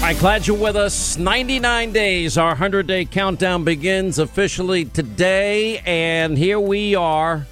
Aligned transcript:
All 0.00 0.06
right, 0.06 0.18
glad 0.18 0.46
you're 0.46 0.56
with 0.56 0.76
us. 0.76 1.18
99 1.18 1.92
days, 1.92 2.38
our 2.38 2.48
100 2.48 2.86
day 2.86 3.04
countdown 3.04 3.64
begins 3.64 4.18
officially 4.18 4.86
today. 4.86 5.80
And 5.80 6.38
here 6.38 6.58
we 6.58 6.94
are. 6.94 7.46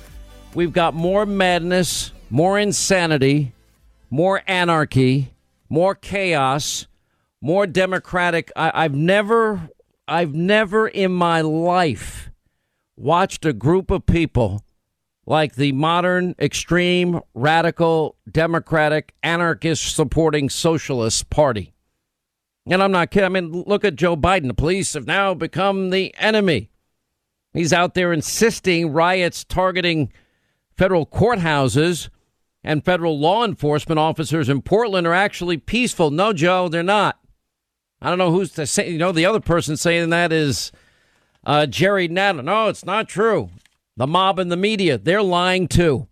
We've 0.54 0.72
got 0.72 0.94
more 0.94 1.26
madness, 1.26 2.10
more 2.30 2.58
insanity, 2.58 3.52
more 4.08 4.42
anarchy, 4.46 5.34
more 5.68 5.94
chaos, 5.94 6.86
more 7.42 7.66
democratic. 7.66 8.50
I, 8.56 8.72
I've 8.74 8.94
never, 8.94 9.68
I've 10.08 10.32
never 10.32 10.88
in 10.88 11.12
my 11.12 11.42
life 11.42 12.30
watched 12.96 13.44
a 13.44 13.52
group 13.52 13.90
of 13.90 14.06
people 14.06 14.64
like 15.26 15.56
the 15.56 15.72
modern, 15.72 16.34
extreme, 16.40 17.20
radical, 17.34 18.16
democratic, 18.28 19.12
anarchist 19.22 19.94
supporting 19.94 20.48
socialist 20.48 21.28
party. 21.28 21.74
And 22.70 22.82
I'm 22.82 22.92
not 22.92 23.10
kidding. 23.10 23.24
I 23.24 23.28
mean, 23.28 23.64
look 23.66 23.84
at 23.84 23.96
Joe 23.96 24.16
Biden. 24.16 24.48
The 24.48 24.54
police 24.54 24.92
have 24.94 25.06
now 25.06 25.34
become 25.34 25.90
the 25.90 26.14
enemy. 26.18 26.70
He's 27.54 27.72
out 27.72 27.94
there 27.94 28.12
insisting 28.12 28.92
riots 28.92 29.42
targeting 29.42 30.12
federal 30.76 31.06
courthouses 31.06 32.10
and 32.62 32.84
federal 32.84 33.18
law 33.18 33.44
enforcement 33.44 33.98
officers 33.98 34.48
in 34.48 34.62
Portland 34.62 35.06
are 35.06 35.14
actually 35.14 35.56
peaceful. 35.56 36.10
No, 36.10 36.32
Joe, 36.32 36.68
they're 36.68 36.82
not. 36.82 37.18
I 38.02 38.10
don't 38.10 38.18
know 38.18 38.30
who's 38.30 38.52
to 38.52 38.66
say. 38.66 38.90
You 38.90 38.98
know, 38.98 39.12
the 39.12 39.26
other 39.26 39.40
person 39.40 39.76
saying 39.76 40.10
that 40.10 40.32
is 40.32 40.70
uh, 41.44 41.66
Jerry 41.66 42.08
Nadler. 42.08 42.44
No, 42.44 42.68
it's 42.68 42.84
not 42.84 43.08
true. 43.08 43.50
The 43.96 44.06
mob 44.06 44.38
and 44.38 44.52
the 44.52 44.56
media, 44.56 44.98
they're 44.98 45.22
lying 45.22 45.66
too, 45.66 46.06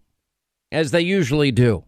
as 0.73 0.91
they 0.91 1.03
usually 1.03 1.53
do. 1.53 1.85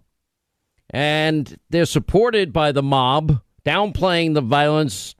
And 0.90 1.58
they're 1.70 1.86
supported 1.86 2.52
by 2.52 2.70
the 2.70 2.82
mob 2.82 3.40
downplaying 3.68 4.32
the 4.32 4.40
violence, 4.40 5.14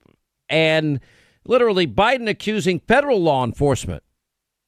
and 0.48 1.00
literally 1.44 1.86
Biden 1.86 2.28
accusing 2.28 2.80
federal 2.80 3.20
law 3.20 3.44
enforcement. 3.44 4.02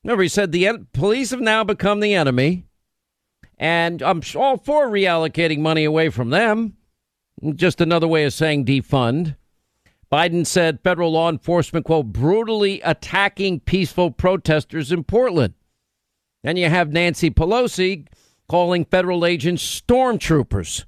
Remember, 0.05 0.23
he 0.23 0.29
said 0.29 0.53
the 0.53 0.67
en- 0.67 0.87
police 0.93 1.31
have 1.31 1.41
now 1.41 1.65
become 1.65 2.01
the 2.01 2.15
enemy, 2.15 2.67
and 3.59 4.03
I'm 4.03 4.21
all 4.37 4.59
for 4.59 4.89
reallocating 4.89 5.61
money 5.61 5.85
away 5.85 6.11
from 6.11 6.29
them. 6.29 6.77
Just 7.55 7.81
another 7.81 8.07
way 8.07 8.25
of 8.25 8.35
saying 8.35 8.67
defund. 8.67 9.37
Biden 10.13 10.47
said 10.47 10.83
federal 10.83 11.13
law 11.13 11.31
enforcement, 11.31 11.87
quote, 11.87 12.07
brutally 12.07 12.83
attacking 12.83 13.61
peaceful 13.61 14.11
protesters 14.11 14.93
in 14.93 15.05
Portland. 15.05 15.55
Then 16.43 16.57
you 16.59 16.69
have 16.69 16.93
Nancy 16.93 17.31
Pelosi 17.31 18.07
calling 18.49 18.85
federal 18.85 19.25
agents 19.25 19.63
stormtroopers. 19.63 20.85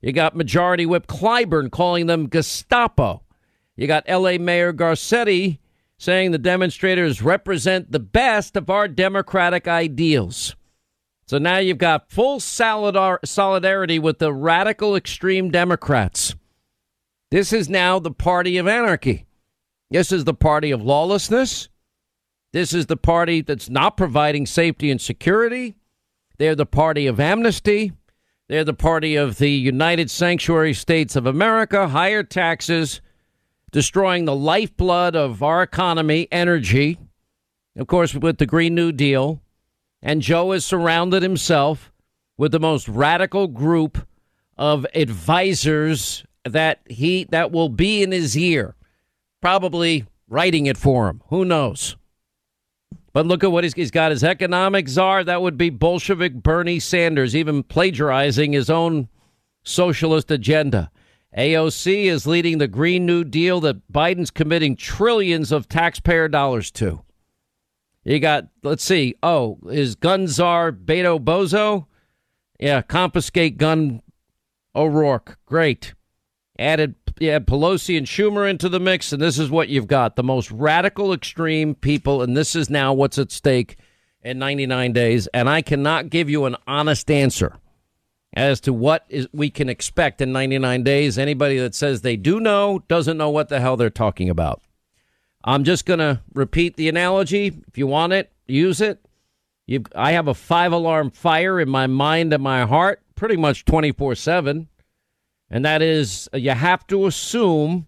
You 0.00 0.12
got 0.12 0.36
Majority 0.36 0.86
Whip 0.86 1.06
Clyburn 1.06 1.70
calling 1.70 2.06
them 2.06 2.28
Gestapo. 2.28 3.22
You 3.76 3.86
got 3.86 4.04
L.A. 4.06 4.38
Mayor 4.38 4.72
Garcetti 4.72 5.58
saying 5.98 6.30
the 6.30 6.38
demonstrators 6.38 7.20
represent 7.22 7.90
the 7.90 7.98
best 7.98 8.56
of 8.56 8.70
our 8.70 8.86
democratic 8.86 9.66
ideals. 9.66 10.54
So 11.26 11.38
now 11.38 11.58
you've 11.58 11.78
got 11.78 12.10
full 12.10 12.40
solidarity 12.40 13.98
with 13.98 14.18
the 14.18 14.32
radical 14.32 14.96
extreme 14.96 15.50
Democrats. 15.50 16.34
This 17.30 17.52
is 17.52 17.68
now 17.68 17.98
the 17.98 18.12
party 18.12 18.56
of 18.56 18.66
anarchy. 18.66 19.26
This 19.90 20.12
is 20.12 20.24
the 20.24 20.34
party 20.34 20.70
of 20.70 20.82
lawlessness. 20.82 21.68
This 22.52 22.72
is 22.72 22.86
the 22.86 22.96
party 22.96 23.42
that's 23.42 23.68
not 23.68 23.96
providing 23.96 24.46
safety 24.46 24.90
and 24.90 25.00
security. 25.00 25.76
They're 26.38 26.54
the 26.54 26.64
party 26.64 27.06
of 27.06 27.20
amnesty. 27.20 27.92
They're 28.48 28.64
the 28.64 28.72
party 28.72 29.14
of 29.14 29.36
the 29.36 29.50
United 29.50 30.10
Sanctuary 30.10 30.72
States 30.72 31.16
of 31.16 31.26
America, 31.26 31.88
higher 31.88 32.22
taxes, 32.22 33.02
destroying 33.72 34.24
the 34.24 34.34
lifeblood 34.34 35.14
of 35.14 35.42
our 35.42 35.62
economy, 35.62 36.28
energy, 36.32 36.98
of 37.76 37.86
course, 37.86 38.14
with 38.14 38.38
the 38.38 38.46
Green 38.46 38.74
New 38.74 38.90
Deal. 38.90 39.42
And 40.00 40.22
Joe 40.22 40.52
has 40.52 40.64
surrounded 40.64 41.22
himself 41.22 41.92
with 42.38 42.52
the 42.52 42.58
most 42.58 42.88
radical 42.88 43.48
group 43.48 43.98
of 44.56 44.86
advisors 44.94 46.24
that 46.44 46.80
he 46.88 47.24
that 47.24 47.52
will 47.52 47.68
be 47.68 48.02
in 48.02 48.12
his 48.12 48.34
ear, 48.34 48.76
probably 49.42 50.06
writing 50.26 50.64
it 50.64 50.78
for 50.78 51.10
him. 51.10 51.20
Who 51.28 51.44
knows? 51.44 51.97
But 53.18 53.26
look 53.26 53.42
at 53.42 53.50
what 53.50 53.64
he's, 53.64 53.74
he's 53.74 53.90
got 53.90 54.12
his 54.12 54.22
economic 54.22 54.88
czar. 54.88 55.24
That 55.24 55.42
would 55.42 55.58
be 55.58 55.70
Bolshevik 55.70 56.34
Bernie 56.34 56.78
Sanders, 56.78 57.34
even 57.34 57.64
plagiarizing 57.64 58.52
his 58.52 58.70
own 58.70 59.08
socialist 59.64 60.30
agenda. 60.30 60.92
AOC 61.36 62.04
is 62.04 62.28
leading 62.28 62.58
the 62.58 62.68
Green 62.68 63.06
New 63.06 63.24
Deal 63.24 63.60
that 63.62 63.92
Biden's 63.92 64.30
committing 64.30 64.76
trillions 64.76 65.50
of 65.50 65.68
taxpayer 65.68 66.28
dollars 66.28 66.70
to. 66.70 67.02
You 68.04 68.20
got, 68.20 68.50
let's 68.62 68.84
see, 68.84 69.16
oh, 69.20 69.58
is 69.68 69.96
gun 69.96 70.28
czar 70.28 70.70
Beto 70.70 71.18
Bozo? 71.18 71.86
Yeah, 72.60 72.82
confiscate 72.82 73.58
gun 73.58 74.00
O'Rourke. 74.76 75.38
Great. 75.44 75.92
Added 76.58 76.94
you 77.20 77.30
add 77.30 77.46
Pelosi 77.46 77.96
and 77.96 78.06
Schumer 78.06 78.48
into 78.48 78.68
the 78.68 78.80
mix, 78.80 79.12
and 79.12 79.20
this 79.20 79.38
is 79.38 79.50
what 79.50 79.68
you've 79.68 79.86
got 79.86 80.16
the 80.16 80.22
most 80.22 80.50
radical, 80.50 81.12
extreme 81.12 81.74
people, 81.74 82.22
and 82.22 82.36
this 82.36 82.54
is 82.54 82.70
now 82.70 82.92
what's 82.92 83.18
at 83.18 83.32
stake 83.32 83.76
in 84.22 84.38
99 84.38 84.92
days. 84.92 85.26
And 85.28 85.48
I 85.48 85.62
cannot 85.62 86.10
give 86.10 86.30
you 86.30 86.44
an 86.44 86.56
honest 86.66 87.10
answer 87.10 87.56
as 88.34 88.60
to 88.60 88.72
what 88.72 89.04
is, 89.08 89.26
we 89.32 89.50
can 89.50 89.68
expect 89.68 90.20
in 90.20 90.32
99 90.32 90.82
days. 90.82 91.18
Anybody 91.18 91.58
that 91.58 91.74
says 91.74 92.02
they 92.02 92.16
do 92.16 92.40
know 92.40 92.82
doesn't 92.88 93.16
know 93.16 93.30
what 93.30 93.48
the 93.48 93.60
hell 93.60 93.76
they're 93.76 93.90
talking 93.90 94.28
about. 94.28 94.62
I'm 95.44 95.64
just 95.64 95.86
going 95.86 96.00
to 96.00 96.20
repeat 96.34 96.76
the 96.76 96.88
analogy. 96.88 97.46
If 97.68 97.78
you 97.78 97.86
want 97.86 98.12
it, 98.12 98.30
use 98.46 98.80
it. 98.80 99.04
You've, 99.66 99.86
I 99.94 100.12
have 100.12 100.28
a 100.28 100.34
five 100.34 100.72
alarm 100.72 101.10
fire 101.10 101.60
in 101.60 101.68
my 101.68 101.86
mind 101.86 102.32
and 102.32 102.42
my 102.42 102.64
heart 102.64 103.02
pretty 103.14 103.36
much 103.36 103.64
24 103.64 104.14
7 104.14 104.68
and 105.50 105.64
that 105.64 105.82
is 105.82 106.28
uh, 106.32 106.36
you 106.36 106.50
have 106.50 106.86
to 106.88 107.06
assume 107.06 107.86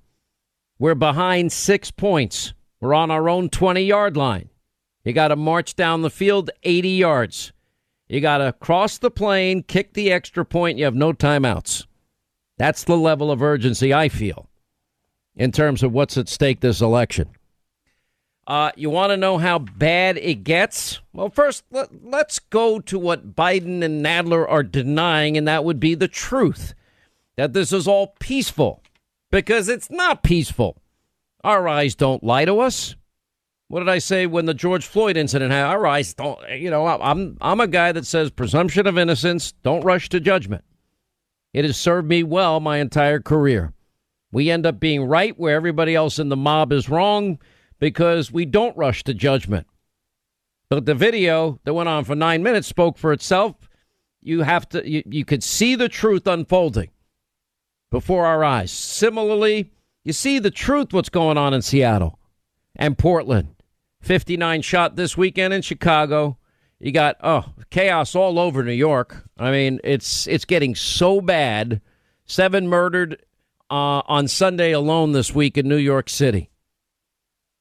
we're 0.79 0.95
behind 0.95 1.53
six 1.53 1.91
points. 1.91 2.55
We're 2.81 2.95
on 2.95 3.11
our 3.11 3.29
own 3.29 3.51
20 3.51 3.83
yard 3.83 4.17
line. 4.17 4.49
You 5.05 5.13
got 5.13 5.29
to 5.29 5.37
march 5.37 5.77
down 5.77 6.03
the 6.03 6.11
field 6.11 6.51
80 6.63 6.89
yards. 6.91 7.53
You 8.09 8.21
got 8.21 8.39
to 8.39 8.53
cross 8.53 8.99
the 8.99 9.11
plane, 9.11 9.63
kick 9.63 9.93
the 9.93 10.11
extra 10.11 10.45
point. 10.45 10.79
You 10.79 10.85
have 10.85 10.95
no 10.95 11.13
timeouts. 11.13 11.87
That's 12.59 12.85
the 12.85 12.97
level 12.97 13.31
of 13.31 13.43
urgency 13.43 13.95
I 13.95 14.09
feel 14.09 14.49
in 15.37 15.53
terms 15.53 15.83
of 15.83 15.93
what's 15.93 16.19
at 16.19 16.29
stake 16.29 16.61
this 16.61 16.81
election. 16.81 17.29
Uh, 18.47 18.73
you 18.75 18.91
want 18.91 19.11
to 19.11 19.17
know 19.17 19.39
how 19.39 19.59
bad 19.59 20.17
it 20.17 20.43
gets? 20.43 21.01
Well, 21.13 21.31
first, 21.31 21.63
let, 21.71 22.05
let's 22.05 22.39
go 22.39 22.81
to 22.81 22.99
what 22.99 23.37
Biden 23.37 23.85
and 23.85 24.05
Nadler 24.05 24.45
are 24.49 24.65
denying, 24.65 25.37
and 25.37 25.47
that 25.47 25.65
would 25.65 25.79
be 25.79 25.95
the 25.95 26.09
truth 26.09 26.75
that 27.41 27.55
this 27.55 27.73
is 27.73 27.89
all 27.89 28.09
peaceful 28.21 28.83
because 29.31 29.71
it's 29.71 29.91
not 29.91 30.23
peaceful. 30.23 30.77
Our 31.43 31.67
eyes 31.69 31.95
don't 31.95 32.23
lie 32.23 32.45
to 32.45 32.61
us. 32.61 32.97
What 33.69 33.79
did 33.79 33.89
I 33.89 33.97
say 33.97 34.27
when 34.27 34.45
the 34.45 34.53
George 34.53 34.85
Floyd 34.85 35.17
incident 35.17 35.51
happened? 35.51 35.73
Our 35.73 35.87
eyes 35.87 36.13
don't, 36.13 36.39
you 36.51 36.69
know, 36.69 36.87
I'm, 36.87 37.39
I'm 37.41 37.61
a 37.61 37.67
guy 37.67 37.93
that 37.93 38.05
says 38.05 38.31
presumption 38.31 38.87
of 38.87 38.99
innocence, 38.99 39.53
don't 39.63 39.83
rush 39.83 40.11
to 40.11 40.21
judgment. 40.21 40.65
It 41.55 41.65
has 41.65 41.79
served 41.79 42.07
me 42.07 42.23
well 42.25 42.61
my 42.61 42.77
entire 42.77 43.21
career. 43.21 43.73
We 44.31 44.51
end 44.51 44.67
up 44.67 44.79
being 44.79 45.05
right 45.05 45.39
where 45.39 45.57
everybody 45.57 45.95
else 45.95 46.19
in 46.19 46.29
the 46.29 46.37
mob 46.37 46.73
is 46.73 46.91
wrong 46.91 47.39
because 47.79 48.31
we 48.31 48.45
don't 48.45 48.77
rush 48.77 49.03
to 49.05 49.15
judgment. 49.15 49.67
But 50.69 50.85
the 50.85 50.95
video 50.95 51.59
that 51.65 51.73
went 51.73 51.89
on 51.89 52.05
for 52.05 52.15
nine 52.15 52.43
minutes 52.43 52.69
spoke 52.69 52.99
for 52.99 53.15
itself. 53.15 53.57
You 54.21 54.43
have 54.43 54.69
to, 54.69 54.87
you, 54.87 55.03
you 55.07 55.25
could 55.25 55.43
see 55.43 55.75
the 55.75 55.89
truth 55.89 56.27
unfolding 56.27 56.91
before 57.91 58.27
our 58.27 58.45
eyes. 58.45 58.71
Similarly, 58.71 59.71
you 60.05 60.13
see 60.13 60.39
the 60.39 60.51
truth 60.51 60.93
what's 60.93 61.09
going 61.09 61.37
on 61.37 61.55
in 61.55 61.63
Seattle 61.63 62.19
and 62.77 62.97
Portland. 62.97 63.55
59 64.01 64.63
shot 64.63 64.97
this 64.97 65.17
weekend 65.17 65.53
in 65.53 65.63
Chicago. 65.63 66.39
You 66.79 66.93
got 66.93 67.17
oh, 67.23 67.45
chaos 67.71 68.15
all 68.15 68.39
over 68.39 68.63
New 68.63 68.73
York. 68.73 69.29
I 69.39 69.51
mean, 69.51 69.81
it's 69.85 70.27
it's 70.27 70.47
getting 70.47 70.75
so 70.75 71.21
bad. 71.21 71.83
Seven 72.25 72.69
murdered 72.69 73.23
uh, 73.71 74.03
on 74.07 74.29
Sunday 74.29 74.73
alone 74.73 75.13
this 75.13 75.35
week 75.35 75.59
in 75.59 75.69
New 75.69 75.77
York 75.77 76.09
City. 76.09 76.51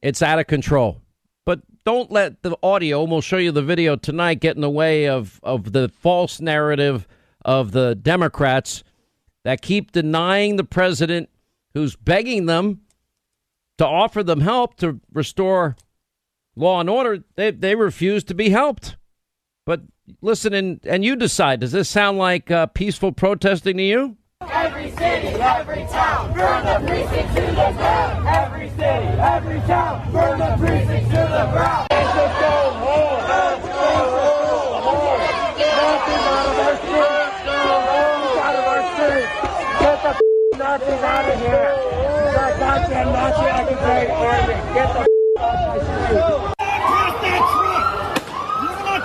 It's 0.02 0.22
out 0.22 0.40
of 0.40 0.48
control. 0.48 1.02
But 1.46 1.62
don't 1.84 2.12
let 2.12 2.42
the 2.44 2.56
audio, 2.64 3.02
and 3.02 3.12
we'll 3.12 3.22
show 3.22 3.38
you 3.38 3.52
the 3.52 3.62
video 3.62 3.96
tonight, 3.96 4.40
get 4.40 4.56
in 4.56 4.62
the 4.62 4.70
way 4.70 5.08
of, 5.10 5.40
of 5.44 5.74
the 5.74 5.90
false 5.90 6.40
narrative 6.40 7.08
of 7.44 7.72
the 7.72 7.96
Democrats 7.96 8.84
that 9.50 9.63
keep 9.63 9.92
denying 9.92 10.57
the 10.57 10.63
president 10.63 11.28
who's 11.74 11.96
begging 11.96 12.46
them 12.46 12.81
to 13.80 13.88
offer 13.88 14.22
them 14.22 14.42
help 14.42 14.75
to 14.75 15.00
restore 15.12 15.75
law 16.56 16.80
and 16.80 16.88
order, 16.88 17.24
they, 17.36 17.50
they 17.50 17.74
refuse 17.74 18.24
to 18.25 18.36
be 18.36 18.51
helped. 18.51 18.96
But 19.66 19.81
listen, 20.22 20.54
and, 20.54 20.80
and 20.86 21.04
you 21.04 21.16
decide 21.16 21.62
does 21.62 21.72
this 21.72 21.90
sound 21.90 22.19
like 22.19 22.51
uh, 22.51 22.68
peaceful 22.68 23.12
protesting 23.12 23.78
to 23.78 23.84
you? 23.84 24.18
Every 24.42 24.92
city, 24.92 25.30
every 25.30 25.81
town, 25.88 26.31
from 26.36 26.66
the 26.66 26.88
precinct 26.88 27.36
to 27.36 27.42
the 27.42 27.69
reach 29.50 29.69
out, 29.69 30.12
burn 30.12 30.38
the 30.38 30.56
precincts 30.60 31.10
to 31.10 31.16
the 31.16 31.50
ground. 31.51 31.88
Let's 31.90 32.40
go 32.40 32.56
home. 32.86 33.24
Let's 33.28 33.66
go 33.66 33.81
home. 34.86 35.19
Nothing 35.57 36.22
out 36.30 36.46
of 36.46 36.60
our 36.60 36.75
streets. 36.78 37.46
Nothing 37.50 38.40
out 38.46 38.56
of 38.56 38.66
our 38.69 38.84
streets. 38.94 39.50
Get 39.80 39.98
the 40.04 40.12
Nazis 40.69 41.01
out 41.01 41.25
of 41.25 41.39
here. 41.39 41.74
The 42.30 42.60
goddamn 42.60 43.07
Nazi 43.12 43.45
occupied 43.50 44.10
army. 44.12 44.54
Get 44.75 44.94
the 44.94 45.00
off 45.39 45.57
my 45.66 45.81
street. 45.81 46.21
Across 46.60 47.16
that 47.25 47.42
truck! 47.50 47.86
You're 48.62 48.77
not 48.86 49.01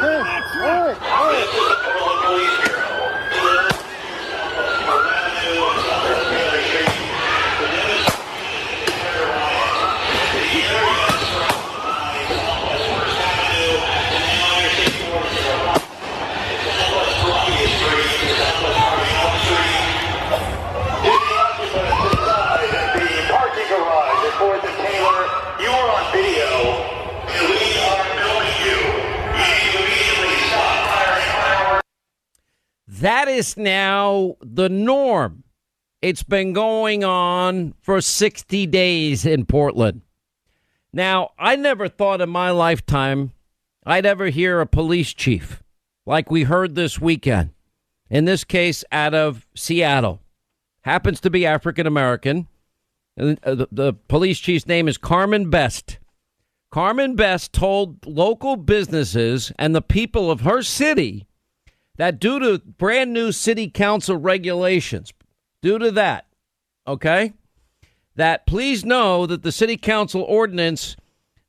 getting 0.00 0.22
that 0.22 0.44
truck! 0.54 0.94
This 1.32 1.50
is 1.50 1.66
the 1.66 1.76
Portland 1.82 2.22
Police 2.22 2.56
Bureau. 2.62 3.02
The 23.06 23.22
parking 23.32 23.68
garage 23.68 24.22
at 24.26 24.32
Fourth 24.38 24.64
and 24.64 24.76
Taylor. 24.76 25.20
You 25.60 25.70
are 25.70 25.90
on 25.90 26.04
video, 26.12 26.48
and 27.26 27.44
we 27.50 27.58
are 27.78 28.04
filming 28.16 28.56
you. 28.64 28.78
You 29.36 29.46
need 29.46 29.70
to 29.72 29.78
immediately 29.78 30.36
stop 30.48 30.74
firing 30.86 31.28
fireworks. 31.36 31.86
That 33.06 33.28
is 33.28 33.56
now 33.56 34.34
the 34.40 34.68
norm. 34.68 35.44
It's 36.02 36.24
been 36.24 36.52
going 36.52 37.04
on 37.04 37.74
for 37.80 38.00
60 38.00 38.66
days 38.66 39.24
in 39.24 39.46
Portland. 39.46 40.00
Now, 40.92 41.30
I 41.38 41.54
never 41.54 41.88
thought 41.88 42.20
in 42.20 42.30
my 42.30 42.50
lifetime 42.50 43.30
I'd 43.84 44.06
ever 44.06 44.26
hear 44.26 44.60
a 44.60 44.66
police 44.66 45.14
chief 45.14 45.62
like 46.04 46.32
we 46.32 46.42
heard 46.42 46.74
this 46.74 47.00
weekend. 47.00 47.50
In 48.10 48.24
this 48.24 48.42
case, 48.42 48.82
out 48.90 49.14
of 49.14 49.46
Seattle. 49.54 50.20
Happens 50.80 51.20
to 51.20 51.30
be 51.30 51.46
African 51.46 51.86
American. 51.86 52.48
Uh, 53.16 53.36
The, 53.44 53.68
the 53.70 53.92
police 54.08 54.40
chief's 54.40 54.66
name 54.66 54.88
is 54.88 54.98
Carmen 54.98 55.48
Best. 55.48 56.00
Carmen 56.72 57.14
Best 57.14 57.52
told 57.52 58.04
local 58.04 58.56
businesses 58.56 59.52
and 59.60 59.76
the 59.76 59.80
people 59.80 60.28
of 60.28 60.40
her 60.40 60.60
city 60.60 61.25
that 61.96 62.18
due 62.18 62.38
to 62.38 62.58
brand 62.58 63.12
new 63.12 63.32
city 63.32 63.68
council 63.68 64.16
regulations, 64.16 65.12
due 65.62 65.78
to 65.78 65.90
that, 65.92 66.26
okay, 66.86 67.32
that 68.14 68.46
please 68.46 68.84
know 68.84 69.26
that 69.26 69.42
the 69.42 69.52
city 69.52 69.76
council 69.76 70.22
ordinance 70.22 70.96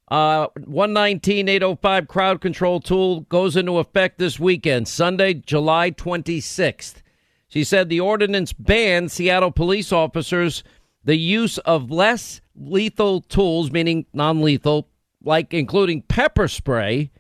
uh, 0.10 0.48
119-805 0.60 2.08
crowd 2.08 2.42
control 2.42 2.80
tool 2.80 3.22
goes 3.22 3.56
into 3.56 3.78
effect 3.78 4.18
this 4.18 4.40
weekend, 4.40 4.88
Sunday, 4.88 5.34
July 5.34 5.92
26th. 5.92 6.96
She 7.50 7.64
said 7.64 7.90
the 7.90 8.00
ordinance 8.00 8.54
bans 8.54 9.14
Seattle 9.14 9.52
police 9.52 9.92
officers 9.92 10.64
the 11.04 11.18
use 11.18 11.58
of 11.60 11.90
less 11.90 12.42
lethal 12.54 13.22
tools, 13.22 13.72
meaning 13.72 14.06
non-lethal, 14.14 14.90
like 15.24 15.54
including 15.54 16.02
pepper 16.02 16.50
spray, 16.50 17.12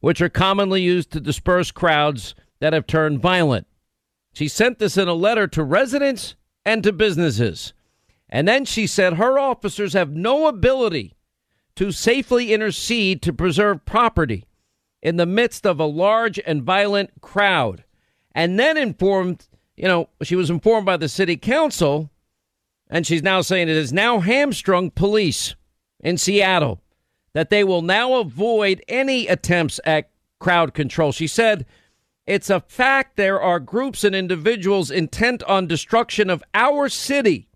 which 0.00 0.20
are 0.20 0.28
commonly 0.28 0.82
used 0.82 1.12
to 1.12 1.20
disperse 1.20 1.70
crowds 1.70 2.34
that 2.60 2.72
have 2.72 2.86
turned 2.86 3.20
violent. 3.20 3.66
She 4.32 4.48
sent 4.48 4.78
this 4.78 4.96
in 4.96 5.08
a 5.08 5.14
letter 5.14 5.46
to 5.48 5.64
residents 5.64 6.36
and 6.64 6.82
to 6.82 6.92
businesses. 6.92 7.72
And 8.28 8.46
then 8.46 8.64
she 8.64 8.86
said 8.86 9.14
her 9.14 9.38
officers 9.38 9.94
have 9.94 10.10
no 10.10 10.46
ability 10.46 11.14
to 11.76 11.92
safely 11.92 12.52
intercede 12.52 13.22
to 13.22 13.32
preserve 13.32 13.84
property 13.84 14.44
in 15.02 15.16
the 15.16 15.26
midst 15.26 15.66
of 15.66 15.80
a 15.80 15.84
large 15.84 16.38
and 16.46 16.62
violent 16.62 17.10
crowd. 17.20 17.84
And 18.32 18.58
then 18.58 18.76
informed, 18.76 19.46
you 19.76 19.88
know, 19.88 20.08
she 20.22 20.36
was 20.36 20.50
informed 20.50 20.86
by 20.86 20.96
the 20.96 21.08
city 21.08 21.36
council, 21.36 22.10
and 22.90 23.06
she's 23.06 23.22
now 23.22 23.40
saying 23.40 23.68
it 23.68 23.76
is 23.76 23.92
now 23.92 24.20
hamstrung 24.20 24.90
police 24.90 25.54
in 26.00 26.18
Seattle 26.18 26.80
that 27.32 27.50
they 27.50 27.62
will 27.62 27.82
now 27.82 28.14
avoid 28.14 28.82
any 28.88 29.26
attempts 29.28 29.78
at 29.84 30.10
crowd 30.40 30.74
control. 30.74 31.12
She 31.12 31.26
said, 31.26 31.64
it's 32.28 32.50
a 32.50 32.60
fact 32.60 33.16
there 33.16 33.40
are 33.40 33.58
groups 33.58 34.04
and 34.04 34.14
individuals 34.14 34.90
intent 34.90 35.42
on 35.44 35.66
destruction 35.66 36.28
of 36.28 36.44
our 36.52 36.90
city. 36.90 37.48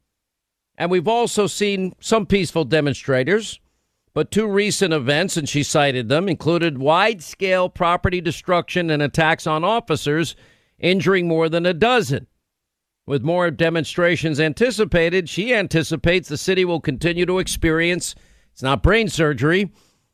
And 0.79 0.91
we've 0.91 1.07
also 1.07 1.47
seen 1.47 1.93
some 2.01 2.25
peaceful 2.25 2.65
demonstrators. 2.65 3.61
But 4.15 4.31
two 4.31 4.49
recent 4.49 4.95
events, 4.95 5.37
and 5.37 5.47
she 5.47 5.63
cited 5.63 6.09
them, 6.09 6.27
included 6.27 6.79
wide 6.79 7.23
scale 7.23 7.69
property 7.69 8.23
destruction 8.23 8.91
and 8.91 9.03
attacks 9.03 9.47
on 9.47 9.63
officers, 9.63 10.37
injuring 10.79 11.29
more 11.29 11.51
than 11.51 11.67
a 11.67 11.75
dozen. 11.75 12.27
With 13.07 13.23
more 13.23 13.51
demonstrations 13.51 14.41
anticipated, 14.41 15.29
she 15.29 15.55
anticipates 15.55 16.31
the 16.31 16.39
city 16.39 16.65
will 16.65 16.81
continue 16.81 17.27
to 17.27 17.41
experience 17.41 18.15
it's 18.53 18.63
not 18.63 18.83
brain 18.83 19.09
surgery, 19.09 19.71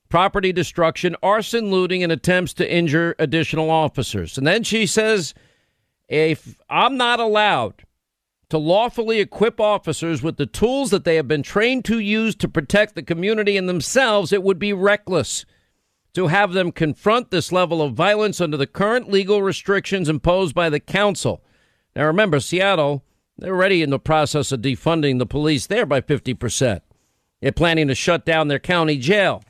property 0.09 0.53
destruction, 0.53 1.17
arson, 1.23 1.71
looting, 1.71 2.03
and 2.03 2.13
attempts 2.13 2.55
to 2.55 2.73
injure 2.73 3.15
additional 3.19 3.71
officers. 3.71 4.39
And 4.39 4.47
then 4.47 4.63
she 4.63 4.87
says, 4.87 5.35
if 6.09 6.59
I'm 6.71 6.97
not 6.97 7.21
allowed 7.21 7.85
to 8.49 8.59
lawfully 8.59 9.21
equip 9.21 9.61
officers 9.61 10.23
with 10.23 10.39
the 10.39 10.47
tools 10.47 10.91
that 10.91 11.05
they 11.05 11.17
have 11.17 11.29
been 11.29 11.43
trained 11.43 11.85
to 11.85 11.99
use 11.99 12.35
to 12.37 12.49
protect 12.49 12.95
the 12.95 13.03
community 13.03 13.57
and 13.57 13.69
themselves, 13.69 14.33
it 14.33 14.43
would 14.43 14.59
be 14.59 14.73
reckless 14.73 15.45
to 16.15 16.29
have 16.29 16.53
them 16.53 16.73
confront 16.73 17.31
this 17.31 17.53
level 17.53 17.83
of 17.83 17.93
violence 17.93 18.41
under 18.41 18.57
the 18.57 18.67
current 18.67 19.11
legal 19.11 19.43
restrictions 19.43 20.09
imposed 20.09 20.55
by 20.55 20.71
the 20.71 20.81
council. 20.81 21.45
Now, 21.95 22.07
remember, 22.07 22.41
Seattle, 22.41 23.05
they're 23.37 23.55
already 23.55 23.83
in 23.83 23.91
the 23.91 23.99
process 23.99 24.51
of 24.51 24.63
defunding 24.63 25.19
the 25.19 25.27
police 25.27 25.67
there 25.67 25.85
by 25.85 26.01
50%. 26.01 26.81
They're 27.41 27.53
planning 27.53 27.89
to 27.89 27.95
shut 27.95 28.25
down 28.25 28.49
their 28.49 28.59
county 28.59 28.97
jail. 28.97 29.43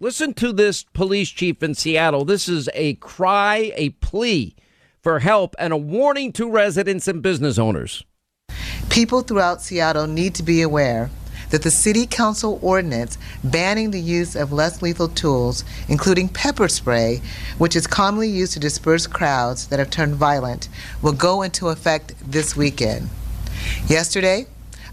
Listen 0.00 0.32
to 0.34 0.52
this 0.52 0.84
police 0.84 1.28
chief 1.28 1.60
in 1.60 1.74
Seattle. 1.74 2.24
This 2.24 2.48
is 2.48 2.68
a 2.72 2.94
cry, 2.94 3.72
a 3.74 3.90
plea 3.90 4.54
for 5.02 5.18
help, 5.18 5.56
and 5.58 5.72
a 5.72 5.76
warning 5.76 6.30
to 6.34 6.48
residents 6.48 7.08
and 7.08 7.20
business 7.20 7.58
owners. 7.58 8.04
People 8.90 9.22
throughout 9.22 9.60
Seattle 9.60 10.06
need 10.06 10.36
to 10.36 10.44
be 10.44 10.62
aware 10.62 11.10
that 11.50 11.64
the 11.64 11.72
City 11.72 12.06
Council 12.06 12.60
ordinance 12.62 13.18
banning 13.42 13.90
the 13.90 14.00
use 14.00 14.36
of 14.36 14.52
less 14.52 14.82
lethal 14.82 15.08
tools, 15.08 15.64
including 15.88 16.28
pepper 16.28 16.68
spray, 16.68 17.20
which 17.56 17.74
is 17.74 17.88
commonly 17.88 18.28
used 18.28 18.52
to 18.52 18.60
disperse 18.60 19.08
crowds 19.08 19.66
that 19.66 19.80
have 19.80 19.90
turned 19.90 20.14
violent, 20.14 20.68
will 21.02 21.12
go 21.12 21.42
into 21.42 21.70
effect 21.70 22.14
this 22.24 22.54
weekend. 22.54 23.08
Yesterday, 23.88 24.46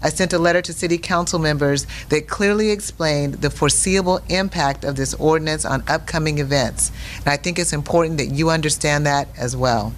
I 0.06 0.08
sent 0.10 0.32
a 0.32 0.38
letter 0.38 0.62
to 0.62 0.72
City 0.72 0.98
Council 0.98 1.40
members 1.40 1.84
that 2.10 2.28
clearly 2.28 2.70
explained 2.70 3.34
the 3.34 3.50
foreseeable 3.50 4.20
impact 4.28 4.84
of 4.84 4.94
this 4.94 5.14
ordinance 5.14 5.64
on 5.64 5.82
upcoming 5.88 6.38
events, 6.38 6.92
and 7.16 7.26
I 7.26 7.36
think 7.36 7.58
it's 7.58 7.72
important 7.72 8.18
that 8.18 8.26
you 8.26 8.48
understand 8.48 9.04
that 9.04 9.26
as 9.36 9.56
well. 9.56 9.92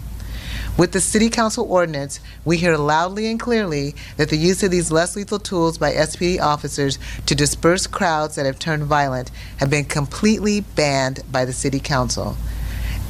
With 0.78 0.92
the 0.92 1.00
City 1.02 1.28
Council 1.28 1.70
ordinance, 1.70 2.20
we 2.46 2.56
hear 2.56 2.78
loudly 2.78 3.30
and 3.30 3.38
clearly 3.38 3.94
that 4.16 4.30
the 4.30 4.38
use 4.38 4.62
of 4.62 4.70
these 4.70 4.90
less 4.90 5.14
lethal 5.14 5.38
tools 5.38 5.76
by 5.76 5.92
SPD 5.92 6.40
officers 6.40 6.98
to 7.26 7.34
disperse 7.34 7.86
crowds 7.86 8.36
that 8.36 8.46
have 8.46 8.58
turned 8.58 8.84
violent 8.84 9.30
have 9.58 9.68
been 9.68 9.84
completely 9.84 10.62
banned 10.62 11.20
by 11.30 11.44
the 11.44 11.52
City 11.52 11.80
Council. 11.80 12.34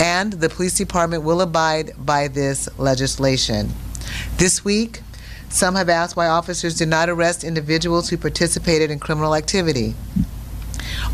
And 0.00 0.32
the 0.32 0.48
police 0.48 0.74
department 0.74 1.22
will 1.22 1.42
abide 1.42 1.92
by 1.96 2.26
this 2.26 2.68
legislation. 2.76 3.72
This 4.38 4.64
week, 4.64 5.02
some 5.48 5.74
have 5.74 5.88
asked 5.88 6.16
why 6.16 6.28
officers 6.28 6.74
did 6.74 6.88
not 6.88 7.08
arrest 7.08 7.44
individuals 7.44 8.08
who 8.08 8.16
participated 8.16 8.90
in 8.90 8.98
criminal 8.98 9.34
activity. 9.34 9.94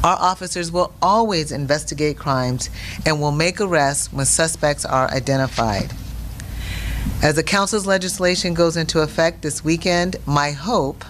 Our 0.03 0.17
officers 0.17 0.71
will 0.71 0.93
always 1.01 1.53
investigate 1.53 2.19
crimes 2.19 2.69
and 3.07 3.21
will 3.21 3.33
make 3.33 3.61
arrests 3.61 4.13
when 4.13 4.27
suspects 4.27 4.85
are 4.85 5.11
identified. 5.11 5.93
As 7.23 7.37
the 7.37 7.43
council's 7.43 7.87
legislation 7.87 8.55
goes 8.55 8.77
into 8.77 9.01
effect 9.01 9.43
this 9.43 9.65
weekend, 9.65 10.17
my 10.27 10.51
hope 10.51 11.05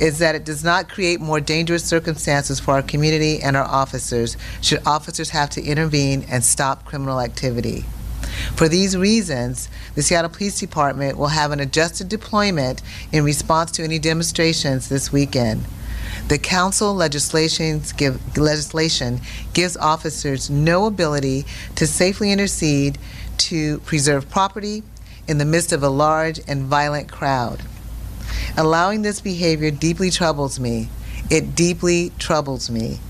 is 0.00 0.18
that 0.18 0.34
it 0.34 0.44
does 0.44 0.64
not 0.64 0.88
create 0.88 1.20
more 1.20 1.40
dangerous 1.40 1.84
circumstances 1.84 2.58
for 2.58 2.72
our 2.74 2.82
community 2.82 3.40
and 3.40 3.56
our 3.56 3.64
officers 3.64 4.36
should 4.60 4.84
officers 4.86 5.30
have 5.30 5.50
to 5.50 5.62
intervene 5.62 6.24
and 6.28 6.42
stop 6.42 6.84
criminal 6.84 7.20
activity. 7.20 7.84
For 8.56 8.68
these 8.68 8.96
reasons, 8.96 9.68
the 9.94 10.02
Seattle 10.02 10.30
Police 10.30 10.58
Department 10.58 11.18
will 11.18 11.28
have 11.28 11.50
an 11.52 11.60
adjusted 11.60 12.08
deployment 12.08 12.82
in 13.12 13.24
response 13.24 13.70
to 13.72 13.82
any 13.82 13.98
demonstrations 13.98 14.88
this 14.88 15.12
weekend. 15.12 15.64
The 16.28 16.38
council 16.38 16.96
give, 16.96 18.38
legislation 18.38 19.20
gives 19.52 19.76
officers 19.76 20.48
no 20.48 20.86
ability 20.86 21.44
to 21.74 21.86
safely 21.86 22.32
intercede 22.32 22.98
to 23.38 23.78
preserve 23.80 24.30
property 24.30 24.82
in 25.28 25.38
the 25.38 25.44
midst 25.44 25.72
of 25.72 25.82
a 25.82 25.88
large 25.88 26.40
and 26.46 26.64
violent 26.64 27.10
crowd. 27.10 27.62
Allowing 28.56 29.02
this 29.02 29.20
behavior 29.20 29.70
deeply 29.70 30.10
troubles 30.10 30.60
me. 30.60 30.88
It 31.30 31.54
deeply 31.54 32.12
troubles 32.18 32.70
me. 32.70 33.00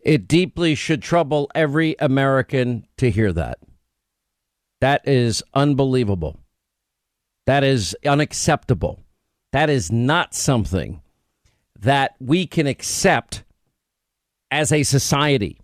It 0.00 0.26
deeply 0.26 0.74
should 0.74 1.02
trouble 1.02 1.50
every 1.54 1.94
American 1.98 2.86
to 2.96 3.10
hear 3.10 3.32
that. 3.32 3.58
That 4.80 5.06
is 5.06 5.42
unbelievable. 5.54 6.38
That 7.46 7.64
is 7.64 7.96
unacceptable. 8.06 9.00
That 9.52 9.68
is 9.68 9.90
not 9.90 10.34
something 10.34 11.02
that 11.78 12.14
we 12.20 12.46
can 12.46 12.66
accept 12.66 13.42
as 14.50 14.72
a 14.72 14.82
society. 14.82 15.58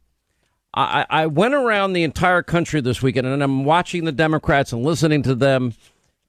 I, 0.74 1.06
I 1.08 1.26
went 1.26 1.54
around 1.54 1.92
the 1.92 2.02
entire 2.02 2.42
country 2.42 2.80
this 2.80 3.00
weekend 3.00 3.26
and 3.26 3.42
I'm 3.42 3.64
watching 3.64 4.04
the 4.04 4.12
Democrats 4.12 4.72
and 4.72 4.84
listening 4.84 5.22
to 5.22 5.34
them 5.34 5.72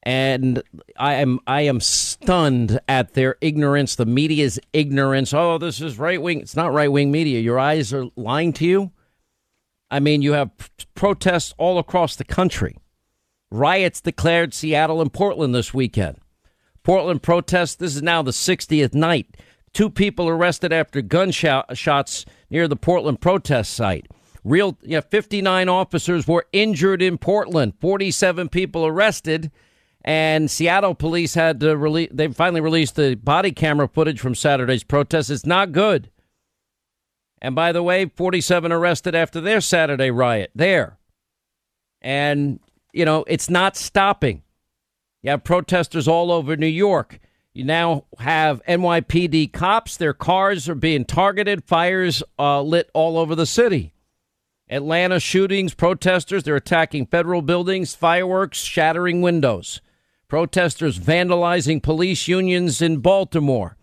and 0.03 0.63
I 0.97 1.15
am 1.15 1.41
I 1.45 1.61
am 1.61 1.81
stunned 1.81 2.79
at 2.87 3.13
their 3.13 3.35
ignorance, 3.41 3.95
the 3.95 4.05
media's 4.05 4.57
ignorance. 4.71 5.33
Oh, 5.33 5.57
this 5.57 5.81
is 5.81 5.99
right 5.99 6.21
wing. 6.21 6.39
It's 6.39 6.55
not 6.55 6.71
right 6.71 6.89
wing 6.89 7.11
media. 7.11 7.41
Your 7.41 7.59
eyes 7.59 7.93
are 7.93 8.05
lying 8.15 8.53
to 8.53 8.65
you. 8.65 8.91
I 9.89 9.99
mean, 9.99 10.21
you 10.21 10.33
have 10.33 10.51
protests 10.95 11.53
all 11.57 11.79
across 11.79 12.15
the 12.15 12.23
country. 12.23 12.77
Riots 13.49 14.01
declared 14.01 14.53
Seattle 14.53 15.01
and 15.01 15.11
Portland 15.11 15.55
this 15.55 15.73
weekend. 15.73 16.17
Portland 16.83 17.23
protests. 17.23 17.75
This 17.75 17.95
is 17.95 18.01
now 18.01 18.21
the 18.21 18.31
60th 18.31 18.93
night. 18.93 19.37
Two 19.73 19.89
people 19.89 20.27
arrested 20.27 20.73
after 20.73 21.01
gunshots 21.01 22.25
uh, 22.27 22.31
near 22.49 22.67
the 22.67 22.75
Portland 22.75 23.21
protest 23.21 23.73
site. 23.73 24.07
Real, 24.43 24.77
yeah, 24.81 25.01
59 25.01 25.67
officers 25.67 26.27
were 26.27 26.45
injured 26.53 27.01
in 27.01 27.17
Portland. 27.17 27.73
47 27.79 28.47
people 28.49 28.85
arrested, 28.85 29.51
and 30.05 30.49
Seattle 30.49 30.95
police 30.95 31.33
had 31.33 31.59
to 31.59 31.75
release. 31.75 32.09
They 32.13 32.29
finally 32.29 32.61
released 32.61 32.95
the 32.95 33.15
body 33.15 33.51
camera 33.51 33.89
footage 33.89 34.21
from 34.21 34.35
Saturday's 34.35 34.85
protest. 34.85 35.29
It's 35.29 35.45
not 35.45 35.73
good. 35.73 36.09
And 37.41 37.55
by 37.55 37.71
the 37.71 37.83
way, 37.83 38.05
47 38.05 38.71
arrested 38.71 39.15
after 39.15 39.39
their 39.39 39.61
Saturday 39.61 40.11
riot 40.11 40.51
there. 40.55 40.97
And 42.01 42.59
you 42.93 43.05
know, 43.05 43.23
it's 43.27 43.49
not 43.49 43.75
stopping. 43.75 44.41
You 45.21 45.31
have 45.31 45.43
protesters 45.43 46.07
all 46.07 46.31
over 46.31 46.55
New 46.55 46.65
York. 46.65 47.19
You 47.53 47.63
now 47.63 48.05
have 48.19 48.63
NYPD 48.67 49.51
cops. 49.51 49.97
Their 49.97 50.13
cars 50.13 50.69
are 50.69 50.75
being 50.75 51.05
targeted, 51.05 51.63
fires 51.63 52.23
uh, 52.39 52.61
lit 52.61 52.89
all 52.93 53.17
over 53.17 53.35
the 53.35 53.45
city. 53.45 53.93
Atlanta 54.69 55.19
shootings, 55.19 55.73
protesters, 55.73 56.43
they're 56.43 56.55
attacking 56.55 57.05
federal 57.05 57.41
buildings, 57.41 57.95
fireworks, 57.95 58.59
shattering 58.63 59.21
windows. 59.21 59.79
Protesters 60.27 60.99
vandalizing 60.99 61.81
police 61.81 62.27
unions 62.27 62.81
in 62.81 62.97
Baltimore. 62.97 63.76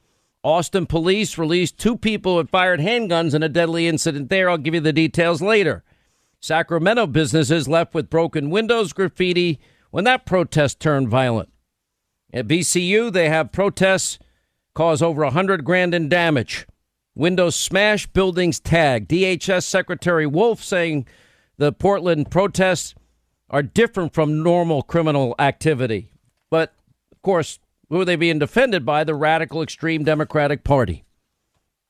Austin 0.44 0.84
police 0.84 1.38
released 1.38 1.78
two 1.78 1.96
people 1.96 2.38
who 2.38 2.46
fired 2.46 2.78
handguns 2.78 3.34
in 3.34 3.42
a 3.42 3.48
deadly 3.48 3.88
incident 3.88 4.28
there. 4.28 4.50
I'll 4.50 4.58
give 4.58 4.74
you 4.74 4.80
the 4.80 4.92
details 4.92 5.40
later. 5.40 5.82
Sacramento 6.38 7.06
businesses 7.06 7.66
left 7.66 7.94
with 7.94 8.10
broken 8.10 8.50
windows, 8.50 8.92
graffiti 8.92 9.58
when 9.90 10.04
that 10.04 10.26
protest 10.26 10.78
turned 10.78 11.08
violent. 11.08 11.48
At 12.30 12.46
VCU, 12.46 13.10
they 13.10 13.30
have 13.30 13.52
protests 13.52 14.18
cause 14.74 15.00
over 15.00 15.22
a 15.22 15.30
hundred 15.30 15.64
grand 15.64 15.94
in 15.94 16.10
damage. 16.10 16.66
Windows 17.14 17.56
smashed, 17.56 18.12
buildings 18.12 18.60
tagged. 18.60 19.08
DHS 19.08 19.62
Secretary 19.62 20.26
Wolf 20.26 20.62
saying 20.62 21.06
the 21.56 21.72
Portland 21.72 22.30
protests 22.30 22.94
are 23.48 23.62
different 23.62 24.12
from 24.12 24.42
normal 24.42 24.82
criminal 24.82 25.34
activity. 25.38 26.10
But 26.50 26.74
of 27.12 27.22
course, 27.22 27.60
who 27.88 28.00
are 28.00 28.04
they 28.04 28.16
being 28.16 28.38
defended 28.38 28.84
by? 28.84 29.04
The 29.04 29.14
radical 29.14 29.62
extreme 29.62 30.04
Democratic 30.04 30.64
Party. 30.64 31.04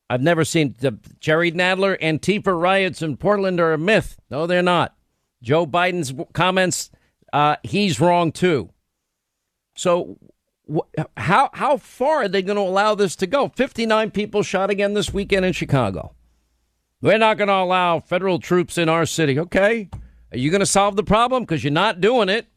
I've 0.09 0.21
never 0.21 0.45
seen 0.45 0.75
the 0.79 0.99
Jerry 1.19 1.51
Nadler 1.51 1.99
Antifa 1.99 2.59
riots 2.59 3.01
in 3.01 3.17
Portland 3.17 3.59
are 3.59 3.73
a 3.73 3.77
myth. 3.77 4.19
No, 4.29 4.45
they're 4.45 4.61
not. 4.61 4.95
Joe 5.41 5.65
Biden's 5.65 6.13
comments, 6.33 6.91
uh, 7.33 7.55
he's 7.63 7.99
wrong 7.99 8.31
too. 8.31 8.69
So, 9.75 10.17
wh- 10.71 11.01
how 11.17 11.49
how 11.53 11.77
far 11.77 12.23
are 12.23 12.27
they 12.27 12.41
going 12.41 12.55
to 12.55 12.61
allow 12.61 12.95
this 12.95 13.15
to 13.17 13.27
go? 13.27 13.49
Fifty 13.49 13.85
nine 13.85 14.11
people 14.11 14.43
shot 14.43 14.69
again 14.69 14.93
this 14.93 15.13
weekend 15.13 15.45
in 15.45 15.53
Chicago. 15.53 16.13
We're 17.01 17.17
not 17.17 17.37
going 17.37 17.49
to 17.49 17.55
allow 17.55 17.99
federal 17.99 18.39
troops 18.39 18.77
in 18.77 18.89
our 18.89 19.05
city. 19.05 19.39
Okay, 19.39 19.89
are 20.31 20.37
you 20.37 20.49
going 20.51 20.61
to 20.61 20.65
solve 20.65 20.95
the 20.95 21.03
problem? 21.03 21.43
Because 21.43 21.63
you're 21.63 21.71
not 21.71 22.01
doing 22.01 22.29
it. 22.29 22.47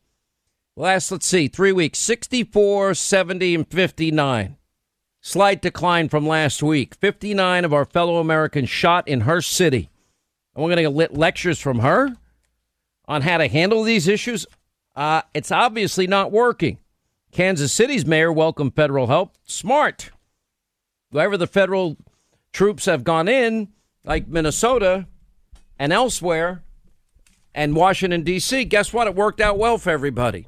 Last, 0.79 1.11
let's 1.11 1.27
see, 1.27 1.49
three 1.49 1.73
weeks 1.73 1.99
64, 1.99 2.95
70, 2.95 3.55
and 3.57 3.67
59. 3.67 4.57
Slight 5.21 5.61
decline 5.61 6.09
from 6.09 6.25
last 6.25 6.63
week. 6.63 6.95
59 6.95 7.65
of 7.65 7.75
our 7.75 7.85
fellow 7.85 8.19
Americans 8.19 8.71
shot 8.71 9.09
in 9.09 9.23
her 9.23 9.43
city. 9.43 9.91
And 10.55 10.63
we're 10.63 10.73
going 10.73 10.95
to 10.95 11.01
get 11.01 11.19
lectures 11.19 11.59
from 11.59 11.81
her 11.81 12.17
on 13.09 13.23
how 13.23 13.39
to 13.39 13.49
handle 13.49 13.83
these 13.83 14.07
issues. 14.07 14.47
Uh, 14.95 15.23
it's 15.35 15.51
obviously 15.51 16.07
not 16.07 16.31
working. 16.31 16.79
Kansas 17.33 17.73
City's 17.73 18.07
mayor 18.07 18.33
welcomed 18.33 18.77
federal 18.77 19.09
help. 19.09 19.35
Smart. 19.45 20.11
Wherever 21.11 21.37
the 21.37 21.49
federal 21.49 21.97
troops 22.53 22.85
have 22.85 23.03
gone 23.03 23.27
in, 23.27 23.67
like 24.05 24.29
Minnesota 24.29 25.09
and 25.77 25.93
elsewhere, 25.93 26.63
and 27.53 27.75
Washington, 27.75 28.23
D.C., 28.23 28.65
guess 28.67 28.93
what? 28.93 29.09
It 29.09 29.17
worked 29.17 29.41
out 29.41 29.59
well 29.59 29.79
for 29.79 29.91
everybody. 29.91 30.47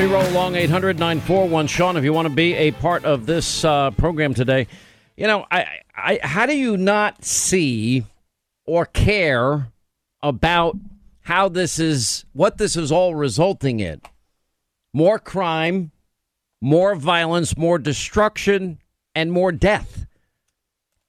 We 0.00 0.06
roll 0.06 0.26
along 0.28 0.54
800 0.54 0.98
941 0.98 1.66
Sean, 1.66 1.98
if 1.98 2.04
you 2.04 2.14
want 2.14 2.26
to 2.26 2.34
be 2.34 2.54
a 2.54 2.70
part 2.70 3.04
of 3.04 3.26
this 3.26 3.66
uh, 3.66 3.90
program 3.90 4.32
today, 4.32 4.66
you 5.14 5.26
know, 5.26 5.44
I, 5.50 5.80
I, 5.94 6.20
how 6.22 6.46
do 6.46 6.56
you 6.56 6.78
not 6.78 7.22
see 7.22 8.06
or 8.64 8.86
care 8.86 9.68
about 10.22 10.78
how 11.20 11.50
this 11.50 11.78
is, 11.78 12.24
what 12.32 12.56
this 12.56 12.76
is 12.76 12.90
all 12.90 13.14
resulting 13.14 13.80
in? 13.80 14.00
More 14.94 15.18
crime, 15.18 15.90
more 16.62 16.94
violence, 16.94 17.54
more 17.54 17.78
destruction, 17.78 18.78
and 19.14 19.30
more 19.30 19.52
death. 19.52 20.06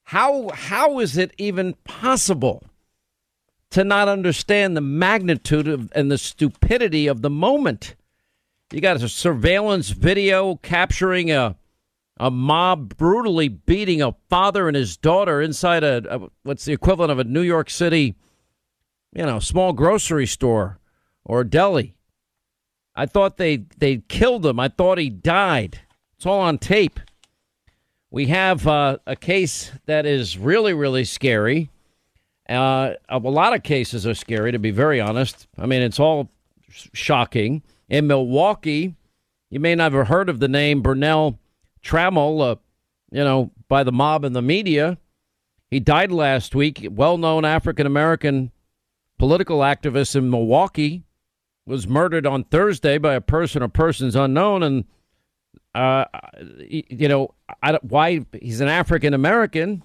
How, 0.03 0.50
how 0.50 1.00
is 1.00 1.17
it 1.17 1.31
even 1.38 1.75
possible 1.86 2.62
to 3.69 3.86
not 3.86 4.10
understand 4.10 4.75
the 4.75 4.81
magnitude 4.81 5.69
of, 5.69 5.93
and 5.95 6.12
the 6.12 6.17
stupidity 6.17 7.07
of 7.07 7.21
the 7.21 7.29
moment? 7.29 7.95
You 8.72 8.80
got 8.80 9.01
a 9.01 9.10
surveillance 9.10 9.90
video 9.90 10.56
capturing 10.56 11.32
a 11.32 11.56
a 12.18 12.30
mob 12.30 12.96
brutally 12.98 13.48
beating 13.48 14.01
a 14.01 14.16
father 14.30 14.68
and 14.68 14.78
his 14.78 14.96
daughter 14.96 15.42
inside 15.42 15.84
a, 15.84 16.04
a, 16.08 16.30
what's 16.44 16.66
the 16.66 16.72
equivalent 16.72 17.12
of 17.12 17.18
a 17.18 17.24
New 17.24 17.42
York 17.42 17.68
City, 17.70 18.16
you 19.12 19.25
know, 19.25 19.40
small 19.40 19.74
grocery 19.74 20.28
store 20.28 20.78
or 21.25 21.44
deli. 21.44 21.96
I 22.96 23.08
thought 23.08 23.38
they 23.38 23.66
they 23.78 24.04
killed 24.08 24.46
him. 24.46 24.60
I 24.60 24.70
thought 24.70 25.00
he 25.00 25.10
died. 25.10 25.80
It's 26.16 26.25
all 26.25 26.40
on 26.40 26.60
tape. 26.60 27.00
We 28.12 28.28
have 28.28 28.68
uh, 28.68 29.00
a 29.08 29.16
case 29.16 29.72
that 29.86 30.06
is 30.06 30.38
really 30.38 30.74
really 30.74 31.04
scary. 31.04 31.72
Uh, 32.48 32.94
a 33.10 33.18
lot 33.18 33.54
of 33.54 33.63
cases 33.63 34.06
are 34.06 34.13
scary, 34.13 34.51
to 34.51 34.60
be 34.60 34.72
very 34.72 35.01
honest. 35.01 35.48
I 35.58 35.66
mean, 35.66 35.82
it's 35.82 36.00
all 36.00 36.30
shocking 36.70 37.63
in 37.91 38.07
Milwaukee. 38.07 38.95
You 39.51 39.60
may 39.60 39.75
not 39.75 39.91
have 39.91 40.07
heard 40.07 40.29
of 40.29 40.39
the 40.39 40.48
name 40.48 40.81
Burnell 40.81 41.38
Trammell, 41.83 42.41
uh, 42.41 42.55
you 43.12 43.24
know, 43.24 43.51
by 43.67 43.83
the 43.83 43.91
mob 43.91 44.24
and 44.24 44.36
the 44.36 44.41
media. 44.41 44.98
He 45.69 45.79
died 45.79 46.12
last 46.12 46.55
week. 46.55 46.88
Well 46.89 47.17
known 47.17 47.45
African 47.45 47.86
American 47.86 48.51
political 49.19 49.60
activist 49.60 50.15
in 50.15 50.29
Milwaukee 50.29 51.03
was 51.67 51.88
murdered 51.88 52.25
on 52.25 52.45
Thursday 52.45 52.98
by 52.98 53.13
a 53.13 53.21
person 53.21 53.62
or 53.62 53.67
persons 53.67 54.15
unknown. 54.15 54.63
And, 54.63 54.86
uh, 55.75 56.05
you 56.60 57.07
know, 57.10 57.36
I, 57.62 57.77
why 57.81 58.25
he's 58.41 58.62
an 58.62 58.69
African 58.69 59.13
American 59.13 59.83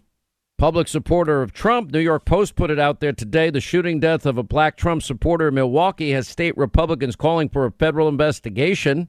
public 0.59 0.89
supporter 0.89 1.43
of 1.43 1.53
Trump. 1.53 1.91
New 1.91 2.01
York 2.01 2.25
Post 2.25 2.57
put 2.57 2.71
it 2.71 2.79
out 2.79 3.01
there 3.01 3.13
today. 3.13 3.51
The 3.51 3.61
shooting 3.61 4.01
death 4.01 4.25
of 4.27 4.39
a 4.39 4.43
black 4.43 4.77
Trump 4.77 5.03
supporter 5.03 5.49
in 5.49 5.55
Milwaukee 5.55 6.13
has 6.13 6.29
state 6.29 6.57
Republicans 6.57 7.17
calling 7.17 7.49
for 7.49 7.67
a 7.67 7.73
federal 7.73 8.09
investigation. 8.09 9.09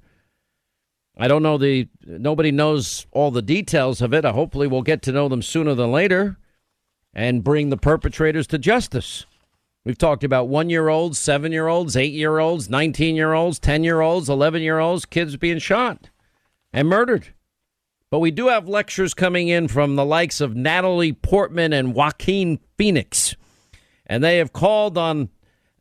I 1.18 1.28
don't 1.28 1.44
know 1.44 1.58
the 1.58 1.88
nobody 2.06 2.52
knows 2.52 3.08
all 3.12 3.32
the 3.32 3.42
details 3.42 4.02
of 4.02 4.14
it. 4.14 4.26
I 4.26 4.32
hopefully 4.32 4.68
we'll 4.68 4.82
get 4.82 5.02
to 5.04 5.12
know 5.12 5.28
them 5.28 5.42
sooner 5.42 5.74
than 5.74 5.92
later 5.92 6.38
and 7.14 7.44
bring 7.44 7.70
the 7.70 7.78
perpetrators 7.78 8.46
to 8.48 8.60
justice. 8.60 9.26
We've 9.84 9.98
talked 9.98 10.26
about 10.26 10.50
1-year-olds, 10.50 11.18
7-year-olds, 11.18 11.96
8-year-olds, 11.96 12.68
19-year-olds, 12.68 13.60
10-year-olds, 13.62 14.28
11-year-olds, 14.28 15.06
kids 15.06 15.38
being 15.38 15.60
shot 15.60 16.10
and 16.74 16.90
murdered. 16.90 17.34
But 18.10 18.20
we 18.20 18.32
do 18.32 18.48
have 18.48 18.70
lectures 18.70 19.14
coming 19.14 19.50
in 19.50 19.68
from 19.68 19.96
the 19.96 20.06
likes 20.06 20.40
of 20.40 20.56
Natalie 20.56 21.14
Portman 21.14 21.74
and 21.74 21.94
Joaquin 21.94 22.60
Phoenix. 22.78 23.36
And 24.06 24.24
they 24.24 24.38
have 24.38 24.54
called 24.54 24.98
on, 24.98 25.30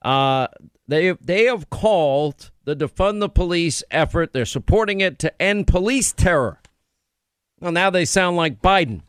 uh, 0.02 0.48
they, 0.88 1.12
they 1.12 1.44
have 1.44 1.70
called 1.70 2.50
the 2.64 2.74
Defund 2.74 3.20
the 3.20 3.28
Police 3.28 3.84
effort. 3.92 4.32
They're 4.32 4.44
supporting 4.44 5.00
it 5.00 5.20
to 5.20 5.40
end 5.40 5.68
police 5.68 6.12
terror. 6.12 6.60
Well, 7.60 7.72
now 7.72 7.90
they 7.90 8.04
sound 8.04 8.36
like 8.36 8.60
Biden. 8.60 9.02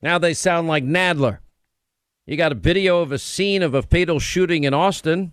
Now 0.00 0.18
they 0.18 0.32
sound 0.32 0.68
like 0.68 0.84
Nadler. 0.84 1.38
You 2.24 2.36
got 2.36 2.52
a 2.52 2.54
video 2.56 3.00
of 3.00 3.10
a 3.10 3.18
scene 3.18 3.62
of 3.62 3.74
a 3.74 3.82
fatal 3.82 4.20
shooting 4.20 4.62
in 4.62 4.72
Austin. 4.72 5.32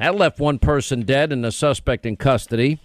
That 0.00 0.16
left 0.16 0.40
one 0.40 0.58
person 0.58 1.02
dead 1.02 1.32
and 1.32 1.46
a 1.46 1.52
suspect 1.52 2.04
in 2.04 2.16
custody. 2.16 2.80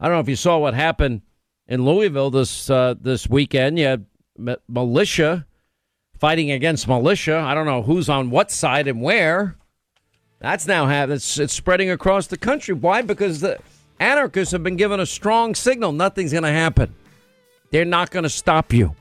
I 0.00 0.06
don't 0.06 0.16
know 0.16 0.20
if 0.20 0.28
you 0.28 0.36
saw 0.36 0.58
what 0.58 0.74
happened 0.74 1.22
in 1.68 1.84
Louisville 1.84 2.30
this 2.30 2.70
uh, 2.70 2.94
this 3.00 3.28
weekend. 3.28 3.78
You 3.78 3.86
had 3.86 4.06
militia 4.68 5.46
fighting 6.18 6.50
against 6.50 6.88
militia. 6.88 7.38
I 7.38 7.54
don't 7.54 7.66
know 7.66 7.82
who's 7.82 8.08
on 8.08 8.30
what 8.30 8.50
side 8.50 8.88
and 8.88 9.02
where. 9.02 9.56
That's 10.38 10.66
now 10.66 10.86
have 10.86 11.10
it's, 11.10 11.38
it's 11.38 11.52
spreading 11.52 11.90
across 11.90 12.26
the 12.26 12.36
country. 12.36 12.74
Why? 12.74 13.02
Because 13.02 13.40
the 13.40 13.58
anarchists 13.98 14.52
have 14.52 14.62
been 14.62 14.76
given 14.76 15.00
a 15.00 15.06
strong 15.06 15.54
signal. 15.54 15.92
Nothing's 15.92 16.32
going 16.32 16.44
to 16.44 16.50
happen. 16.50 16.94
They're 17.70 17.84
not 17.84 18.10
going 18.10 18.24
to 18.24 18.30
stop 18.30 18.72
you. 18.72 18.94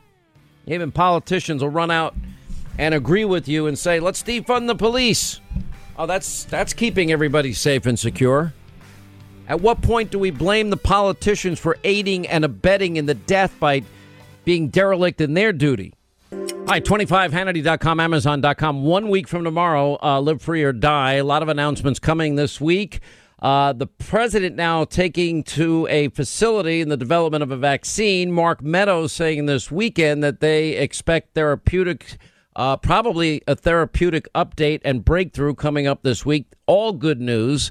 Even 0.66 0.92
politicians 0.92 1.62
will 1.62 1.70
run 1.70 1.92
out 1.92 2.16
and 2.78 2.94
agree 2.94 3.26
with 3.26 3.48
you 3.48 3.68
and 3.68 3.78
say, 3.78 4.00
"Let's 4.00 4.24
defund 4.24 4.68
the 4.68 4.76
police." 4.76 5.40
Oh, 5.98 6.06
that's 6.06 6.46
that's 6.46 6.74
keeping 6.74 7.12
everybody 7.12 7.54
safe 7.54 7.86
and 7.86 7.98
secure. 8.00 8.54
At 9.48 9.62
what 9.62 9.82
point 9.82 10.10
do 10.10 10.18
we 10.18 10.32
blame 10.32 10.72
the 10.72 10.78
politicians 10.78 11.60
for 11.60 11.78
aiding 11.84 12.28
and 12.28 12.44
abetting 12.44 12.98
in 12.98 13.06
the 13.06 13.14
death 13.14 13.60
by 13.60 13.84
being 14.44 14.70
derelict 14.70 15.22
in 15.22 15.36
their 15.36 15.54
duty? 15.54 15.94
Right, 16.32 16.84
25Hannity.com, 16.84 18.00
Amazon.com. 18.00 18.84
One 18.84 19.10
week 19.10 19.28
from 19.28 19.44
tomorrow, 19.44 20.00
uh, 20.02 20.20
Live 20.20 20.42
Free 20.42 20.64
or 20.64 20.74
Die. 20.74 21.14
A 21.14 21.24
lot 21.24 21.44
of 21.44 21.50
announcements 21.50 22.00
coming 22.00 22.36
this 22.36 22.60
week. 22.60 23.02
Uh, 23.40 23.72
the 23.74 23.86
president 23.86 24.56
now 24.56 24.84
taking 24.84 25.44
to 25.44 25.88
a 25.92 26.10
facility 26.10 26.82
in 26.82 26.90
the 26.90 26.98
development 26.98 27.44
of 27.44 27.52
a 27.52 27.58
vaccine. 27.58 28.32
Mark 28.32 28.64
Meadows 28.64 29.14
saying 29.14 29.46
this 29.46 29.72
weekend 29.72 30.24
that 30.24 30.40
they 30.40 30.70
expect 30.70 31.36
therapeutic, 31.36 32.18
uh, 32.56 32.78
probably 32.78 33.44
a 33.48 33.56
therapeutic 33.56 34.28
update 34.34 34.82
and 34.84 35.06
breakthrough 35.06 35.54
coming 35.54 35.86
up 35.86 36.02
this 36.02 36.26
week. 36.26 36.48
All 36.66 36.94
good 36.94 37.22
news. 37.22 37.70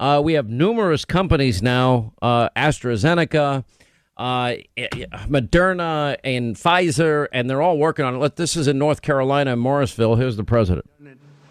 Uh, 0.00 0.18
we 0.24 0.32
have 0.32 0.48
numerous 0.48 1.04
companies 1.04 1.62
now, 1.62 2.14
uh, 2.22 2.48
AstraZeneca, 2.56 3.64
uh, 4.16 4.54
Moderna, 5.28 6.16
and 6.24 6.56
Pfizer, 6.56 7.28
and 7.34 7.50
they're 7.50 7.60
all 7.60 7.76
working 7.76 8.06
on 8.06 8.20
it. 8.22 8.36
This 8.36 8.56
is 8.56 8.66
in 8.66 8.78
North 8.78 9.02
Carolina, 9.02 9.56
Morrisville. 9.56 10.16
Here's 10.16 10.38
the 10.38 10.44
president. 10.44 10.88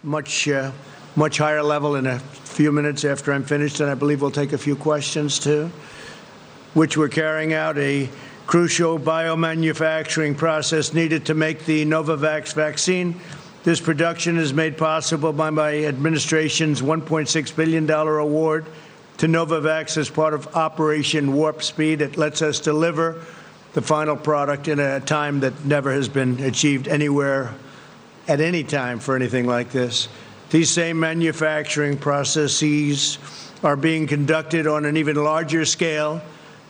Much, 0.02 0.48
uh, 0.48 0.72
much 1.14 1.38
higher 1.38 1.62
level 1.62 1.94
in 1.94 2.08
a 2.08 2.18
few 2.18 2.72
minutes 2.72 3.04
after 3.04 3.32
I'm 3.32 3.44
finished, 3.44 3.78
and 3.78 3.88
I 3.88 3.94
believe 3.94 4.20
we'll 4.20 4.32
take 4.32 4.52
a 4.52 4.58
few 4.58 4.74
questions 4.74 5.38
too, 5.38 5.70
which 6.74 6.96
we're 6.96 7.08
carrying 7.08 7.54
out 7.54 7.78
a 7.78 8.08
crucial 8.48 8.98
biomanufacturing 8.98 10.36
process 10.36 10.92
needed 10.92 11.24
to 11.26 11.34
make 11.34 11.66
the 11.66 11.84
Novavax 11.84 12.52
vaccine 12.52 13.14
this 13.62 13.80
production 13.80 14.38
is 14.38 14.54
made 14.54 14.78
possible 14.78 15.32
by 15.32 15.50
my 15.50 15.84
administration's 15.84 16.80
$1.6 16.80 17.56
billion 17.56 17.90
award 17.90 18.64
to 19.18 19.26
Novavax 19.26 19.98
as 19.98 20.08
part 20.08 20.32
of 20.32 20.56
Operation 20.56 21.34
Warp 21.34 21.62
Speed. 21.62 22.00
It 22.00 22.16
lets 22.16 22.40
us 22.40 22.58
deliver 22.58 23.22
the 23.74 23.82
final 23.82 24.16
product 24.16 24.66
in 24.66 24.80
a 24.80 25.00
time 25.00 25.40
that 25.40 25.64
never 25.66 25.92
has 25.92 26.08
been 26.08 26.40
achieved 26.40 26.88
anywhere 26.88 27.54
at 28.28 28.40
any 28.40 28.64
time 28.64 28.98
for 28.98 29.14
anything 29.14 29.46
like 29.46 29.70
this. 29.70 30.08
These 30.48 30.70
same 30.70 30.98
manufacturing 30.98 31.98
processes 31.98 33.18
are 33.62 33.76
being 33.76 34.06
conducted 34.06 34.66
on 34.66 34.86
an 34.86 34.96
even 34.96 35.16
larger 35.16 35.66
scale 35.66 36.22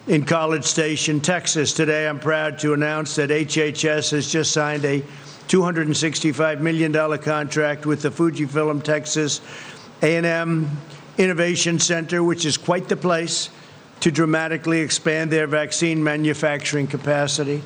in 0.09 0.25
College 0.25 0.65
Station, 0.65 1.21
Texas. 1.21 1.73
Today, 1.73 2.09
I'm 2.09 2.19
proud 2.19 2.59
to 2.59 2.73
announce 2.73 3.15
that 3.15 3.31
HHS 3.31 4.11
has 4.11 4.31
just 4.31 4.51
signed 4.51 4.85
a 4.85 5.05
$265 5.51 6.61
million 6.61 6.93
contract 7.19 7.85
with 7.85 8.03
the 8.03 8.09
Fujifilm 8.09 8.81
Texas 8.81 9.41
A&M 10.01 10.71
Innovation 11.19 11.81
Center, 11.81 12.23
which 12.23 12.45
is 12.45 12.57
quite 12.57 12.89
the 12.89 12.97
place 12.97 13.51
to 13.99 14.13
dramatically 14.13 14.79
expand 14.79 15.29
their 15.29 15.49
vaccine 15.49 16.05
manufacturing 16.05 16.87
capacity. 16.87 17.65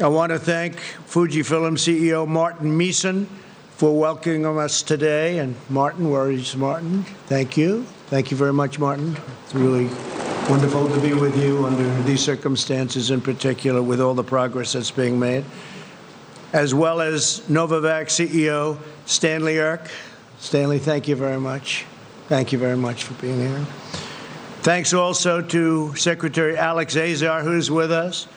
I 0.00 0.08
want 0.08 0.32
to 0.32 0.38
thank 0.38 0.76
Fujifilm 1.06 1.76
CEO 1.76 2.26
Martin 2.26 2.74
Meeson 2.74 3.26
for 3.72 3.94
welcoming 3.94 4.46
us 4.46 4.80
today. 4.80 5.38
And 5.38 5.54
Martin, 5.68 6.08
where 6.08 6.30
is 6.30 6.56
Martin? 6.56 7.02
Thank 7.26 7.58
you. 7.58 7.82
Thank 8.06 8.30
you 8.30 8.38
very 8.38 8.54
much, 8.54 8.78
Martin. 8.78 9.18
It's 9.44 9.54
really 9.54 9.84
wonderful 10.48 10.88
to 10.88 11.00
be 11.02 11.12
with 11.12 11.36
you 11.36 11.66
under 11.66 12.02
these 12.04 12.22
circumstances, 12.22 13.10
in 13.10 13.20
particular, 13.20 13.82
with 13.82 14.00
all 14.00 14.14
the 14.14 14.24
progress 14.24 14.72
that's 14.72 14.90
being 14.90 15.18
made 15.18 15.44
as 16.52 16.74
well 16.74 17.00
as 17.00 17.40
Novavax 17.48 18.26
CEO 18.26 18.78
Stanley 19.06 19.58
Erck. 19.58 19.88
Stanley, 20.38 20.78
thank 20.78 21.08
you 21.08 21.16
very 21.16 21.40
much. 21.40 21.84
Thank 22.28 22.52
you 22.52 22.58
very 22.58 22.76
much 22.76 23.04
for 23.04 23.14
being 23.14 23.38
here. 23.38 23.64
Thanks 24.62 24.92
also 24.92 25.42
to 25.42 25.94
Secretary 25.96 26.56
Alex 26.56 26.96
Azar, 26.96 27.42
who's 27.42 27.70
with 27.70 27.90
us. 27.90 28.28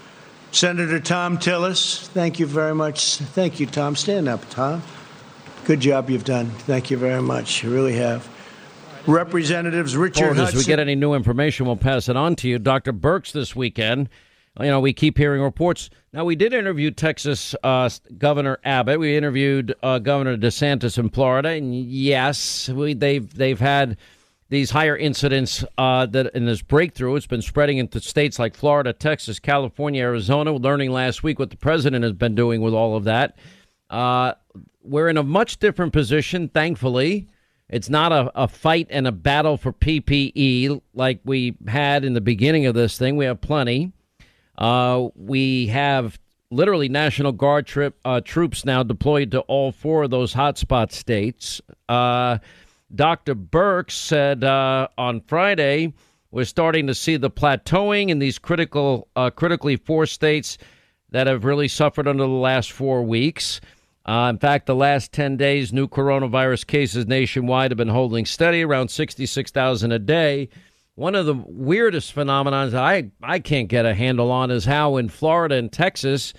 Senator 0.51 0.99
Thom 0.99 1.37
Tillis, 1.37 2.07
thank 2.07 2.39
you 2.39 2.45
very 2.45 2.73
much. 2.73 3.17
Thank 3.17 3.59
you, 3.59 3.65
Tom. 3.65 3.95
Stand 3.95 4.27
up, 4.27 4.49
Tom. 4.49 4.81
Good 5.65 5.81
job 5.81 6.09
you've 6.09 6.23
done. 6.23 6.49
Thank 6.49 6.89
you 6.89 6.97
very 6.97 7.21
much. 7.21 7.63
You 7.63 7.73
really 7.73 7.93
have. 7.93 8.27
Representatives 9.07 9.95
Richard 9.95 10.37
Hudson. 10.37 10.45
As 10.45 10.55
we 10.55 10.63
get 10.63 10.79
any 10.79 10.95
new 10.95 11.13
information, 11.13 11.65
we'll 11.65 11.75
pass 11.75 12.09
it 12.09 12.15
on 12.15 12.35
to 12.37 12.47
you. 12.47 12.57
Dr. 12.57 12.93
Birx 12.93 13.31
this 13.31 13.55
weekend 13.55 14.09
you 14.59 14.67
know, 14.67 14.79
we 14.79 14.93
keep 14.93 15.17
hearing 15.17 15.41
reports. 15.41 15.89
Now, 16.13 16.23
we 16.23 16.35
did 16.35 16.53
interview 16.53 16.91
Texas 16.91 17.55
uh, 17.63 17.89
Governor 18.17 18.59
Abbott. 18.63 18.99
We 18.99 19.17
interviewed 19.17 19.75
uh, 19.83 19.99
Governor 19.99 20.37
DeSantis 20.37 20.97
in 20.97 21.09
Florida, 21.09 21.49
and 21.49 21.75
yes, 21.75 22.69
we, 22.69 22.93
they've 22.93 23.31
they've 23.33 23.59
had 23.59 23.97
these 24.49 24.71
higher 24.71 24.95
incidents 24.95 25.65
uh, 25.77 26.05
that 26.05 26.33
in 26.35 26.45
this 26.45 26.61
breakthrough. 26.61 27.15
It's 27.15 27.27
been 27.27 27.41
spreading 27.41 27.79
into 27.79 27.99
states 27.99 28.39
like 28.39 28.55
Florida, 28.55 28.93
Texas, 28.93 29.39
California, 29.39 30.01
Arizona. 30.01 30.53
Learning 30.53 30.91
last 30.91 31.23
week 31.23 31.39
what 31.39 31.49
the 31.49 31.57
president 31.57 32.03
has 32.03 32.13
been 32.13 32.35
doing 32.35 32.61
with 32.61 32.73
all 32.73 32.95
of 32.95 33.03
that. 33.05 33.37
Uh, 33.89 34.33
we're 34.81 35.09
in 35.09 35.17
a 35.17 35.23
much 35.23 35.57
different 35.57 35.91
position, 35.91 36.47
thankfully. 36.47 37.27
It's 37.67 37.89
not 37.89 38.11
a, 38.11 38.31
a 38.35 38.47
fight 38.47 38.87
and 38.91 39.07
a 39.07 39.11
battle 39.11 39.57
for 39.57 39.73
PPE 39.73 40.81
like 40.93 41.19
we 41.25 41.57
had 41.67 42.05
in 42.05 42.13
the 42.13 42.21
beginning 42.21 42.67
of 42.67 42.75
this 42.75 42.97
thing. 42.97 43.17
We 43.17 43.25
have 43.25 43.41
plenty. 43.41 43.91
Uh, 44.57 45.09
we 45.15 45.67
have 45.67 46.19
literally 46.51 46.89
National 46.89 47.31
Guard 47.31 47.65
trip, 47.65 47.97
uh, 48.05 48.21
troops 48.21 48.65
now 48.65 48.83
deployed 48.83 49.31
to 49.31 49.41
all 49.41 49.71
four 49.71 50.03
of 50.03 50.11
those 50.11 50.33
hotspot 50.33 50.91
states. 50.91 51.61
Uh, 51.89 52.37
Dr. 52.93 53.35
Burke 53.35 53.91
said 53.91 54.43
uh, 54.43 54.87
on 54.97 55.21
Friday 55.21 55.93
we're 56.31 56.45
starting 56.45 56.87
to 56.87 56.93
see 56.93 57.17
the 57.17 57.29
plateauing 57.29 58.09
in 58.09 58.19
these 58.19 58.37
critical, 58.37 59.07
uh, 59.15 59.29
critically 59.29 59.75
four 59.75 60.05
states 60.05 60.57
that 61.11 61.27
have 61.27 61.45
really 61.45 61.67
suffered 61.67 62.07
under 62.07 62.23
the 62.23 62.29
last 62.29 62.71
four 62.71 63.03
weeks. 63.03 63.61
Uh, 64.05 64.27
in 64.29 64.37
fact, 64.37 64.67
the 64.67 64.75
last 64.75 65.11
10 65.13 65.37
days, 65.37 65.73
new 65.73 65.87
coronavirus 65.87 66.67
cases 66.67 67.07
nationwide 67.07 67.71
have 67.71 67.77
been 67.77 67.87
holding 67.87 68.25
steady 68.25 68.63
around 68.63 68.89
66,000 68.89 69.91
a 69.91 69.99
day. 69.99 70.49
One 70.95 71.15
of 71.15 71.25
the 71.25 71.35
weirdest 71.35 72.15
phenomenons 72.15 72.71
that 72.71 72.83
I, 72.83 73.11
I 73.21 73.39
can't 73.39 73.67
get 73.67 73.85
a 73.85 73.93
handle 73.93 74.31
on 74.31 74.49
is 74.49 74.65
how 74.65 74.95
in 74.95 75.09
Florida 75.09 75.55
and 75.55 75.71
Texas, 75.71 76.33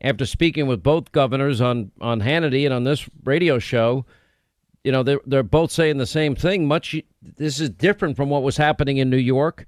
after 0.00 0.24
speaking 0.24 0.66
with 0.66 0.82
both 0.82 1.12
governors 1.12 1.60
on, 1.60 1.92
on 2.00 2.20
Hannity 2.20 2.64
and 2.64 2.72
on 2.72 2.84
this 2.84 3.08
radio 3.24 3.58
show, 3.58 4.06
you 4.84 4.90
know, 4.90 5.02
they're, 5.02 5.20
they're 5.26 5.42
both 5.42 5.70
saying 5.70 5.98
the 5.98 6.06
same 6.06 6.34
thing. 6.34 6.66
Much 6.66 6.96
this 7.36 7.60
is 7.60 7.68
different 7.68 8.16
from 8.16 8.30
what 8.30 8.42
was 8.42 8.56
happening 8.56 8.96
in 8.96 9.10
New 9.10 9.18
York, 9.18 9.66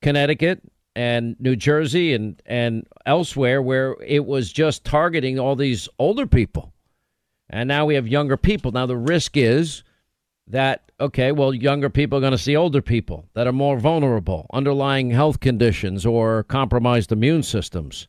Connecticut, 0.00 0.62
and 0.96 1.36
New 1.38 1.56
Jersey 1.56 2.14
and, 2.14 2.40
and 2.46 2.86
elsewhere, 3.04 3.60
where 3.60 3.96
it 4.02 4.24
was 4.24 4.50
just 4.50 4.84
targeting 4.84 5.38
all 5.38 5.56
these 5.56 5.88
older 5.98 6.26
people. 6.26 6.72
And 7.50 7.68
now 7.68 7.84
we 7.84 7.96
have 7.96 8.08
younger 8.08 8.38
people. 8.38 8.72
Now, 8.72 8.86
the 8.86 8.96
risk 8.96 9.36
is 9.36 9.82
that 10.52 10.92
okay, 11.00 11.32
well, 11.32 11.52
younger 11.52 11.90
people 11.90 12.16
are 12.16 12.20
going 12.20 12.30
to 12.30 12.38
see 12.38 12.54
older 12.54 12.80
people 12.80 13.26
that 13.34 13.48
are 13.48 13.52
more 13.52 13.78
vulnerable, 13.78 14.46
underlying 14.52 15.10
health 15.10 15.40
conditions 15.40 16.06
or 16.06 16.44
compromised 16.44 17.10
immune 17.10 17.42
systems. 17.42 18.06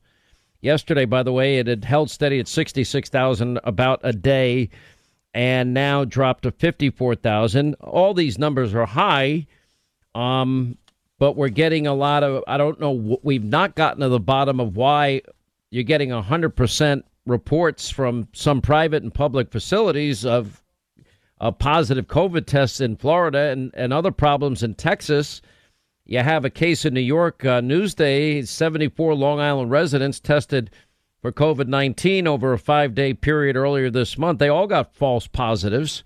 Yesterday, 0.62 1.06
by 1.06 1.24
the 1.24 1.34
way, 1.34 1.58
it 1.58 1.68
had 1.68 1.84
held 1.84 2.12
steady 2.12 2.40
at 2.40 2.48
66,000 2.48 3.60
about 3.64 4.00
a 4.04 4.14
day 4.14 4.70
and 5.34 5.74
now 5.74 6.06
dropped 6.06 6.44
to 6.44 6.52
54,000. 6.52 7.76
All 7.82 8.14
these 8.14 8.38
numbers 8.38 8.76
are 8.76 8.86
high, 8.86 9.48
um, 10.14 10.78
but 11.18 11.36
we're 11.36 11.50
getting 11.50 11.88
a 11.88 11.96
lot 11.96 12.24
of, 12.24 12.44
I 12.48 12.58
don't 12.58 12.80
know, 12.80 13.20
we've 13.24 13.44
not 13.44 13.76
gotten 13.76 14.02
to 14.02 14.10
the 14.10 14.20
bottom 14.20 14.60
of 14.60 14.78
why 14.78 15.22
you're 15.72 15.84
getting 15.84 16.10
100% 16.10 17.04
reports 17.26 17.90
from 17.90 18.28
some 18.34 18.62
private 18.62 19.02
and 19.02 19.14
public 19.14 19.52
facilities 19.52 20.26
of 20.26 20.63
uh, 21.40 21.52
positive 21.52 22.08
COVID 22.08 22.46
tests 22.46 22.80
in 22.80 22.96
Florida 22.96 23.50
and, 23.50 23.72
and 23.74 23.92
other 23.92 24.12
problems 24.12 24.64
in 24.64 24.76
Texas. 24.76 25.42
You 26.06 26.20
have 26.20 26.46
a 26.46 26.50
case 26.50 26.86
in 26.86 26.94
New 26.94 27.02
York, 27.02 27.46
uh, 27.46 27.62
Newsday, 27.62 28.46
74 28.48 29.16
Long 29.16 29.40
Island 29.40 29.72
residents 29.72 30.20
tested 30.20 30.70
for 31.22 31.32
COVID 31.32 31.68
19 31.68 32.28
over 32.28 32.54
a 32.54 32.60
five 32.60 32.94
day 32.94 33.14
period 33.14 33.56
earlier 33.56 33.90
this 33.90 34.18
month. 34.18 34.40
They 34.40 34.50
all 34.50 34.68
got 34.68 34.94
false 34.94 35.26
positives, 35.26 36.04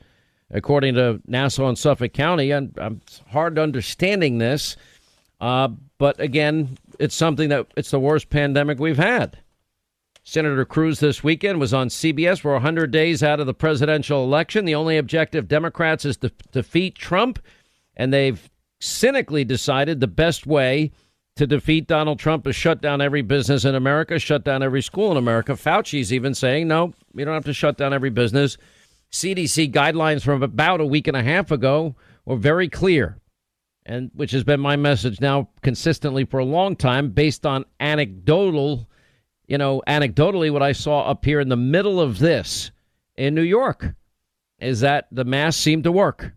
according 0.51 0.93
to 0.95 1.21
Nassau 1.25 1.67
and 1.67 1.77
Suffolk 1.77 2.13
County. 2.13 2.51
And 2.51 2.77
I'm 2.79 3.01
hard 3.31 3.57
understanding 3.57 4.37
this. 4.37 4.77
Uh, 5.41 5.69
but 5.97 6.19
again, 6.19 6.77
it's 6.99 7.15
something 7.15 7.49
that 7.49 7.67
it's 7.75 7.91
the 7.91 7.99
worst 7.99 8.29
pandemic 8.29 8.79
we've 8.79 8.97
had. 8.97 9.39
Senator 10.29 10.65
Cruz 10.65 10.99
this 10.99 11.23
weekend 11.23 11.57
was 11.57 11.73
on 11.73 11.87
CBS. 11.87 12.43
We're 12.43 12.51
100 12.51 12.91
days 12.91 13.23
out 13.23 13.39
of 13.39 13.45
the 13.45 13.53
presidential 13.53 14.25
election. 14.25 14.65
The 14.65 14.75
only 14.75 14.97
objective 14.97 15.47
Democrats 15.47 16.03
is 16.03 16.17
to 16.17 16.29
defeat 16.51 16.95
Trump, 16.95 17.39
and 17.95 18.13
they've 18.13 18.49
cynically 18.81 19.45
decided 19.45 20.01
the 20.01 20.07
best 20.07 20.45
way 20.45 20.91
to 21.37 21.47
defeat 21.47 21.87
Donald 21.87 22.19
Trump 22.19 22.45
is 22.45 22.57
shut 22.57 22.81
down 22.81 22.99
every 22.99 23.21
business 23.21 23.63
in 23.63 23.73
America, 23.73 24.19
shut 24.19 24.43
down 24.43 24.61
every 24.61 24.81
school 24.81 25.11
in 25.11 25.17
America. 25.17 25.53
Fauci's 25.53 26.11
even 26.11 26.33
saying, 26.33 26.67
no, 26.67 26.91
you 27.15 27.23
don't 27.23 27.33
have 27.33 27.45
to 27.45 27.53
shut 27.53 27.77
down 27.77 27.93
every 27.93 28.09
business. 28.09 28.57
CDC 29.13 29.71
guidelines 29.71 30.23
from 30.23 30.43
about 30.43 30.81
a 30.81 30.85
week 30.85 31.07
and 31.07 31.15
a 31.15 31.23
half 31.23 31.51
ago 31.51 31.95
were 32.25 32.35
very 32.35 32.67
clear, 32.67 33.17
and 33.85 34.11
which 34.13 34.31
has 34.31 34.43
been 34.43 34.59
my 34.59 34.75
message 34.75 35.21
now 35.21 35.47
consistently 35.61 36.25
for 36.25 36.41
a 36.41 36.45
long 36.45 36.75
time, 36.75 37.11
based 37.11 37.45
on 37.45 37.63
anecdotal 37.79 38.89
you 39.47 39.57
know, 39.57 39.81
anecdotally, 39.87 40.51
what 40.51 40.61
I 40.61 40.73
saw 40.73 41.09
up 41.09 41.23
here 41.23 41.39
in 41.39 41.49
the 41.49 41.55
middle 41.55 41.99
of 41.99 42.19
this 42.19 42.71
in 43.15 43.33
New 43.33 43.41
York 43.41 43.93
is 44.59 44.81
that 44.81 45.07
the 45.11 45.25
masks 45.25 45.61
seem 45.61 45.83
to 45.83 45.91
work. 45.91 46.33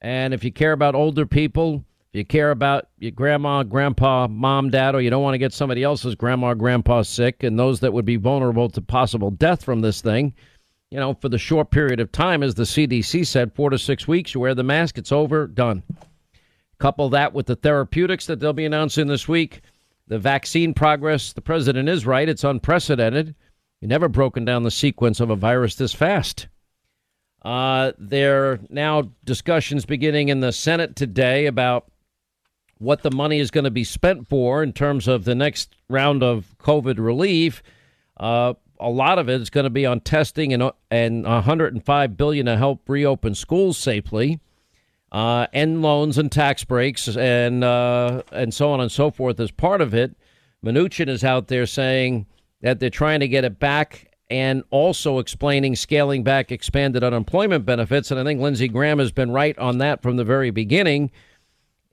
And 0.00 0.32
if 0.32 0.44
you 0.44 0.52
care 0.52 0.72
about 0.72 0.94
older 0.94 1.26
people, 1.26 1.84
if 2.12 2.18
you 2.18 2.24
care 2.24 2.50
about 2.50 2.88
your 2.98 3.10
grandma, 3.10 3.62
grandpa, 3.62 4.26
mom, 4.28 4.70
dad, 4.70 4.94
or 4.94 5.00
you 5.00 5.10
don't 5.10 5.22
want 5.22 5.34
to 5.34 5.38
get 5.38 5.52
somebody 5.52 5.82
else's 5.82 6.14
grandma 6.14 6.54
grandpa 6.54 7.02
sick, 7.02 7.42
and 7.42 7.58
those 7.58 7.80
that 7.80 7.92
would 7.92 8.04
be 8.04 8.16
vulnerable 8.16 8.70
to 8.70 8.80
possible 8.80 9.30
death 9.30 9.62
from 9.62 9.80
this 9.80 10.00
thing, 10.00 10.32
you 10.90 10.98
know, 10.98 11.14
for 11.14 11.28
the 11.28 11.38
short 11.38 11.70
period 11.70 12.00
of 12.00 12.12
time, 12.12 12.42
as 12.42 12.54
the 12.54 12.62
CDC 12.62 13.26
said, 13.26 13.54
four 13.54 13.70
to 13.70 13.78
six 13.78 14.06
weeks, 14.06 14.34
you 14.34 14.40
wear 14.40 14.54
the 14.54 14.62
mask, 14.62 14.96
it's 14.96 15.12
over, 15.12 15.46
done. 15.46 15.82
Couple 16.78 17.08
that 17.10 17.34
with 17.34 17.46
the 17.46 17.56
therapeutics 17.56 18.26
that 18.26 18.38
they'll 18.38 18.52
be 18.52 18.66
announcing 18.66 19.08
this 19.08 19.26
week 19.26 19.62
the 20.08 20.18
vaccine 20.18 20.74
progress, 20.74 21.32
the 21.32 21.40
president 21.40 21.88
is 21.88 22.06
right. 22.06 22.28
It's 22.28 22.44
unprecedented. 22.44 23.34
You've 23.80 23.88
never 23.88 24.08
broken 24.08 24.44
down 24.44 24.62
the 24.62 24.70
sequence 24.70 25.20
of 25.20 25.30
a 25.30 25.36
virus 25.36 25.74
this 25.74 25.92
fast. 25.92 26.48
Uh, 27.42 27.92
there 27.98 28.52
are 28.52 28.60
now 28.70 29.10
discussions 29.24 29.84
beginning 29.84 30.28
in 30.28 30.40
the 30.40 30.52
Senate 30.52 30.96
today 30.96 31.46
about 31.46 31.90
what 32.78 33.02
the 33.02 33.10
money 33.10 33.38
is 33.38 33.50
going 33.50 33.64
to 33.64 33.70
be 33.70 33.84
spent 33.84 34.28
for 34.28 34.62
in 34.62 34.72
terms 34.72 35.08
of 35.08 35.24
the 35.24 35.34
next 35.34 35.74
round 35.88 36.22
of 36.22 36.56
COVID 36.58 36.98
relief. 36.98 37.62
Uh, 38.16 38.54
a 38.78 38.90
lot 38.90 39.18
of 39.18 39.28
it 39.28 39.40
is 39.40 39.50
going 39.50 39.64
to 39.64 39.70
be 39.70 39.86
on 39.86 40.00
testing 40.00 40.52
and 40.52 40.70
and 40.90 41.24
105 41.24 42.16
billion 42.16 42.46
to 42.46 42.56
help 42.56 42.88
reopen 42.88 43.34
schools 43.34 43.78
safely 43.78 44.40
uh, 45.16 45.46
loans 45.54 46.18
and 46.18 46.30
tax 46.30 46.62
breaks 46.62 47.08
and 47.08 47.64
uh, 47.64 48.22
and 48.32 48.52
so 48.52 48.70
on 48.70 48.82
and 48.82 48.92
so 48.92 49.10
forth 49.10 49.40
as 49.40 49.50
part 49.50 49.80
of 49.80 49.94
it. 49.94 50.14
Mnuchin 50.62 51.08
is 51.08 51.24
out 51.24 51.48
there 51.48 51.64
saying 51.64 52.26
that 52.60 52.80
they're 52.80 52.90
trying 52.90 53.20
to 53.20 53.28
get 53.28 53.42
it 53.42 53.58
back 53.58 54.12
and 54.28 54.62
also 54.68 55.18
explaining 55.18 55.74
scaling 55.74 56.22
back 56.22 56.52
expanded 56.52 57.02
unemployment 57.02 57.64
benefits. 57.64 58.10
And 58.10 58.20
I 58.20 58.24
think 58.24 58.42
Lindsey 58.42 58.68
Graham 58.68 58.98
has 58.98 59.10
been 59.10 59.30
right 59.30 59.56
on 59.58 59.78
that 59.78 60.02
from 60.02 60.16
the 60.16 60.24
very 60.24 60.50
beginning. 60.50 61.10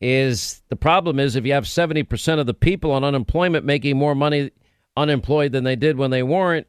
Is 0.01 0.61
the 0.67 0.75
problem 0.75 1.17
is 1.17 1.37
if 1.37 1.45
you 1.45 1.53
have 1.53 1.63
70% 1.63 2.39
of 2.39 2.45
the 2.45 2.53
people 2.53 2.91
on 2.91 3.05
unemployment 3.05 3.63
making 3.63 3.97
more 3.97 4.15
money 4.15 4.51
unemployed 4.97 5.53
than 5.53 5.63
they 5.63 5.77
did 5.77 5.97
when 5.97 6.11
they 6.11 6.23
weren't, 6.23 6.67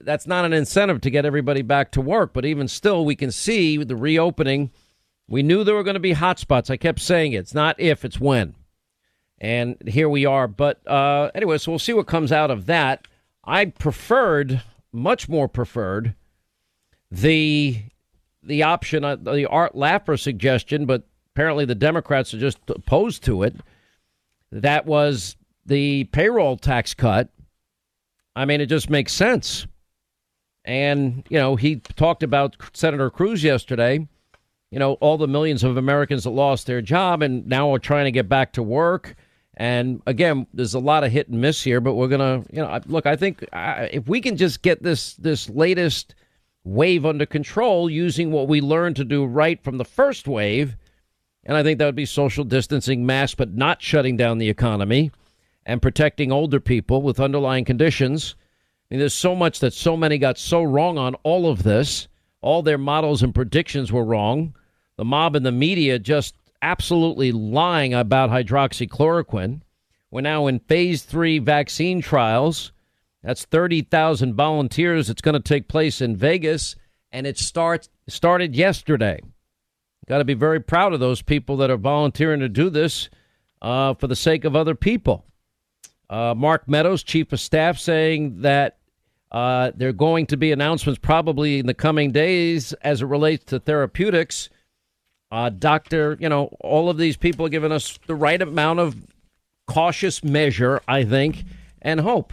that's 0.00 0.26
not 0.26 0.44
an 0.44 0.52
incentive 0.52 1.00
to 1.00 1.10
get 1.10 1.24
everybody 1.24 1.62
back 1.62 1.92
to 1.92 2.02
work. 2.02 2.34
But 2.34 2.44
even 2.44 2.68
still, 2.68 3.06
we 3.06 3.16
can 3.16 3.30
see 3.30 3.82
the 3.82 3.96
reopening 3.96 4.70
we 5.28 5.42
knew 5.42 5.62
there 5.62 5.74
were 5.74 5.84
going 5.84 5.94
to 5.94 6.00
be 6.00 6.12
hot 6.12 6.38
spots. 6.38 6.70
I 6.70 6.76
kept 6.76 7.00
saying 7.00 7.32
it. 7.32 7.38
It's 7.38 7.54
not 7.54 7.78
if, 7.78 8.04
it's 8.04 8.18
when. 8.18 8.54
And 9.38 9.76
here 9.86 10.08
we 10.08 10.24
are. 10.24 10.48
But 10.48 10.84
uh, 10.88 11.30
anyway, 11.34 11.58
so 11.58 11.70
we'll 11.70 11.78
see 11.78 11.92
what 11.92 12.06
comes 12.06 12.32
out 12.32 12.50
of 12.50 12.66
that. 12.66 13.06
I 13.44 13.66
preferred, 13.66 14.62
much 14.90 15.28
more 15.28 15.48
preferred, 15.48 16.14
the 17.10 17.82
the 18.42 18.62
option, 18.62 19.04
uh, 19.04 19.16
the 19.16 19.46
Art 19.46 19.74
Laffer 19.74 20.18
suggestion, 20.18 20.86
but 20.86 21.06
apparently 21.34 21.64
the 21.64 21.74
Democrats 21.74 22.32
are 22.32 22.38
just 22.38 22.58
opposed 22.68 23.22
to 23.24 23.42
it. 23.42 23.56
That 24.50 24.86
was 24.86 25.36
the 25.66 26.04
payroll 26.04 26.56
tax 26.56 26.94
cut. 26.94 27.28
I 28.34 28.46
mean, 28.46 28.60
it 28.60 28.66
just 28.66 28.88
makes 28.88 29.12
sense. 29.12 29.66
And, 30.64 31.24
you 31.28 31.38
know, 31.38 31.56
he 31.56 31.76
talked 31.76 32.22
about 32.22 32.56
Senator 32.72 33.10
Cruz 33.10 33.44
yesterday 33.44 34.06
you 34.70 34.78
know, 34.78 34.94
all 34.94 35.16
the 35.16 35.28
millions 35.28 35.64
of 35.64 35.76
Americans 35.76 36.24
that 36.24 36.30
lost 36.30 36.66
their 36.66 36.82
job 36.82 37.22
and 37.22 37.46
now 37.46 37.72
are 37.74 37.78
trying 37.78 38.04
to 38.04 38.10
get 38.10 38.28
back 38.28 38.52
to 38.52 38.62
work. 38.62 39.14
And 39.54 40.02
again, 40.06 40.46
there's 40.54 40.74
a 40.74 40.78
lot 40.78 41.04
of 41.04 41.10
hit 41.10 41.28
and 41.28 41.40
miss 41.40 41.62
here, 41.62 41.80
but 41.80 41.94
we're 41.94 42.08
gonna, 42.08 42.44
you 42.52 42.62
know, 42.62 42.78
look. 42.86 43.06
I 43.06 43.16
think 43.16 43.44
if 43.52 44.06
we 44.08 44.20
can 44.20 44.36
just 44.36 44.62
get 44.62 44.82
this 44.82 45.14
this 45.14 45.48
latest 45.48 46.14
wave 46.64 47.04
under 47.04 47.26
control 47.26 47.90
using 47.90 48.30
what 48.30 48.46
we 48.46 48.60
learned 48.60 48.96
to 48.96 49.04
do 49.04 49.24
right 49.24 49.62
from 49.64 49.78
the 49.78 49.84
first 49.84 50.28
wave, 50.28 50.76
and 51.44 51.56
I 51.56 51.62
think 51.62 51.78
that 51.78 51.86
would 51.86 51.96
be 51.96 52.06
social 52.06 52.44
distancing, 52.44 53.04
masks, 53.04 53.34
but 53.34 53.54
not 53.54 53.82
shutting 53.82 54.16
down 54.16 54.38
the 54.38 54.48
economy 54.48 55.10
and 55.66 55.82
protecting 55.82 56.30
older 56.30 56.60
people 56.60 57.02
with 57.02 57.18
underlying 57.18 57.64
conditions. 57.64 58.36
I 58.38 58.94
mean, 58.94 59.00
there's 59.00 59.14
so 59.14 59.34
much 59.34 59.58
that 59.60 59.72
so 59.72 59.96
many 59.96 60.18
got 60.18 60.38
so 60.38 60.62
wrong 60.62 60.98
on 60.98 61.14
all 61.24 61.50
of 61.50 61.62
this. 61.64 62.06
All 62.40 62.62
their 62.62 62.78
models 62.78 63.22
and 63.22 63.34
predictions 63.34 63.92
were 63.92 64.04
wrong 64.04 64.54
the 64.98 65.04
mob 65.04 65.36
and 65.36 65.46
the 65.46 65.52
media 65.52 65.98
just 65.98 66.34
absolutely 66.60 67.30
lying 67.32 67.94
about 67.94 68.30
hydroxychloroquine. 68.30 69.62
We're 70.10 70.22
now 70.22 70.48
in 70.48 70.58
phase 70.58 71.02
three 71.02 71.38
vaccine 71.38 72.02
trials. 72.02 72.72
That's 73.22 73.44
30,000 73.44 74.34
volunteers. 74.34 75.08
It's 75.08 75.22
going 75.22 75.34
to 75.34 75.40
take 75.40 75.68
place 75.68 76.00
in 76.00 76.16
Vegas, 76.16 76.74
and 77.12 77.26
it 77.26 77.38
starts 77.38 77.88
started 78.08 78.56
yesterday. 78.56 79.20
Got 80.08 80.18
to 80.18 80.24
be 80.24 80.34
very 80.34 80.60
proud 80.60 80.92
of 80.92 81.00
those 81.00 81.22
people 81.22 81.58
that 81.58 81.70
are 81.70 81.76
volunteering 81.76 82.40
to 82.40 82.48
do 82.48 82.68
this 82.68 83.08
uh, 83.62 83.94
for 83.94 84.08
the 84.08 84.16
sake 84.16 84.44
of 84.44 84.56
other 84.56 84.74
people. 84.74 85.24
Uh, 86.10 86.34
Mark 86.36 86.66
Meadows, 86.66 87.02
chief 87.02 87.32
of 87.32 87.38
staff, 87.38 87.78
saying 87.78 88.40
that 88.40 88.77
uh, 89.30 89.72
there 89.74 89.88
are 89.88 89.92
going 89.92 90.26
to 90.26 90.36
be 90.36 90.52
announcements 90.52 90.98
probably 90.98 91.58
in 91.58 91.66
the 91.66 91.74
coming 91.74 92.12
days 92.12 92.72
as 92.74 93.02
it 93.02 93.06
relates 93.06 93.44
to 93.46 93.60
therapeutics 93.60 94.48
uh, 95.30 95.50
doctor, 95.50 96.16
you 96.20 96.28
know, 96.28 96.46
all 96.60 96.88
of 96.88 96.96
these 96.96 97.16
people 97.16 97.46
are 97.46 97.50
giving 97.50 97.72
us 97.72 97.98
the 98.06 98.14
right 98.14 98.40
amount 98.40 98.80
of 98.80 98.96
cautious 99.66 100.24
measure, 100.24 100.80
I 100.88 101.04
think, 101.04 101.44
and 101.82 102.00
hope. 102.00 102.32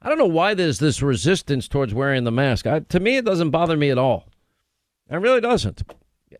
I 0.00 0.08
don't 0.08 0.18
know 0.18 0.26
why 0.26 0.54
there's 0.54 0.78
this 0.78 1.02
resistance 1.02 1.68
towards 1.68 1.92
wearing 1.92 2.24
the 2.24 2.30
mask. 2.30 2.66
I, 2.66 2.80
to 2.80 3.00
me, 3.00 3.16
it 3.16 3.24
doesn't 3.24 3.50
bother 3.50 3.76
me 3.76 3.90
at 3.90 3.98
all. 3.98 4.28
It 5.10 5.16
really 5.16 5.40
doesn't. 5.40 5.82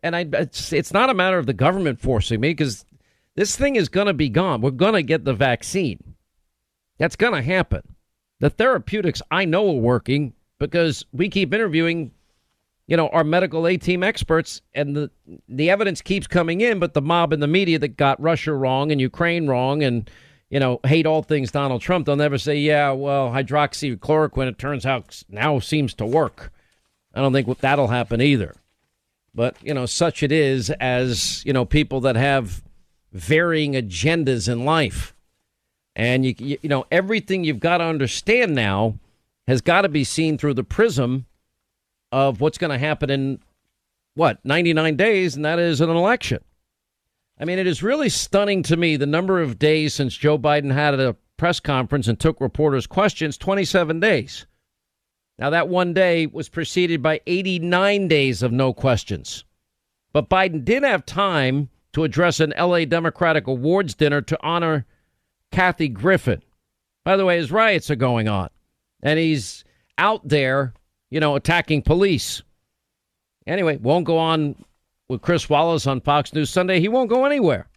And 0.01 0.15
I, 0.15 0.25
it's, 0.31 0.71
it's 0.71 0.93
not 0.93 1.09
a 1.09 1.13
matter 1.13 1.37
of 1.37 1.45
the 1.45 1.53
government 1.53 1.99
forcing 1.99 2.39
me 2.39 2.51
because 2.51 2.85
this 3.35 3.55
thing 3.55 3.75
is 3.75 3.89
going 3.89 4.07
to 4.07 4.13
be 4.13 4.29
gone. 4.29 4.61
We're 4.61 4.71
going 4.71 4.93
to 4.93 5.03
get 5.03 5.25
the 5.25 5.33
vaccine. 5.33 6.15
That's 6.97 7.17
going 7.17 7.33
to 7.33 7.41
happen. 7.41 7.81
The 8.41 8.49
therapeutics 8.49 9.21
I 9.31 9.45
know 9.45 9.69
are 9.69 9.79
working 9.79 10.33
because 10.59 11.05
we 11.13 11.29
keep 11.29 11.53
interviewing 11.53 12.11
you 12.91 12.97
know, 12.97 13.07
our 13.07 13.23
medical 13.23 13.67
A 13.67 13.77
team 13.77 14.03
experts, 14.03 14.61
and 14.73 14.93
the 14.93 15.09
the 15.47 15.69
evidence 15.69 16.01
keeps 16.01 16.27
coming 16.27 16.59
in, 16.59 16.77
but 16.77 16.93
the 16.93 17.01
mob 17.01 17.31
and 17.31 17.41
the 17.41 17.47
media 17.47 17.79
that 17.79 17.95
got 17.95 18.21
Russia 18.21 18.51
wrong 18.53 18.91
and 18.91 18.99
Ukraine 18.99 19.47
wrong 19.47 19.81
and 19.81 20.09
you 20.49 20.59
know 20.59 20.81
hate 20.85 21.05
all 21.05 21.23
things 21.23 21.51
Donald 21.51 21.81
Trump, 21.81 22.05
they'll 22.05 22.17
never 22.17 22.37
say, 22.37 22.57
yeah, 22.57 22.91
well, 22.91 23.29
hydroxychloroquine 23.29 24.47
it 24.47 24.57
turns 24.57 24.85
out 24.85 25.23
now 25.29 25.57
seems 25.59 25.93
to 25.93 26.05
work. 26.05 26.51
I 27.13 27.21
don't 27.21 27.31
think 27.31 27.59
that'll 27.59 27.87
happen 27.87 28.21
either. 28.21 28.55
But 29.33 29.55
you 29.63 29.73
know, 29.73 29.85
such 29.85 30.21
it 30.21 30.33
is 30.33 30.69
as 30.71 31.45
you 31.45 31.53
know 31.53 31.63
people 31.63 32.01
that 32.01 32.17
have 32.17 32.61
varying 33.13 33.71
agendas 33.71 34.51
in 34.51 34.65
life, 34.65 35.15
and 35.95 36.25
you 36.25 36.35
you 36.37 36.69
know 36.69 36.85
everything 36.91 37.43
you've 37.43 37.59
got 37.59 37.77
to 37.77 37.83
understand 37.83 38.55
now 38.55 38.95
has 39.47 39.61
got 39.61 39.81
to 39.81 39.89
be 39.89 40.03
seen 40.03 40.37
through 40.37 40.53
the 40.53 40.63
prism 40.63 41.25
of 42.11 42.41
what's 42.41 42.57
going 42.57 42.71
to 42.71 42.77
happen 42.77 43.09
in 43.09 43.39
what 44.15 44.43
99 44.43 44.95
days, 44.95 45.35
and 45.35 45.45
that 45.45 45.59
is 45.59 45.81
an 45.81 45.89
election. 45.89 46.43
I 47.39 47.45
mean, 47.45 47.57
it 47.57 47.67
is 47.67 47.81
really 47.81 48.09
stunning 48.09 48.61
to 48.63 48.77
me 48.77 48.97
the 48.97 49.05
number 49.05 49.41
of 49.41 49.57
days 49.57 49.93
since 49.93 50.15
Joe 50.15 50.37
Biden 50.37 50.71
had 50.71 50.99
a 50.99 51.15
press 51.37 51.59
conference 51.59 52.07
and 52.07 52.19
took 52.19 52.39
reporters' 52.39 52.85
questions 52.85 53.37
27 53.37 53.99
days. 53.99 54.45
Now, 55.39 55.49
that 55.49 55.69
one 55.69 55.93
day 55.93 56.27
was 56.27 56.49
preceded 56.49 57.01
by 57.01 57.21
89 57.25 58.07
days 58.07 58.43
of 58.43 58.51
no 58.51 58.73
questions. 58.73 59.43
But 60.13 60.29
Biden 60.29 60.63
did 60.63 60.83
have 60.83 61.05
time 61.05 61.69
to 61.93 62.03
address 62.03 62.39
an 62.39 62.53
LA 62.57 62.85
Democratic 62.85 63.47
Awards 63.47 63.95
dinner 63.95 64.21
to 64.21 64.37
honor 64.43 64.85
Kathy 65.51 65.87
Griffin. 65.87 66.41
By 67.03 67.17
the 67.17 67.25
way, 67.25 67.37
his 67.37 67.51
riots 67.51 67.89
are 67.89 67.95
going 67.95 68.27
on, 68.27 68.49
and 69.01 69.17
he's 69.17 69.63
out 69.97 70.27
there, 70.27 70.73
you 71.09 71.19
know, 71.19 71.35
attacking 71.35 71.81
police. 71.81 72.43
Anyway, 73.47 73.77
won't 73.77 74.05
go 74.05 74.17
on 74.17 74.63
with 75.09 75.21
Chris 75.21 75.49
Wallace 75.49 75.87
on 75.87 76.01
Fox 76.01 76.33
News 76.33 76.49
Sunday. 76.49 76.79
He 76.79 76.87
won't 76.87 77.09
go 77.09 77.25
anywhere 77.25 77.67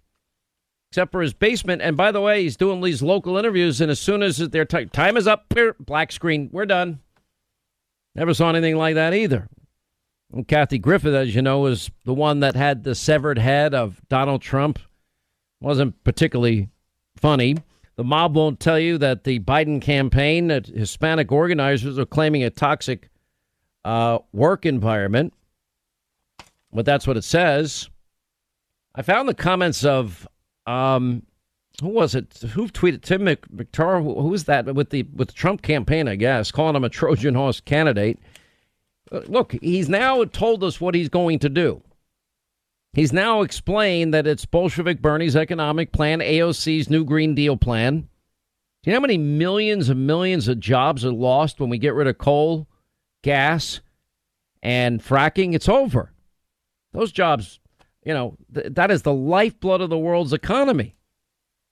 except 0.94 1.10
for 1.10 1.22
his 1.22 1.34
basement. 1.34 1.82
And 1.82 1.96
by 1.96 2.12
the 2.12 2.20
way, 2.20 2.44
he's 2.44 2.56
doing 2.56 2.80
these 2.80 3.02
local 3.02 3.36
interviews, 3.36 3.80
and 3.80 3.90
as 3.90 3.98
soon 3.98 4.22
as 4.22 4.36
their 4.36 4.64
t- 4.64 4.86
time 4.86 5.16
is 5.16 5.26
up, 5.26 5.52
black 5.80 6.12
screen, 6.12 6.48
we're 6.52 6.66
done. 6.66 7.00
Never 8.14 8.32
saw 8.32 8.50
anything 8.50 8.76
like 8.76 8.94
that 8.94 9.12
either. 9.12 9.48
And 10.32 10.46
Kathy 10.46 10.78
Griffith, 10.78 11.12
as 11.12 11.34
you 11.34 11.42
know, 11.42 11.58
was 11.58 11.90
the 12.04 12.14
one 12.14 12.38
that 12.40 12.54
had 12.54 12.84
the 12.84 12.94
severed 12.94 13.38
head 13.38 13.74
of 13.74 14.00
Donald 14.08 14.40
Trump. 14.40 14.78
Wasn't 15.60 16.04
particularly 16.04 16.68
funny. 17.16 17.56
The 17.96 18.04
mob 18.04 18.36
won't 18.36 18.58
tell 18.58 18.78
you 18.78 18.98
that 18.98 19.24
the 19.24 19.38
Biden 19.40 19.80
campaign, 19.80 20.48
that 20.48 20.66
Hispanic 20.66 21.30
organizers 21.30 21.98
are 21.98 22.06
claiming 22.06 22.42
a 22.42 22.50
toxic 22.50 23.08
uh, 23.84 24.18
work 24.32 24.66
environment. 24.66 25.32
But 26.72 26.84
that's 26.84 27.06
what 27.06 27.16
it 27.16 27.24
says. 27.24 27.88
I 28.96 29.02
found 29.02 29.28
the 29.28 29.34
comments 29.34 29.84
of 29.84 30.26
um, 30.66 31.22
who 31.80 31.88
was 31.88 32.14
it? 32.14 32.38
Who 32.52 32.68
tweeted 32.68 33.02
Tim 33.02 33.22
Murtaugh? 33.22 34.02
Who 34.02 34.28
was 34.28 34.44
that 34.44 34.72
with 34.74 34.90
the 34.90 35.04
with 35.14 35.28
the 35.28 35.34
Trump 35.34 35.62
campaign? 35.62 36.08
I 36.08 36.16
guess 36.16 36.50
calling 36.50 36.76
him 36.76 36.84
a 36.84 36.88
Trojan 36.88 37.34
horse 37.34 37.60
candidate. 37.60 38.18
Uh, 39.10 39.20
look, 39.26 39.56
he's 39.60 39.88
now 39.88 40.24
told 40.24 40.64
us 40.64 40.80
what 40.80 40.94
he's 40.94 41.08
going 41.08 41.38
to 41.40 41.48
do. 41.48 41.82
He's 42.94 43.12
now 43.12 43.42
explained 43.42 44.14
that 44.14 44.26
it's 44.26 44.46
Bolshevik 44.46 45.02
Bernie's 45.02 45.34
economic 45.34 45.90
plan, 45.90 46.20
AOC's 46.20 46.88
new 46.88 47.04
Green 47.04 47.34
Deal 47.34 47.56
plan. 47.56 48.02
Do 48.82 48.90
you 48.90 48.92
know 48.92 48.98
how 48.98 49.02
many 49.02 49.18
millions 49.18 49.88
and 49.88 50.06
millions 50.06 50.46
of 50.46 50.60
jobs 50.60 51.04
are 51.04 51.12
lost 51.12 51.58
when 51.58 51.70
we 51.70 51.78
get 51.78 51.94
rid 51.94 52.06
of 52.06 52.18
coal, 52.18 52.68
gas, 53.22 53.80
and 54.62 55.02
fracking? 55.02 55.54
It's 55.54 55.68
over. 55.68 56.12
Those 56.92 57.10
jobs, 57.10 57.58
you 58.04 58.14
know, 58.14 58.36
th- 58.54 58.74
that 58.74 58.92
is 58.92 59.02
the 59.02 59.12
lifeblood 59.12 59.80
of 59.80 59.90
the 59.90 59.98
world's 59.98 60.32
economy. 60.32 60.94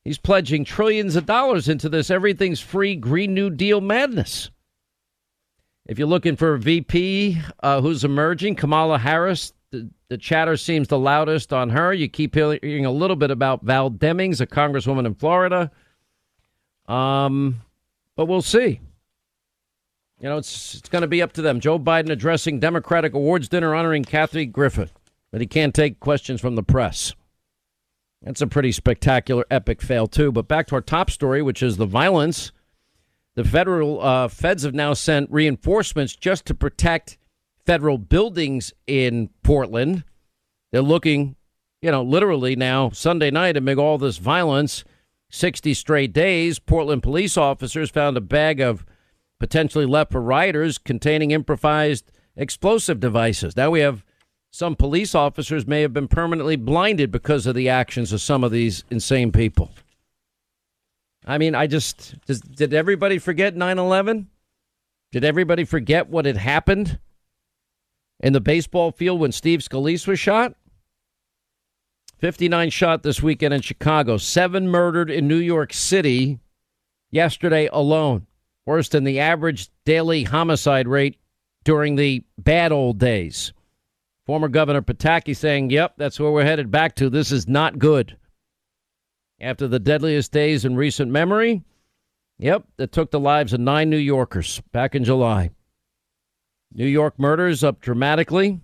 He's 0.03 0.17
pledging 0.17 0.65
trillions 0.65 1.15
of 1.15 1.25
dollars 1.25 1.69
into 1.69 1.87
this 1.87 2.11
everything's 2.11 2.59
free 2.59 2.95
Green 2.97 3.33
New 3.33 3.49
Deal 3.49 3.79
madness. 3.79 4.49
If 5.85 5.97
you're 5.97 6.07
looking 6.07 6.35
for 6.35 6.55
a 6.55 6.59
VP 6.59 7.39
uh, 7.61 7.79
who's 7.79 8.03
emerging, 8.03 8.55
Kamala 8.55 8.97
Harris, 8.97 9.53
the, 10.09 10.17
chatter 10.17 10.55
seems 10.57 10.87
the 10.87 10.99
loudest 10.99 11.51
on 11.51 11.69
her. 11.71 11.93
You 11.93 12.07
keep 12.07 12.35
hearing 12.35 12.85
a 12.85 12.91
little 12.91 13.15
bit 13.15 13.31
about 13.31 13.63
Val 13.63 13.89
Demings, 13.89 14.39
a 14.39 14.47
congresswoman 14.47 15.05
in 15.05 15.15
Florida. 15.15 15.71
Um, 16.87 17.61
but 18.15 18.25
we'll 18.25 18.41
see. 18.41 18.79
You 20.19 20.29
know, 20.29 20.37
it's 20.37 20.75
it's 20.75 20.89
going 20.89 21.01
to 21.01 21.07
be 21.07 21.21
up 21.21 21.33
to 21.33 21.41
them. 21.41 21.59
Joe 21.59 21.79
Biden 21.79 22.09
addressing 22.09 22.59
Democratic 22.59 23.13
awards 23.13 23.49
dinner 23.49 23.75
honoring 23.75 24.03
Kathy 24.03 24.45
Griffith, 24.45 24.93
but 25.31 25.41
he 25.41 25.47
can't 25.47 25.73
take 25.73 25.99
questions 25.99 26.39
from 26.39 26.55
the 26.55 26.63
press. 26.63 27.13
That's 28.21 28.41
a 28.41 28.47
pretty 28.47 28.71
spectacular, 28.71 29.45
epic 29.51 29.81
fail 29.81 30.07
too. 30.07 30.31
But 30.31 30.47
back 30.47 30.67
to 30.67 30.75
our 30.75 30.81
top 30.81 31.09
story, 31.09 31.41
which 31.41 31.61
is 31.61 31.75
the 31.75 31.85
violence. 31.85 32.53
The 33.35 33.43
federal 33.43 34.01
uh, 34.01 34.27
feds 34.27 34.63
have 34.63 34.75
now 34.75 34.93
sent 34.93 35.31
reinforcements 35.31 36.15
just 36.15 36.45
to 36.45 36.53
protect 36.53 37.17
federal 37.65 37.97
buildings 37.97 38.73
in 38.87 39.29
Portland. 39.43 40.03
They're 40.71 40.81
looking, 40.81 41.35
you 41.81 41.91
know, 41.91 42.03
literally 42.03 42.55
now 42.55 42.89
Sunday 42.89 43.31
night 43.31 43.57
amid 43.57 43.77
all 43.77 43.97
this 43.97 44.17
violence, 44.17 44.83
60 45.29 45.73
straight 45.73 46.13
days, 46.13 46.59
Portland 46.59 47.03
police 47.03 47.37
officers 47.37 47.89
found 47.89 48.17
a 48.17 48.21
bag 48.21 48.59
of 48.59 48.85
potentially 49.39 49.85
left 49.85 50.11
for 50.11 50.21
rioters 50.21 50.77
containing 50.77 51.31
improvised 51.31 52.11
explosive 52.35 52.99
devices. 52.99 53.57
Now 53.57 53.71
we 53.71 53.79
have 53.79 54.05
some 54.51 54.75
police 54.75 55.15
officers 55.15 55.65
may 55.65 55.81
have 55.81 55.93
been 55.93 56.07
permanently 56.07 56.55
blinded 56.55 57.11
because 57.11 57.47
of 57.47 57.55
the 57.55 57.69
actions 57.69 58.13
of 58.13 58.21
some 58.21 58.43
of 58.43 58.51
these 58.51 58.83
insane 58.91 59.31
people. 59.31 59.71
I 61.25 61.37
mean, 61.39 61.55
I 61.55 61.67
just 61.67 62.15
does, 62.27 62.41
did 62.41 62.73
everybody 62.73 63.17
forget 63.17 63.55
9/11? 63.55 64.27
Did 65.11 65.23
everybody 65.23 65.63
forget 65.63 66.09
what 66.09 66.25
had 66.25 66.37
happened 66.37 66.99
in 68.23 68.33
the 68.33 68.41
baseball 68.41 68.91
field 68.91 69.19
when 69.19 69.33
Steve 69.33 69.59
Scalise 69.59 70.07
was 70.07 70.17
shot? 70.17 70.55
59 72.19 72.69
shot 72.69 73.03
this 73.03 73.21
weekend 73.21 73.53
in 73.53 73.61
Chicago, 73.61 74.15
7 74.15 74.67
murdered 74.67 75.11
in 75.11 75.27
New 75.27 75.35
York 75.35 75.73
City 75.73 76.39
yesterday 77.11 77.69
alone. 77.71 78.25
Worse 78.65 78.87
than 78.87 79.03
the 79.03 79.19
average 79.19 79.67
daily 79.85 80.23
homicide 80.23 80.87
rate 80.87 81.17
during 81.65 81.97
the 81.97 82.23
bad 82.37 82.71
old 82.71 82.97
days. 82.97 83.51
Former 84.25 84.47
Governor 84.47 84.81
Pataki 84.81 85.35
saying, 85.35 85.69
"Yep, 85.69 85.95
that's 85.97 86.17
where 86.17 86.31
we're 86.31 86.45
headed 86.45 86.71
back 86.71 86.95
to. 86.95 87.09
This 87.09 87.29
is 87.29 87.45
not 87.45 87.77
good." 87.77 88.15
After 89.41 89.67
the 89.67 89.79
deadliest 89.79 90.31
days 90.31 90.63
in 90.63 90.77
recent 90.77 91.11
memory, 91.11 91.63
yep, 92.39 92.65
that 92.77 92.93
took 92.93 93.11
the 93.11 93.19
lives 93.19 93.51
of 93.51 93.59
nine 93.59 93.89
New 93.89 93.97
Yorkers 93.97 94.61
back 94.71 94.95
in 94.95 95.03
July. 95.03 95.49
New 96.73 96.87
York 96.87 97.19
murders 97.19 97.63
up 97.63 97.81
dramatically. 97.81 98.59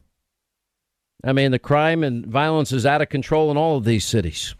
I 1.24 1.34
mean, 1.34 1.52
the 1.52 1.60
crime 1.60 2.04
and 2.04 2.26
violence 2.26 2.72
is 2.72 2.86
out 2.86 3.02
of 3.02 3.10
control 3.10 3.52
in 3.52 3.58
all 3.58 3.78
of 3.78 3.84
these 3.84 4.06
cities. 4.06 4.56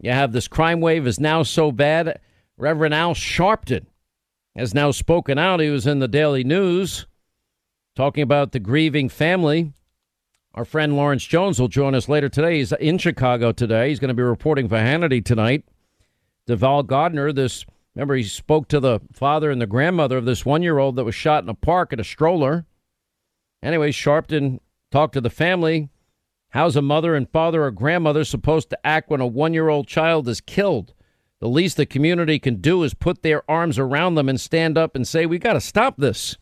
You 0.00 0.12
have 0.12 0.32
this 0.32 0.46
crime 0.46 0.80
wave 0.80 1.06
is 1.06 1.18
now 1.18 1.42
so 1.42 1.72
bad. 1.72 2.20
Reverend 2.56 2.94
Al 2.94 3.14
Sharpton 3.14 3.86
has 4.54 4.74
now 4.74 4.90
spoken 4.90 5.38
out. 5.38 5.60
He 5.60 5.70
was 5.70 5.86
in 5.86 5.98
the 5.98 6.08
Daily 6.08 6.44
News 6.44 7.06
talking 7.96 8.22
about 8.22 8.52
the 8.52 8.60
grieving 8.60 9.08
family. 9.08 9.72
Our 10.54 10.64
friend 10.64 10.96
Lawrence 10.96 11.24
Jones 11.24 11.60
will 11.60 11.68
join 11.68 11.94
us 11.94 12.08
later 12.08 12.28
today. 12.28 12.58
He's 12.58 12.72
in 12.72 12.98
Chicago 12.98 13.52
today. 13.52 13.88
He's 13.88 13.98
going 13.98 14.08
to 14.08 14.14
be 14.14 14.22
reporting 14.22 14.68
for 14.68 14.76
Hannity 14.76 15.24
tonight. 15.24 15.64
Deval 16.48 16.86
Gardner, 16.86 17.32
this 17.32 17.64
remember 17.98 18.14
he 18.14 18.22
spoke 18.22 18.68
to 18.68 18.78
the 18.78 19.00
father 19.12 19.50
and 19.50 19.60
the 19.60 19.66
grandmother 19.66 20.18
of 20.18 20.24
this 20.24 20.46
one 20.46 20.62
year 20.62 20.78
old 20.78 20.94
that 20.94 21.04
was 21.04 21.16
shot 21.16 21.42
in 21.42 21.48
a 21.48 21.54
park 21.54 21.92
in 21.92 21.98
a 21.98 22.04
stroller. 22.04 22.64
Anyway, 23.60 23.90
Sharpton 23.90 24.60
talked 24.92 25.14
to 25.14 25.20
the 25.20 25.28
family. 25.28 25.88
How's 26.50 26.76
a 26.76 26.82
mother 26.82 27.16
and 27.16 27.28
father 27.28 27.64
or 27.64 27.72
grandmother 27.72 28.22
supposed 28.22 28.70
to 28.70 28.86
act 28.86 29.10
when 29.10 29.20
a 29.20 29.26
one 29.26 29.52
year 29.52 29.68
old 29.68 29.88
child 29.88 30.28
is 30.28 30.40
killed? 30.40 30.94
The 31.40 31.48
least 31.48 31.76
the 31.76 31.86
community 31.86 32.38
can 32.38 32.60
do 32.60 32.84
is 32.84 32.94
put 32.94 33.22
their 33.22 33.48
arms 33.50 33.80
around 33.80 34.14
them 34.14 34.28
and 34.28 34.40
stand 34.40 34.78
up 34.78 34.94
and 34.94 35.06
say, 35.06 35.26
We 35.26 35.40
got 35.40 35.54
to 35.54 35.60
stop 35.60 35.96
this. 35.96 36.36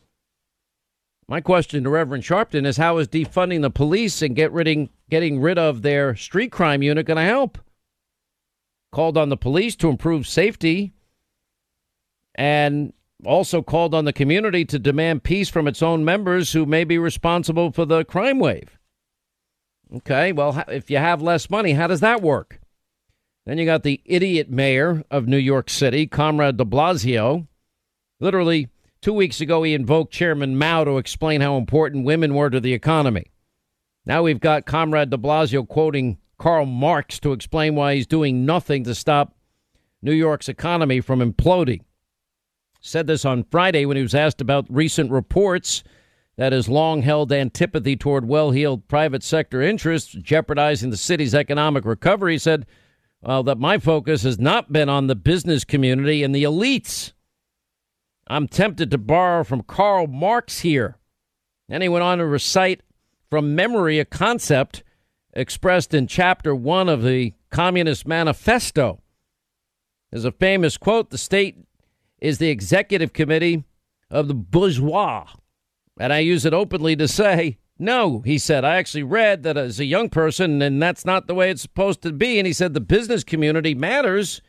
My 1.27 1.41
question 1.41 1.85
to 1.85 1.91
Reverend 1.91 2.23
Sharpton 2.23 2.67
is 2.67 2.77
how 2.77 2.99
is 2.99 3.09
defunding 3.09 3.63
the 3.63 3.71
police 3.71 4.21
and 4.21 4.37
get 4.37 4.53
rid 4.53 4.91
getting 5.09 5.41
rid 5.41 5.59
of 5.59 5.81
their 5.81 6.15
street 6.17 6.53
crime 6.53 6.83
unit 6.83 7.07
going 7.07 7.17
to 7.17 7.23
help? 7.23 7.57
Called 8.93 9.17
on 9.17 9.31
the 9.31 9.39
police 9.39 9.75
to 9.77 9.89
improve 9.89 10.27
safety 10.27 10.93
and 12.37 12.93
also 13.25 13.63
called 13.63 13.95
on 13.95 14.05
the 14.05 14.13
community 14.13 14.65
to 14.67 14.79
demand 14.79 15.25
peace 15.25 15.49
from 15.49 15.67
its 15.67 15.83
own 15.83 16.05
members 16.05 16.53
who 16.53 16.65
may 16.65 16.85
be 16.85 16.99
responsible 16.99 17.73
for 17.73 17.85
the 17.85 18.05
crime 18.05 18.39
wave. 18.39 18.79
Okay, 19.97 20.33
well, 20.33 20.65
if 20.69 20.91
you 20.91 20.99
have 20.99 21.21
less 21.21 21.51
money, 21.51 21.73
how 21.73 21.87
does 21.87 22.01
that 22.01 22.23
work? 22.23 22.61
Then 23.47 23.59
you 23.59 23.65
got 23.65 23.83
the 23.83 24.01
idiot 24.05 24.51
mayor 24.51 25.05
of 25.11 25.27
New 25.27 25.37
York 25.37 25.71
City, 25.71 26.07
Comrade 26.07 26.57
de 26.57 26.65
Blasio, 26.65 27.47
literally 28.21 28.69
Two 29.07 29.13
weeks 29.13 29.41
ago, 29.41 29.63
he 29.63 29.73
invoked 29.73 30.13
Chairman 30.13 30.59
Mao 30.59 30.83
to 30.83 30.99
explain 30.99 31.41
how 31.41 31.57
important 31.57 32.05
women 32.05 32.35
were 32.35 32.51
to 32.51 32.59
the 32.59 32.73
economy. 32.73 33.31
Now 34.05 34.25
we've 34.25 34.41
got 34.41 34.67
Comrade 34.67 35.11
de 35.11 35.17
Blasio 35.17 35.67
quoting 35.67 36.19
Karl 36.39 36.67
Marx 36.67 37.21
to 37.21 37.33
explain 37.33 37.77
why 37.77 37.95
he's 37.95 38.09
doing 38.09 38.45
nothing 38.45 38.83
to 38.83 38.97
stop 38.97 39.37
New 40.03 40.13
York's 40.13 40.49
economy 40.49 41.01
from 41.01 41.21
imploding. 41.21 41.83
Said 42.87 43.09
this 43.09 43.25
on 43.25 43.43
Friday 43.51 43.85
when 43.85 43.97
he 43.97 44.03
was 44.05 44.15
asked 44.15 44.41
about 44.41 44.65
recent 44.69 45.11
reports 45.11 45.83
that 46.37 46.53
his 46.53 46.69
long 46.69 47.03
held 47.03 47.33
antipathy 47.33 47.97
toward 47.97 48.29
well 48.29 48.53
heeled 48.53 48.87
private 48.87 49.25
sector 49.25 49.61
interests 49.61 50.13
jeopardizing 50.13 50.91
the 50.91 50.97
city's 50.97 51.35
economic 51.35 51.85
recovery. 51.85 52.35
He 52.35 52.39
said, 52.39 52.65
Well, 53.23 53.43
that 53.43 53.59
my 53.59 53.79
focus 53.79 54.23
has 54.23 54.39
not 54.39 54.73
been 54.73 54.89
on 54.89 55.09
the 55.09 55.17
business 55.17 55.65
community 55.65 56.23
and 56.23 56.33
the 56.33 56.45
elites. 56.45 57.13
I'm 58.29 58.47
tempted 58.47 58.93
to 58.93 58.99
borrow 58.99 59.43
from 59.43 59.65
Karl 59.65 60.07
Marx 60.07 60.61
here. 60.61 60.97
Then 61.69 61.83
he 61.83 61.89
went 61.89 62.05
on 62.05 62.19
to 62.19 62.27
recite 62.27 62.83
from 63.29 63.57
memory 63.57 63.99
a 63.99 64.05
concept 64.05 64.85
expressed 65.33 65.93
in 65.93 66.07
chapter 66.07 66.55
one 66.55 66.89
of 66.89 67.03
the 67.03 67.35
Communist 67.51 68.07
Manifesto. 68.07 69.01
There's 70.13 70.25
a 70.25 70.31
famous 70.31 70.77
quote 70.77 71.11
The 71.11 71.19
state 71.19 71.66
is 72.21 72.39
the 72.39 72.51
executive 72.51 73.13
committee 73.13 73.65
of 74.11 74.29
the 74.29 74.35
bourgeois. 74.35 75.27
And 75.99 76.13
I 76.13 76.19
use 76.21 76.45
it 76.45 76.55
openly 76.55 76.97
to 76.97 77.09
say 77.09 77.59
No, 77.79 78.21
he 78.21 78.39
said, 78.39 78.65
I 78.65 78.77
actually 78.77 79.03
read 79.03 79.43
that 79.43 79.59
as 79.59 79.79
a 79.79 79.85
young 79.85 80.09
person, 80.09 80.63
and 80.63 80.81
that's 80.83 81.05
not 81.05 81.27
the 81.27 81.35
way 81.35 81.51
it's 81.51 81.63
supposed 81.63 82.01
to 82.03 82.13
be. 82.13 82.39
And 82.39 82.47
he 82.47 82.53
said 82.53 82.73
the 82.73 82.81
business 82.81 83.23
community 83.23 83.75
matters. 83.75 84.41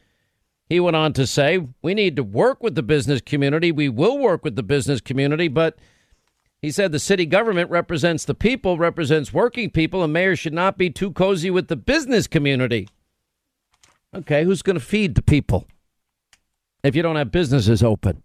He 0.70 0.80
went 0.80 0.96
on 0.96 1.14
to 1.14 1.28
say, 1.28 1.68
we 1.82 1.94
need 1.94 2.16
to 2.18 2.24
work 2.24 2.62
with 2.62 2.76
the 2.76 2.84
business 2.84 3.22
community. 3.22 3.72
We 3.72 3.90
will 3.90 4.18
work 4.18 4.44
with 4.44 4.56
the 4.56 4.64
business 4.64 5.02
community, 5.02 5.48
but 5.48 5.78
he 6.62 6.72
said 6.72 6.92
the 6.92 7.00
city 7.00 7.26
government 7.26 7.70
represents 7.70 8.26
the 8.26 8.34
people, 8.34 8.78
represents 8.78 9.34
working 9.34 9.70
people, 9.70 10.04
and 10.04 10.12
mayors 10.12 10.40
should 10.40 10.54
not 10.54 10.78
be 10.78 10.90
too 10.90 11.12
cozy 11.12 11.50
with 11.50 11.68
the 11.68 11.76
business 11.76 12.28
community. 12.28 12.88
Okay, 14.16 14.44
who's 14.44 14.62
going 14.62 14.78
to 14.78 14.84
feed 14.84 15.16
the 15.16 15.22
people 15.22 15.68
if 16.88 16.96
you 16.96 17.02
don't 17.02 17.16
have 17.16 17.32
businesses 17.32 17.84
open? 17.84 18.24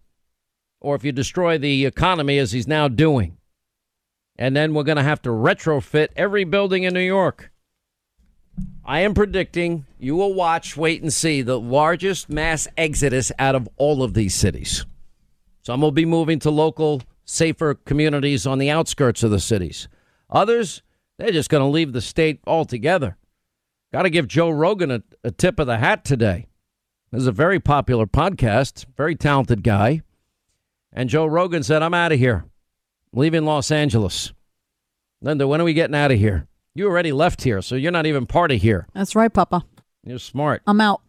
Or 0.81 0.94
if 0.94 1.05
you 1.05 1.12
destroy 1.12 1.59
the 1.59 1.87
economy 1.87 2.38
as 2.38 2.53
he's 2.53 2.66
now 2.66 2.88
doing? 2.88 3.37
and 4.37 4.57
then 4.57 4.75
we're 4.75 4.83
going 4.83 4.96
to 4.96 5.03
have 5.03 5.22
to 5.22 5.31
retrofit 5.31 6.09
every 6.16 6.44
building 6.44 6.85
in 6.85 6.94
New 6.94 7.01
York. 7.01 7.51
I 8.85 9.01
am 9.01 9.14
predicting 9.14 9.87
you 9.98 10.16
will 10.16 10.35
watch, 10.35 10.77
wait 10.77 11.03
and 11.03 11.12
see 11.12 11.42
the 11.42 11.59
largest 11.59 12.29
mass 12.29 12.66
exodus 12.77 13.31
out 13.38 13.55
of 13.55 13.68
all 13.77 14.03
of 14.03 14.14
these 14.14 14.35
cities. 14.35 14.85
Some 15.62 15.81
will 15.81 15.92
be 15.92 16.05
moving 16.05 16.38
to 16.40 16.51
local, 16.51 17.03
safer 17.25 17.75
communities 17.75 18.46
on 18.46 18.59
the 18.59 18.70
outskirts 18.70 19.22
of 19.22 19.31
the 19.31 19.40
cities. 19.40 19.88
Others, 20.29 20.83
they're 21.18 21.31
just 21.31 21.51
going 21.51 21.62
to 21.62 21.68
leave 21.68 21.92
the 21.92 22.01
state 22.01 22.40
altogether. 22.46 23.16
Got 23.92 24.03
to 24.03 24.11
give 24.11 24.27
Joe 24.27 24.51
Rogan 24.51 24.90
a, 24.90 25.03
a 25.22 25.31
tip 25.31 25.61
of 25.61 25.66
the 25.66 25.79
hat 25.79 26.05
today. 26.05 26.48
This 27.12 27.20
is 27.20 27.27
a 27.27 27.33
very 27.33 27.61
popular 27.61 28.07
podcast, 28.07 28.87
very 28.96 29.14
talented 29.14 29.62
guy. 29.62 30.01
And 30.94 31.11
Joe 31.11 31.27
Rogan 31.27 31.62
said, 31.62 31.83
I'm 31.83 31.92
out 31.92 32.11
of 32.11 32.18
here 32.18 32.46
leaving 33.12 33.44
Los 33.44 33.70
Angeles. 33.70 34.33
Linda, 35.20 35.46
when 35.46 35.61
are 35.61 35.64
we 35.64 35.75
getting 35.75 35.94
out 35.94 36.11
of 36.11 36.18
here? 36.18 36.46
You 36.75 36.87
already 36.87 37.12
left 37.12 37.42
here, 37.42 37.61
so 37.61 37.75
you're 37.75 37.92
not 37.92 38.07
even 38.07 38.25
part 38.25 38.51
of 38.51 38.62
here. 38.62 38.87
That's 38.94 39.14
right, 39.14 39.31
Papa. 39.31 39.62
You're 40.03 40.18
smart. 40.18 40.62
I'm 40.66 40.81
out. 40.81 41.03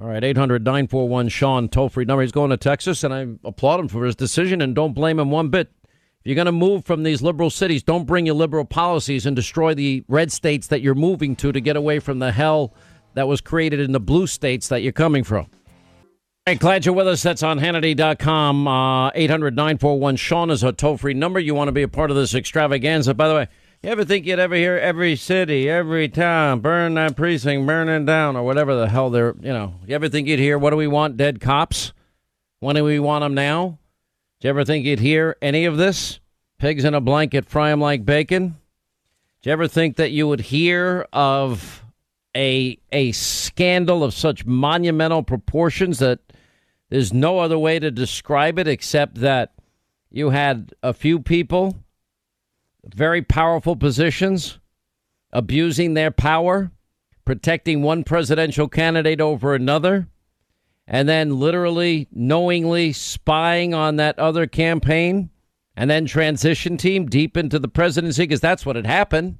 All 0.00 0.08
right, 0.08 0.24
800 0.24 0.64
941 0.64 1.28
Sean, 1.28 1.68
toll 1.68 1.90
free 1.90 2.06
number. 2.06 2.22
He's 2.22 2.32
going 2.32 2.48
to 2.48 2.56
Texas, 2.56 3.04
and 3.04 3.12
I 3.12 3.26
applaud 3.46 3.80
him 3.80 3.88
for 3.88 4.06
his 4.06 4.16
decision 4.16 4.62
and 4.62 4.74
don't 4.74 4.94
blame 4.94 5.18
him 5.18 5.30
one 5.30 5.50
bit. 5.50 5.70
If 5.84 6.24
you're 6.24 6.34
going 6.34 6.46
to 6.46 6.52
move 6.52 6.86
from 6.86 7.02
these 7.02 7.20
liberal 7.20 7.50
cities, 7.50 7.82
don't 7.82 8.06
bring 8.06 8.24
your 8.24 8.36
liberal 8.36 8.64
policies 8.64 9.26
and 9.26 9.36
destroy 9.36 9.74
the 9.74 10.02
red 10.08 10.32
states 10.32 10.68
that 10.68 10.80
you're 10.80 10.94
moving 10.94 11.36
to 11.36 11.52
to 11.52 11.60
get 11.60 11.76
away 11.76 11.98
from 11.98 12.20
the 12.20 12.32
hell 12.32 12.72
that 13.14 13.28
was 13.28 13.40
created 13.40 13.80
in 13.80 13.92
the 13.92 14.00
blue 14.00 14.26
states 14.26 14.68
that 14.68 14.82
you're 14.82 14.92
coming 14.92 15.24
from. 15.24 15.46
Hey, 16.46 16.54
glad 16.54 16.86
you're 16.86 16.94
with 16.94 17.06
us. 17.06 17.22
That's 17.22 17.42
on 17.42 17.60
Hannity.com. 17.60 18.66
Uh, 18.66 19.10
800 19.14 19.54
941 19.54 20.16
Sean 20.16 20.50
is 20.50 20.62
a 20.64 20.72
toll 20.72 20.96
free 20.96 21.14
number. 21.14 21.38
You 21.38 21.54
want 21.54 21.68
to 21.68 21.72
be 21.72 21.82
a 21.82 21.88
part 21.88 22.10
of 22.10 22.16
this 22.16 22.34
extravaganza. 22.34 23.14
By 23.14 23.28
the 23.28 23.34
way, 23.34 23.48
you 23.82 23.90
ever 23.90 24.04
think 24.04 24.26
you'd 24.26 24.38
ever 24.38 24.54
hear 24.54 24.76
every 24.76 25.16
city, 25.16 25.68
every 25.68 26.08
town, 26.08 26.60
burn 26.60 26.94
that 26.94 27.16
precinct, 27.16 27.66
burn 27.66 27.88
it 27.88 28.04
down, 28.04 28.36
or 28.36 28.42
whatever 28.42 28.74
the 28.74 28.88
hell 28.88 29.10
they're, 29.10 29.34
you 29.40 29.52
know, 29.52 29.74
you 29.86 29.94
ever 29.94 30.08
think 30.08 30.28
you'd 30.28 30.38
hear, 30.38 30.58
what 30.58 30.70
do 30.70 30.76
we 30.76 30.86
want, 30.86 31.16
dead 31.16 31.40
cops? 31.40 31.92
When 32.58 32.76
do 32.76 32.84
we 32.84 32.98
want 32.98 33.22
them 33.22 33.34
now? 33.34 33.78
Do 34.40 34.48
you 34.48 34.50
ever 34.50 34.64
think 34.64 34.84
you'd 34.84 35.00
hear 35.00 35.36
any 35.40 35.64
of 35.66 35.76
this? 35.76 36.20
Pigs 36.58 36.84
in 36.84 36.94
a 36.94 37.00
blanket, 37.00 37.46
fry 37.46 37.70
them 37.70 37.80
like 37.80 38.04
bacon? 38.04 38.56
Do 39.40 39.48
you 39.48 39.52
ever 39.52 39.66
think 39.66 39.96
that 39.96 40.10
you 40.10 40.28
would 40.28 40.40
hear 40.40 41.06
of 41.12 41.82
a 42.36 42.78
a 42.92 43.12
scandal 43.12 44.04
of 44.04 44.14
such 44.14 44.46
monumental 44.46 45.22
proportions 45.22 45.98
that 45.98 46.20
there's 46.88 47.12
no 47.12 47.38
other 47.38 47.58
way 47.58 47.78
to 47.78 47.90
describe 47.90 48.58
it 48.58 48.68
except 48.68 49.16
that 49.16 49.54
you 50.10 50.30
had 50.30 50.72
a 50.82 50.92
few 50.92 51.20
people, 51.20 51.84
very 52.84 53.22
powerful 53.22 53.76
positions, 53.76 54.58
abusing 55.32 55.94
their 55.94 56.10
power, 56.10 56.72
protecting 57.24 57.82
one 57.82 58.02
presidential 58.02 58.68
candidate 58.68 59.20
over 59.20 59.54
another, 59.54 60.08
and 60.86 61.08
then 61.08 61.38
literally 61.38 62.08
knowingly 62.10 62.92
spying 62.92 63.72
on 63.72 63.96
that 63.96 64.18
other 64.18 64.48
campaign 64.48 65.30
and 65.76 65.88
then 65.88 66.06
transition 66.06 66.76
team 66.76 67.06
deep 67.06 67.36
into 67.36 67.60
the 67.60 67.68
presidency 67.68 68.24
because 68.24 68.40
that's 68.40 68.66
what 68.66 68.74
had 68.74 68.86
happened. 68.86 69.38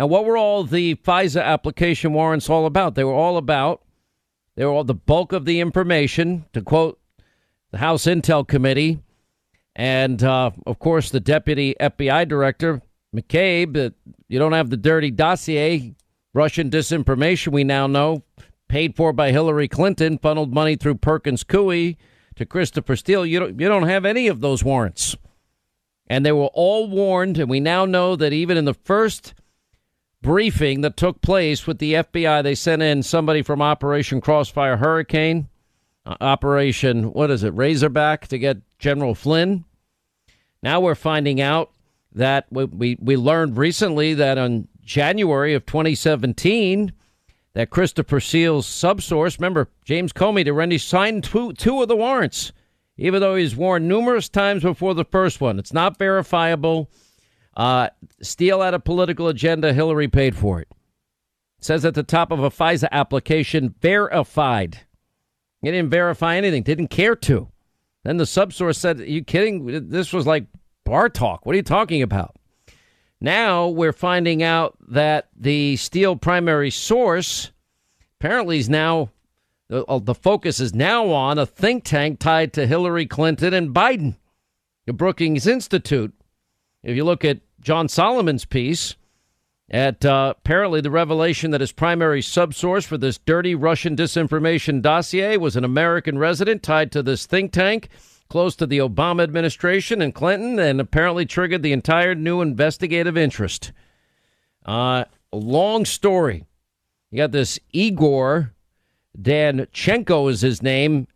Now, 0.00 0.06
what 0.06 0.24
were 0.24 0.38
all 0.38 0.64
the 0.64 0.94
FISA 0.94 1.44
application 1.44 2.14
warrants 2.14 2.48
all 2.48 2.64
about? 2.64 2.94
They 2.94 3.04
were 3.04 3.12
all 3.12 3.36
about 3.36 3.82
they 4.56 4.64
were 4.64 4.70
all 4.70 4.82
the 4.82 4.94
bulk 4.94 5.34
of 5.34 5.44
the 5.44 5.60
information, 5.60 6.46
to 6.54 6.62
quote 6.62 6.98
the 7.70 7.76
House 7.76 8.04
Intel 8.06 8.48
Committee, 8.48 9.00
and 9.76 10.24
uh, 10.24 10.52
of 10.64 10.78
course 10.78 11.10
the 11.10 11.20
Deputy 11.20 11.74
FBI 11.78 12.26
Director 12.26 12.80
McCabe. 13.14 13.74
That 13.74 13.92
you 14.26 14.38
don't 14.38 14.54
have 14.54 14.70
the 14.70 14.78
dirty 14.78 15.10
dossier, 15.10 15.94
Russian 16.32 16.70
disinformation. 16.70 17.48
We 17.48 17.64
now 17.64 17.86
know, 17.86 18.22
paid 18.68 18.96
for 18.96 19.12
by 19.12 19.32
Hillary 19.32 19.68
Clinton, 19.68 20.16
funneled 20.16 20.54
money 20.54 20.76
through 20.76 20.94
Perkins 20.94 21.44
Coie 21.44 21.98
to 22.36 22.46
Christopher 22.46 22.96
Steele. 22.96 23.26
You 23.26 23.40
don't, 23.40 23.60
you 23.60 23.68
don't 23.68 23.86
have 23.86 24.06
any 24.06 24.28
of 24.28 24.40
those 24.40 24.64
warrants, 24.64 25.14
and 26.06 26.24
they 26.24 26.32
were 26.32 26.50
all 26.54 26.88
warned. 26.88 27.36
And 27.36 27.50
we 27.50 27.60
now 27.60 27.84
know 27.84 28.16
that 28.16 28.32
even 28.32 28.56
in 28.56 28.64
the 28.64 28.72
first 28.72 29.34
briefing 30.22 30.82
that 30.82 30.96
took 30.96 31.20
place 31.20 31.66
with 31.66 31.78
the 31.78 31.94
FBI. 31.94 32.42
They 32.42 32.54
sent 32.54 32.82
in 32.82 33.02
somebody 33.02 33.42
from 33.42 33.62
Operation 33.62 34.20
Crossfire 34.20 34.76
Hurricane, 34.76 35.48
uh, 36.06 36.16
Operation, 36.20 37.12
what 37.12 37.30
is 37.30 37.44
it, 37.44 37.54
Razorback, 37.54 38.28
to 38.28 38.38
get 38.38 38.58
General 38.78 39.14
Flynn. 39.14 39.64
Now 40.62 40.80
we're 40.80 40.94
finding 40.94 41.40
out 41.40 41.70
that 42.12 42.46
we, 42.50 42.64
we, 42.64 42.98
we 43.00 43.16
learned 43.16 43.56
recently 43.56 44.14
that 44.14 44.36
on 44.36 44.68
January 44.84 45.54
of 45.54 45.64
2017, 45.66 46.92
that 47.52 47.70
Christopher 47.70 48.20
Steele's 48.20 48.66
subsource, 48.66 49.38
remember, 49.38 49.68
James 49.84 50.12
Comey, 50.12 50.44
to 50.44 50.52
Rendy 50.52 50.80
signed 50.80 51.24
two, 51.24 51.52
two 51.54 51.82
of 51.82 51.88
the 51.88 51.96
warrants, 51.96 52.52
even 52.96 53.20
though 53.20 53.36
he's 53.36 53.56
warned 53.56 53.88
numerous 53.88 54.28
times 54.28 54.62
before 54.62 54.94
the 54.94 55.04
first 55.04 55.40
one. 55.40 55.58
It's 55.58 55.72
not 55.72 55.98
verifiable. 55.98 56.90
Uh, 57.60 57.90
Steele 58.22 58.62
had 58.62 58.72
a 58.72 58.80
political 58.80 59.28
agenda. 59.28 59.74
Hillary 59.74 60.08
paid 60.08 60.34
for 60.34 60.62
it. 60.62 60.68
it. 60.70 60.76
Says 61.60 61.84
at 61.84 61.92
the 61.92 62.02
top 62.02 62.32
of 62.32 62.42
a 62.42 62.48
FISA 62.48 62.88
application, 62.90 63.74
verified. 63.82 64.78
He 65.60 65.70
didn't 65.70 65.90
verify 65.90 66.36
anything. 66.36 66.62
Didn't 66.62 66.88
care 66.88 67.14
to. 67.16 67.48
Then 68.02 68.16
the 68.16 68.24
subsource 68.24 68.76
said, 68.76 69.00
Are 69.00 69.04
you 69.04 69.22
kidding? 69.22 69.90
This 69.90 70.10
was 70.10 70.26
like 70.26 70.46
bar 70.86 71.10
talk. 71.10 71.44
What 71.44 71.52
are 71.52 71.56
you 71.56 71.62
talking 71.62 72.00
about? 72.00 72.34
Now 73.20 73.68
we're 73.68 73.92
finding 73.92 74.42
out 74.42 74.78
that 74.88 75.28
the 75.36 75.76
Steele 75.76 76.16
primary 76.16 76.70
source 76.70 77.52
apparently 78.18 78.58
is 78.58 78.70
now, 78.70 79.10
the, 79.68 79.84
uh, 79.84 79.98
the 79.98 80.14
focus 80.14 80.60
is 80.60 80.74
now 80.74 81.10
on 81.10 81.38
a 81.38 81.44
think 81.44 81.84
tank 81.84 82.20
tied 82.20 82.54
to 82.54 82.66
Hillary 82.66 83.04
Clinton 83.04 83.52
and 83.52 83.74
Biden, 83.74 84.16
the 84.86 84.94
Brookings 84.94 85.46
Institute. 85.46 86.14
If 86.82 86.96
you 86.96 87.04
look 87.04 87.22
at 87.26 87.40
John 87.60 87.88
Solomon's 87.88 88.44
piece, 88.44 88.96
at 89.70 90.04
uh, 90.04 90.34
apparently 90.36 90.80
the 90.80 90.90
revelation 90.90 91.52
that 91.52 91.60
his 91.60 91.72
primary 91.72 92.22
subsource 92.22 92.84
for 92.84 92.98
this 92.98 93.18
dirty 93.18 93.54
Russian 93.54 93.94
disinformation 93.96 94.82
dossier 94.82 95.36
was 95.36 95.56
an 95.56 95.64
American 95.64 96.18
resident 96.18 96.62
tied 96.62 96.90
to 96.92 97.02
this 97.02 97.26
think 97.26 97.52
tank 97.52 97.88
close 98.28 98.56
to 98.56 98.66
the 98.66 98.78
Obama 98.78 99.22
administration 99.22 100.00
and 100.00 100.14
Clinton, 100.14 100.58
and 100.58 100.80
apparently 100.80 101.26
triggered 101.26 101.62
the 101.62 101.72
entire 101.72 102.14
new 102.14 102.40
investigative 102.40 103.16
interest. 103.16 103.72
Uh, 104.64 105.04
long 105.32 105.84
story. 105.84 106.44
You 107.10 107.18
got 107.18 107.32
this 107.32 107.58
Igor 107.72 108.52
Danchenko 109.20 110.30
is 110.30 110.40
his 110.40 110.62
name, 110.62 111.08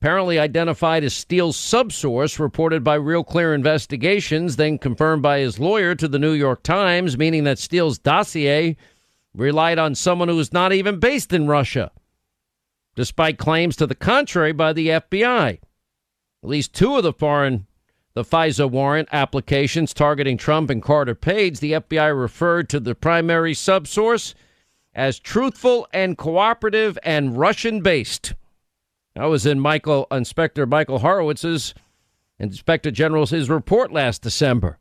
apparently 0.00 0.38
identified 0.38 1.04
as 1.04 1.12
Steele's 1.12 1.58
subsource, 1.58 2.38
reported 2.38 2.82
by 2.82 2.94
Real 2.94 3.22
Clear 3.22 3.52
Investigations, 3.52 4.56
then 4.56 4.78
confirmed 4.78 5.22
by 5.22 5.40
his 5.40 5.58
lawyer 5.58 5.94
to 5.94 6.08
the 6.08 6.18
New 6.18 6.32
York 6.32 6.62
Times, 6.62 7.18
meaning 7.18 7.44
that 7.44 7.58
Steele's 7.58 7.98
dossier 7.98 8.78
relied 9.34 9.78
on 9.78 9.94
someone 9.94 10.28
who 10.28 10.36
was 10.36 10.54
not 10.54 10.72
even 10.72 10.98
based 10.98 11.34
in 11.34 11.48
Russia, 11.48 11.92
despite 12.94 13.36
claims 13.36 13.76
to 13.76 13.86
the 13.86 13.94
contrary 13.94 14.52
by 14.52 14.72
the 14.72 14.88
FBI. 14.88 15.58
At 15.58 16.48
least 16.48 16.72
two 16.72 16.96
of 16.96 17.02
the 17.02 17.12
foreign 17.12 17.66
the 18.14 18.24
FISA 18.24 18.70
warrant 18.70 19.10
applications 19.12 19.92
targeting 19.92 20.38
Trump 20.38 20.70
and 20.70 20.82
Carter 20.82 21.14
Page, 21.14 21.60
the 21.60 21.72
FBI 21.72 22.18
referred 22.18 22.70
to 22.70 22.80
the 22.80 22.94
primary 22.94 23.52
subsource 23.52 24.34
as 24.94 25.18
truthful 25.18 25.86
and 25.92 26.16
cooperative 26.16 26.98
and 27.04 27.36
Russian 27.36 27.82
based. 27.82 28.32
I 29.16 29.26
was 29.26 29.44
in 29.44 29.58
Michael 29.58 30.06
Inspector 30.10 30.64
Michael 30.66 31.00
Horowitz's 31.00 31.74
Inspector 32.38 32.90
General's 32.92 33.30
his 33.30 33.50
report 33.50 33.92
last 33.92 34.22
December. 34.22 34.78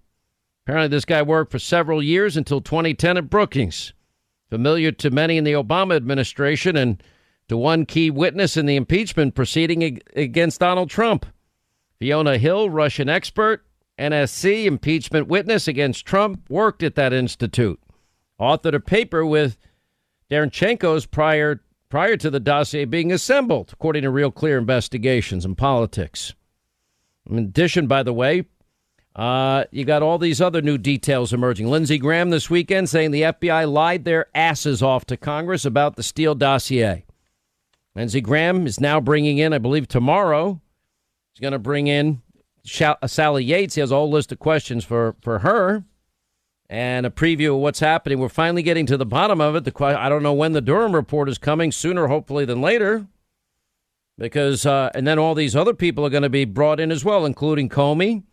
Apparently, 0.65 0.87
this 0.87 1.05
guy 1.05 1.21
worked 1.21 1.51
for 1.51 1.59
several 1.59 2.01
years 2.01 2.37
until 2.37 2.61
2010 2.61 3.17
at 3.17 3.29
Brookings, 3.29 3.93
familiar 4.49 4.91
to 4.91 5.09
many 5.09 5.37
in 5.37 5.43
the 5.43 5.53
Obama 5.53 5.95
administration 5.95 6.77
and 6.77 7.01
to 7.47 7.57
one 7.57 7.85
key 7.85 8.11
witness 8.11 8.55
in 8.55 8.67
the 8.67 8.75
impeachment 8.75 9.33
proceeding 9.33 9.99
against 10.15 10.59
Donald 10.59 10.89
Trump. 10.89 11.25
Fiona 11.97 12.37
Hill, 12.37 12.69
Russian 12.69 13.09
expert, 13.09 13.65
NSC 13.97 14.65
impeachment 14.65 15.27
witness 15.27 15.67
against 15.67 16.05
Trump, 16.05 16.49
worked 16.49 16.83
at 16.83 16.95
that 16.95 17.11
institute. 17.11 17.79
Authored 18.39 18.75
a 18.75 18.79
paper 18.79 19.25
with 19.25 19.57
Danchenko's 20.29 21.05
prior 21.05 21.61
prior 21.89 22.15
to 22.17 22.29
the 22.29 22.39
dossier 22.39 22.85
being 22.85 23.11
assembled, 23.11 23.71
according 23.73 24.03
to 24.03 24.09
Real 24.09 24.31
Clear 24.31 24.57
Investigations 24.57 25.43
and 25.43 25.57
Politics. 25.57 26.33
In 27.29 27.39
addition, 27.39 27.87
by 27.87 28.03
the 28.03 28.13
way, 28.13 28.45
uh, 29.15 29.65
you 29.71 29.83
got 29.83 30.03
all 30.03 30.17
these 30.17 30.39
other 30.39 30.61
new 30.61 30.77
details 30.77 31.33
emerging. 31.33 31.67
Lindsey 31.67 31.97
Graham 31.97 32.29
this 32.29 32.49
weekend 32.49 32.89
saying 32.89 33.11
the 33.11 33.23
FBI 33.23 33.69
lied 33.69 34.05
their 34.05 34.27
asses 34.33 34.81
off 34.81 35.05
to 35.05 35.17
Congress 35.17 35.65
about 35.65 35.95
the 35.95 36.03
Steele 36.03 36.35
dossier. 36.35 37.05
Lindsey 37.95 38.21
Graham 38.21 38.65
is 38.67 38.79
now 38.79 39.01
bringing 39.01 39.39
in, 39.39 39.51
I 39.51 39.57
believe 39.57 39.87
tomorrow, 39.87 40.61
he's 41.33 41.41
going 41.41 41.53
to 41.53 41.59
bring 41.59 41.87
in 41.87 42.21
Sally 42.63 43.43
Yates. 43.43 43.75
He 43.75 43.81
has 43.81 43.91
a 43.91 43.95
whole 43.95 44.11
list 44.11 44.31
of 44.31 44.39
questions 44.39 44.85
for, 44.85 45.15
for 45.21 45.39
her 45.39 45.83
and 46.69 47.05
a 47.05 47.09
preview 47.09 47.55
of 47.55 47.61
what's 47.61 47.79
happening. 47.79 48.19
We're 48.19 48.29
finally 48.29 48.61
getting 48.61 48.85
to 48.87 48.97
the 48.97 49.05
bottom 49.05 49.41
of 49.41 49.55
it. 49.55 49.63
The 49.63 49.83
I 49.83 50.07
don't 50.07 50.23
know 50.23 50.33
when 50.33 50.53
the 50.53 50.61
Durham 50.61 50.93
report 50.93 51.27
is 51.27 51.37
coming, 51.37 51.71
sooner 51.71 52.07
hopefully 52.07 52.45
than 52.45 52.61
later, 52.61 53.07
because 54.17 54.65
uh, 54.65 54.91
and 54.93 55.07
then 55.07 55.17
all 55.17 55.33
these 55.33 55.55
other 55.55 55.73
people 55.73 56.05
are 56.05 56.11
going 56.11 56.23
to 56.23 56.29
be 56.29 56.45
brought 56.45 56.79
in 56.79 56.91
as 56.91 57.03
well, 57.03 57.25
including 57.25 57.69
Comey, 57.69 58.23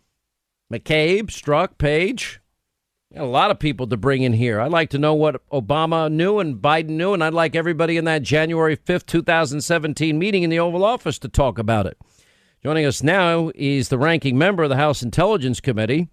McCabe, 0.71 1.23
Strzok, 1.23 1.77
Page. 1.79 2.39
a 3.15 3.25
lot 3.25 3.49
of 3.49 3.57
people 3.57 3.87
to 3.87 3.97
bring 3.97 4.21
in 4.21 4.33
here. 4.33 4.59
I'd 4.61 4.71
like 4.71 4.91
to 4.91 4.99
know 4.99 5.15
what 5.15 5.41
Obama 5.49 6.11
knew 6.11 6.37
and 6.37 6.57
Biden 6.57 6.89
knew, 6.89 7.13
and 7.13 7.23
I'd 7.23 7.33
like 7.33 7.55
everybody 7.55 7.97
in 7.97 8.05
that 8.05 8.21
January 8.21 8.77
5th, 8.77 9.07
2017 9.07 10.19
meeting 10.19 10.43
in 10.43 10.51
the 10.51 10.59
Oval 10.59 10.83
Office 10.83 11.17
to 11.19 11.29
talk 11.29 11.57
about 11.57 11.87
it. 11.87 11.97
Joining 12.63 12.85
us 12.85 13.01
now 13.01 13.51
is 13.55 13.89
the 13.89 13.97
ranking 13.97 14.37
member 14.37 14.63
of 14.63 14.69
the 14.69 14.75
House 14.75 15.01
Intelligence 15.01 15.59
Committee, 15.59 16.09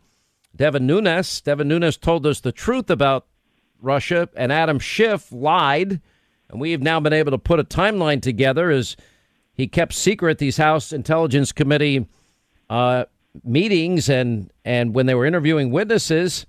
Devin 0.56 0.86
Nunes. 0.86 1.40
Devin 1.40 1.68
Nunes 1.68 1.96
told 1.96 2.26
us 2.26 2.40
the 2.40 2.52
truth 2.52 2.90
about 2.90 3.26
Russia, 3.80 4.28
and 4.36 4.52
Adam 4.52 4.78
Schiff 4.78 5.30
lied. 5.32 6.00
And 6.48 6.60
we 6.60 6.72
have 6.72 6.82
now 6.82 7.00
been 7.00 7.12
able 7.12 7.32
to 7.32 7.38
put 7.38 7.60
a 7.60 7.64
timeline 7.64 8.22
together 8.22 8.70
as 8.70 8.96
he 9.52 9.66
kept 9.66 9.92
secret 9.92 10.38
these 10.38 10.56
House 10.56 10.92
Intelligence 10.92 11.52
Committee 11.52 12.06
uh, 12.70 13.04
meetings 13.42 14.08
and, 14.08 14.50
and 14.64 14.94
when 14.94 15.06
they 15.06 15.14
were 15.14 15.26
interviewing 15.26 15.70
witnesses. 15.70 16.46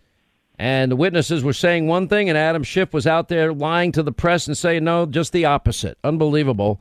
And 0.57 0.91
the 0.91 0.95
witnesses 0.95 1.43
were 1.43 1.53
saying 1.53 1.87
one 1.87 2.07
thing, 2.07 2.29
and 2.29 2.37
Adam 2.37 2.63
Schiff 2.63 2.93
was 2.93 3.05
out 3.05 3.27
there 3.27 3.53
lying 3.53 3.91
to 3.91 4.03
the 4.03 4.13
press 4.13 4.47
and 4.47 4.57
saying, 4.57 4.83
no, 4.85 5.05
just 5.05 5.33
the 5.33 5.45
opposite. 5.45 5.97
Unbelievable. 6.03 6.79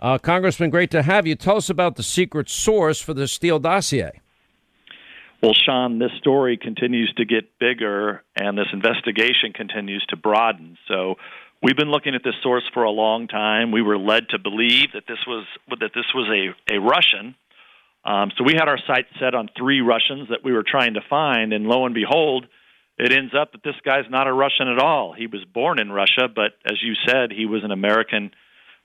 Uh, 0.00 0.18
Congressman, 0.18 0.70
great 0.70 0.92
to 0.92 1.02
have 1.02 1.26
you. 1.26 1.34
Tell 1.34 1.56
us 1.56 1.68
about 1.68 1.96
the 1.96 2.04
secret 2.04 2.48
source 2.48 3.00
for 3.00 3.14
the 3.14 3.26
Steele 3.26 3.58
dossier. 3.58 4.20
Well, 5.42 5.54
Sean, 5.54 6.00
this 6.00 6.10
story 6.18 6.56
continues 6.56 7.12
to 7.16 7.24
get 7.24 7.58
bigger 7.60 8.24
and 8.34 8.58
this 8.58 8.66
investigation 8.72 9.52
continues 9.54 10.04
to 10.08 10.16
broaden. 10.16 10.76
So 10.88 11.14
we've 11.62 11.76
been 11.76 11.92
looking 11.92 12.16
at 12.16 12.22
this 12.24 12.34
source 12.42 12.64
for 12.74 12.82
a 12.82 12.90
long 12.90 13.28
time. 13.28 13.70
We 13.70 13.82
were 13.82 13.98
led 13.98 14.30
to 14.30 14.38
believe 14.40 14.92
that 14.94 15.04
this 15.06 15.18
was 15.28 15.46
that 15.68 15.92
this 15.94 16.06
was 16.12 16.28
a, 16.28 16.74
a 16.74 16.80
Russian. 16.80 17.36
Um, 18.04 18.32
so 18.36 18.42
we 18.44 18.54
had 18.54 18.68
our 18.68 18.78
sights 18.86 19.08
set 19.20 19.34
on 19.34 19.48
three 19.56 19.80
Russians 19.80 20.28
that 20.30 20.42
we 20.42 20.52
were 20.52 20.64
trying 20.66 20.94
to 20.94 21.00
find, 21.08 21.52
and 21.52 21.66
lo 21.66 21.84
and 21.84 21.94
behold, 21.94 22.46
it 22.96 23.12
ends 23.12 23.32
up 23.38 23.52
that 23.52 23.62
this 23.62 23.74
guy's 23.84 24.10
not 24.10 24.26
a 24.26 24.32
Russian 24.32 24.66
at 24.68 24.78
all. 24.78 25.12
He 25.12 25.26
was 25.26 25.44
born 25.44 25.78
in 25.78 25.92
Russia, 25.92 26.28
but 26.34 26.52
as 26.64 26.82
you 26.82 26.94
said, 27.06 27.30
he 27.30 27.46
was 27.46 27.62
an 27.64 27.70
American 27.70 28.32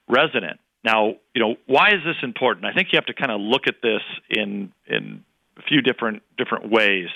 resident. 0.08 0.60
Now, 0.84 1.16
you 1.34 1.41
know, 1.41 1.56
why 1.66 1.89
is 1.89 2.04
this 2.06 2.18
important? 2.22 2.66
I 2.66 2.74
think 2.74 2.89
you 2.91 2.97
have 2.97 3.06
to 3.06 3.14
kind 3.14 3.32
of 3.32 3.39
look 3.41 3.68
at 3.68 3.76
this 3.82 4.01
in 4.30 4.72
in 4.86 5.24
few 5.68 5.82
different 5.82 6.24
different 6.38 6.70
ways. 6.72 7.08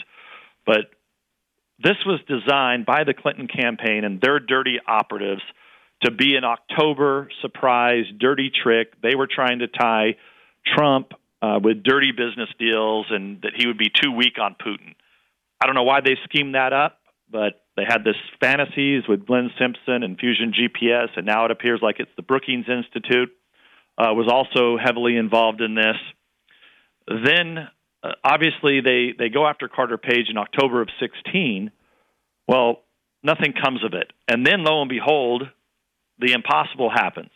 But 0.66 0.92
this 1.80 1.98
was 2.06 2.20
designed 2.28 2.86
by 2.86 3.04
the 3.04 3.14
Clinton 3.14 3.48
campaign 3.48 4.04
and 4.04 4.20
their 4.20 4.40
dirty 4.40 4.80
operatives 4.86 5.42
to 6.04 6.12
be 6.12 6.36
an 6.36 6.44
October 6.44 7.30
surprise, 7.42 8.06
dirty 8.18 8.52
trick. 8.52 8.94
They 9.02 9.16
were 9.16 9.28
trying 9.28 9.60
to 9.60 9.68
tie 9.68 10.16
Trump 10.66 11.14
uh, 11.42 11.60
with 11.64 11.84
dirty 11.84 12.12
business 12.12 12.50
deals 12.60 13.08
and 13.10 13.42
that 13.42 13.52
he 13.56 13.68
would 13.68 13.78
be 13.78 13.90
too 13.90 14.12
weak 14.12 14.40
on 14.40 14.56
Putin. 14.56 14.96
I 15.62 15.66
don't 15.66 15.76
know 15.76 15.84
why 15.84 16.02
they 16.02 16.18
schemed 16.26 16.56
that 16.56 16.74
up, 16.74 17.00
but 17.32 17.64
they 17.76 17.84
had 17.88 18.04
this 18.04 18.16
fantasies 18.40 19.04
with 19.08 19.26
Glenn 19.26 19.52
Simpson 19.60 20.04
and 20.04 20.18
Fusion 20.20 20.54
GPS, 20.54 21.10
and 21.16 21.26
now 21.26 21.46
it 21.46 21.52
appears 21.52 21.80
like 21.82 22.00
it's 22.00 22.12
the 22.16 22.24
Brookings 22.24 22.66
Institute 22.68 23.30
uh, 23.98 24.14
was 24.14 24.28
also 24.32 24.78
heavily 24.78 25.16
involved 25.16 25.62
in 25.62 25.76
this. 25.76 25.96
Then 27.08 27.68
uh, 28.08 28.12
obviously 28.24 28.82
they 28.82 29.14
they 29.18 29.30
go 29.30 29.48
after 29.48 29.68
Carter 29.68 29.98
Page 29.98 30.28
in 30.30 30.38
October 30.38 30.82
of 30.82 30.90
16. 31.00 31.72
Well, 32.48 32.82
nothing 33.24 33.54
comes 33.54 33.84
of 33.84 33.94
it, 33.94 34.12
and 34.28 34.46
then 34.46 34.64
lo 34.64 34.82
and 34.82 34.90
behold, 34.90 35.44
the 36.20 36.34
impossible 36.34 36.90
happens. 36.90 37.32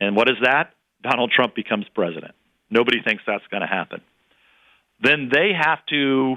And 0.00 0.14
what 0.14 0.28
is 0.28 0.36
that? 0.42 0.74
Donald 1.02 1.32
Trump 1.34 1.54
becomes 1.54 1.86
president. 1.94 2.34
Nobody 2.70 3.02
thinks 3.02 3.22
that's 3.26 3.46
going 3.50 3.62
to 3.62 3.66
happen. 3.66 4.00
Then 5.00 5.30
they 5.32 5.52
have 5.58 5.84
to 5.86 6.36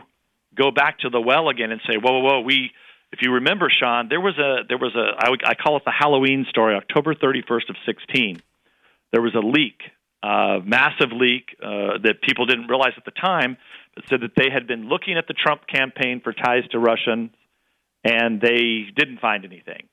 go 0.55 0.71
back 0.71 0.99
to 0.99 1.09
the 1.09 1.19
well 1.19 1.49
again 1.49 1.71
and 1.71 1.81
say, 1.87 1.97
"Whoa, 1.97 2.19
whoa, 2.19 2.21
whoa! 2.21 2.41
We, 2.41 2.71
if 3.11 3.19
you 3.21 3.33
remember, 3.33 3.69
Sean, 3.69 4.07
there 4.09 4.21
was 4.21 4.37
a 4.37 4.63
there 4.67 4.77
was 4.77 4.95
a 4.95 5.15
I, 5.19 5.51
I 5.51 5.55
call 5.55 5.77
it 5.77 5.83
the 5.85 5.91
Halloween 5.91 6.45
story, 6.49 6.75
October 6.75 7.15
31st 7.15 7.69
of 7.69 7.75
16. 7.85 8.41
There 9.11 9.21
was 9.21 9.35
a 9.35 9.45
leak 9.45 9.81
uh, 10.23 10.59
massive 10.63 11.11
leak 11.11 11.55
uh, 11.61 11.97
that 12.03 12.21
people 12.21 12.45
didn't 12.45 12.67
realize 12.67 12.93
at 12.97 13.05
the 13.05 13.11
time, 13.11 13.57
but 13.95 14.03
said 14.09 14.21
that 14.21 14.31
they 14.35 14.49
had 14.53 14.67
been 14.67 14.87
looking 14.87 15.17
at 15.17 15.27
the 15.27 15.33
Trump 15.33 15.61
campaign 15.67 16.21
for 16.23 16.33
ties 16.33 16.63
to 16.71 16.79
Russians, 16.79 17.31
and 18.03 18.39
they 18.41 18.85
didn't 18.95 19.19
find 19.19 19.45
anything. 19.45 19.87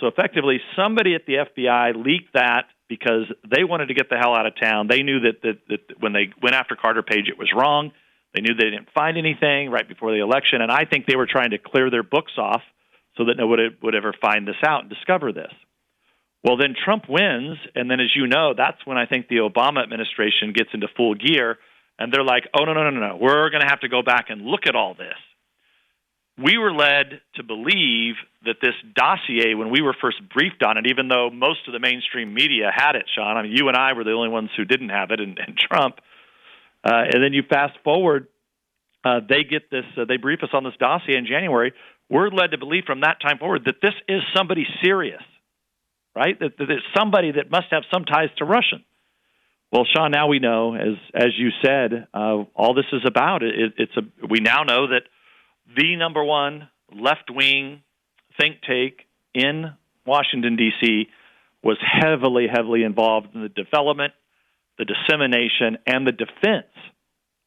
So 0.00 0.06
effectively, 0.08 0.60
somebody 0.76 1.14
at 1.14 1.26
the 1.26 1.34
FBI 1.34 2.04
leaked 2.04 2.32
that 2.34 2.64
because 2.88 3.30
they 3.48 3.64
wanted 3.64 3.86
to 3.86 3.94
get 3.94 4.10
the 4.10 4.16
hell 4.16 4.34
out 4.34 4.46
of 4.46 4.54
town. 4.60 4.88
They 4.88 5.02
knew 5.02 5.20
that, 5.20 5.42
that, 5.42 5.58
that 5.68 6.00
when 6.00 6.12
they 6.12 6.30
went 6.42 6.54
after 6.54 6.76
Carter 6.76 7.02
Page, 7.02 7.28
it 7.28 7.38
was 7.38 7.50
wrong. 7.54 7.92
They 8.34 8.40
knew 8.40 8.54
they 8.54 8.70
didn't 8.70 8.88
find 8.94 9.16
anything 9.16 9.70
right 9.70 9.88
before 9.88 10.10
the 10.12 10.20
election, 10.20 10.60
and 10.60 10.72
I 10.72 10.84
think 10.84 11.06
they 11.06 11.16
were 11.16 11.28
trying 11.30 11.50
to 11.50 11.58
clear 11.58 11.90
their 11.90 12.02
books 12.02 12.32
off 12.36 12.62
so 13.16 13.26
that 13.26 13.36
nobody 13.36 13.68
would 13.82 13.94
ever 13.94 14.12
find 14.20 14.46
this 14.46 14.56
out 14.66 14.80
and 14.80 14.90
discover 14.90 15.32
this. 15.32 15.52
Well, 16.44 16.58
then 16.58 16.74
Trump 16.76 17.04
wins, 17.08 17.56
and 17.74 17.90
then 17.90 18.00
as 18.00 18.14
you 18.14 18.26
know, 18.26 18.52
that's 18.54 18.76
when 18.84 18.98
I 18.98 19.06
think 19.06 19.28
the 19.28 19.36
Obama 19.36 19.82
administration 19.82 20.52
gets 20.52 20.68
into 20.74 20.88
full 20.94 21.14
gear, 21.14 21.56
and 21.98 22.12
they're 22.12 22.24
like, 22.24 22.44
"Oh 22.58 22.64
no, 22.64 22.74
no, 22.74 22.90
no, 22.90 23.00
no! 23.00 23.16
We're 23.16 23.48
going 23.48 23.62
to 23.62 23.68
have 23.68 23.80
to 23.80 23.88
go 23.88 24.02
back 24.02 24.26
and 24.28 24.42
look 24.42 24.66
at 24.66 24.76
all 24.76 24.92
this." 24.94 25.16
We 26.36 26.58
were 26.58 26.72
led 26.72 27.20
to 27.36 27.44
believe 27.44 28.16
that 28.44 28.56
this 28.60 28.74
dossier, 28.94 29.54
when 29.54 29.70
we 29.70 29.80
were 29.80 29.94
first 29.98 30.18
briefed 30.34 30.62
on 30.62 30.76
it, 30.76 30.86
even 30.88 31.08
though 31.08 31.30
most 31.30 31.60
of 31.66 31.72
the 31.72 31.78
mainstream 31.78 32.34
media 32.34 32.70
had 32.74 32.96
it, 32.96 33.04
Sean, 33.14 33.36
I 33.36 33.42
mean, 33.42 33.52
you 33.52 33.68
and 33.68 33.76
I 33.76 33.92
were 33.94 34.04
the 34.04 34.10
only 34.10 34.28
ones 34.28 34.50
who 34.56 34.64
didn't 34.64 34.90
have 34.90 35.12
it, 35.12 35.20
and, 35.20 35.38
and 35.38 35.56
Trump. 35.56 36.00
Uh, 36.84 37.04
and 37.14 37.22
then 37.22 37.32
you 37.32 37.44
fast 37.48 37.78
forward, 37.84 38.26
uh, 39.04 39.20
they 39.26 39.44
get 39.44 39.70
this, 39.70 39.84
uh, 39.96 40.04
they 40.06 40.16
brief 40.16 40.42
us 40.42 40.50
on 40.52 40.64
this 40.64 40.74
dossier 40.78 41.16
in 41.16 41.24
January. 41.24 41.72
We're 42.10 42.28
led 42.28 42.50
to 42.50 42.58
believe 42.58 42.84
from 42.84 43.00
that 43.02 43.22
time 43.22 43.38
forward 43.38 43.62
that 43.66 43.76
this 43.80 43.94
is 44.08 44.20
somebody 44.34 44.66
serious 44.82 45.22
right? 46.14 46.38
That, 46.38 46.56
that 46.58 46.64
there's 46.66 46.84
somebody 46.96 47.32
that 47.32 47.50
must 47.50 47.66
have 47.70 47.82
some 47.92 48.04
ties 48.04 48.30
to 48.38 48.44
Russian. 48.44 48.84
Well, 49.72 49.84
Sean, 49.92 50.12
now 50.12 50.28
we 50.28 50.38
know, 50.38 50.74
as 50.74 50.96
as 51.14 51.30
you 51.36 51.48
said, 51.64 52.06
uh, 52.14 52.44
all 52.54 52.74
this 52.74 52.84
is 52.92 53.02
about. 53.04 53.42
It, 53.42 53.74
it's 53.76 53.96
a 53.96 54.02
we 54.26 54.38
now 54.40 54.62
know 54.62 54.88
that 54.88 55.02
the 55.76 55.96
number 55.96 56.22
one 56.22 56.68
left 56.94 57.28
wing 57.28 57.82
think 58.40 58.58
tank 58.62 58.98
in 59.34 59.72
Washington 60.06 60.56
D.C. 60.56 61.08
was 61.62 61.78
heavily, 61.82 62.46
heavily 62.52 62.84
involved 62.84 63.34
in 63.34 63.42
the 63.42 63.48
development, 63.48 64.12
the 64.78 64.84
dissemination, 64.84 65.78
and 65.86 66.06
the 66.06 66.12
defense 66.12 66.70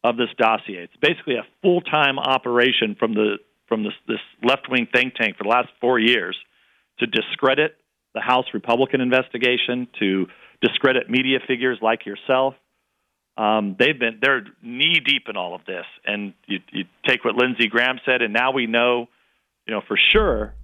of 0.04 0.16
this 0.16 0.28
dossier. 0.36 0.84
It's 0.84 0.96
basically 1.00 1.36
a 1.36 1.46
full 1.62 1.80
time 1.80 2.18
operation 2.18 2.94
from 2.98 3.14
the 3.14 3.36
from 3.68 3.84
this, 3.84 3.92
this 4.06 4.20
left 4.42 4.68
wing 4.70 4.86
think 4.92 5.14
tank 5.14 5.36
for 5.36 5.44
the 5.44 5.50
last 5.50 5.68
four 5.80 5.98
years 5.98 6.36
to 6.98 7.06
discredit 7.06 7.76
the 8.18 8.22
House 8.22 8.46
Republican 8.52 9.00
investigation 9.00 9.86
to 10.00 10.26
discredit 10.60 11.08
media 11.08 11.38
figures 11.46 11.78
like 11.80 12.04
yourself. 12.04 12.54
Um, 13.36 13.76
they've 13.78 13.98
been 13.98 14.18
they're 14.20 14.42
knee 14.60 14.98
deep 14.98 15.28
in 15.28 15.36
all 15.36 15.54
of 15.54 15.64
this, 15.64 15.84
and 16.04 16.34
you, 16.46 16.58
you 16.72 16.84
take 17.06 17.24
what 17.24 17.36
Lindsey 17.36 17.68
Graham 17.68 18.00
said, 18.04 18.20
and 18.22 18.32
now 18.32 18.50
we 18.50 18.66
know, 18.66 19.06
you 19.66 19.74
know 19.74 19.82
for 19.86 19.96
sure, 19.96 20.54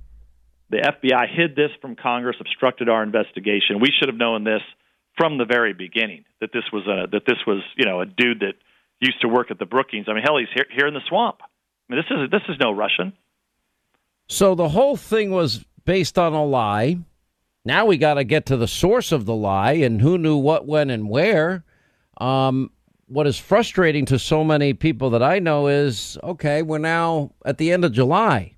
the 0.70 0.78
FBI 0.78 1.32
hid 1.32 1.54
this 1.54 1.70
from 1.80 1.94
Congress, 1.94 2.36
obstructed 2.40 2.88
our 2.88 3.04
investigation. 3.04 3.78
We 3.80 3.92
should 3.96 4.08
have 4.08 4.16
known 4.16 4.42
this 4.42 4.62
from 5.16 5.38
the 5.38 5.44
very 5.44 5.74
beginning 5.74 6.24
that 6.40 6.50
this 6.52 6.64
was 6.72 6.84
a 6.88 7.06
that 7.12 7.22
this 7.24 7.38
was 7.46 7.62
you 7.76 7.86
know 7.86 8.00
a 8.00 8.06
dude 8.06 8.40
that 8.40 8.54
used 8.98 9.20
to 9.20 9.28
work 9.28 9.52
at 9.52 9.60
the 9.60 9.66
Brookings. 9.66 10.06
I 10.08 10.14
mean, 10.14 10.24
hell, 10.24 10.38
he's 10.38 10.48
here, 10.52 10.66
here 10.74 10.88
in 10.88 10.94
the 10.94 11.02
swamp. 11.08 11.36
I 11.42 11.94
mean, 11.94 12.02
this 12.02 12.10
is 12.10 12.30
this 12.32 12.42
is 12.48 12.56
no 12.58 12.72
Russian. 12.72 13.12
So 14.28 14.56
the 14.56 14.70
whole 14.70 14.96
thing 14.96 15.30
was 15.30 15.64
based 15.84 16.18
on 16.18 16.32
a 16.32 16.44
lie. 16.44 16.98
Now 17.64 17.86
we 17.86 17.96
got 17.96 18.14
to 18.14 18.24
get 18.24 18.46
to 18.46 18.56
the 18.56 18.68
source 18.68 19.10
of 19.10 19.24
the 19.24 19.34
lie 19.34 19.72
and 19.72 20.00
who 20.00 20.18
knew 20.18 20.36
what, 20.36 20.66
when, 20.66 20.90
and 20.90 21.08
where. 21.08 21.64
Um, 22.18 22.70
what 23.06 23.26
is 23.26 23.38
frustrating 23.38 24.04
to 24.06 24.18
so 24.18 24.44
many 24.44 24.74
people 24.74 25.10
that 25.10 25.22
I 25.22 25.38
know 25.38 25.68
is 25.68 26.18
okay, 26.22 26.62
we're 26.62 26.78
now 26.78 27.32
at 27.44 27.58
the 27.58 27.72
end 27.72 27.84
of 27.84 27.92
July. 27.92 28.54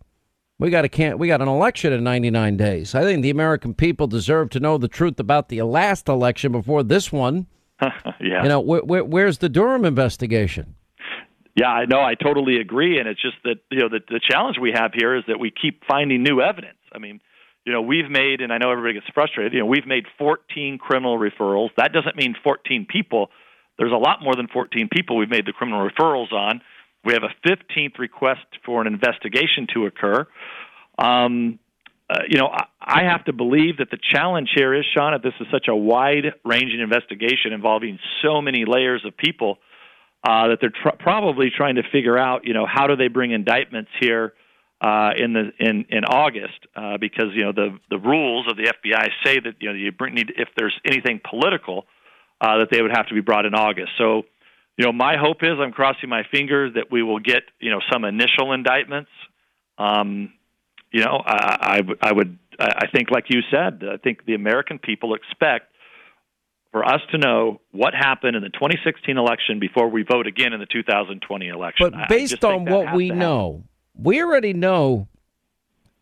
We 0.58 0.70
got 0.70 0.84
a 0.84 0.88
can't 0.88 1.18
we 1.18 1.28
got 1.28 1.42
an 1.42 1.48
election 1.48 1.92
in 1.92 2.02
99 2.02 2.56
days. 2.56 2.94
I 2.94 3.02
think 3.02 3.22
the 3.22 3.30
American 3.30 3.74
people 3.74 4.06
deserve 4.06 4.50
to 4.50 4.60
know 4.60 4.78
the 4.78 4.88
truth 4.88 5.20
about 5.20 5.48
the 5.48 5.62
last 5.62 6.08
election 6.08 6.52
before 6.52 6.82
this 6.82 7.12
one. 7.12 7.46
yeah. 7.82 8.42
You 8.42 8.48
know, 8.48 8.60
where, 8.60 8.80
where, 8.80 9.04
where's 9.04 9.38
the 9.38 9.48
Durham 9.48 9.84
investigation? 9.84 10.74
Yeah, 11.54 11.68
I 11.68 11.86
know. 11.86 12.00
I 12.00 12.14
totally 12.14 12.58
agree, 12.58 12.98
and 12.98 13.08
it's 13.08 13.20
just 13.20 13.36
that 13.44 13.56
you 13.70 13.80
know 13.80 13.88
the 13.88 14.00
the 14.08 14.20
challenge 14.20 14.58
we 14.60 14.72
have 14.74 14.92
here 14.94 15.16
is 15.16 15.24
that 15.28 15.38
we 15.38 15.50
keep 15.50 15.84
finding 15.86 16.22
new 16.22 16.40
evidence. 16.40 16.78
I 16.92 16.98
mean, 16.98 17.20
you 17.66 17.72
know, 17.72 17.82
we've 17.82 18.08
made, 18.08 18.40
and 18.40 18.52
I 18.52 18.58
know 18.58 18.70
everybody 18.70 18.94
gets 18.94 19.06
frustrated. 19.12 19.52
You 19.52 19.58
know, 19.58 19.66
we've 19.66 19.86
made 19.86 20.04
14 20.18 20.78
criminal 20.78 21.18
referrals. 21.18 21.70
That 21.76 21.92
doesn't 21.92 22.16
mean 22.16 22.36
14 22.44 22.86
people. 22.88 23.28
There's 23.76 23.92
a 23.92 23.96
lot 23.96 24.22
more 24.22 24.36
than 24.36 24.46
14 24.46 24.88
people 24.90 25.16
we've 25.16 25.28
made 25.28 25.46
the 25.46 25.52
criminal 25.52 25.86
referrals 25.86 26.32
on. 26.32 26.62
We 27.04 27.12
have 27.14 27.24
a 27.24 27.48
15th 27.48 27.98
request 27.98 28.46
for 28.64 28.80
an 28.80 28.86
investigation 28.86 29.66
to 29.74 29.86
occur. 29.86 30.26
Um, 30.96 31.58
uh, 32.08 32.20
you 32.28 32.38
know, 32.38 32.46
I, 32.46 32.66
I 32.80 33.02
have 33.10 33.24
to 33.24 33.32
believe 33.32 33.78
that 33.78 33.90
the 33.90 33.98
challenge 34.12 34.50
here 34.54 34.72
is, 34.72 34.84
Sean, 34.94 35.12
that 35.12 35.24
this 35.24 35.34
is 35.40 35.48
such 35.50 35.66
a 35.68 35.74
wide 35.74 36.34
ranging 36.44 36.78
investigation 36.78 37.52
involving 37.52 37.98
so 38.22 38.40
many 38.40 38.64
layers 38.64 39.04
of 39.04 39.16
people 39.16 39.58
uh, 40.22 40.48
that 40.48 40.58
they're 40.60 40.70
tr- 40.70 40.96
probably 41.00 41.50
trying 41.54 41.74
to 41.74 41.82
figure 41.90 42.16
out, 42.16 42.44
you 42.44 42.54
know, 42.54 42.64
how 42.64 42.86
do 42.86 42.94
they 42.94 43.08
bring 43.08 43.32
indictments 43.32 43.90
here 44.00 44.34
uh, 44.80 45.10
in 45.16 45.32
the 45.32 45.52
in 45.58 45.86
in 45.88 46.04
August 46.04 46.66
uh, 46.74 46.98
because 46.98 47.34
you 47.34 47.44
know 47.44 47.52
the 47.52 47.78
the 47.90 47.98
rules 47.98 48.46
of 48.50 48.56
the 48.56 48.64
FBI 48.64 49.08
say 49.24 49.40
that 49.40 49.54
you 49.60 49.68
know 49.68 49.74
you 49.74 49.92
bring, 49.92 50.14
need 50.14 50.32
if 50.36 50.48
there's 50.56 50.78
anything 50.84 51.20
political 51.28 51.86
uh, 52.40 52.58
that 52.58 52.68
they 52.70 52.82
would 52.82 52.92
have 52.94 53.06
to 53.08 53.14
be 53.14 53.20
brought 53.20 53.46
in 53.46 53.54
August. 53.54 53.92
So 53.98 54.24
you 54.76 54.84
know, 54.84 54.92
my 54.92 55.16
hope 55.16 55.42
is 55.42 55.52
I'm 55.58 55.72
crossing 55.72 56.10
my 56.10 56.22
fingers 56.30 56.74
that 56.74 56.90
we 56.90 57.02
will 57.02 57.20
get 57.20 57.42
you 57.58 57.70
know 57.70 57.80
some 57.90 58.04
initial 58.04 58.52
indictments. 58.52 59.10
Um, 59.78 60.32
you 60.92 61.04
know, 61.04 61.20
I, 61.24 61.80
I, 62.02 62.08
I 62.08 62.12
would 62.12 62.38
I 62.58 62.86
think 62.92 63.10
like 63.10 63.24
you 63.28 63.40
said, 63.50 63.82
I 63.82 63.96
think 63.96 64.24
the 64.24 64.34
American 64.34 64.78
people 64.78 65.14
expect 65.14 65.72
for 66.70 66.84
us 66.84 67.00
to 67.10 67.18
know 67.18 67.60
what 67.72 67.94
happened 67.94 68.36
in 68.36 68.42
the 68.42 68.50
2016 68.50 69.16
election 69.16 69.58
before 69.58 69.88
we 69.88 70.02
vote 70.02 70.26
again 70.26 70.52
in 70.52 70.60
the 70.60 70.66
2020 70.66 71.48
election. 71.48 71.90
But 71.90 72.08
based 72.08 72.44
on 72.44 72.66
what 72.66 72.94
we 72.94 73.10
know, 73.10 73.64
we 73.98 74.22
already 74.22 74.52
know 74.52 75.08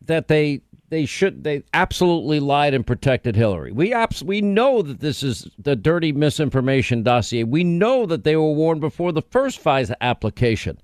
that 0.01 0.27
they 0.27 0.61
they 0.89 1.05
should 1.05 1.43
they 1.43 1.63
absolutely 1.73 2.39
lied 2.39 2.73
and 2.73 2.85
protected 2.85 3.35
Hillary. 3.35 3.71
We 3.71 3.93
abs- 3.93 4.23
we 4.23 4.41
know 4.41 4.81
that 4.81 4.99
this 4.99 5.23
is 5.23 5.47
the 5.57 5.75
dirty 5.75 6.11
misinformation 6.11 7.03
dossier. 7.03 7.43
We 7.43 7.63
know 7.63 8.05
that 8.05 8.23
they 8.23 8.35
were 8.35 8.53
warned 8.53 8.81
before 8.81 9.11
the 9.11 9.21
first 9.21 9.63
FISA 9.63 9.95
application. 10.01 10.79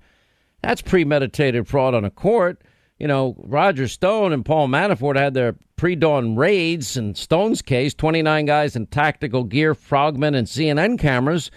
That's 0.62 0.82
premeditated 0.82 1.68
fraud 1.68 1.94
on 1.94 2.04
a 2.04 2.10
court. 2.10 2.62
You 2.98 3.08
know, 3.08 3.34
Roger 3.38 3.88
Stone 3.88 4.32
and 4.32 4.44
Paul 4.44 4.68
Manafort 4.68 5.16
had 5.16 5.34
their 5.34 5.56
pre-dawn 5.76 6.36
raids. 6.36 6.96
In 6.96 7.14
Stone's 7.14 7.60
case, 7.62 7.94
29 7.94 8.44
guys 8.44 8.76
in 8.76 8.86
tactical 8.86 9.42
gear, 9.42 9.74
frogmen, 9.74 10.36
and 10.36 10.46
CNN 10.46 10.98
cameras 10.98 11.50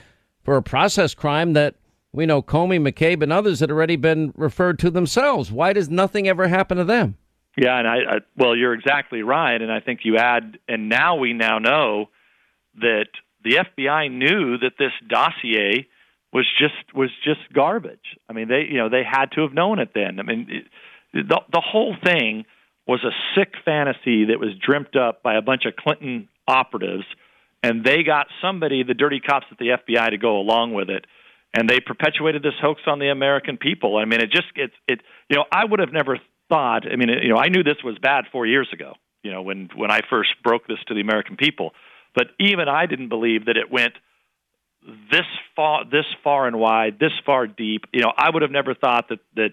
for 0.43 0.55
a 0.57 0.63
process 0.63 1.13
crime 1.13 1.53
that 1.53 1.75
we 2.15 2.25
know 2.25 2.41
Comey, 2.41 2.79
McCabe, 2.79 3.21
and 3.21 3.33
others 3.33 3.59
had 3.59 3.69
already 3.69 3.97
been 3.97 4.33
referred 4.35 4.79
to 4.79 4.89
themselves. 4.89 5.51
Why 5.51 5.73
does 5.73 5.89
nothing 5.89 6.27
ever 6.27 6.47
happen 6.47 6.77
to 6.77 6.83
them? 6.83 7.17
Yeah, 7.57 7.77
and 7.77 7.87
I, 7.87 7.95
I 7.95 8.17
well, 8.37 8.55
you're 8.55 8.73
exactly 8.73 9.21
right, 9.21 9.61
and 9.61 9.71
I 9.71 9.79
think 9.79 10.01
you 10.03 10.17
add, 10.17 10.59
and 10.67 10.89
now 10.89 11.15
we 11.15 11.33
now 11.33 11.59
know 11.59 12.09
that 12.79 13.07
the 13.43 13.63
FBI 13.77 14.11
knew 14.11 14.57
that 14.57 14.73
this 14.77 14.91
dossier 15.07 15.87
was 16.33 16.45
just 16.59 16.93
was 16.93 17.09
just 17.23 17.39
garbage. 17.53 18.17
I 18.29 18.33
mean, 18.33 18.49
they 18.49 18.67
you 18.69 18.77
know 18.77 18.89
they 18.89 19.03
had 19.09 19.31
to 19.33 19.41
have 19.41 19.53
known 19.53 19.79
it 19.79 19.91
then. 19.93 20.19
I 20.19 20.23
mean, 20.23 20.47
it, 20.49 20.65
the 21.13 21.41
the 21.51 21.61
whole 21.61 21.95
thing 22.03 22.45
was 22.87 23.03
a 23.03 23.11
sick 23.37 23.53
fantasy 23.63 24.25
that 24.25 24.39
was 24.39 24.49
dreamt 24.63 24.95
up 24.95 25.23
by 25.23 25.35
a 25.35 25.41
bunch 25.41 25.65
of 25.65 25.75
Clinton 25.75 26.27
operatives, 26.47 27.05
and 27.63 27.83
they 27.83 28.03
got 28.03 28.27
somebody, 28.41 28.83
the 28.83 28.93
dirty 28.93 29.19
cops 29.19 29.47
at 29.51 29.57
the 29.57 29.69
FBI, 29.69 30.11
to 30.11 30.17
go 30.17 30.37
along 30.37 30.73
with 30.73 30.89
it, 30.89 31.05
and 31.55 31.69
they 31.69 31.79
perpetuated 31.79 32.43
this 32.43 32.53
hoax 32.61 32.81
on 32.85 32.99
the 32.99 33.09
American 33.09 33.57
people. 33.57 33.97
I 33.97 34.05
mean, 34.05 34.21
it 34.21 34.29
just 34.31 34.47
it's 34.55 34.73
it. 34.87 35.01
You 35.29 35.37
know, 35.37 35.45
I 35.51 35.63
would 35.65 35.79
have 35.79 35.93
never 35.93 36.19
thought. 36.49 36.83
I 36.91 36.95
mean, 36.97 37.09
you 37.09 37.29
know, 37.29 37.37
I 37.37 37.47
knew 37.47 37.63
this 37.63 37.81
was 37.83 37.97
bad 37.99 38.25
four 38.31 38.45
years 38.45 38.67
ago. 38.73 38.93
You 39.23 39.31
know, 39.31 39.41
when 39.41 39.69
when 39.75 39.89
I 39.89 40.01
first 40.09 40.29
broke 40.43 40.67
this 40.67 40.77
to 40.87 40.93
the 40.93 41.01
American 41.01 41.37
people, 41.37 41.71
but 42.13 42.27
even 42.39 42.67
I 42.67 42.85
didn't 42.85 43.09
believe 43.09 43.45
that 43.45 43.57
it 43.57 43.71
went 43.71 43.93
this 45.11 45.25
far, 45.55 45.85
this 45.85 46.05
far 46.23 46.45
and 46.45 46.59
wide, 46.59 46.99
this 46.99 47.13
far 47.25 47.47
deep. 47.47 47.85
You 47.93 48.01
know, 48.01 48.11
I 48.15 48.29
would 48.29 48.41
have 48.41 48.51
never 48.51 48.75
thought 48.75 49.09
that 49.09 49.19
that 49.35 49.51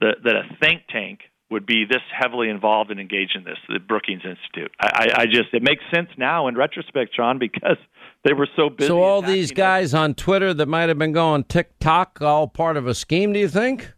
that, 0.00 0.16
that 0.24 0.34
a 0.34 0.56
think 0.60 0.82
tank 0.90 1.20
would 1.48 1.64
be 1.64 1.84
this 1.88 2.02
heavily 2.12 2.50
involved 2.50 2.90
and 2.90 2.98
engaged 2.98 3.36
in 3.36 3.44
this, 3.44 3.56
the 3.68 3.78
Brookings 3.78 4.22
Institute. 4.24 4.72
I, 4.80 4.88
I 5.16 5.22
I 5.22 5.26
just 5.26 5.54
it 5.54 5.62
makes 5.62 5.84
sense 5.94 6.08
now 6.18 6.48
in 6.48 6.56
retrospect, 6.56 7.14
John, 7.14 7.38
because 7.38 7.78
they 8.26 8.32
were 8.32 8.48
so 8.56 8.68
busy. 8.70 8.88
So 8.88 9.02
all 9.02 9.22
these 9.22 9.52
guys 9.52 9.94
on 9.94 10.14
Twitter 10.14 10.52
that 10.52 10.66
might 10.66 10.88
have 10.88 10.98
been 10.98 11.12
going 11.12 11.44
TikTok, 11.44 12.20
all 12.20 12.48
part 12.48 12.76
of 12.76 12.88
a 12.88 12.94
scheme. 12.94 13.32
Do 13.32 13.38
you 13.38 13.48
think? 13.48 13.92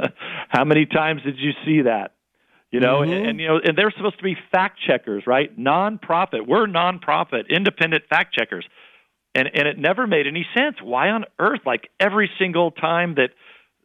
How 0.48 0.64
many 0.64 0.86
times 0.86 1.22
did 1.22 1.36
you 1.38 1.50
see 1.66 1.82
that? 1.82 2.12
You 2.70 2.80
know, 2.80 3.00
mm-hmm. 3.00 3.12
and, 3.12 3.26
and 3.26 3.40
you 3.40 3.46
know, 3.46 3.60
and 3.62 3.76
they're 3.76 3.92
supposed 3.94 4.16
to 4.16 4.24
be 4.24 4.36
fact 4.50 4.78
checkers, 4.84 5.24
right? 5.26 5.56
Nonprofit. 5.58 6.46
We're 6.46 6.66
nonprofit, 6.66 7.50
independent 7.50 8.04
fact 8.08 8.34
checkers. 8.34 8.66
And 9.34 9.50
and 9.52 9.68
it 9.68 9.78
never 9.78 10.06
made 10.06 10.26
any 10.26 10.46
sense. 10.56 10.76
Why 10.82 11.10
on 11.10 11.26
earth 11.38 11.60
like 11.66 11.90
every 12.00 12.30
single 12.38 12.70
time 12.70 13.16
that 13.16 13.30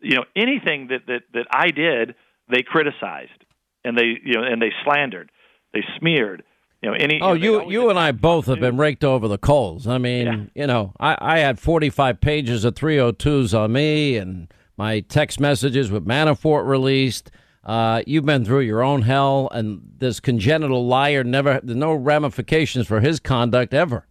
you 0.01 0.15
know 0.15 0.23
anything 0.33 0.87
that 0.87 1.07
that 1.07 1.23
that 1.33 1.47
I 1.51 1.71
did, 1.71 2.15
they 2.49 2.63
criticized 2.63 3.43
and 3.83 3.97
they 3.97 4.17
you 4.23 4.35
know 4.35 4.43
and 4.43 4.61
they 4.61 4.71
slandered, 4.85 5.29
they 5.73 5.83
smeared. 5.99 6.43
You 6.81 6.91
know, 6.91 6.95
any, 6.97 7.19
oh, 7.21 7.33
you 7.33 7.69
you, 7.69 7.89
and 7.89 7.99
I 7.99 8.13
both 8.13 8.45
have 8.45 8.61
been 8.61 8.77
raked 8.77 9.03
over 9.03 9.27
the 9.27 9.37
coals. 9.37 9.85
I 9.85 9.97
mean, 9.97 10.25
yeah. 10.25 10.61
you 10.61 10.67
know, 10.67 10.93
I, 10.97 11.17
I 11.19 11.39
had 11.39 11.59
45 11.59 12.21
pages 12.21 12.63
of 12.63 12.75
302s 12.75 13.57
on 13.57 13.73
me 13.73 14.15
and 14.15 14.47
my 14.77 15.01
text 15.01 15.41
messages 15.41 15.91
with 15.91 16.07
Manafort 16.07 16.65
released. 16.65 17.31
Uh, 17.65 18.01
you've 18.07 18.25
been 18.25 18.45
through 18.45 18.61
your 18.61 18.81
own 18.81 19.01
hell, 19.01 19.49
and 19.51 19.81
this 19.97 20.21
congenital 20.21 20.87
liar 20.87 21.21
never, 21.25 21.59
there's 21.61 21.75
no 21.75 21.93
ramifications 21.93 22.87
for 22.87 23.01
his 23.01 23.19
conduct 23.19 23.73
ever. 23.73 24.07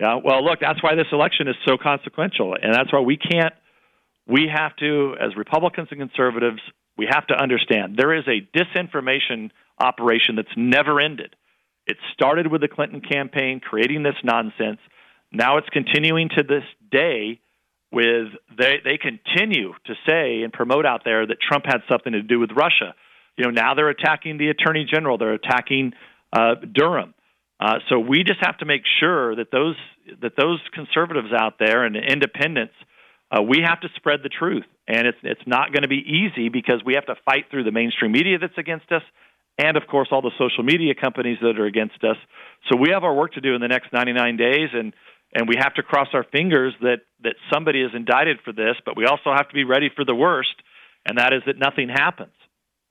Yeah, 0.00 0.18
well, 0.24 0.42
look, 0.42 0.58
that's 0.60 0.82
why 0.82 0.94
this 0.94 1.06
election 1.12 1.48
is 1.48 1.54
so 1.68 1.76
consequential, 1.76 2.56
and 2.60 2.74
that's 2.74 2.90
why 2.90 3.00
we 3.00 3.18
can't, 3.18 3.52
we 4.26 4.48
have 4.52 4.74
to, 4.76 5.16
as 5.20 5.36
Republicans 5.36 5.88
and 5.90 6.00
conservatives, 6.00 6.60
we 6.96 7.06
have 7.10 7.26
to 7.26 7.34
understand 7.34 7.96
there 7.98 8.14
is 8.14 8.24
a 8.26 8.40
disinformation 8.56 9.50
operation 9.78 10.36
that's 10.36 10.48
never 10.56 10.98
ended. 10.98 11.36
It 11.86 11.96
started 12.12 12.46
with 12.46 12.60
the 12.60 12.68
Clinton 12.68 13.00
campaign 13.00 13.60
creating 13.60 14.02
this 14.02 14.14
nonsense. 14.22 14.78
Now 15.32 15.56
it's 15.58 15.68
continuing 15.70 16.28
to 16.36 16.42
this 16.42 16.64
day 16.90 17.40
with 17.90 18.28
they 18.56 18.76
they 18.84 18.98
continue 18.98 19.72
to 19.86 19.94
say 20.08 20.42
and 20.42 20.52
promote 20.52 20.86
out 20.86 21.02
there 21.04 21.26
that 21.26 21.36
Trump 21.40 21.66
had 21.66 21.82
something 21.90 22.12
to 22.12 22.22
do 22.22 22.38
with 22.38 22.50
Russia. 22.56 22.94
You 23.36 23.44
know, 23.44 23.50
now 23.50 23.74
they're 23.74 23.88
attacking 23.88 24.38
the 24.38 24.48
attorney 24.48 24.86
general. 24.90 25.18
They're 25.18 25.34
attacking 25.34 25.92
uh, 26.32 26.54
Durham. 26.72 27.14
Uh, 27.60 27.78
so 27.88 27.98
we 27.98 28.24
just 28.24 28.40
have 28.42 28.58
to 28.58 28.64
make 28.64 28.82
sure 28.98 29.36
that 29.36 29.50
those 29.52 29.76
that 30.20 30.32
those 30.36 30.60
conservatives 30.74 31.28
out 31.32 31.54
there 31.58 31.84
and 31.84 31.96
independents, 31.96 32.74
uh, 33.30 33.40
we 33.42 33.60
have 33.64 33.80
to 33.80 33.88
spread 33.96 34.20
the 34.22 34.28
truth, 34.28 34.64
and 34.88 35.06
it's 35.06 35.18
it's 35.22 35.46
not 35.46 35.72
going 35.72 35.82
to 35.82 35.88
be 35.88 36.02
easy 36.02 36.48
because 36.48 36.82
we 36.84 36.94
have 36.94 37.06
to 37.06 37.14
fight 37.24 37.46
through 37.50 37.64
the 37.64 37.70
mainstream 37.70 38.12
media 38.12 38.38
that's 38.38 38.58
against 38.58 38.90
us, 38.90 39.02
and 39.58 39.76
of 39.76 39.86
course 39.86 40.08
all 40.10 40.22
the 40.22 40.32
social 40.38 40.64
media 40.64 40.94
companies 40.94 41.38
that 41.42 41.58
are 41.58 41.66
against 41.66 42.02
us. 42.04 42.16
So 42.70 42.76
we 42.76 42.90
have 42.92 43.04
our 43.04 43.14
work 43.14 43.32
to 43.34 43.40
do 43.40 43.54
in 43.54 43.60
the 43.60 43.68
next 43.68 43.92
99 43.92 44.36
days, 44.36 44.70
and 44.72 44.92
and 45.34 45.48
we 45.48 45.56
have 45.58 45.74
to 45.74 45.82
cross 45.82 46.08
our 46.12 46.24
fingers 46.24 46.74
that 46.80 47.00
that 47.22 47.34
somebody 47.52 47.80
is 47.82 47.90
indicted 47.94 48.38
for 48.44 48.52
this, 48.52 48.76
but 48.84 48.96
we 48.96 49.06
also 49.06 49.32
have 49.34 49.48
to 49.48 49.54
be 49.54 49.64
ready 49.64 49.88
for 49.94 50.04
the 50.04 50.14
worst, 50.14 50.54
and 51.06 51.18
that 51.18 51.32
is 51.32 51.42
that 51.46 51.58
nothing 51.58 51.88
happens. 51.88 52.32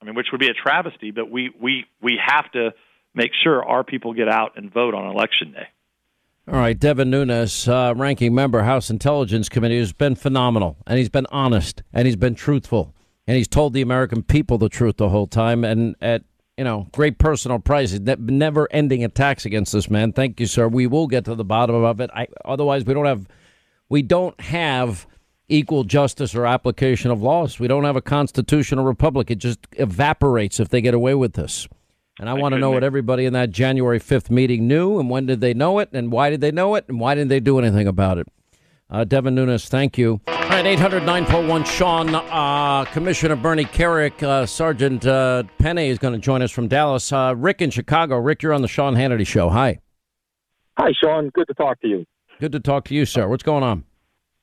I 0.02 0.06
mean, 0.06 0.16
which 0.16 0.28
would 0.32 0.42
be 0.42 0.48
a 0.48 0.54
travesty, 0.54 1.12
but 1.12 1.30
we 1.30 1.52
we 1.60 1.86
we 2.02 2.20
have 2.24 2.52
to 2.54 2.72
make 3.14 3.32
sure 3.44 3.64
our 3.64 3.84
people 3.84 4.14
get 4.14 4.28
out 4.28 4.54
and 4.56 4.72
vote 4.74 4.94
on 4.94 5.10
election 5.10 5.52
day. 5.52 5.68
All 6.48 6.58
right, 6.58 6.78
Devin 6.78 7.12
Nunes, 7.12 7.68
uh, 7.68 7.94
ranking 7.96 8.34
member, 8.34 8.64
House 8.64 8.90
Intelligence 8.90 9.48
Committee, 9.48 9.78
has 9.78 9.94
been 9.94 10.16
phenomenal, 10.16 10.78
and 10.88 10.98
he's 10.98 11.10
been 11.10 11.28
honest, 11.32 11.84
and 11.94 12.08
he's 12.08 12.16
been 12.16 12.34
truthful, 12.34 12.96
and 13.28 13.38
he's 13.38 13.48
told 13.48 13.74
the 13.74 13.82
American 13.82 14.24
people 14.24 14.58
the 14.58 14.68
truth 14.68 14.98
the 14.98 15.10
whole 15.10 15.28
time, 15.28 15.64
and 15.64 15.96
at 16.02 16.24
you 16.62 16.66
know, 16.66 16.88
great 16.92 17.18
personal 17.18 17.58
price. 17.58 17.92
Never 18.00 18.68
ending 18.72 19.04
attacks 19.04 19.48
against 19.48 19.74
this 19.74 19.90
man. 19.90 20.14
Thank 20.14 20.40
you, 20.40 20.46
sir. 20.46 20.68
We 20.68 20.86
will 20.86 21.08
get 21.08 21.26
to 21.26 21.34
the 21.34 21.44
bottom 21.44 21.74
of 21.84 22.00
it. 22.00 22.12
I, 22.14 22.28
otherwise, 22.46 22.86
we 22.86 22.94
don't 22.94 23.08
have, 23.08 23.28
we 23.90 24.04
don't 24.04 24.40
have 24.40 25.08
equal 25.50 25.86
justice 25.86 26.36
or 26.36 26.46
application 26.46 27.10
of 27.10 27.20
laws. 27.20 27.60
We 27.60 27.68
don't 27.68 27.84
have 27.84 27.96
a 27.96 28.02
constitutional 28.02 28.86
republic. 28.86 29.32
It 29.32 29.40
just 29.40 29.58
evaporates 29.72 30.60
if 30.60 30.70
they 30.70 30.82
get 30.82 30.94
away 30.94 31.16
with 31.16 31.34
this. 31.34 31.68
And 32.20 32.30
I 32.30 32.36
want 32.36 32.54
to 32.54 32.60
know 32.60 32.70
what 32.70 32.84
everybody 32.84 33.26
in 33.26 33.34
that 33.34 33.50
January 33.50 34.00
5th 34.00 34.30
meeting 34.30 34.68
knew 34.68 35.00
and 35.00 35.10
when 35.10 35.26
did 35.26 35.42
they 35.42 35.56
know 35.56 35.80
it 35.80 35.90
and 35.94 36.12
why 36.12 36.30
did 36.30 36.42
they 36.42 36.52
know 36.52 36.76
it 36.76 36.86
and 36.88 37.00
why 37.00 37.16
didn't 37.16 37.30
they 37.30 37.40
do 37.40 37.58
anything 37.58 37.88
about 37.88 38.20
it. 38.20 38.28
Uh, 38.92 39.06
Devin 39.06 39.34
Nunes, 39.36 39.70
thank 39.70 39.98
you. 39.98 40.20
All 40.28 40.36
right, 40.36 40.66
800 40.66 41.06
941 41.06 41.64
Sean. 41.64 42.14
Uh, 42.14 42.84
Commissioner 42.92 43.38
Bernie 43.38 43.64
Kerik, 43.64 44.22
uh, 44.22 44.46
Sergeant 44.46 45.06
uh, 45.06 45.44
Pennie 45.60 45.88
is 45.88 45.98
going 45.98 46.14
to 46.14 46.20
join 46.20 46.42
us 46.42 46.52
from 46.52 46.68
Dallas. 46.68 47.12
Uh, 47.14 47.34
Rick 47.38 47.62
in 47.62 47.70
Chicago. 47.70 48.18
Rick, 48.18 48.44
you're 48.44 48.54
on 48.54 48.62
the 48.62 48.68
Sean 48.68 48.96
Hannity 48.96 49.26
Show. 49.26 49.50
Hi. 49.50 49.80
Hi, 50.78 50.92
Sean. 51.02 51.30
Good 51.30 51.48
to 51.48 51.54
talk 51.54 51.80
to 51.82 51.88
you. 51.88 52.06
Good 52.42 52.52
to 52.52 52.60
talk 52.60 52.84
to 52.86 52.94
you, 52.94 53.06
sir. 53.06 53.30
What's 53.30 53.44
going 53.44 53.64
on? 53.64 53.86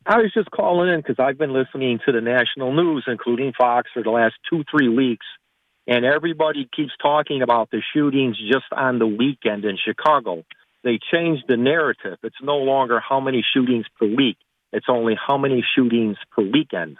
I 0.07 0.17
was 0.17 0.33
just 0.33 0.51
calling 0.51 0.89
in 0.89 1.01
because 1.01 1.17
I've 1.19 1.37
been 1.37 1.53
listening 1.53 1.99
to 2.07 2.13
the 2.13 2.23
national 2.23 2.73
news, 2.73 3.05
including 3.07 3.53
Fox, 3.59 3.91
for 3.93 4.03
the 4.03 4.11
last 4.11 4.37
two, 4.49 4.65
three 4.71 4.89
weeks, 4.89 5.27
and 5.87 6.07
everybody 6.07 6.67
keeps 6.75 6.93
talking 7.03 7.43
about 7.43 7.71
the 7.71 7.83
shootings 7.93 8.39
just 8.39 8.65
on 8.73 8.99
the 8.99 9.07
weekend 9.07 9.67
in 9.67 9.77
Chicago. 9.77 10.45
They 10.85 10.99
changed 11.13 11.45
the 11.49 11.57
narrative. 11.57 12.19
It's 12.23 12.41
no 12.43 12.59
longer 12.59 13.01
how 13.01 13.21
many 13.21 13.45
shootings 13.55 13.87
per 13.99 14.07
week. 14.07 14.39
It's 14.73 14.87
only 14.89 15.15
how 15.17 15.39
many 15.39 15.65
shootings 15.75 16.17
per 16.31 16.43
weekend. 16.43 16.99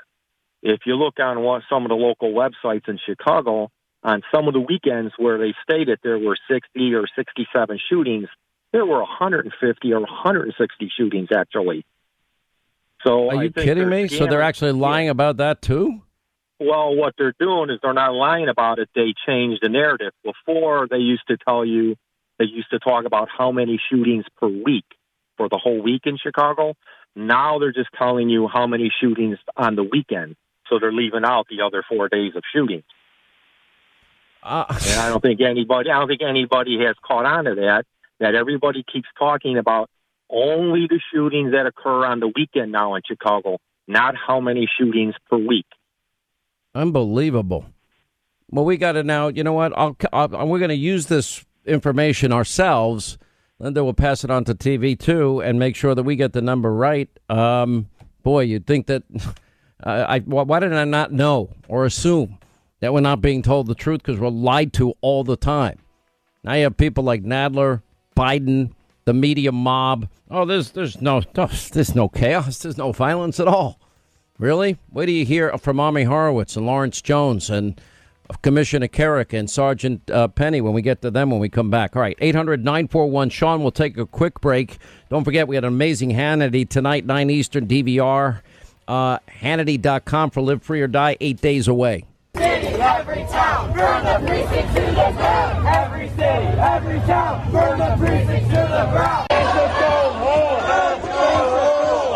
If 0.63 0.81
you 0.87 0.95
look 0.95 1.21
on 1.21 1.41
one, 1.41 1.63
some 1.71 1.85
of 1.85 1.91
the 1.91 1.95
local 1.95 2.33
websites 2.33 2.89
in 2.89 2.99
Chicago, 3.07 3.71
on 4.03 4.23
some 4.35 4.49
of 4.49 4.55
the 4.55 4.61
weekends 4.61 5.13
where 5.17 5.39
they 5.39 5.55
stated 5.63 5.99
there 6.03 6.19
were 6.19 6.37
60 6.51 6.95
or 6.95 7.07
67 7.15 7.79
shootings, 7.89 8.29
there 8.73 8.85
were 8.85 8.99
150 8.99 9.93
or 9.93 10.01
160 10.01 10.93
shootings 10.97 11.29
actually. 11.35 11.85
So 13.05 13.31
Are 13.31 13.45
you 13.45 13.51
kidding 13.51 13.89
me? 13.89 14.09
So 14.09 14.27
they're 14.27 14.43
actually 14.43 14.73
lying 14.73 15.09
about 15.09 15.37
that 15.37 15.63
too? 15.63 16.03
well, 16.61 16.95
what 16.97 17.15
they're 17.17 17.35
doing 17.39 17.71
is 17.71 17.79
they're 17.83 17.93
not 17.93 18.15
lying 18.15 18.49
about 18.49 18.79
it. 18.79 18.89
They 18.95 19.15
changed 19.27 19.61
the 19.63 19.69
narrative. 19.69 20.13
Before, 20.25 20.89
they 20.91 20.99
used 20.99 21.23
to 21.29 21.37
tell 21.37 21.65
you, 21.65 21.95
they 22.39 22.45
used 22.45 22.71
to 22.71 22.79
talk 22.79 23.05
about 23.05 23.29
how 23.37 23.53
many 23.53 23.81
shootings 23.91 24.25
per 24.37 24.49
week 24.49 24.85
for 25.37 25.49
the 25.49 25.59
whole 25.59 25.83
week 25.83 26.03
in 26.05 26.17
Chicago. 26.19 26.75
Now 27.17 27.59
they're 27.59 27.73
just 27.73 27.91
telling 27.99 28.29
you 28.29 28.49
how 28.49 28.67
many 28.67 28.93
shootings 29.01 29.39
on 29.57 29.77
the 29.77 29.83
weekend. 29.83 30.37
So 30.69 30.79
they're 30.79 30.93
leaving 30.93 31.25
out 31.25 31.47
the 31.49 31.63
other 31.65 31.83
four 31.89 32.09
days 32.09 32.33
of 32.37 32.43
shootings. 32.55 32.85
Uh, 34.43 34.65
And 34.69 35.01
I 35.01 35.09
don't 35.09 35.21
think 35.21 35.41
anybody, 35.41 35.91
I 35.91 35.99
don't 35.99 36.09
think 36.09 36.23
anybody 36.23 36.79
has 36.85 36.95
caught 37.03 37.25
on 37.25 37.45
to 37.45 37.55
that. 37.57 37.85
That 38.21 38.35
everybody 38.35 38.85
keeps 38.93 39.09
talking 39.19 39.59
about 39.59 39.89
only 40.29 40.87
the 40.89 41.01
shootings 41.13 41.53
that 41.53 41.67
occur 41.67 42.05
on 42.05 42.21
the 42.21 42.31
weekend 42.35 42.73
now 42.73 42.95
in 42.97 43.03
Chicago, 43.07 43.59
not 43.87 44.15
how 44.17 44.41
many 44.41 44.69
shootings 44.79 45.15
per 45.31 45.39
week. 45.39 45.67
Unbelievable. 46.75 47.67
Well, 48.51 48.65
we 48.65 48.77
got 48.77 48.93
to 48.93 49.03
now. 49.03 49.29
You 49.29 49.45
know 49.45 49.53
what? 49.53 49.73
I'll, 49.77 49.97
I'll, 50.13 50.49
we're 50.49 50.59
going 50.59 50.69
to 50.71 50.75
use 50.75 51.07
this 51.07 51.45
information 51.69 52.33
ourselves. 52.33 53.19
Linda 53.59 53.85
will 53.85 53.95
pass 53.95 54.25
it 54.25 54.31
on 54.31 54.45
to 54.45 54.55
TV 54.55 54.99
too, 54.99 55.41
and 55.41 55.59
make 55.59 55.77
sure 55.77 55.95
that 55.95 56.03
we 56.03 56.17
get 56.17 56.33
the 56.33 56.43
number 56.43 56.73
right. 56.73 57.09
Um, 57.29 57.89
boy, 58.23 58.43
you'd 58.43 58.67
think 58.67 58.87
that. 58.87 59.03
Uh, 59.83 60.07
I 60.09 60.19
why 60.21 60.61
did 60.61 60.73
I 60.73 60.85
not 60.85 61.13
know 61.13 61.51
or 61.69 61.85
assume 61.85 62.39
that 62.81 62.93
we're 62.93 63.01
not 63.01 63.21
being 63.21 63.43
told 63.43 63.67
the 63.67 63.75
truth 63.75 64.03
because 64.03 64.21
we're 64.21 64.29
lied 64.29 64.73
to 64.75 64.95
all 65.01 65.25
the 65.25 65.37
time? 65.37 65.79
Now 66.45 66.55
you 66.55 66.65
have 66.65 66.77
people 66.77 67.05
like 67.05 67.23
Nadler, 67.23 67.83
Biden, 68.17 68.73
the 69.05 69.15
media 69.15 69.53
mob. 69.53 70.09
Oh, 70.31 70.45
there's 70.45 70.71
there's 70.73 71.01
no 71.01 71.21
there's 71.33 71.95
no 71.95 72.09
chaos. 72.09 72.59
There's 72.59 72.79
no 72.79 72.93
violence 72.93 73.41
at 73.41 73.49
all. 73.49 73.81
Really? 74.39 74.79
Wait 74.93 75.07
till 75.07 75.15
you 75.15 75.25
hear 75.25 75.57
from 75.59 75.81
Ami 75.81 76.05
Horowitz 76.05 76.57
and 76.57 76.65
Lawrence 76.65 77.03
Jones 77.03 77.51
and 77.51 77.81
Commissioner 78.43 78.89
Kerik 78.89 79.33
and 79.33 79.49
Sergeant 79.51 80.11
uh, 80.11 80.29
Pennie 80.29 80.61
when 80.61 80.73
we 80.73 80.83
get 80.83 81.03
to 81.03 81.11
them 81.11 81.31
when 81.31 81.41
we 81.41 81.49
come 81.49 81.71
back. 81.71 81.97
All 81.97 82.03
right, 82.03 82.17
800 82.21 82.65
941 82.65 83.31
Sean. 83.31 83.63
We'll 83.63 83.71
take 83.71 83.97
a 83.97 84.07
quick 84.07 84.41
break. 84.41 84.79
Don't 85.09 85.25
forget, 85.25 85.49
we 85.49 85.55
had 85.57 85.65
an 85.65 85.69
amazing 85.69 86.11
Hannity 86.11 86.69
tonight, 86.69 87.07
9 87.07 87.31
Eastern 87.31 87.67
DVR. 87.67 88.41
Uh, 88.87 89.19
Hannity.com 89.41 90.31
for 90.31 90.41
Live 90.41 90.63
Free 90.63 90.81
or 90.81 90.87
Die, 90.89 91.17
eight 91.21 91.41
days 91.41 91.69
away. 91.69 92.05
Every 92.35 93.23
town, 93.25 93.73
burn 93.75 94.05
the 94.05 94.27
precinct 94.27 94.75
to 94.75 94.81
the 94.81 95.13
ground. 95.17 95.67
Every 95.67 96.09
city, 96.11 96.23
every 96.25 96.99
town, 97.01 97.51
burn 97.53 97.79
the 97.79 97.97
precinct 97.99 98.47
to 98.51 98.57
the 98.57 98.87
ground. 98.93 99.27
Let's 99.31 99.55
just 99.55 99.81
go 99.81 99.93
home. 100.13 100.63
Let's 100.69 101.05
go 101.05 101.13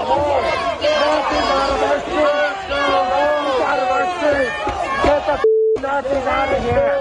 home. 0.09 0.45
Nothing 0.83 1.47
out 1.53 1.71
of 1.73 1.83
our 1.83 2.01
streets. 2.01 2.69
Nothing 2.71 3.63
out 3.63 3.79
of 3.79 3.89
our 3.89 4.07
streets. 4.17 4.57
Get 5.05 5.21
the 5.27 5.37
Nazis 5.83 6.13
out 6.13 6.55
of 6.55 6.63
here. 6.63 6.95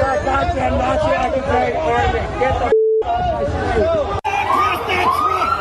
The 0.00 0.24
goddamn 0.24 0.78
Nazi 0.78 1.12
occupying 1.12 1.76
army. 1.76 2.24
Get 2.40 2.56
the 2.58 2.72
off 3.04 3.20
my 3.20 3.44
street. 3.44 3.84
Across 4.24 4.80
that 4.88 5.08
truck! 5.20 5.52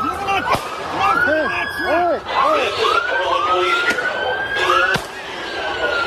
You're 0.00 0.24
not 0.24 0.48
truck! 0.48 1.28
That 1.28 1.68
truck! 1.76 2.24
This 2.56 2.72
is 2.72 2.88
the 2.88 3.04
Portland 3.04 3.44
Police 3.52 3.84
Bureau. 3.84 4.32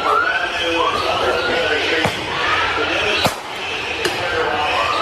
For 0.01 0.17
revenue 0.17 0.81
and 0.81 0.97
other 1.13 1.29
administration, 1.29 2.25
the 2.73 2.85
demonstration 2.89 3.53
is 4.01 4.17
terrorized. 4.17 4.97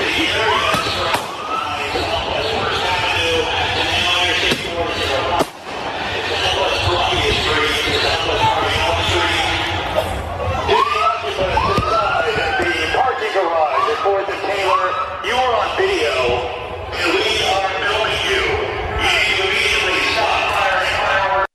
The 0.00 0.24
area 0.24 0.72
is 0.72 0.88
surrounded 0.88 1.52
by 1.52 1.84
Southwest 2.00 2.48
First 2.56 2.80
Avenue 2.88 3.44
and 3.44 3.76
the 3.76 3.92
Empire 3.92 4.32
State 4.40 4.56
Forest 4.72 5.04
Road. 5.04 5.44
Southwest 6.32 6.80
Columbia 6.88 7.28
Street, 7.44 7.76
Southwest 8.00 8.40
Army 8.40 9.04
Street. 9.04 9.44
If 10.70 10.86
the 10.86 11.02
occupants 11.02 11.66
inside 11.82 12.30
the 12.30 12.86
parking 12.94 13.32
garage 13.34 13.90
at 13.90 13.98
Fourth 14.06 14.28
and 14.30 14.38
Taylor, 14.46 14.86
you 15.26 15.34
are 15.34 15.54
on 15.58 15.68
video, 15.76 16.14
and 16.94 17.10
we 17.10 17.26
are 17.42 17.70
filming 17.80 18.22
you. 18.30 18.44
You 19.02 19.10
need 19.10 19.34
to 19.34 19.44
immediately 19.50 19.98
stop 20.14 20.38
firing 20.54 20.94
fireworks. 20.94 21.50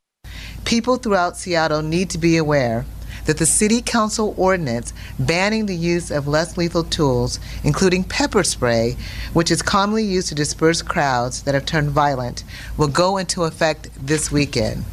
People 0.65 0.97
throughout 0.97 1.37
Seattle 1.37 1.83
need 1.83 2.09
to 2.09 2.17
be 2.17 2.37
aware 2.37 2.85
that 3.25 3.37
the 3.37 3.45
City 3.45 3.83
Council 3.83 4.33
ordinance 4.35 4.93
banning 5.19 5.67
the 5.67 5.75
use 5.75 6.09
of 6.09 6.27
less 6.27 6.57
lethal 6.57 6.83
tools, 6.83 7.39
including 7.63 8.03
pepper 8.03 8.43
spray, 8.43 8.97
which 9.33 9.51
is 9.51 9.61
commonly 9.61 10.03
used 10.03 10.29
to 10.29 10.35
disperse 10.35 10.81
crowds 10.81 11.43
that 11.43 11.53
have 11.53 11.67
turned 11.67 11.91
violent, 11.91 12.43
will 12.77 12.87
go 12.87 13.17
into 13.17 13.43
effect 13.43 13.89
this 13.95 14.31
weekend. 14.31 14.83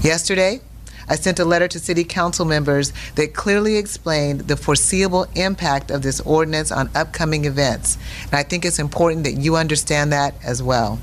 Yesterday, 0.00 0.62
I 1.06 1.16
sent 1.16 1.38
a 1.38 1.44
letter 1.44 1.68
to 1.68 1.78
City 1.78 2.04
Council 2.04 2.46
members 2.46 2.94
that 3.16 3.34
clearly 3.34 3.76
explained 3.76 4.40
the 4.40 4.56
foreseeable 4.56 5.26
impact 5.34 5.90
of 5.90 6.00
this 6.00 6.20
ordinance 6.20 6.72
on 6.72 6.88
upcoming 6.94 7.44
events, 7.44 7.98
and 8.24 8.34
I 8.34 8.42
think 8.42 8.64
it's 8.64 8.78
important 8.78 9.24
that 9.24 9.32
you 9.32 9.56
understand 9.56 10.12
that 10.12 10.34
as 10.42 10.62
well. 10.62 10.98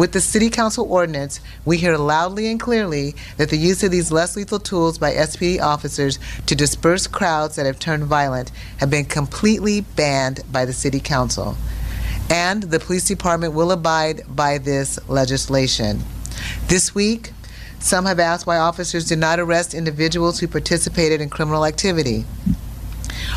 With 0.00 0.12
the 0.12 0.20
City 0.22 0.48
Council 0.48 0.90
ordinance, 0.90 1.40
we 1.66 1.76
hear 1.76 1.98
loudly 1.98 2.50
and 2.50 2.58
clearly 2.58 3.14
that 3.36 3.50
the 3.50 3.58
use 3.58 3.82
of 3.82 3.90
these 3.90 4.10
less 4.10 4.34
lethal 4.34 4.58
tools 4.58 4.96
by 4.96 5.12
SPD 5.12 5.60
officers 5.60 6.18
to 6.46 6.56
disperse 6.56 7.06
crowds 7.06 7.56
that 7.56 7.66
have 7.66 7.78
turned 7.78 8.04
violent 8.04 8.50
have 8.78 8.88
been 8.88 9.04
completely 9.04 9.82
banned 9.82 10.40
by 10.50 10.64
the 10.64 10.72
City 10.72 11.00
Council. 11.00 11.54
And 12.30 12.62
the 12.62 12.80
police 12.80 13.04
department 13.04 13.52
will 13.52 13.70
abide 13.70 14.22
by 14.26 14.56
this 14.56 14.98
legislation. 15.06 16.00
This 16.68 16.94
week, 16.94 17.32
some 17.78 18.06
have 18.06 18.18
asked 18.18 18.46
why 18.46 18.56
officers 18.56 19.04
did 19.04 19.18
not 19.18 19.38
arrest 19.38 19.74
individuals 19.74 20.40
who 20.40 20.48
participated 20.48 21.20
in 21.20 21.28
criminal 21.28 21.66
activity. 21.66 22.24